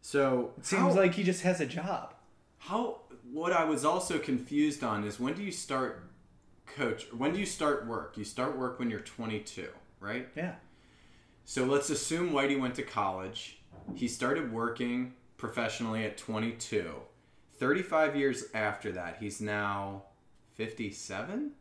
So 0.00 0.52
It 0.58 0.66
seems 0.66 0.94
how- 0.94 1.00
like 1.00 1.14
he 1.14 1.22
just 1.22 1.42
has 1.42 1.60
a 1.60 1.66
job. 1.66 2.14
How 2.58 3.00
what 3.32 3.52
I 3.52 3.64
was 3.64 3.84
also 3.84 4.18
confused 4.18 4.82
on 4.82 5.04
is 5.04 5.20
when 5.20 5.34
do 5.34 5.42
you 5.42 5.52
start 5.52 6.10
coach 6.66 7.06
when 7.12 7.32
do 7.32 7.38
you 7.38 7.46
start 7.46 7.86
work? 7.86 8.16
You 8.16 8.24
start 8.24 8.58
work 8.58 8.78
when 8.78 8.90
you're 8.90 9.00
22, 9.00 9.68
right? 10.00 10.28
Yeah. 10.36 10.54
So 11.44 11.64
let's 11.64 11.90
assume 11.90 12.30
Whitey 12.30 12.58
went 12.58 12.74
to 12.76 12.82
college. 12.82 13.58
He 13.94 14.08
started 14.08 14.52
working 14.52 15.14
professionally 15.36 16.04
at 16.04 16.16
22. 16.16 16.92
35 17.58 18.16
years 18.16 18.44
after 18.52 18.92
that, 18.92 19.18
he's 19.20 19.40
now 19.40 20.02
57? 20.54 21.52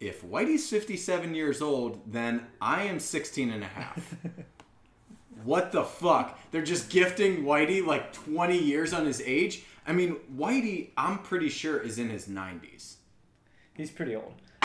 If 0.00 0.24
Whitey's 0.24 0.68
57 0.68 1.34
years 1.34 1.62
old, 1.62 2.00
then 2.10 2.46
I 2.60 2.84
am 2.84 2.98
16 2.98 3.50
and 3.50 3.62
a 3.62 3.68
half. 3.68 4.16
what 5.44 5.70
the 5.70 5.84
fuck? 5.84 6.38
They're 6.50 6.62
just 6.62 6.90
gifting 6.90 7.44
Whitey 7.44 7.84
like 7.84 8.12
20 8.12 8.58
years 8.58 8.92
on 8.92 9.06
his 9.06 9.20
age? 9.24 9.64
I 9.86 9.92
mean, 9.92 10.16
Whitey, 10.36 10.90
I'm 10.96 11.18
pretty 11.18 11.48
sure, 11.48 11.78
is 11.78 11.98
in 11.98 12.08
his 12.10 12.26
90s. 12.26 12.94
He's 13.74 13.90
pretty 13.90 14.14
old. 14.14 14.34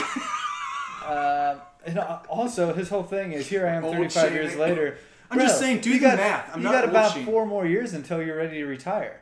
uh, 1.03 1.55
and 1.85 1.99
also, 2.29 2.73
his 2.73 2.89
whole 2.89 3.03
thing 3.03 3.31
is 3.31 3.47
here 3.47 3.65
I 3.65 3.75
am 3.75 3.85
Old 3.85 3.95
35 3.95 4.33
years 4.33 4.55
later. 4.55 4.97
I'm 5.29 5.39
just 5.39 5.59
saying, 5.59 5.81
do 5.81 5.93
the 5.93 5.99
got, 5.99 6.17
math. 6.17 6.51
I'm 6.53 6.61
you 6.61 6.69
got 6.69 6.85
about 6.85 7.11
bullshitting. 7.11 7.25
four 7.25 7.45
more 7.45 7.65
years 7.65 7.93
until 7.93 8.21
you're 8.21 8.37
ready 8.37 8.59
to 8.59 8.65
retire. 8.65 9.21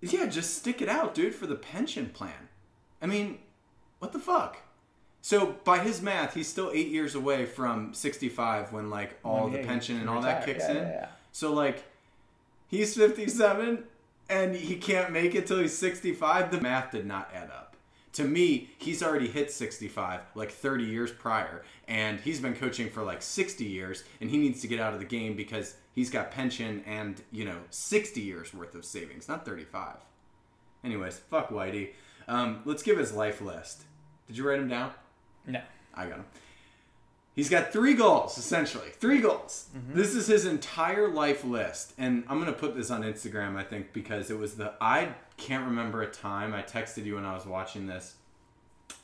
Yeah, 0.00 0.26
just 0.26 0.56
stick 0.56 0.80
it 0.82 0.88
out, 0.88 1.14
dude, 1.14 1.34
for 1.34 1.46
the 1.46 1.54
pension 1.56 2.10
plan. 2.10 2.48
I 3.00 3.06
mean, 3.06 3.38
what 3.98 4.12
the 4.12 4.18
fuck? 4.18 4.58
So 5.20 5.56
by 5.64 5.78
his 5.80 6.00
math, 6.00 6.34
he's 6.34 6.48
still 6.48 6.70
eight 6.72 6.88
years 6.88 7.14
away 7.14 7.44
from 7.44 7.92
sixty-five 7.92 8.72
when 8.72 8.88
like 8.90 9.18
all 9.24 9.48
the 9.48 9.58
he 9.58 9.64
pension 9.64 9.98
and 10.00 10.08
all 10.08 10.20
that 10.22 10.44
kicks 10.44 10.64
Yeah, 10.68 10.70
in. 10.70 10.76
yeah. 10.76 11.06
So 11.32 11.52
like, 11.52 11.84
he's 12.68 12.96
fifty-seven 12.96 13.84
and 14.28 14.54
he 14.54 14.76
can't 14.76 15.12
make 15.12 15.34
it 15.34 15.46
till 15.46 15.60
he's 15.60 15.76
sixty-five. 15.76 16.50
The 16.50 16.60
math 16.60 16.92
did 16.92 17.06
not 17.06 17.30
add 17.34 17.50
up. 17.50 17.76
To 18.14 18.24
me, 18.24 18.70
he's 18.78 19.00
already 19.02 19.28
hit 19.28 19.52
65 19.52 20.20
like 20.34 20.50
30 20.50 20.82
years 20.82 21.12
prior, 21.12 21.62
and 21.86 22.18
he's 22.18 22.40
been 22.40 22.56
coaching 22.56 22.90
for 22.90 23.04
like 23.04 23.22
60 23.22 23.64
years, 23.64 24.02
and 24.20 24.28
he 24.28 24.38
needs 24.38 24.60
to 24.62 24.66
get 24.66 24.80
out 24.80 24.92
of 24.92 24.98
the 24.98 25.06
game 25.06 25.36
because 25.36 25.76
he's 25.94 26.10
got 26.10 26.32
pension 26.32 26.82
and, 26.84 27.22
you 27.30 27.44
know, 27.44 27.58
60 27.70 28.20
years 28.20 28.52
worth 28.52 28.74
of 28.74 28.84
savings, 28.84 29.28
not 29.28 29.44
35. 29.44 29.98
Anyways, 30.82 31.18
fuck 31.18 31.50
Whitey. 31.50 31.90
Um, 32.26 32.62
let's 32.64 32.82
give 32.82 32.98
his 32.98 33.12
life 33.12 33.40
list. 33.40 33.84
Did 34.26 34.36
you 34.36 34.48
write 34.48 34.58
him 34.58 34.68
down? 34.68 34.90
No. 35.46 35.60
I 35.94 36.06
got 36.06 36.16
him. 36.16 36.24
He's 37.38 37.48
got 37.48 37.72
three 37.72 37.94
goals, 37.94 38.36
essentially. 38.36 38.88
Three 38.88 39.20
goals. 39.20 39.68
Mm-hmm. 39.72 39.96
This 39.96 40.16
is 40.16 40.26
his 40.26 40.44
entire 40.44 41.06
life 41.06 41.44
list. 41.44 41.92
And 41.96 42.24
I'm 42.28 42.40
going 42.40 42.52
to 42.52 42.58
put 42.58 42.74
this 42.74 42.90
on 42.90 43.04
Instagram, 43.04 43.54
I 43.54 43.62
think, 43.62 43.92
because 43.92 44.28
it 44.32 44.36
was 44.36 44.56
the. 44.56 44.74
I 44.80 45.10
can't 45.36 45.64
remember 45.66 46.02
a 46.02 46.10
time. 46.10 46.52
I 46.52 46.62
texted 46.62 47.04
you 47.04 47.14
when 47.14 47.24
I 47.24 47.34
was 47.34 47.46
watching 47.46 47.86
this. 47.86 48.16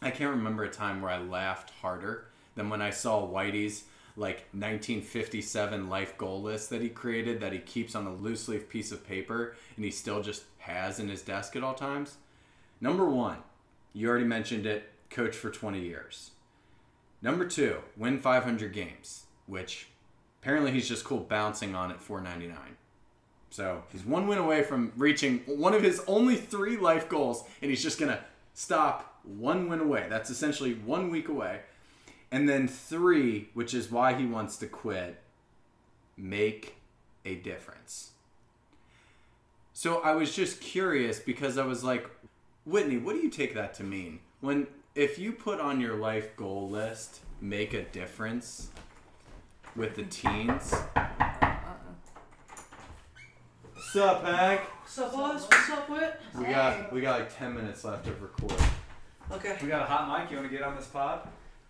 I 0.02 0.10
can't 0.10 0.32
remember 0.32 0.64
a 0.64 0.68
time 0.68 1.00
where 1.00 1.12
I 1.12 1.18
laughed 1.18 1.70
harder 1.80 2.26
than 2.56 2.70
when 2.70 2.82
I 2.82 2.90
saw 2.90 3.24
Whitey's 3.24 3.84
like 4.16 4.48
1957 4.50 5.88
life 5.88 6.18
goal 6.18 6.42
list 6.42 6.70
that 6.70 6.82
he 6.82 6.88
created 6.88 7.40
that 7.40 7.52
he 7.52 7.60
keeps 7.60 7.94
on 7.94 8.04
a 8.04 8.12
loose 8.12 8.48
leaf 8.48 8.68
piece 8.68 8.90
of 8.90 9.06
paper 9.06 9.54
and 9.76 9.84
he 9.84 9.92
still 9.92 10.20
just 10.20 10.42
has 10.58 10.98
in 10.98 11.08
his 11.08 11.22
desk 11.22 11.54
at 11.54 11.62
all 11.62 11.74
times. 11.74 12.16
Number 12.80 13.08
one, 13.08 13.38
you 13.92 14.08
already 14.08 14.24
mentioned 14.24 14.66
it, 14.66 14.90
coach 15.08 15.36
for 15.36 15.50
20 15.50 15.78
years. 15.78 16.32
Number 17.24 17.46
two, 17.46 17.78
win 17.96 18.18
500 18.18 18.74
games, 18.74 19.24
which 19.46 19.88
apparently 20.42 20.72
he's 20.72 20.86
just 20.86 21.06
cool 21.06 21.20
bouncing 21.20 21.74
on 21.74 21.90
at 21.90 22.02
499. 22.02 22.76
So 23.48 23.82
he's 23.90 24.04
one 24.04 24.28
win 24.28 24.36
away 24.36 24.62
from 24.62 24.92
reaching 24.94 25.38
one 25.46 25.72
of 25.72 25.82
his 25.82 26.02
only 26.06 26.36
three 26.36 26.76
life 26.76 27.08
goals, 27.08 27.44
and 27.62 27.70
he's 27.70 27.82
just 27.82 27.98
gonna 27.98 28.22
stop 28.52 29.20
one 29.22 29.70
win 29.70 29.80
away. 29.80 30.06
That's 30.10 30.28
essentially 30.28 30.74
one 30.74 31.08
week 31.08 31.28
away. 31.28 31.60
And 32.30 32.46
then 32.46 32.68
three, 32.68 33.48
which 33.54 33.72
is 33.72 33.90
why 33.90 34.12
he 34.12 34.26
wants 34.26 34.58
to 34.58 34.66
quit, 34.66 35.18
make 36.18 36.76
a 37.24 37.36
difference. 37.36 38.10
So 39.72 40.02
I 40.02 40.12
was 40.12 40.36
just 40.36 40.60
curious 40.60 41.20
because 41.20 41.56
I 41.56 41.64
was 41.64 41.82
like, 41.82 42.06
Whitney, 42.66 42.98
what 42.98 43.14
do 43.14 43.22
you 43.22 43.30
take 43.30 43.54
that 43.54 43.72
to 43.74 43.82
mean? 43.82 44.20
When 44.40 44.66
if 44.94 45.18
you 45.18 45.32
put 45.32 45.60
on 45.60 45.80
your 45.80 45.96
life 45.96 46.36
goal 46.36 46.68
list, 46.68 47.20
make 47.40 47.74
a 47.74 47.82
difference 47.82 48.68
with 49.76 49.94
the 49.96 50.04
teens. 50.04 50.72
What's 53.74 53.96
up, 53.96 54.24
Hank? 54.24 54.60
What's 54.82 54.98
up, 54.98 55.12
boys? 55.12 55.42
What's 55.42 55.70
up, 55.70 55.88
Whit? 55.90 56.20
We 56.38 56.44
got 56.46 56.92
we 56.92 57.00
got 57.00 57.20
like 57.20 57.36
ten 57.36 57.54
minutes 57.54 57.84
left 57.84 58.06
of 58.06 58.20
record. 58.22 58.54
Okay. 59.32 59.56
We 59.62 59.68
got 59.68 59.82
a 59.82 59.86
hot 59.86 60.20
mic. 60.20 60.30
You 60.30 60.36
want 60.38 60.50
to 60.50 60.56
get 60.56 60.64
on 60.66 60.76
this 60.76 60.86
pod? 60.86 61.20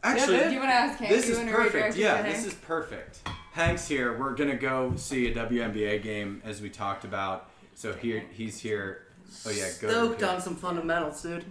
Actually, 0.02 0.38
Do 0.44 0.50
you 0.50 0.58
want 0.58 0.70
to 0.70 0.74
ask 0.74 0.98
Hank? 0.98 1.10
this 1.10 1.26
you 1.26 1.32
is 1.32 1.38
wanna 1.38 1.52
perfect. 1.52 1.74
redirect 1.74 1.96
it 1.96 2.00
Yeah, 2.00 2.22
this 2.22 2.36
Hank? 2.36 2.46
is 2.48 2.54
perfect. 2.54 3.28
Hank's 3.52 3.86
here. 3.88 4.18
We're 4.18 4.34
gonna 4.34 4.56
go 4.56 4.92
see 4.96 5.28
a 5.28 5.34
WNBA 5.34 6.02
game 6.02 6.42
as 6.44 6.60
we 6.60 6.68
talked 6.68 7.04
about. 7.04 7.48
So 7.74 7.92
here 7.92 8.24
he's 8.32 8.58
here. 8.60 9.06
Oh 9.46 9.50
yeah, 9.50 9.68
go. 9.80 9.88
to 9.88 9.92
Stoked 9.94 10.20
here. 10.20 10.30
on 10.30 10.40
some 10.40 10.56
fundamentals, 10.56 11.22
dude. 11.22 11.44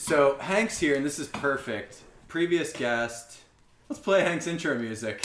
So 0.00 0.38
Hank's 0.40 0.78
here, 0.78 0.94
and 0.96 1.04
this 1.04 1.18
is 1.18 1.28
perfect. 1.28 1.98
Previous 2.26 2.72
guest. 2.72 3.40
Let's 3.90 4.00
play 4.00 4.22
Hank's 4.22 4.46
intro 4.46 4.74
music. 4.78 5.22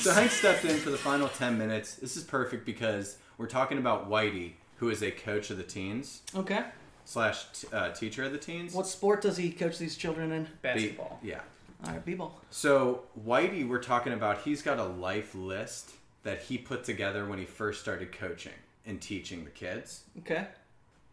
So 0.00 0.12
Hank 0.12 0.30
stepped 0.30 0.64
in 0.64 0.76
for 0.76 0.90
the 0.90 0.96
final 0.98 1.28
10 1.28 1.58
minutes. 1.58 1.96
This 1.96 2.16
is 2.16 2.22
perfect 2.22 2.64
because 2.64 3.16
we're 3.38 3.48
talking 3.48 3.78
about 3.78 4.08
Whitey, 4.08 4.52
who 4.76 4.88
is 4.88 5.02
a 5.02 5.10
coach 5.10 5.50
of 5.50 5.56
the 5.56 5.64
teens 5.64 6.22
Okay. 6.34 6.64
slash 7.04 7.46
t- 7.52 7.66
uh, 7.72 7.90
teacher 7.90 8.22
of 8.22 8.30
the 8.30 8.38
teens. 8.38 8.72
What 8.72 8.86
sport 8.86 9.20
does 9.22 9.36
he 9.36 9.50
coach 9.50 9.78
these 9.78 9.96
children 9.96 10.30
in? 10.30 10.46
Basketball. 10.62 11.18
Yeah. 11.24 11.40
All 11.84 11.92
right, 11.92 12.04
b-ball. 12.04 12.40
So 12.50 13.02
Whitey, 13.26 13.68
we're 13.68 13.82
talking 13.82 14.12
about. 14.12 14.42
He's 14.42 14.62
got 14.62 14.78
a 14.78 14.84
life 14.84 15.34
list 15.34 15.92
that 16.22 16.42
he 16.42 16.58
put 16.58 16.84
together 16.84 17.26
when 17.26 17.38
he 17.38 17.44
first 17.44 17.80
started 17.80 18.12
coaching 18.12 18.52
and 18.84 19.00
teaching 19.00 19.44
the 19.44 19.50
kids. 19.50 20.02
Okay. 20.20 20.46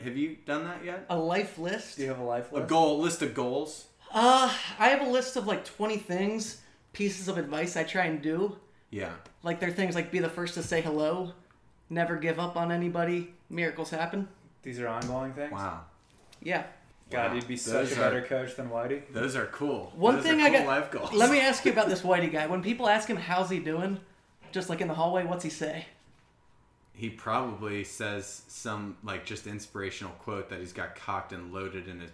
Have 0.03 0.17
you 0.17 0.37
done 0.45 0.63
that 0.65 0.83
yet? 0.83 1.05
A 1.09 1.17
life 1.17 1.57
list? 1.57 1.97
Do 1.97 2.03
you 2.03 2.09
have 2.09 2.19
a 2.19 2.23
life 2.23 2.45
list? 2.45 2.53
A 2.53 2.57
list? 2.59 2.69
goal 2.69 2.99
list 2.99 3.21
of 3.21 3.33
goals. 3.33 3.87
Uh, 4.13 4.53
I 4.79 4.89
have 4.89 5.01
a 5.01 5.09
list 5.09 5.35
of 5.37 5.47
like 5.47 5.65
20 5.65 5.97
things, 5.97 6.61
pieces 6.93 7.27
of 7.27 7.37
advice 7.37 7.75
I 7.77 7.83
try 7.83 8.05
and 8.05 8.21
do. 8.21 8.57
Yeah. 8.89 9.11
Like 9.41 9.59
they're 9.59 9.71
things 9.71 9.95
like 9.95 10.11
be 10.11 10.19
the 10.19 10.29
first 10.29 10.53
to 10.53 10.63
say 10.63 10.81
hello, 10.81 11.33
never 11.89 12.15
give 12.15 12.39
up 12.39 12.55
on 12.55 12.71
anybody, 12.71 13.33
miracles 13.49 13.89
happen. 13.89 14.27
These 14.61 14.79
are 14.79 14.87
ongoing 14.87 15.33
things. 15.33 15.51
Wow. 15.51 15.81
Yeah. 16.41 16.63
God, 17.13 17.29
Wow. 17.29 17.35
you'd 17.35 17.47
be 17.47 17.55
such 17.57 17.73
Those 17.73 17.91
a 17.93 17.95
are- 17.95 17.99
better 18.09 18.21
coach 18.23 18.55
than 18.55 18.69
Whitey. 18.69 19.01
Those 19.13 19.35
are 19.35 19.45
cool. 19.47 19.91
One 19.95 20.15
Those 20.15 20.23
thing 20.25 20.41
are 20.41 20.45
I 20.45 20.49
cool 20.49 20.59
got. 20.59 20.67
life 20.67 20.91
goals. 20.91 21.13
Let 21.13 21.31
me 21.31 21.39
ask 21.39 21.63
you 21.65 21.71
about 21.71 21.87
this 21.93 22.01
Whitey 22.01 22.31
guy. 22.31 22.47
When 22.47 22.61
people 22.61 22.87
ask 22.89 23.07
him 23.07 23.17
how's 23.17 23.49
he 23.49 23.59
doing, 23.59 23.99
just 24.51 24.69
like 24.69 24.81
in 24.81 24.87
the 24.87 24.93
hallway, 24.95 25.23
what's 25.23 25.43
he 25.43 25.49
say? 25.49 25.85
He 26.95 27.09
probably 27.09 27.83
says 27.83 28.43
some 28.47 28.97
like 29.03 29.25
just 29.25 29.47
inspirational 29.47 30.13
quote 30.19 30.49
that 30.49 30.59
he's 30.59 30.73
got 30.73 30.95
cocked 30.95 31.33
and 31.33 31.51
loaded 31.51 31.87
in 31.87 32.01
his, 32.01 32.11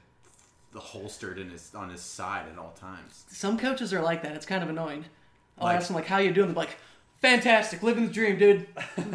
the 0.71 0.79
holstered 0.79 1.37
in 1.37 1.49
his 1.49 1.73
on 1.75 1.89
his 1.89 2.01
side 2.01 2.45
at 2.51 2.57
all 2.57 2.71
times. 2.71 3.25
Some 3.29 3.57
coaches 3.57 3.93
are 3.93 4.01
like 4.01 4.23
that. 4.23 4.35
It's 4.35 4.45
kind 4.45 4.63
of 4.63 4.69
annoying. 4.69 5.05
I'll 5.57 5.65
Like- 5.65 5.77
ask 5.77 5.87
them 5.87 5.95
like, 5.95 6.05
"How 6.05 6.19
you 6.19 6.31
doing?" 6.31 6.47
They're 6.47 6.55
like, 6.55 6.77
"Fantastic, 7.21 7.83
living 7.83 8.07
the 8.07 8.13
dream, 8.13 8.37
dude. 8.39 8.67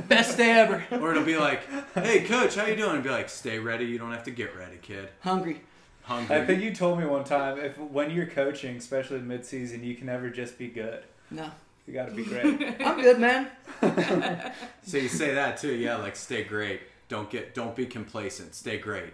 Best 0.08 0.36
day 0.36 0.50
ever." 0.50 0.84
Or 0.92 1.12
it'll 1.12 1.24
be 1.24 1.38
like, 1.38 1.62
"Hey, 1.94 2.24
coach, 2.24 2.56
how 2.56 2.66
you 2.66 2.76
doing?" 2.76 2.96
And 2.96 3.02
be 3.02 3.08
like, 3.08 3.30
"Stay 3.30 3.58
ready. 3.58 3.86
You 3.86 3.96
don't 3.98 4.12
have 4.12 4.24
to 4.24 4.30
get 4.30 4.54
ready, 4.54 4.76
kid. 4.82 5.08
Hungry." 5.20 5.62
Hungry." 6.04 6.36
I 6.36 6.46
think 6.46 6.62
you 6.62 6.74
told 6.74 6.98
me 6.98 7.06
one 7.06 7.24
time 7.24 7.58
if 7.58 7.78
when 7.78 8.10
you're 8.10 8.26
coaching, 8.26 8.76
especially 8.76 9.20
mid-season, 9.20 9.82
you 9.84 9.94
can 9.94 10.06
never 10.06 10.30
just 10.30 10.58
be 10.58 10.68
good. 10.68 11.02
No. 11.30 11.50
You 11.86 11.92
got 11.92 12.06
to 12.06 12.12
be 12.12 12.24
great. 12.24 12.76
I'm 12.80 13.00
good, 13.00 13.18
man. 13.20 13.48
So 14.86 14.98
you 14.98 15.08
say 15.08 15.34
that 15.34 15.56
too, 15.58 15.74
yeah? 15.74 15.96
Like, 15.96 16.14
stay 16.14 16.44
great. 16.44 16.82
Don't 17.08 17.28
get, 17.30 17.54
don't 17.54 17.74
be 17.74 17.86
complacent. 17.86 18.54
Stay 18.54 18.78
great. 18.78 19.12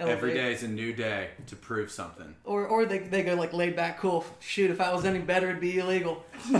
Oh, 0.00 0.06
Every 0.06 0.30
Elevate. 0.30 0.34
day 0.46 0.52
is 0.54 0.62
a 0.62 0.68
new 0.68 0.92
day 0.94 1.28
to 1.48 1.54
prove 1.54 1.90
something. 1.90 2.34
Or 2.44 2.66
or 2.66 2.86
they, 2.86 2.98
they 2.98 3.22
go 3.22 3.34
like 3.34 3.52
laid 3.52 3.76
back, 3.76 3.98
cool. 3.98 4.24
Shoot, 4.40 4.70
if 4.70 4.80
I 4.80 4.92
was 4.94 5.04
any 5.04 5.18
better, 5.18 5.50
it'd 5.50 5.60
be 5.60 5.78
illegal. 5.78 6.24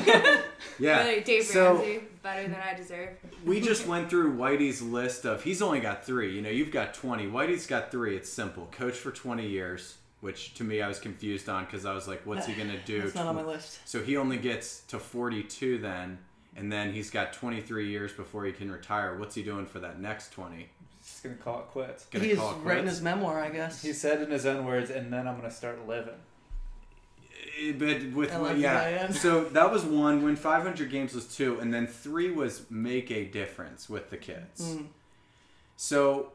Yeah. 0.79 1.05
Really, 1.07 1.21
Dave 1.23 1.45
so 1.45 1.75
Ramsey, 1.75 2.01
better 2.23 2.43
than 2.49 2.57
I 2.57 2.75
deserve. 2.75 3.11
we 3.45 3.61
just 3.61 3.87
went 3.87 4.09
through 4.09 4.37
Whitey's 4.37 4.81
list 4.81 5.27
of. 5.27 5.43
He's 5.45 5.61
only 5.61 5.81
got 5.81 6.05
three. 6.07 6.35
You 6.35 6.41
know, 6.41 6.49
you've 6.51 6.71
got 6.71 6.95
twenty. 6.95 7.27
Whitey's 7.27 7.67
got 7.67 7.91
three. 7.91 8.17
It's 8.17 8.31
simple. 8.31 8.69
Coach 8.73 8.95
for 8.97 9.11
twenty 9.11 9.47
years, 9.49 9.97
which 10.21 10.55
to 10.55 10.65
me 10.65 10.81
I 10.81 10.89
was 10.89 10.99
confused 10.99 11.49
on 11.49 11.65
because 11.67 11.85
I 11.85 11.93
was 11.95 12.09
like, 12.09 12.25
what's 12.25 12.47
he 12.47 12.55
gonna 12.55 12.79
do? 12.87 13.03
That's 13.03 13.15
not 13.15 13.27
on 13.27 13.37
my 13.37 13.43
list. 13.45 13.81
So 13.87 14.03
he 14.03 14.17
only 14.17 14.39
gets 14.39 14.81
to 14.89 14.99
forty-two 14.99 15.79
then, 15.79 16.19
and 16.57 16.73
then 16.73 16.93
he's 16.93 17.11
got 17.11 17.33
twenty-three 17.33 17.89
years 17.91 18.13
before 18.13 18.45
he 18.47 18.53
can 18.53 18.71
retire. 18.71 19.17
What's 19.19 19.35
he 19.35 19.43
doing 19.43 19.67
for 19.67 19.79
that 19.81 20.01
next 20.01 20.33
twenty? 20.33 20.71
Just 21.23 21.25
gonna 21.25 21.37
call 21.37 21.61
it 21.61 21.67
quits. 21.69 22.07
Gonna 22.07 22.25
He's 22.25 22.37
call 22.39 22.53
it 22.53 22.57
writing 22.65 22.83
quits? 22.85 22.97
his 22.97 23.03
memoir, 23.03 23.41
I 23.41 23.51
guess. 23.51 23.81
He 23.81 23.93
said 23.93 24.23
in 24.23 24.31
his 24.31 24.45
own 24.45 24.65
words, 24.67 24.91
and 24.91 25.13
then 25.13 25.29
I'm 25.29 25.37
gonna 25.37 25.51
start 25.53 25.87
living. 25.87 26.15
Eh, 27.61 27.73
But 27.79 28.13
with 28.13 28.33
L 28.33 28.47
F 28.47 28.57
yeah, 28.59 28.81
I 28.81 28.93
N. 28.93 29.13
so 29.13 29.45
that 29.45 29.71
was 29.71 29.85
one. 29.85 30.23
When 30.25 30.35
500 30.35 30.91
games 30.91 31.15
was 31.15 31.27
two, 31.27 31.61
and 31.61 31.73
then 31.73 31.87
three 31.87 32.31
was 32.31 32.69
make 32.71 33.11
a 33.13 33.25
difference 33.25 33.89
with 33.89 34.11
the 34.11 34.17
kids. 34.17 34.63
Mm. 34.75 34.87
So, 35.77 36.33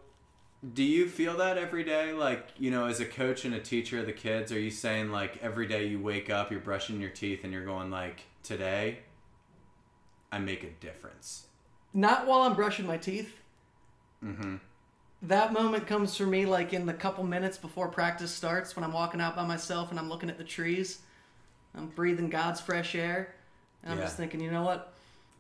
do 0.74 0.84
you 0.84 1.08
feel 1.10 1.36
that 1.38 1.58
every 1.58 1.84
day? 1.84 2.14
Like 2.14 2.48
you 2.58 2.72
know, 2.72 2.86
as 2.86 3.02
a 3.02 3.06
coach 3.06 3.44
and 3.44 3.54
a 3.54 3.60
teacher 3.60 4.00
of 4.00 4.06
the 4.06 4.14
kids, 4.14 4.52
are 4.54 4.60
you 4.60 4.72
saying 4.72 5.12
like 5.12 5.38
every 5.44 5.68
day 5.68 5.86
you 5.88 6.00
wake 6.00 6.30
up, 6.30 6.50
you're 6.50 6.62
brushing 6.62 7.02
your 7.02 7.10
teeth, 7.10 7.44
and 7.44 7.52
you're 7.52 7.66
going 7.66 7.92
like, 7.92 8.22
today, 8.42 9.00
I 10.32 10.40
make 10.40 10.64
a 10.64 10.70
difference. 10.70 11.48
Not 11.94 12.26
while 12.26 12.42
I'm 12.44 12.54
brushing 12.56 12.86
my 12.88 12.98
teeth. 12.98 13.34
That 15.24 15.52
moment 15.52 15.88
comes 15.88 16.16
for 16.16 16.26
me 16.28 16.46
like 16.46 16.74
in 16.74 16.86
the 16.86 16.94
couple 16.94 17.24
minutes 17.24 17.58
before 17.58 17.88
practice 17.88 18.32
starts 18.32 18.76
when 18.76 18.84
I'm 18.86 18.94
walking 18.94 19.20
out 19.20 19.36
by 19.36 19.46
myself 19.46 19.90
and 19.90 20.00
I'm 20.00 20.10
looking 20.10 20.30
at 20.30 20.38
the 20.38 20.44
trees. 20.44 21.00
I'm 21.76 21.88
breathing 21.88 22.30
God's 22.30 22.62
fresh 22.62 22.94
air. 22.96 23.34
And 23.84 23.94
I'm 23.94 23.98
Yeah. 24.00 24.06
just 24.06 24.18
thinking, 24.18 24.40
you 24.42 24.52
know 24.52 24.64
what? 24.64 24.94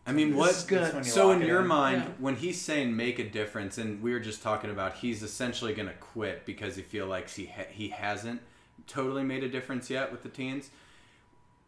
I 0.05 0.13
mean, 0.13 0.29
This 0.29 0.37
what? 0.37 0.51
is 0.51 0.63
good. 0.63 0.93
When 0.93 1.03
So 1.03 1.31
in 1.31 1.41
your 1.41 1.61
in. 1.61 1.67
mind, 1.67 2.03
Yeah. 2.03 2.11
when 2.19 2.35
he's 2.37 2.59
saying 2.61 2.95
make 2.95 3.19
a 3.19 3.29
difference, 3.29 3.77
and 3.77 4.01
we 4.01 4.13
were 4.13 4.19
just 4.21 4.41
talking 4.41 4.71
about, 4.71 4.95
he's 4.95 5.21
essentially 5.21 5.73
going 5.73 5.89
to 5.89 5.93
quit 5.95 6.45
because 6.45 6.75
he 6.77 6.81
feel 6.81 7.07
like 7.07 7.29
he 7.29 7.47
ha- 7.47 7.65
he 7.69 7.89
hasn't 7.89 8.41
totally 8.87 9.23
made 9.23 9.43
a 9.43 9.49
difference 9.49 9.89
yet 9.89 10.11
with 10.11 10.23
the 10.23 10.29
teens. 10.29 10.69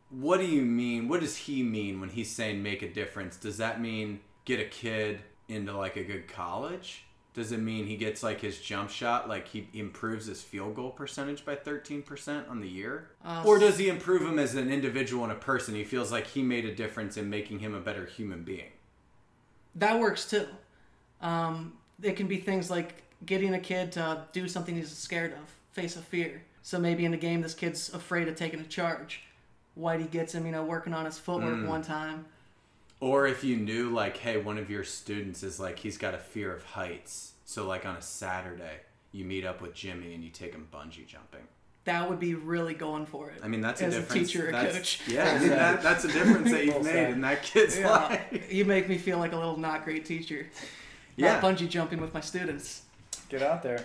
What 0.10 0.38
do 0.40 0.46
you 0.46 0.62
mean? 0.64 1.08
What 1.10 1.20
does 1.20 1.36
he 1.36 1.62
mean 1.64 2.00
when 2.00 2.10
he's 2.10 2.34
saying 2.34 2.64
make 2.64 2.82
a 2.82 2.88
difference? 2.90 3.36
Does 3.36 3.58
that 3.58 3.82
mean 3.82 4.22
get 4.46 4.60
a 4.60 4.66
kid 4.66 5.20
into 5.50 5.76
like 5.78 5.98
a 5.98 6.04
good 6.04 6.28
college? 6.30 7.04
Does 7.40 7.54
it 7.54 7.62
mean 7.62 7.88
he 7.88 7.96
gets 7.96 8.22
like 8.22 8.42
his 8.42 8.60
jump 8.60 8.90
shot, 8.90 9.30
like 9.30 9.48
he 9.48 9.66
improves 9.74 10.26
his 10.26 10.42
field 10.42 10.76
goal 10.76 10.90
percentage 10.90 11.46
by 11.46 11.56
13% 11.56 12.50
on 12.50 12.60
the 12.60 12.68
year? 12.68 13.12
Uh, 13.24 13.44
or 13.46 13.58
does 13.58 13.78
he 13.78 13.88
improve 13.88 14.22
him 14.24 14.38
as 14.38 14.56
an 14.56 14.70
individual 14.70 15.24
and 15.24 15.32
a 15.32 15.36
person? 15.38 15.74
He 15.74 15.86
feels 15.86 16.12
like 16.12 16.28
he 16.28 16.44
made 16.44 16.66
a 16.66 16.76
difference 16.76 17.16
in 17.16 17.30
making 17.30 17.60
him 17.60 17.74
a 17.74 17.80
better 17.80 18.06
human 18.06 18.44
being. 18.44 18.72
That 19.76 19.98
works 20.02 20.30
too. 20.30 20.48
Um, 21.22 21.78
it 22.04 22.18
can 22.18 22.28
be 22.28 22.38
things 22.38 22.70
like 22.70 23.04
getting 23.26 23.54
a 23.54 23.60
kid 23.60 23.94
to 23.94 24.26
do 24.34 24.50
something 24.50 24.76
he's 24.76 24.92
scared 24.92 25.32
of, 25.32 25.40
face 25.72 25.96
a 25.96 26.02
fear. 26.02 26.44
So 26.62 26.78
maybe 26.78 27.06
in 27.06 27.14
a 27.14 27.18
game, 27.18 27.42
this 27.42 27.54
kid's 27.54 27.94
afraid 27.94 28.28
of 28.28 28.36
taking 28.36 28.60
a 28.60 28.66
charge. 28.66 29.22
Whitey 29.80 30.12
gets 30.12 30.36
him, 30.36 30.46
you 30.46 30.52
know, 30.52 30.66
working 30.66 30.94
on 30.94 31.06
his 31.06 31.18
footwork 31.18 31.54
Mm. 31.56 31.68
one 31.68 31.84
time. 31.84 32.26
Or 33.00 33.28
if 33.28 33.44
you 33.44 33.56
knew, 33.56 33.90
like, 33.90 34.18
hey, 34.18 34.38
one 34.38 34.58
of 34.58 34.70
your 34.70 34.84
students 34.84 35.42
is 35.44 35.60
like, 35.60 35.80
he's 35.80 35.98
got 35.98 36.14
a 36.14 36.18
fear 36.18 36.54
of 36.54 36.64
heights. 36.64 37.34
So, 37.46 37.66
like, 37.66 37.86
on 37.86 37.96
a 37.96 38.02
Saturday, 38.02 38.82
you 39.12 39.24
meet 39.26 39.46
up 39.46 39.62
with 39.62 39.74
Jimmy 39.74 40.14
and 40.14 40.24
you 40.24 40.30
take 40.30 40.54
him 40.54 40.68
bungee 40.72 41.08
jumping. 41.08 41.48
that 41.86 42.08
would 42.10 42.20
be 42.20 42.36
really 42.36 42.74
going 42.74 43.06
for 43.06 43.30
it. 43.32 43.40
I 43.44 43.48
mean, 43.48 43.62
that's 43.62 43.82
a 43.82 43.86
as 43.86 43.96
difference. 43.96 44.32
teacher 44.32 44.50
a 44.50 44.52
that's, 44.52 44.76
coach. 44.76 45.02
Yeah, 45.08 45.32
I 45.32 45.40
mean, 45.40 45.50
that, 45.50 45.82
that's 45.82 46.04
a 46.04 46.08
difference 46.10 46.52
that 46.52 46.66
you've 46.66 46.84
made 46.84 47.10
in 47.10 47.22
that 47.22 47.42
kid's 47.42 47.80
Yeah, 47.80 47.90
life. 47.90 48.52
you 48.54 48.66
make 48.66 48.88
me 48.90 48.98
feel 48.98 49.18
like 49.18 49.32
a 49.32 49.38
little 49.38 49.58
not 49.58 49.86
great 49.86 50.06
teacher. 50.06 50.48
Yeah. 51.16 51.40
Not 51.40 51.44
bungee 51.44 51.68
jumping 51.70 52.00
with 52.00 52.14
my 52.14 52.22
students. 52.22 52.84
Get 53.30 53.42
out 53.42 53.64
there. 53.64 53.80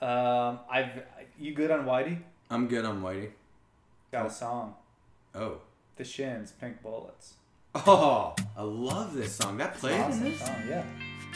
Um, 0.00 0.60
I've 0.70 1.02
you 1.38 1.52
good 1.54 1.70
on 1.70 1.84
Whitey? 1.84 2.18
I'm 2.50 2.68
good 2.68 2.84
on 2.84 3.02
Whitey. 3.02 3.30
Got 4.12 4.26
a 4.26 4.30
song. 4.30 4.74
Oh. 5.34 5.58
The 5.96 6.04
Shins, 6.04 6.52
Pink 6.52 6.82
Bullets. 6.82 7.34
Oh, 7.74 8.34
I 8.56 8.62
love 8.62 9.14
this 9.14 9.34
song. 9.34 9.56
That 9.56 9.74
played 9.78 9.98
in 10.10 10.22
this? 10.24 10.40
song, 10.40 10.56
yeah. 10.68 10.84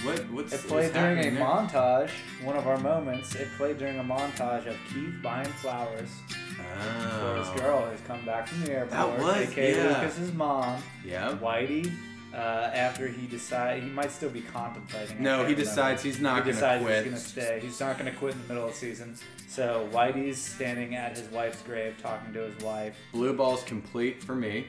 What? 0.02 0.18
What's 0.30 0.52
It 0.52 0.60
played 0.68 0.92
during 0.92 1.18
a 1.18 1.22
there? 1.30 1.32
montage. 1.42 2.10
One 2.44 2.56
of 2.56 2.66
our 2.66 2.76
moments. 2.78 3.34
It 3.34 3.48
played 3.56 3.78
during 3.78 3.98
a 3.98 4.04
montage 4.04 4.66
of 4.66 4.76
Keith 4.92 5.14
buying 5.22 5.46
flowers 5.54 6.10
for 6.28 7.36
his 7.38 7.48
Oh. 7.48 7.54
girl 7.58 7.86
who's 7.90 8.00
come 8.06 8.22
back 8.26 8.48
from 8.48 8.62
the 8.64 8.72
airport. 8.72 8.90
That 8.90 9.18
was- 9.18 9.48
aka 9.48 9.74
yeah. 9.76 9.82
Lucas's 10.00 10.32
mom. 10.34 10.82
Yeah. 11.04 11.30
Whitey. 11.40 11.90
Uh, 12.34 12.70
after 12.74 13.08
he 13.08 13.26
decide 13.28 13.82
he 13.82 13.88
might 13.88 14.10
still 14.10 14.28
be 14.28 14.42
contemplating. 14.42 15.22
No, 15.22 15.46
he 15.46 15.54
decides 15.54 16.02
he's 16.02 16.20
not 16.20 16.34
He 16.34 16.40
gonna 16.40 16.52
decides 16.52 16.84
quit. 16.84 17.04
He's 17.04 17.12
gonna 17.12 17.16
stay. 17.24 17.60
He's 17.62 17.80
not 17.80 17.96
gonna 17.96 18.12
quit 18.12 18.34
in 18.34 18.42
the 18.42 18.48
middle 18.48 18.64
of 18.68 18.72
the 18.74 18.78
season. 18.78 19.16
So 19.48 19.88
Whitey's 19.90 20.36
standing 20.36 20.94
at 20.96 21.16
his 21.16 21.26
wife's 21.30 21.62
grave, 21.62 21.94
talking 22.02 22.34
to 22.34 22.40
his 22.40 22.62
wife. 22.62 22.94
Blue 23.12 23.32
ball's 23.32 23.62
complete 23.62 24.22
for 24.22 24.34
me. 24.34 24.66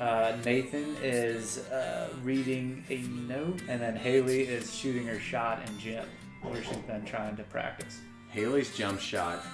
Uh, 0.00 0.36
Nathan 0.44 0.96
is 1.02 1.58
uh, 1.70 2.08
reading 2.22 2.84
a 2.90 2.98
note, 3.28 3.60
and 3.68 3.80
then 3.80 3.94
Haley 3.94 4.42
is 4.42 4.74
shooting 4.74 5.06
her 5.06 5.20
shot 5.20 5.68
in 5.68 5.78
gym, 5.78 6.04
where 6.42 6.62
she's 6.62 6.76
been 6.78 7.04
trying 7.04 7.36
to 7.36 7.42
practice. 7.44 8.00
Haley's 8.30 8.74
jump 8.76 8.98
shot 8.98 9.44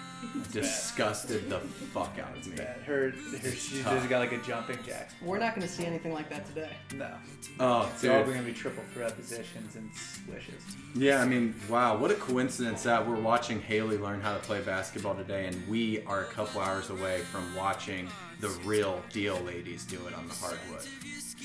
disgusted 0.53 1.49
the 1.49 1.59
fuck 1.61 2.17
out 2.21 2.37
of 2.37 2.47
me. 2.47 2.57
Bad. 2.57 2.81
Her, 2.87 3.11
her 3.11 3.51
she's 3.51 3.83
tough. 3.83 3.95
just 3.97 4.09
got 4.09 4.19
like 4.21 4.33
a 4.33 4.39
jumping 4.39 4.79
jack. 4.85 5.11
We're 5.23 5.39
not 5.39 5.55
going 5.55 5.67
to 5.67 5.73
see 5.73 5.85
anything 5.85 6.13
like 6.13 6.29
that 6.31 6.47
today. 6.47 6.71
No. 6.95 7.11
Oh, 7.61 7.89
It's 7.93 8.03
dude. 8.03 8.11
all 8.13 8.25
going 8.25 8.39
to 8.39 8.45
be 8.45 8.53
triple 8.53 8.83
threat 8.93 9.17
positions 9.17 9.77
and 9.77 9.91
swishes. 9.95 10.63
Yeah, 10.95 11.21
I 11.23 11.27
mean, 11.27 11.55
wow, 11.69 11.97
what 11.97 12.11
a 12.11 12.15
coincidence 12.15 12.83
that 12.85 13.07
we're 13.07 13.17
watching 13.21 13.61
Haley 13.61 13.99
learn 13.99 14.21
how 14.21 14.35
to 14.35 14.41
play 14.41 14.61
basketball 14.61 15.15
today, 15.15 15.47
and 15.47 15.69
we 15.69 16.03
are 16.05 16.23
a 16.23 16.27
couple 16.27 16.61
hours 16.61 16.91
away 16.91 17.21
from 17.21 17.55
watching 17.55 18.09
the 18.41 18.49
real 18.65 19.03
deal 19.13 19.39
ladies 19.41 19.85
do 19.85 19.99
it 20.07 20.15
on 20.15 20.27
the 20.29 20.35
hardwood. 20.35 20.83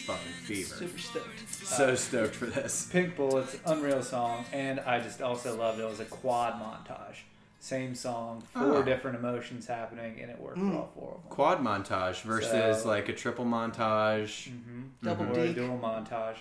Fucking 0.05 0.31
fever. 0.43 0.75
Super 0.75 0.97
stoked. 0.99 1.49
So 1.49 1.85
uh, 1.89 1.95
stoked 1.95 2.35
for 2.35 2.45
this. 2.47 2.89
Pink 2.91 3.15
Bullets, 3.15 3.57
unreal 3.65 4.03
song, 4.03 4.45
and 4.51 4.79
I 4.81 4.99
just 4.99 5.21
also 5.21 5.57
loved 5.57 5.79
it. 5.79 5.83
It 5.83 5.89
was 5.89 5.99
a 6.01 6.05
quad 6.05 6.53
montage. 6.55 7.17
Same 7.63 7.95
song, 7.95 8.43
ah. 8.57 8.59
four 8.59 8.75
Oh. 8.79 8.83
different 8.83 9.15
emotions 9.15 9.67
happening, 9.67 10.19
and 10.19 10.29
it 10.29 10.37
worked 10.37 10.57
hmm. 10.57 10.71
for 10.71 10.77
all 10.79 10.91
four 10.93 11.11
of 11.15 11.21
them. 11.21 11.31
Quad 11.31 11.59
montage 11.59 12.21
versus 12.23 12.81
So- 12.81 12.89
like 12.89 13.07
a 13.07 13.13
triple 13.13 13.45
montage. 13.45 14.49
Mm-hmm. 14.49 14.81
Double 15.01 15.23
mm-hmm. 15.23 15.33
or 15.33 15.43
a 15.45 15.53
dual 15.53 15.79
montage. 15.81 16.39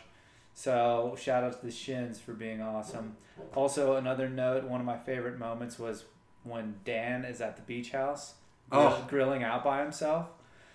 So 0.53 1.17
shout 1.17 1.45
out 1.45 1.61
to 1.61 1.65
the 1.65 1.71
Shins 1.71 2.19
for 2.19 2.33
being 2.33 2.61
awesome. 2.61 3.17
Also, 3.55 3.95
another 3.95 4.29
note: 4.29 4.65
one 4.65 4.81
of 4.81 4.87
my 4.87 4.99
favorite 4.99 5.39
moments 5.39 5.79
was 5.79 6.07
when 6.43 6.81
Dan 6.85 7.25
is 7.25 7.41
at 7.41 7.55
the 7.55 7.63
beach 7.63 7.93
house 7.93 8.35
grill- 8.69 8.83
Oh. 8.83 9.07
grilling 9.09 9.45
out 9.45 9.63
by 9.63 9.81
himself. 9.81 10.27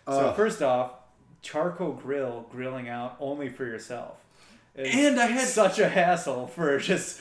So 0.08 0.30
Oh. 0.30 0.32
first 0.32 0.62
off, 0.62 0.94
charcoal 1.42 1.92
grill 1.92 2.46
grilling 2.50 2.88
out 2.88 3.18
only 3.20 3.50
for 3.50 3.66
yourself. 3.66 4.24
is 4.76 4.96
And 4.96 5.20
I 5.20 5.26
had- 5.26 5.48
such 5.50 5.78
a 5.78 5.90
hassle 5.90 6.48
for 6.48 6.78
just 6.80 7.20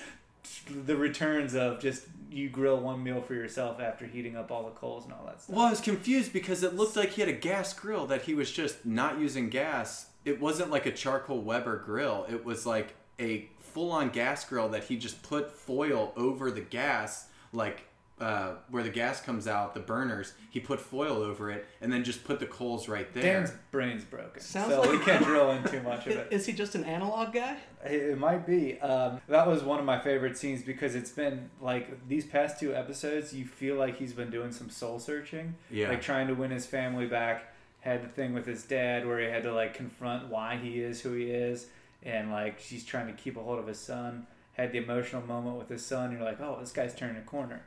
the 0.70 0.97
returns 0.97 1.55
of 1.57 1.81
just 1.81 2.07
you 2.31 2.48
grill 2.48 2.81
one 2.81 3.03
meal 3.03 3.20
for 3.20 3.35
yourself 3.35 3.81
after 3.81 4.07
heating 4.07 4.36
up 4.36 4.51
all 4.51 4.65
the 4.65 4.70
coals 4.70 5.05
and 5.05 5.12
all 5.12 5.24
that 5.27 5.43
stuff. 5.43 5.57
Well, 5.57 5.66
I 5.66 5.70
was 5.70 5.81
confused 5.81 6.32
because 6.32 6.62
it 6.62 6.74
looked 6.74 6.97
like 6.97 7.11
he 7.11 7.20
had 7.23 7.28
a 7.28 7.35
gas 7.35 7.73
grill 7.73 8.07
that 8.07 8.23
he 8.23 8.35
was 8.35 8.51
just 8.51 8.85
not 8.85 9.19
using 9.19 9.48
gas. 9.48 10.07
It 10.24 10.40
wasn't 10.40 10.70
like 10.70 10.86
a 10.86 10.93
charcoal 10.93 11.40
Weber 11.40 11.78
grill. 11.85 12.27
It 12.28 12.44
was 12.44 12.66
like 12.66 12.94
a 13.19 13.48
full-on 13.61 14.11
gas 14.11 14.44
grill 14.44 14.69
that 14.70 14.85
he 14.85 14.97
just 14.97 15.23
put 15.23 15.51
foil 15.51 16.12
over 16.16 16.51
the 16.51 16.61
gas, 16.61 17.28
like 17.53 17.85
uh, 18.19 18.55
where 18.71 18.83
the 18.83 18.89
gas 18.89 19.21
comes 19.21 19.47
out, 19.47 19.75
the 19.75 19.81
burners. 19.81 20.33
He 20.51 20.59
put 20.59 20.81
foil 20.81 21.17
over 21.23 21.51
it 21.51 21.67
and 21.83 21.93
then 21.93 22.03
just 22.03 22.25
put 22.25 22.41
the 22.41 22.47
coals 22.47 22.89
right 22.89 23.13
there. 23.13 23.23
Dan's 23.23 23.53
brain's 23.71 24.05
broken, 24.05 24.41
Sounds 24.41 24.71
so 24.73 24.81
like- 24.81 24.91
we 24.93 24.99
can't 25.01 25.23
drill 25.31 25.51
in 25.51 25.63
too 25.65 25.83
much 25.83 26.07
of 26.07 26.13
it. 26.13 26.29
Is 26.31 26.47
he 26.47 26.53
just 26.55 26.75
an 26.75 26.85
analog 26.85 27.33
guy? 27.35 27.59
It 27.85 27.93
it 27.93 28.19
might 28.19 28.47
be. 28.47 28.81
Um, 28.81 29.21
that 29.29 29.47
was 29.47 29.63
one 29.63 29.79
of 29.79 29.85
my 29.85 29.99
favorite 29.99 30.39
scenes 30.39 30.63
because 30.63 30.95
it's 30.95 31.11
been 31.11 31.51
like 31.61 32.09
these 32.09 32.25
past 32.25 32.59
two 32.59 32.75
episodes. 32.75 33.35
You 33.35 33.45
feel 33.45 33.77
like 33.77 33.99
he's 33.99 34.15
been 34.15 34.31
doing 34.31 34.51
some 34.53 34.71
soul 34.71 34.99
searching, 34.99 35.55
Yeah. 35.71 35.89
like 35.91 36.01
trying 36.01 36.29
to 36.29 36.35
win 36.35 36.51
his 36.51 36.67
family 36.67 37.07
back. 37.07 37.53
Had 37.81 38.03
the 38.03 38.09
thing 38.09 38.33
with 38.35 38.47
his 38.47 38.65
dad 38.65 39.07
where 39.07 39.21
he 39.21 39.27
had 39.27 39.43
to 39.45 39.53
like 39.53 39.75
confront 39.75 40.29
why 40.29 40.57
he 40.57 40.81
is 40.81 41.03
who 41.03 41.13
he 41.13 41.31
is, 41.31 41.67
and 42.03 42.33
like 42.33 42.59
she's 42.61 42.85
trying 42.85 43.07
to 43.09 43.13
keep 43.13 43.37
a 43.37 43.41
hold 43.43 43.59
of 43.59 43.67
his 43.67 43.79
son. 43.79 44.27
Had 44.55 44.73
the 44.73 44.79
emotional 44.79 45.21
moment 45.27 45.59
with 45.59 45.69
his 45.69 45.85
son. 45.85 46.11
You're 46.13 46.23
like, 46.23 46.41
oh, 46.41 46.57
this 46.59 46.73
guy's 46.73 46.95
turning 46.95 47.19
a 47.19 47.21
corner. 47.21 47.61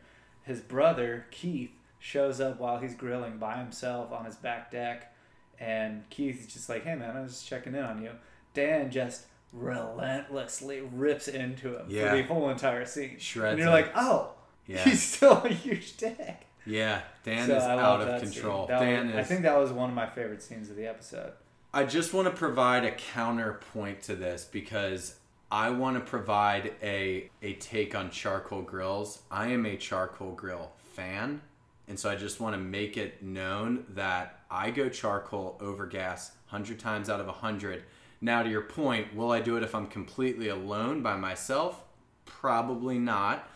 His 0.49 0.61
brother 0.61 1.27
Keith 1.29 1.69
shows 1.99 2.41
up 2.41 2.59
while 2.59 2.79
he's 2.79 2.95
grilling 2.95 3.37
by 3.37 3.57
himself 3.57 4.11
on 4.11 4.25
his 4.25 4.35
back 4.35 4.71
deck, 4.71 5.13
and 5.59 6.09
Keith 6.09 6.39
is 6.41 6.51
just 6.51 6.67
like, 6.69 6.83
hey 6.83 6.95
man, 6.95 7.15
I 7.15 7.21
was 7.21 7.33
just 7.33 7.47
checking 7.47 7.75
in 7.75 7.83
on 7.83 8.01
you. 8.01 8.09
Dan 8.55 8.89
just 8.89 9.25
relentlessly 9.53 10.81
rips 10.81 11.27
into 11.27 11.77
him 11.77 11.85
Yeah. 11.87 12.09
for 12.11 12.17
the 12.17 12.23
whole 12.23 12.49
entire 12.49 12.83
scene. 12.85 13.17
Shreds 13.19 13.51
and 13.53 13.59
you're 13.59 13.69
like, 13.69 13.91
oh, 13.95 14.31
Yeah. 14.65 14.83
he's 14.83 15.03
still 15.03 15.33
a 15.43 15.49
huge 15.49 15.97
dick. 15.97 16.47
Yeah, 16.65 17.01
Dan 17.23 17.47
So 17.47 17.57
is 17.57 17.63
out 17.63 18.01
of 18.01 18.21
control. 18.21 18.65
Dan 18.65 19.05
was- 19.07 19.15
is. 19.15 19.19
I 19.19 19.23
think 19.23 19.41
that 19.43 19.55
was 19.57 19.71
one 19.71 19.89
of 19.89 19.95
my 19.95 20.07
favorite 20.07 20.41
scenes 20.41 20.69
of 20.71 20.75
the 20.75 20.87
episode. 20.87 21.33
I 21.73 21.83
just 21.83 22.11
want 22.13 22.27
to 22.27 22.33
provide 22.33 22.83
a 22.85 22.91
counterpoint 22.91 24.01
to 24.03 24.15
this 24.15 24.45
because 24.45 25.18
I 25.51 25.71
want 25.71 25.97
to 25.97 26.01
provide 26.01 26.73
a 26.83 27.29
a 27.41 27.53
take 27.53 27.95
on 27.95 28.11
charcoal 28.11 28.61
grills. 28.61 29.23
I 29.31 29.47
am 29.47 29.65
a 29.65 29.77
charcoal 29.77 30.33
grill 30.33 30.71
fan, 30.93 31.41
and 31.87 31.99
so 31.99 32.09
I 32.09 32.15
just 32.15 32.39
want 32.39 32.53
to 32.53 32.61
make 32.61 32.97
it 32.97 33.23
known 33.23 33.85
that 33.89 34.41
I 34.51 34.69
go 34.69 34.89
charcoal 34.89 35.57
over 35.59 35.87
gas 35.87 36.31
100 36.49 36.79
times 36.79 37.09
out 37.09 37.19
of 37.19 37.25
100. 37.25 37.83
Now 38.21 38.43
to 38.43 38.49
your 38.49 38.61
point, 38.61 39.15
will 39.15 39.31
I 39.31 39.39
do 39.39 39.57
it 39.57 39.63
if 39.63 39.73
I'm 39.73 39.87
completely 39.87 40.49
alone 40.49 41.01
by 41.01 41.15
myself? 41.15 41.83
Probably 42.25 42.99
not. 42.99 43.47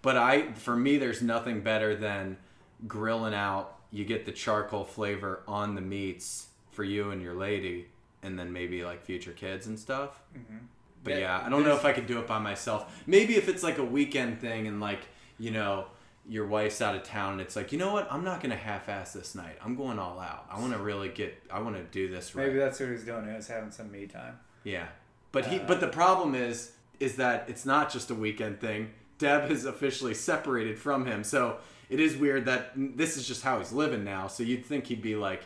But 0.00 0.16
I 0.16 0.52
for 0.52 0.76
me 0.76 0.96
there's 0.96 1.20
nothing 1.20 1.60
better 1.60 1.94
than 1.94 2.38
grilling 2.86 3.34
out. 3.34 3.76
You 3.90 4.06
get 4.06 4.24
the 4.24 4.32
charcoal 4.32 4.84
flavor 4.84 5.42
on 5.46 5.74
the 5.74 5.82
meats 5.82 6.46
for 6.70 6.82
you 6.82 7.10
and 7.10 7.20
your 7.20 7.34
lady 7.34 7.88
and 8.22 8.38
then 8.38 8.52
maybe 8.52 8.84
like 8.84 9.04
future 9.04 9.32
kids 9.32 9.66
and 9.66 9.78
stuff. 9.78 10.22
Mm-hmm. 10.36 10.64
But 11.04 11.14
Yeah, 11.14 11.18
yeah, 11.20 11.42
I 11.44 11.48
don't 11.48 11.64
know 11.64 11.74
if 11.74 11.84
I 11.84 11.92
could 11.92 12.06
do 12.06 12.18
it 12.18 12.26
by 12.26 12.38
myself. 12.38 13.02
Maybe 13.06 13.36
if 13.36 13.48
it's 13.48 13.62
like 13.62 13.78
a 13.78 13.84
weekend 13.84 14.40
thing 14.40 14.66
and 14.66 14.80
like, 14.80 15.00
you 15.38 15.50
know, 15.50 15.86
your 16.28 16.46
wife's 16.46 16.80
out 16.80 16.94
of 16.94 17.02
town 17.02 17.32
and 17.32 17.40
it's 17.40 17.56
like, 17.56 17.72
you 17.72 17.78
know 17.78 17.92
what? 17.92 18.10
I'm 18.12 18.22
not 18.22 18.40
going 18.40 18.50
to 18.50 18.56
half 18.56 18.88
ass 18.88 19.12
this 19.12 19.34
night. 19.34 19.56
I'm 19.64 19.74
going 19.74 19.98
all 19.98 20.20
out. 20.20 20.46
I 20.50 20.60
want 20.60 20.72
to 20.72 20.78
really 20.78 21.08
get, 21.08 21.42
I 21.50 21.60
want 21.60 21.76
to 21.76 21.82
do 21.82 22.08
this 22.08 22.34
right. 22.34 22.46
Maybe 22.46 22.58
that's 22.58 22.78
what 22.78 22.90
he's 22.90 23.04
doing. 23.04 23.26
He 23.26 23.34
was 23.34 23.48
having 23.48 23.72
some 23.72 23.90
me 23.90 24.06
time. 24.06 24.38
Yeah. 24.62 24.86
But 25.32 25.46
he 25.46 25.58
Uh, 25.58 25.64
but 25.66 25.80
the 25.80 25.88
problem 25.88 26.34
is 26.34 26.72
is 27.00 27.16
that 27.16 27.46
it's 27.48 27.66
not 27.66 27.92
just 27.92 28.10
a 28.10 28.14
weekend 28.14 28.60
thing. 28.60 28.92
Deb 29.18 29.50
is 29.50 29.64
officially 29.64 30.14
separated 30.14 30.78
from 30.78 31.04
him. 31.04 31.24
So 31.24 31.56
it 31.90 31.98
is 31.98 32.16
weird 32.16 32.44
that 32.44 32.72
this 32.76 33.16
is 33.16 33.26
just 33.26 33.42
how 33.42 33.58
he's 33.58 33.72
living 33.72 34.04
now. 34.04 34.28
So 34.28 34.42
you'd 34.44 34.64
think 34.64 34.86
he'd 34.86 35.02
be 35.02 35.16
like 35.16 35.42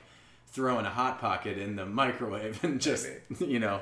throwing 0.49 0.85
a 0.85 0.91
hot 0.91 1.19
pocket 1.19 1.57
in 1.57 1.77
the 1.77 1.87
microwave 1.87 2.63
and 2.63 2.81
just, 2.81 3.09
you 3.41 3.59
know, 3.59 3.81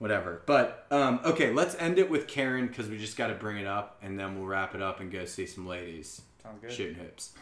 whatever. 0.00 0.42
But 0.46 0.86
um, 0.90 1.20
okay, 1.24 1.52
let's 1.52 1.76
end 1.76 2.00
it 2.00 2.10
with 2.10 2.26
Karen 2.26 2.66
because 2.66 2.88
we 2.88 2.98
just 2.98 3.16
got 3.16 3.28
to 3.28 3.34
bring 3.34 3.58
it 3.58 3.66
up 3.66 3.98
and 4.02 4.18
then 4.18 4.36
we'll 4.36 4.48
wrap 4.48 4.74
it 4.74 4.82
up 4.82 4.98
and 4.98 5.12
go 5.12 5.24
see 5.26 5.46
some 5.46 5.68
ladies 5.68 6.22
Sounds 6.42 6.60
good. 6.60 6.72
shooting 6.72 6.96
hoops. 6.96 7.32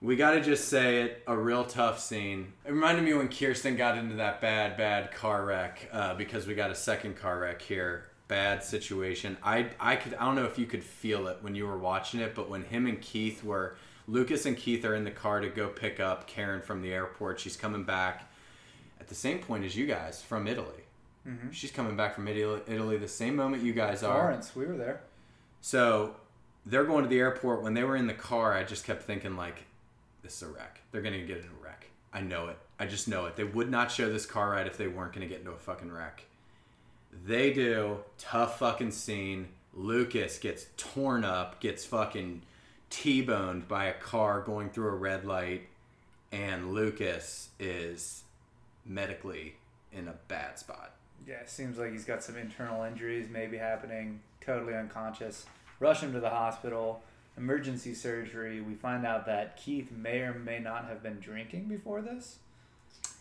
We 0.00 0.16
got 0.16 0.32
to 0.32 0.42
just 0.42 0.68
say 0.68 1.02
it, 1.02 1.22
a 1.26 1.36
real 1.36 1.64
tough 1.64 1.98
scene. 1.98 2.52
It 2.66 2.72
reminded 2.72 3.04
me 3.04 3.14
when 3.14 3.28
Kirsten 3.28 3.74
got 3.76 3.96
into 3.96 4.16
that 4.16 4.42
bad, 4.42 4.76
bad 4.76 5.10
car 5.12 5.46
wreck 5.46 5.88
uh, 5.90 6.14
because 6.14 6.46
we 6.46 6.54
got 6.54 6.70
a 6.70 6.74
second 6.74 7.16
car 7.16 7.40
wreck 7.40 7.62
here. 7.62 8.04
Bad 8.28 8.62
situation. 8.62 9.38
I, 9.42 9.70
I 9.80 9.96
could, 9.96 10.14
I 10.14 10.26
don't 10.26 10.34
know 10.34 10.44
if 10.44 10.58
you 10.58 10.66
could 10.66 10.84
feel 10.84 11.26
it 11.28 11.38
when 11.40 11.54
you 11.54 11.66
were 11.66 11.78
watching 11.78 12.20
it, 12.20 12.34
but 12.34 12.50
when 12.50 12.64
him 12.64 12.86
and 12.86 13.00
Keith 13.00 13.42
were, 13.42 13.76
Lucas 14.06 14.44
and 14.44 14.56
Keith 14.56 14.84
are 14.84 14.94
in 14.94 15.04
the 15.04 15.10
car 15.10 15.40
to 15.40 15.48
go 15.48 15.68
pick 15.68 15.98
up 16.00 16.26
Karen 16.26 16.60
from 16.60 16.82
the 16.82 16.92
airport. 16.92 17.40
She's 17.40 17.56
coming 17.56 17.84
back 17.84 18.30
at 19.00 19.08
the 19.08 19.14
same 19.14 19.38
point 19.38 19.64
as 19.64 19.74
you 19.76 19.86
guys 19.86 20.20
from 20.20 20.46
Italy. 20.46 20.83
Mhm. 21.26 21.52
She's 21.52 21.70
coming 21.70 21.96
back 21.96 22.14
from 22.14 22.28
Italy, 22.28 22.60
Italy 22.66 22.96
the 22.98 23.08
same 23.08 23.36
moment 23.36 23.62
you 23.62 23.72
guys 23.72 24.02
are. 24.02 24.20
Florence, 24.20 24.54
we 24.54 24.66
were 24.66 24.76
there. 24.76 25.00
So 25.60 26.16
they're 26.66 26.84
going 26.84 27.02
to 27.04 27.08
the 27.08 27.18
airport. 27.18 27.62
When 27.62 27.74
they 27.74 27.84
were 27.84 27.96
in 27.96 28.06
the 28.06 28.14
car, 28.14 28.52
I 28.52 28.64
just 28.64 28.84
kept 28.84 29.02
thinking 29.04 29.36
like, 29.36 29.64
this 30.22 30.36
is 30.36 30.48
a 30.48 30.52
wreck. 30.52 30.80
They're 30.90 31.02
gonna 31.02 31.22
get 31.22 31.38
in 31.38 31.44
a 31.44 31.62
wreck. 31.62 31.86
I 32.12 32.20
know 32.20 32.48
it. 32.48 32.58
I 32.78 32.86
just 32.86 33.08
know 33.08 33.26
it. 33.26 33.36
They 33.36 33.44
would 33.44 33.70
not 33.70 33.90
show 33.90 34.10
this 34.10 34.26
car 34.26 34.50
ride 34.50 34.66
if 34.66 34.76
they 34.76 34.88
weren't 34.88 35.12
gonna 35.12 35.26
get 35.26 35.40
into 35.40 35.52
a 35.52 35.58
fucking 35.58 35.92
wreck. 35.92 36.24
They 37.12 37.52
do. 37.52 37.98
Tough 38.18 38.58
fucking 38.58 38.92
scene. 38.92 39.48
Lucas 39.72 40.38
gets 40.38 40.66
torn 40.76 41.24
up, 41.24 41.60
gets 41.60 41.84
fucking 41.84 42.42
T-boned 42.90 43.66
by 43.66 43.86
a 43.86 43.94
car 43.94 44.40
going 44.40 44.70
through 44.70 44.88
a 44.88 44.94
red 44.94 45.24
light, 45.24 45.68
and 46.30 46.72
Lucas 46.72 47.48
is 47.58 48.22
medically 48.84 49.56
in 49.92 50.06
a 50.06 50.14
bad 50.28 50.58
spot. 50.58 50.94
Yeah, 51.26 51.36
it 51.36 51.50
seems 51.50 51.78
like 51.78 51.92
he's 51.92 52.04
got 52.04 52.22
some 52.22 52.36
internal 52.36 52.84
injuries 52.84 53.28
maybe 53.30 53.56
happening, 53.56 54.20
totally 54.40 54.74
unconscious. 54.74 55.46
Rush 55.80 56.00
him 56.00 56.12
to 56.12 56.20
the 56.20 56.30
hospital, 56.30 57.02
emergency 57.36 57.94
surgery. 57.94 58.60
We 58.60 58.74
find 58.74 59.06
out 59.06 59.26
that 59.26 59.56
Keith 59.56 59.90
may 59.90 60.20
or 60.20 60.34
may 60.34 60.58
not 60.58 60.86
have 60.88 61.02
been 61.02 61.18
drinking 61.20 61.64
before 61.68 62.02
this, 62.02 62.38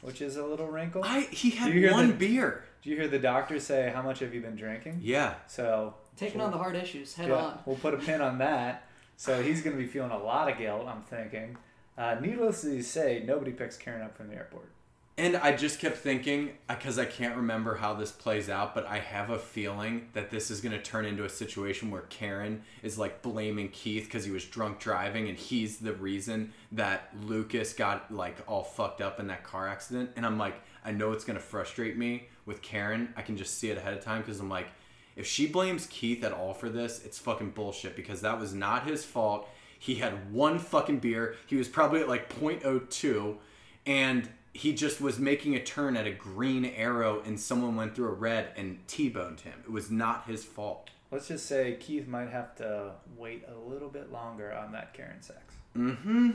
which 0.02 0.22
is 0.22 0.36
a 0.36 0.46
little 0.46 0.68
wrinkle. 0.68 1.02
I 1.04 1.22
he 1.22 1.52
had 1.52 1.68
Do 1.68 1.74
you 1.74 1.82
hear 1.88 1.92
one 1.92 2.10
the- 2.10 2.14
beer. 2.14 2.64
Do 2.82 2.90
you 2.90 2.98
hear 2.98 3.08
the 3.08 3.20
doctor 3.20 3.60
say, 3.60 3.92
How 3.96 4.02
much 4.02 4.20
have 4.20 4.34
you 4.34 4.42
been 4.42 4.58
drinking? 4.58 5.00
Yeah. 5.02 5.36
So, 5.48 5.96
Taking 6.18 6.42
on 6.42 6.52
the 6.52 6.58
hard 6.58 6.76
issues 6.76 7.14
head 7.16 7.30
yeah, 7.30 7.36
on. 7.36 7.60
We'll 7.66 7.78
put 7.78 7.94
a 7.94 7.98
pin 7.98 8.22
on 8.22 8.38
that. 8.40 8.86
So 9.16 9.42
he's 9.42 9.62
going 9.62 9.76
to 9.76 9.82
be 9.82 9.88
feeling 9.88 10.12
a 10.12 10.18
lot 10.18 10.52
of 10.52 10.58
guilt, 10.58 10.86
I'm 10.88 11.02
thinking. 11.04 11.56
Uh, 11.98 12.18
needless 12.20 12.62
to 12.64 12.82
say, 12.84 13.24
nobody 13.26 13.52
picks 13.52 13.78
Karen 13.78 14.02
up 14.02 14.18
from 14.18 14.28
the 14.28 14.36
airport. 14.36 14.68
And 15.16 15.38
I 15.38 15.56
just 15.56 15.80
kept 15.80 15.98
thinking, 15.98 16.54
uh, 16.68 16.74
because 16.74 16.98
I 16.98 17.06
can't 17.06 17.36
remember 17.36 17.76
how 17.76 17.94
this 17.94 18.12
plays 18.12 18.50
out, 18.50 18.74
but 18.74 18.88
I 18.88 18.98
have 18.98 19.30
a 19.30 19.38
feeling 19.38 20.08
that 20.14 20.32
this 20.32 20.50
is 20.50 20.60
going 20.60 20.72
to 20.72 20.82
turn 20.82 21.06
into 21.06 21.24
a 21.24 21.30
situation 21.30 21.92
where 21.92 22.02
Karen 22.04 22.64
is 22.82 22.98
like 22.98 23.22
blaming 23.22 23.70
Keith 23.70 24.06
because 24.06 24.26
he 24.26 24.32
was 24.32 24.44
drunk 24.44 24.80
driving 24.80 25.30
and 25.30 25.38
he's 25.38 25.78
the 25.78 25.94
reason 25.94 26.52
that 26.72 27.10
Lucas 27.26 27.74
got 27.74 28.12
like 28.12 28.38
all 28.48 28.64
fucked 28.64 29.02
up 29.02 29.20
in 29.20 29.28
that 29.28 29.44
car 29.44 29.68
accident. 29.68 30.10
And 30.16 30.26
I'm 30.26 30.40
like, 30.40 30.56
I 30.84 30.92
know 30.92 31.12
it's 31.12 31.26
going 31.26 31.38
to 31.38 31.44
frustrate 31.44 31.96
me 31.96 32.30
with 32.48 32.64
Karen. 32.64 33.14
I 33.16 33.22
can 33.22 33.38
just 33.38 33.60
see 33.60 33.70
it 33.70 33.78
ahead 33.78 33.94
of 33.94 34.04
time 34.04 34.22
because 34.22 34.40
I'm 34.40 34.50
like, 34.50 34.68
if 35.16 35.28
she 35.28 35.46
blames 35.46 35.86
Keith 35.86 36.24
at 36.24 36.32
all 36.32 36.56
for 36.56 36.70
this, 36.70 37.06
it's 37.06 37.20
fucking 37.20 37.52
bullshit 37.52 37.96
because 37.96 38.22
that 38.22 38.40
was 38.40 38.56
not 38.56 38.88
his 38.88 39.06
fault. 39.06 39.48
He 39.78 39.96
had 39.96 40.34
one 40.34 40.58
fucking 40.58 41.00
beer. 41.00 41.36
He 41.46 41.56
was 41.56 41.68
probably 41.68 42.02
at 42.02 42.10
like 42.10 42.34
0.02 42.40 43.38
and 43.86 44.28
he 44.54 44.74
just 44.74 45.02
was 45.02 45.18
making 45.20 45.56
a 45.56 45.60
turn 45.60 45.98
at 45.98 46.06
a 46.06 46.12
green 46.12 46.66
arrow 46.66 47.22
and 47.26 47.40
someone 47.40 47.76
went 47.76 47.96
through 47.96 48.10
a 48.10 48.14
red 48.14 48.50
and 48.56 48.78
T-boned 48.88 49.42
him. 49.42 49.54
It 49.64 49.72
was 49.72 49.90
not 49.90 50.26
his 50.28 50.44
fault. 50.46 50.90
Let's 51.12 51.28
just 51.28 51.46
say 51.48 51.78
Keith 51.80 52.08
might 52.08 52.30
have 52.30 52.56
to 52.58 52.92
wait 53.18 53.44
a 53.48 53.70
little 53.70 53.90
bit 53.90 54.12
longer 54.12 54.54
on 54.54 54.72
that 54.74 54.94
Karen 54.94 55.22
sex. 55.22 55.40
Mm-hmm. 55.78 56.32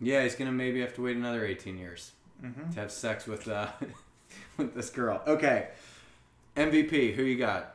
Yeah, 0.00 0.22
he's 0.22 0.34
gonna 0.34 0.52
maybe 0.52 0.80
have 0.80 0.94
to 0.94 1.02
wait 1.02 1.16
another 1.16 1.44
18 1.44 1.76
years 1.78 2.12
Mhm. 2.44 2.72
to 2.74 2.80
have 2.80 2.92
sex 2.92 3.26
with 3.26 3.48
uh 3.48 3.68
with 4.56 4.74
this 4.74 4.90
girl. 4.90 5.22
Okay. 5.26 5.68
MVP, 6.56 7.14
who 7.14 7.22
you 7.22 7.36
got? 7.36 7.74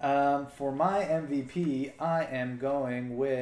Um, 0.00 0.46
for 0.46 0.72
my 0.72 1.02
MVP, 1.04 1.92
I 1.98 2.24
am 2.24 2.58
going 2.58 3.16
with 3.16 3.36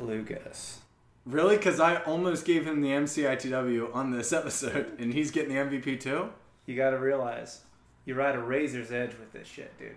Lucas. 0.00 0.80
Really? 1.28 1.56
Because 1.56 1.78
I 1.78 1.96
almost 2.02 2.44
gave 2.44 2.66
him 2.66 2.80
the 2.80 2.88
MCITW 2.88 3.94
on 3.94 4.10
this 4.10 4.32
episode, 4.32 4.94
and 4.98 5.12
he's 5.12 5.30
getting 5.30 5.54
the 5.54 5.60
MVP 5.60 6.00
too. 6.00 6.30
You 6.66 6.74
got 6.76 6.90
to 6.90 6.98
realize, 6.98 7.60
you 8.04 8.14
ride 8.14 8.34
a 8.34 8.40
razor's 8.40 8.90
edge 8.90 9.10
with 9.18 9.32
this 9.32 9.46
shit, 9.46 9.76
dude. 9.78 9.96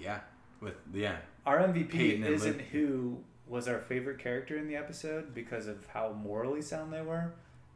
Yeah. 0.00 0.20
With 0.60 0.74
yeah. 0.92 1.16
Our 1.46 1.58
MVP 1.58 2.22
isn't 2.24 2.58
Luke. 2.58 2.66
who 2.70 3.18
was 3.48 3.66
our 3.66 3.80
favorite 3.80 4.18
character 4.18 4.56
in 4.56 4.68
the 4.68 4.76
episode 4.76 5.34
because 5.34 5.66
of 5.66 5.86
how 5.92 6.12
morally 6.12 6.62
sound 6.62 6.92
they 6.92 7.02
were. 7.02 7.32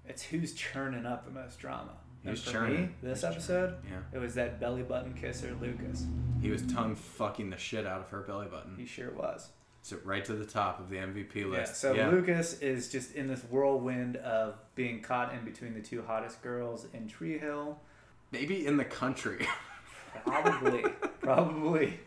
It's 0.06 0.22
who's 0.22 0.52
churning 0.54 1.06
up 1.06 1.24
the 1.24 1.32
most 1.32 1.58
drama. 1.58 1.92
And 2.22 2.30
Who's 2.30 2.42
for 2.44 2.52
churning? 2.52 2.82
me, 2.82 2.88
this 3.02 3.22
Who's 3.22 3.32
episode, 3.32 3.82
churning? 3.82 4.04
it 4.12 4.18
was 4.18 4.34
that 4.34 4.60
belly 4.60 4.82
button 4.82 5.14
kisser, 5.14 5.54
Lucas. 5.60 6.06
He 6.40 6.50
was 6.50 6.62
tongue 6.62 6.94
fucking 6.94 7.50
the 7.50 7.56
shit 7.58 7.86
out 7.86 8.00
of 8.00 8.08
her 8.10 8.20
belly 8.20 8.46
button. 8.46 8.74
He 8.78 8.86
sure 8.86 9.10
was. 9.10 9.48
So 9.84 9.98
right 10.02 10.24
to 10.24 10.32
the 10.32 10.46
top 10.46 10.80
of 10.80 10.88
the 10.88 10.96
MVP 10.96 11.46
list. 11.46 11.72
Yeah, 11.72 11.72
so 11.74 11.92
yeah. 11.92 12.08
Lucas 12.08 12.58
is 12.60 12.88
just 12.88 13.14
in 13.14 13.28
this 13.28 13.42
whirlwind 13.42 14.16
of 14.16 14.54
being 14.74 15.02
caught 15.02 15.34
in 15.34 15.44
between 15.44 15.74
the 15.74 15.82
two 15.82 16.02
hottest 16.02 16.40
girls 16.40 16.86
in 16.94 17.06
Tree 17.06 17.36
Hill. 17.36 17.78
Maybe 18.32 18.66
in 18.66 18.78
the 18.78 18.86
country. 18.86 19.46
Probably, 20.24 20.84
probably. 21.20 22.00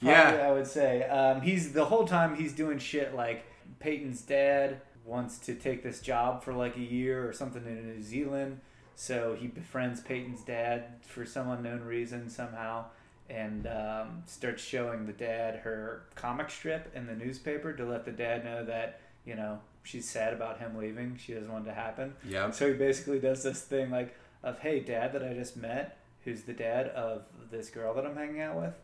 Yeah. 0.00 0.22
Probably, 0.22 0.42
I 0.42 0.52
would 0.52 0.66
say. 0.66 1.04
Um, 1.04 1.40
he's 1.40 1.72
the 1.72 1.84
whole 1.84 2.04
time 2.04 2.34
he's 2.34 2.52
doing 2.52 2.78
shit 2.78 3.14
like 3.14 3.44
Peyton's 3.78 4.22
dad 4.22 4.80
wants 5.04 5.38
to 5.38 5.54
take 5.54 5.84
this 5.84 6.00
job 6.00 6.42
for 6.42 6.52
like 6.52 6.76
a 6.76 6.80
year 6.80 7.28
or 7.28 7.32
something 7.32 7.64
in 7.64 7.94
New 7.94 8.02
Zealand, 8.02 8.58
so 8.96 9.36
he 9.38 9.46
befriends 9.46 10.00
Peyton's 10.00 10.42
dad 10.42 10.84
for 11.02 11.24
some 11.24 11.48
unknown 11.48 11.82
reason 11.82 12.28
somehow, 12.28 12.86
and 13.30 13.66
um, 13.66 14.22
starts 14.26 14.62
showing 14.62 15.06
the 15.06 15.12
dad 15.12 15.56
her 15.56 16.04
comic 16.14 16.50
strip 16.50 16.92
in 16.94 17.06
the 17.06 17.14
newspaper 17.14 17.72
to 17.72 17.84
let 17.84 18.04
the 18.04 18.12
dad 18.12 18.44
know 18.44 18.64
that 18.64 19.00
you 19.24 19.34
know 19.34 19.58
she's 19.82 20.08
sad 20.08 20.32
about 20.32 20.58
him 20.58 20.76
leaving. 20.76 21.16
She 21.16 21.32
doesn't 21.34 21.50
want 21.50 21.66
it 21.66 21.70
to 21.70 21.74
happen. 21.74 22.14
Yep. 22.28 22.54
So 22.54 22.68
he 22.68 22.74
basically 22.74 23.18
does 23.18 23.42
this 23.42 23.62
thing 23.62 23.90
like 23.90 24.14
of 24.42 24.58
hey 24.58 24.80
dad 24.80 25.12
that 25.14 25.22
I 25.24 25.32
just 25.34 25.56
met, 25.56 25.98
who's 26.24 26.42
the 26.42 26.52
dad 26.52 26.88
of 26.88 27.22
this 27.50 27.70
girl 27.70 27.94
that 27.94 28.04
I'm 28.06 28.16
hanging 28.16 28.40
out 28.40 28.56
with. 28.56 28.74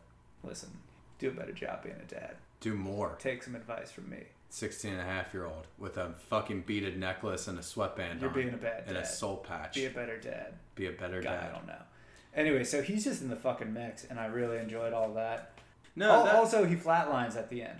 Listen, 0.43 0.69
do 1.19 1.29
a 1.29 1.31
better 1.31 1.51
job 1.51 1.83
being 1.83 1.95
a 2.01 2.11
dad. 2.11 2.35
Do 2.61 2.73
more. 2.73 3.15
Take 3.19 3.43
some 3.43 3.55
advice 3.55 3.91
from 3.91 4.09
me. 4.09 4.23
16 4.49 4.91
and 4.91 4.99
a 5.01 5.03
half 5.05 5.33
year 5.33 5.45
old 5.45 5.65
with 5.79 5.97
a 5.97 6.13
fucking 6.29 6.61
beaded 6.63 6.99
necklace 6.99 7.47
and 7.47 7.57
a 7.57 7.63
sweatband 7.63 8.19
You're 8.19 8.29
on 8.29 8.35
being 8.35 8.49
a 8.53 8.57
bad 8.57 8.85
dad. 8.85 8.89
and 8.89 8.97
a 8.97 9.05
soul 9.05 9.37
patch. 9.37 9.75
Be 9.75 9.85
a 9.85 9.89
better 9.89 10.17
dad. 10.19 10.53
Be 10.75 10.87
a 10.87 10.91
better 10.91 11.21
God, 11.21 11.29
dad. 11.29 11.49
I 11.49 11.55
don't 11.55 11.67
know. 11.67 11.81
Anyway, 12.35 12.63
so 12.63 12.81
he's 12.81 13.03
just 13.03 13.21
in 13.21 13.29
the 13.29 13.35
fucking 13.35 13.73
mix, 13.73 14.05
and 14.05 14.19
I 14.19 14.25
really 14.27 14.57
enjoyed 14.57 14.93
all 14.93 15.13
that. 15.15 15.51
No, 15.95 16.11
Al- 16.11 16.23
that- 16.25 16.35
also 16.35 16.65
he 16.65 16.75
flatlines 16.75 17.35
at 17.35 17.49
the 17.49 17.63
end. 17.63 17.79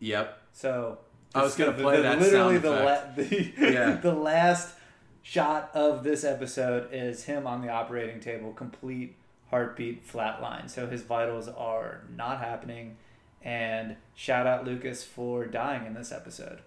Yep. 0.00 0.38
So 0.52 0.98
I 1.34 1.42
was 1.42 1.56
gonna 1.56 1.72
the- 1.72 1.82
play 1.82 1.96
the- 1.96 2.02
that 2.02 2.18
Literally, 2.20 2.58
the 2.58 2.70
la- 2.70 3.12
the, 3.16 3.52
Yeah. 3.58 3.92
the 4.02 4.12
last 4.14 4.74
shot 5.22 5.70
of 5.74 6.04
this 6.04 6.22
episode 6.24 6.88
is 6.92 7.24
him 7.24 7.46
on 7.46 7.60
the 7.62 7.68
operating 7.68 8.20
table, 8.20 8.52
complete 8.52 9.16
heartbeat 9.50 10.06
flatline. 10.06 10.70
So 10.70 10.86
his 10.86 11.02
vitals 11.02 11.48
are 11.48 12.02
not 12.14 12.38
happening. 12.40 12.96
And 13.42 13.96
shout 14.14 14.46
out 14.46 14.64
Lucas 14.64 15.02
for 15.04 15.46
dying 15.46 15.86
in 15.86 15.94
this 15.94 16.12
episode. 16.12 16.60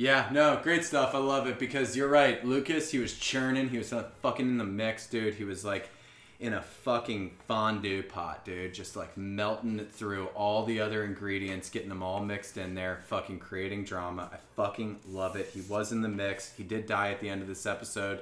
Yeah, 0.00 0.30
no, 0.32 0.58
great 0.62 0.82
stuff. 0.86 1.14
I 1.14 1.18
love 1.18 1.46
it 1.46 1.58
because 1.58 1.94
you're 1.94 2.08
right. 2.08 2.42
Lucas, 2.42 2.90
he 2.90 2.98
was 2.98 3.18
churning. 3.18 3.68
He 3.68 3.76
was 3.76 3.92
uh, 3.92 4.08
fucking 4.22 4.46
in 4.46 4.56
the 4.56 4.64
mix, 4.64 5.06
dude. 5.06 5.34
He 5.34 5.44
was 5.44 5.62
like 5.62 5.90
in 6.38 6.54
a 6.54 6.62
fucking 6.62 7.32
fondue 7.46 8.02
pot, 8.02 8.46
dude. 8.46 8.72
Just 8.72 8.96
like 8.96 9.14
melting 9.18 9.78
it 9.78 9.92
through 9.92 10.28
all 10.28 10.64
the 10.64 10.80
other 10.80 11.04
ingredients, 11.04 11.68
getting 11.68 11.90
them 11.90 12.02
all 12.02 12.24
mixed 12.24 12.56
in 12.56 12.74
there, 12.74 13.02
fucking 13.08 13.40
creating 13.40 13.84
drama. 13.84 14.30
I 14.32 14.38
fucking 14.56 15.00
love 15.06 15.36
it. 15.36 15.50
He 15.52 15.60
was 15.60 15.92
in 15.92 16.00
the 16.00 16.08
mix. 16.08 16.50
He 16.54 16.62
did 16.62 16.86
die 16.86 17.10
at 17.10 17.20
the 17.20 17.28
end 17.28 17.42
of 17.42 17.46
this 17.48 17.66
episode. 17.66 18.20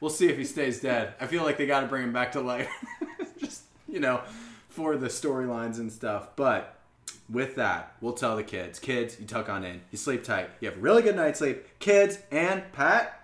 We'll 0.00 0.10
see 0.10 0.28
if 0.28 0.36
he 0.36 0.44
stays 0.44 0.80
dead. 0.80 1.14
I 1.20 1.28
feel 1.28 1.44
like 1.44 1.56
they 1.56 1.66
got 1.66 1.82
to 1.82 1.86
bring 1.86 2.02
him 2.02 2.12
back 2.12 2.32
to 2.32 2.40
life. 2.40 2.68
Just, 3.38 3.62
you 3.86 4.00
know, 4.00 4.22
for 4.70 4.96
the 4.96 5.06
storylines 5.06 5.78
and 5.78 5.92
stuff. 5.92 6.34
But 6.34 6.81
with 7.32 7.56
that, 7.56 7.94
we'll 8.00 8.12
tell 8.12 8.36
the 8.36 8.42
kids. 8.44 8.78
Kids, 8.78 9.18
you 9.18 9.26
tuck 9.26 9.48
on 9.48 9.64
in. 9.64 9.80
You 9.90 9.98
sleep 9.98 10.22
tight. 10.22 10.50
You 10.60 10.68
have 10.68 10.78
a 10.78 10.80
really 10.80 11.02
good 11.02 11.16
night's 11.16 11.38
sleep. 11.38 11.64
Kids 11.78 12.18
and 12.30 12.62
Pat, 12.72 13.18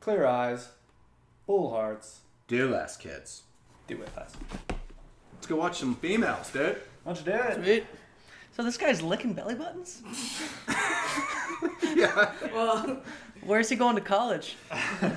Clear 0.00 0.24
eyes, 0.26 0.68
full 1.44 1.70
hearts, 1.70 2.20
do 2.46 2.70
less, 2.70 2.96
kids. 2.96 3.42
do 3.88 3.96
with 3.98 4.16
us. 4.16 4.32
Let's 5.34 5.46
go 5.46 5.56
watch 5.56 5.78
some 5.78 5.96
females, 5.96 6.50
dude. 6.50 6.76
Why 7.04 7.12
don't 7.12 7.26
you 7.26 7.32
do 7.32 7.38
it? 7.38 7.54
Sweet. 7.64 7.86
So 8.56 8.62
this 8.62 8.76
guy's 8.76 9.02
licking 9.02 9.34
belly 9.34 9.54
buttons? 9.54 10.02
yeah. 11.94 12.32
Well, 12.52 13.02
where's 13.42 13.68
he 13.68 13.76
going 13.76 13.96
to 13.96 14.00
college? 14.00 14.56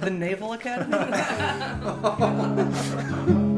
the 0.01 0.09
Naval 0.09 0.53
Academy? 0.53 0.97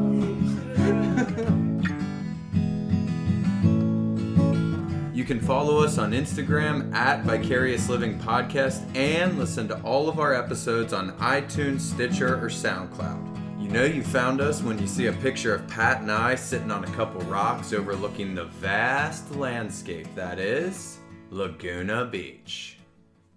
You 5.23 5.27
can 5.27 5.39
follow 5.39 5.81
us 5.81 5.97
on 5.97 6.11
Instagram 6.11 6.93
at 6.93 7.23
Vicarious 7.23 7.87
Living 7.87 8.19
Podcast 8.19 8.83
and 8.93 9.39
listen 9.39 9.69
to 9.69 9.81
all 9.81 10.09
of 10.09 10.19
our 10.19 10.33
episodes 10.33 10.91
on 10.91 11.17
iTunes, 11.19 11.79
Stitcher, 11.79 12.35
or 12.43 12.49
SoundCloud. 12.49 13.63
You 13.63 13.69
know 13.69 13.85
you 13.85 14.03
found 14.03 14.41
us 14.41 14.61
when 14.61 14.77
you 14.77 14.85
see 14.85 15.05
a 15.05 15.13
picture 15.13 15.55
of 15.55 15.65
Pat 15.69 16.01
and 16.01 16.11
I 16.11 16.35
sitting 16.35 16.71
on 16.71 16.83
a 16.83 16.91
couple 16.91 17.21
rocks 17.21 17.71
overlooking 17.71 18.35
the 18.35 18.43
vast 18.43 19.33
landscape 19.37 20.13
that 20.13 20.39
is 20.39 20.97
Laguna 21.29 22.03
Beach. 22.03 22.79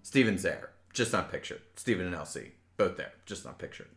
Stephen's 0.02 0.42
there, 0.42 0.70
just 0.92 1.12
not 1.12 1.30
pictured. 1.30 1.62
Stephen 1.76 2.08
and 2.08 2.16
LC, 2.16 2.50
both 2.76 2.96
there, 2.96 3.12
just 3.26 3.44
not 3.44 3.60
pictured. 3.60 3.95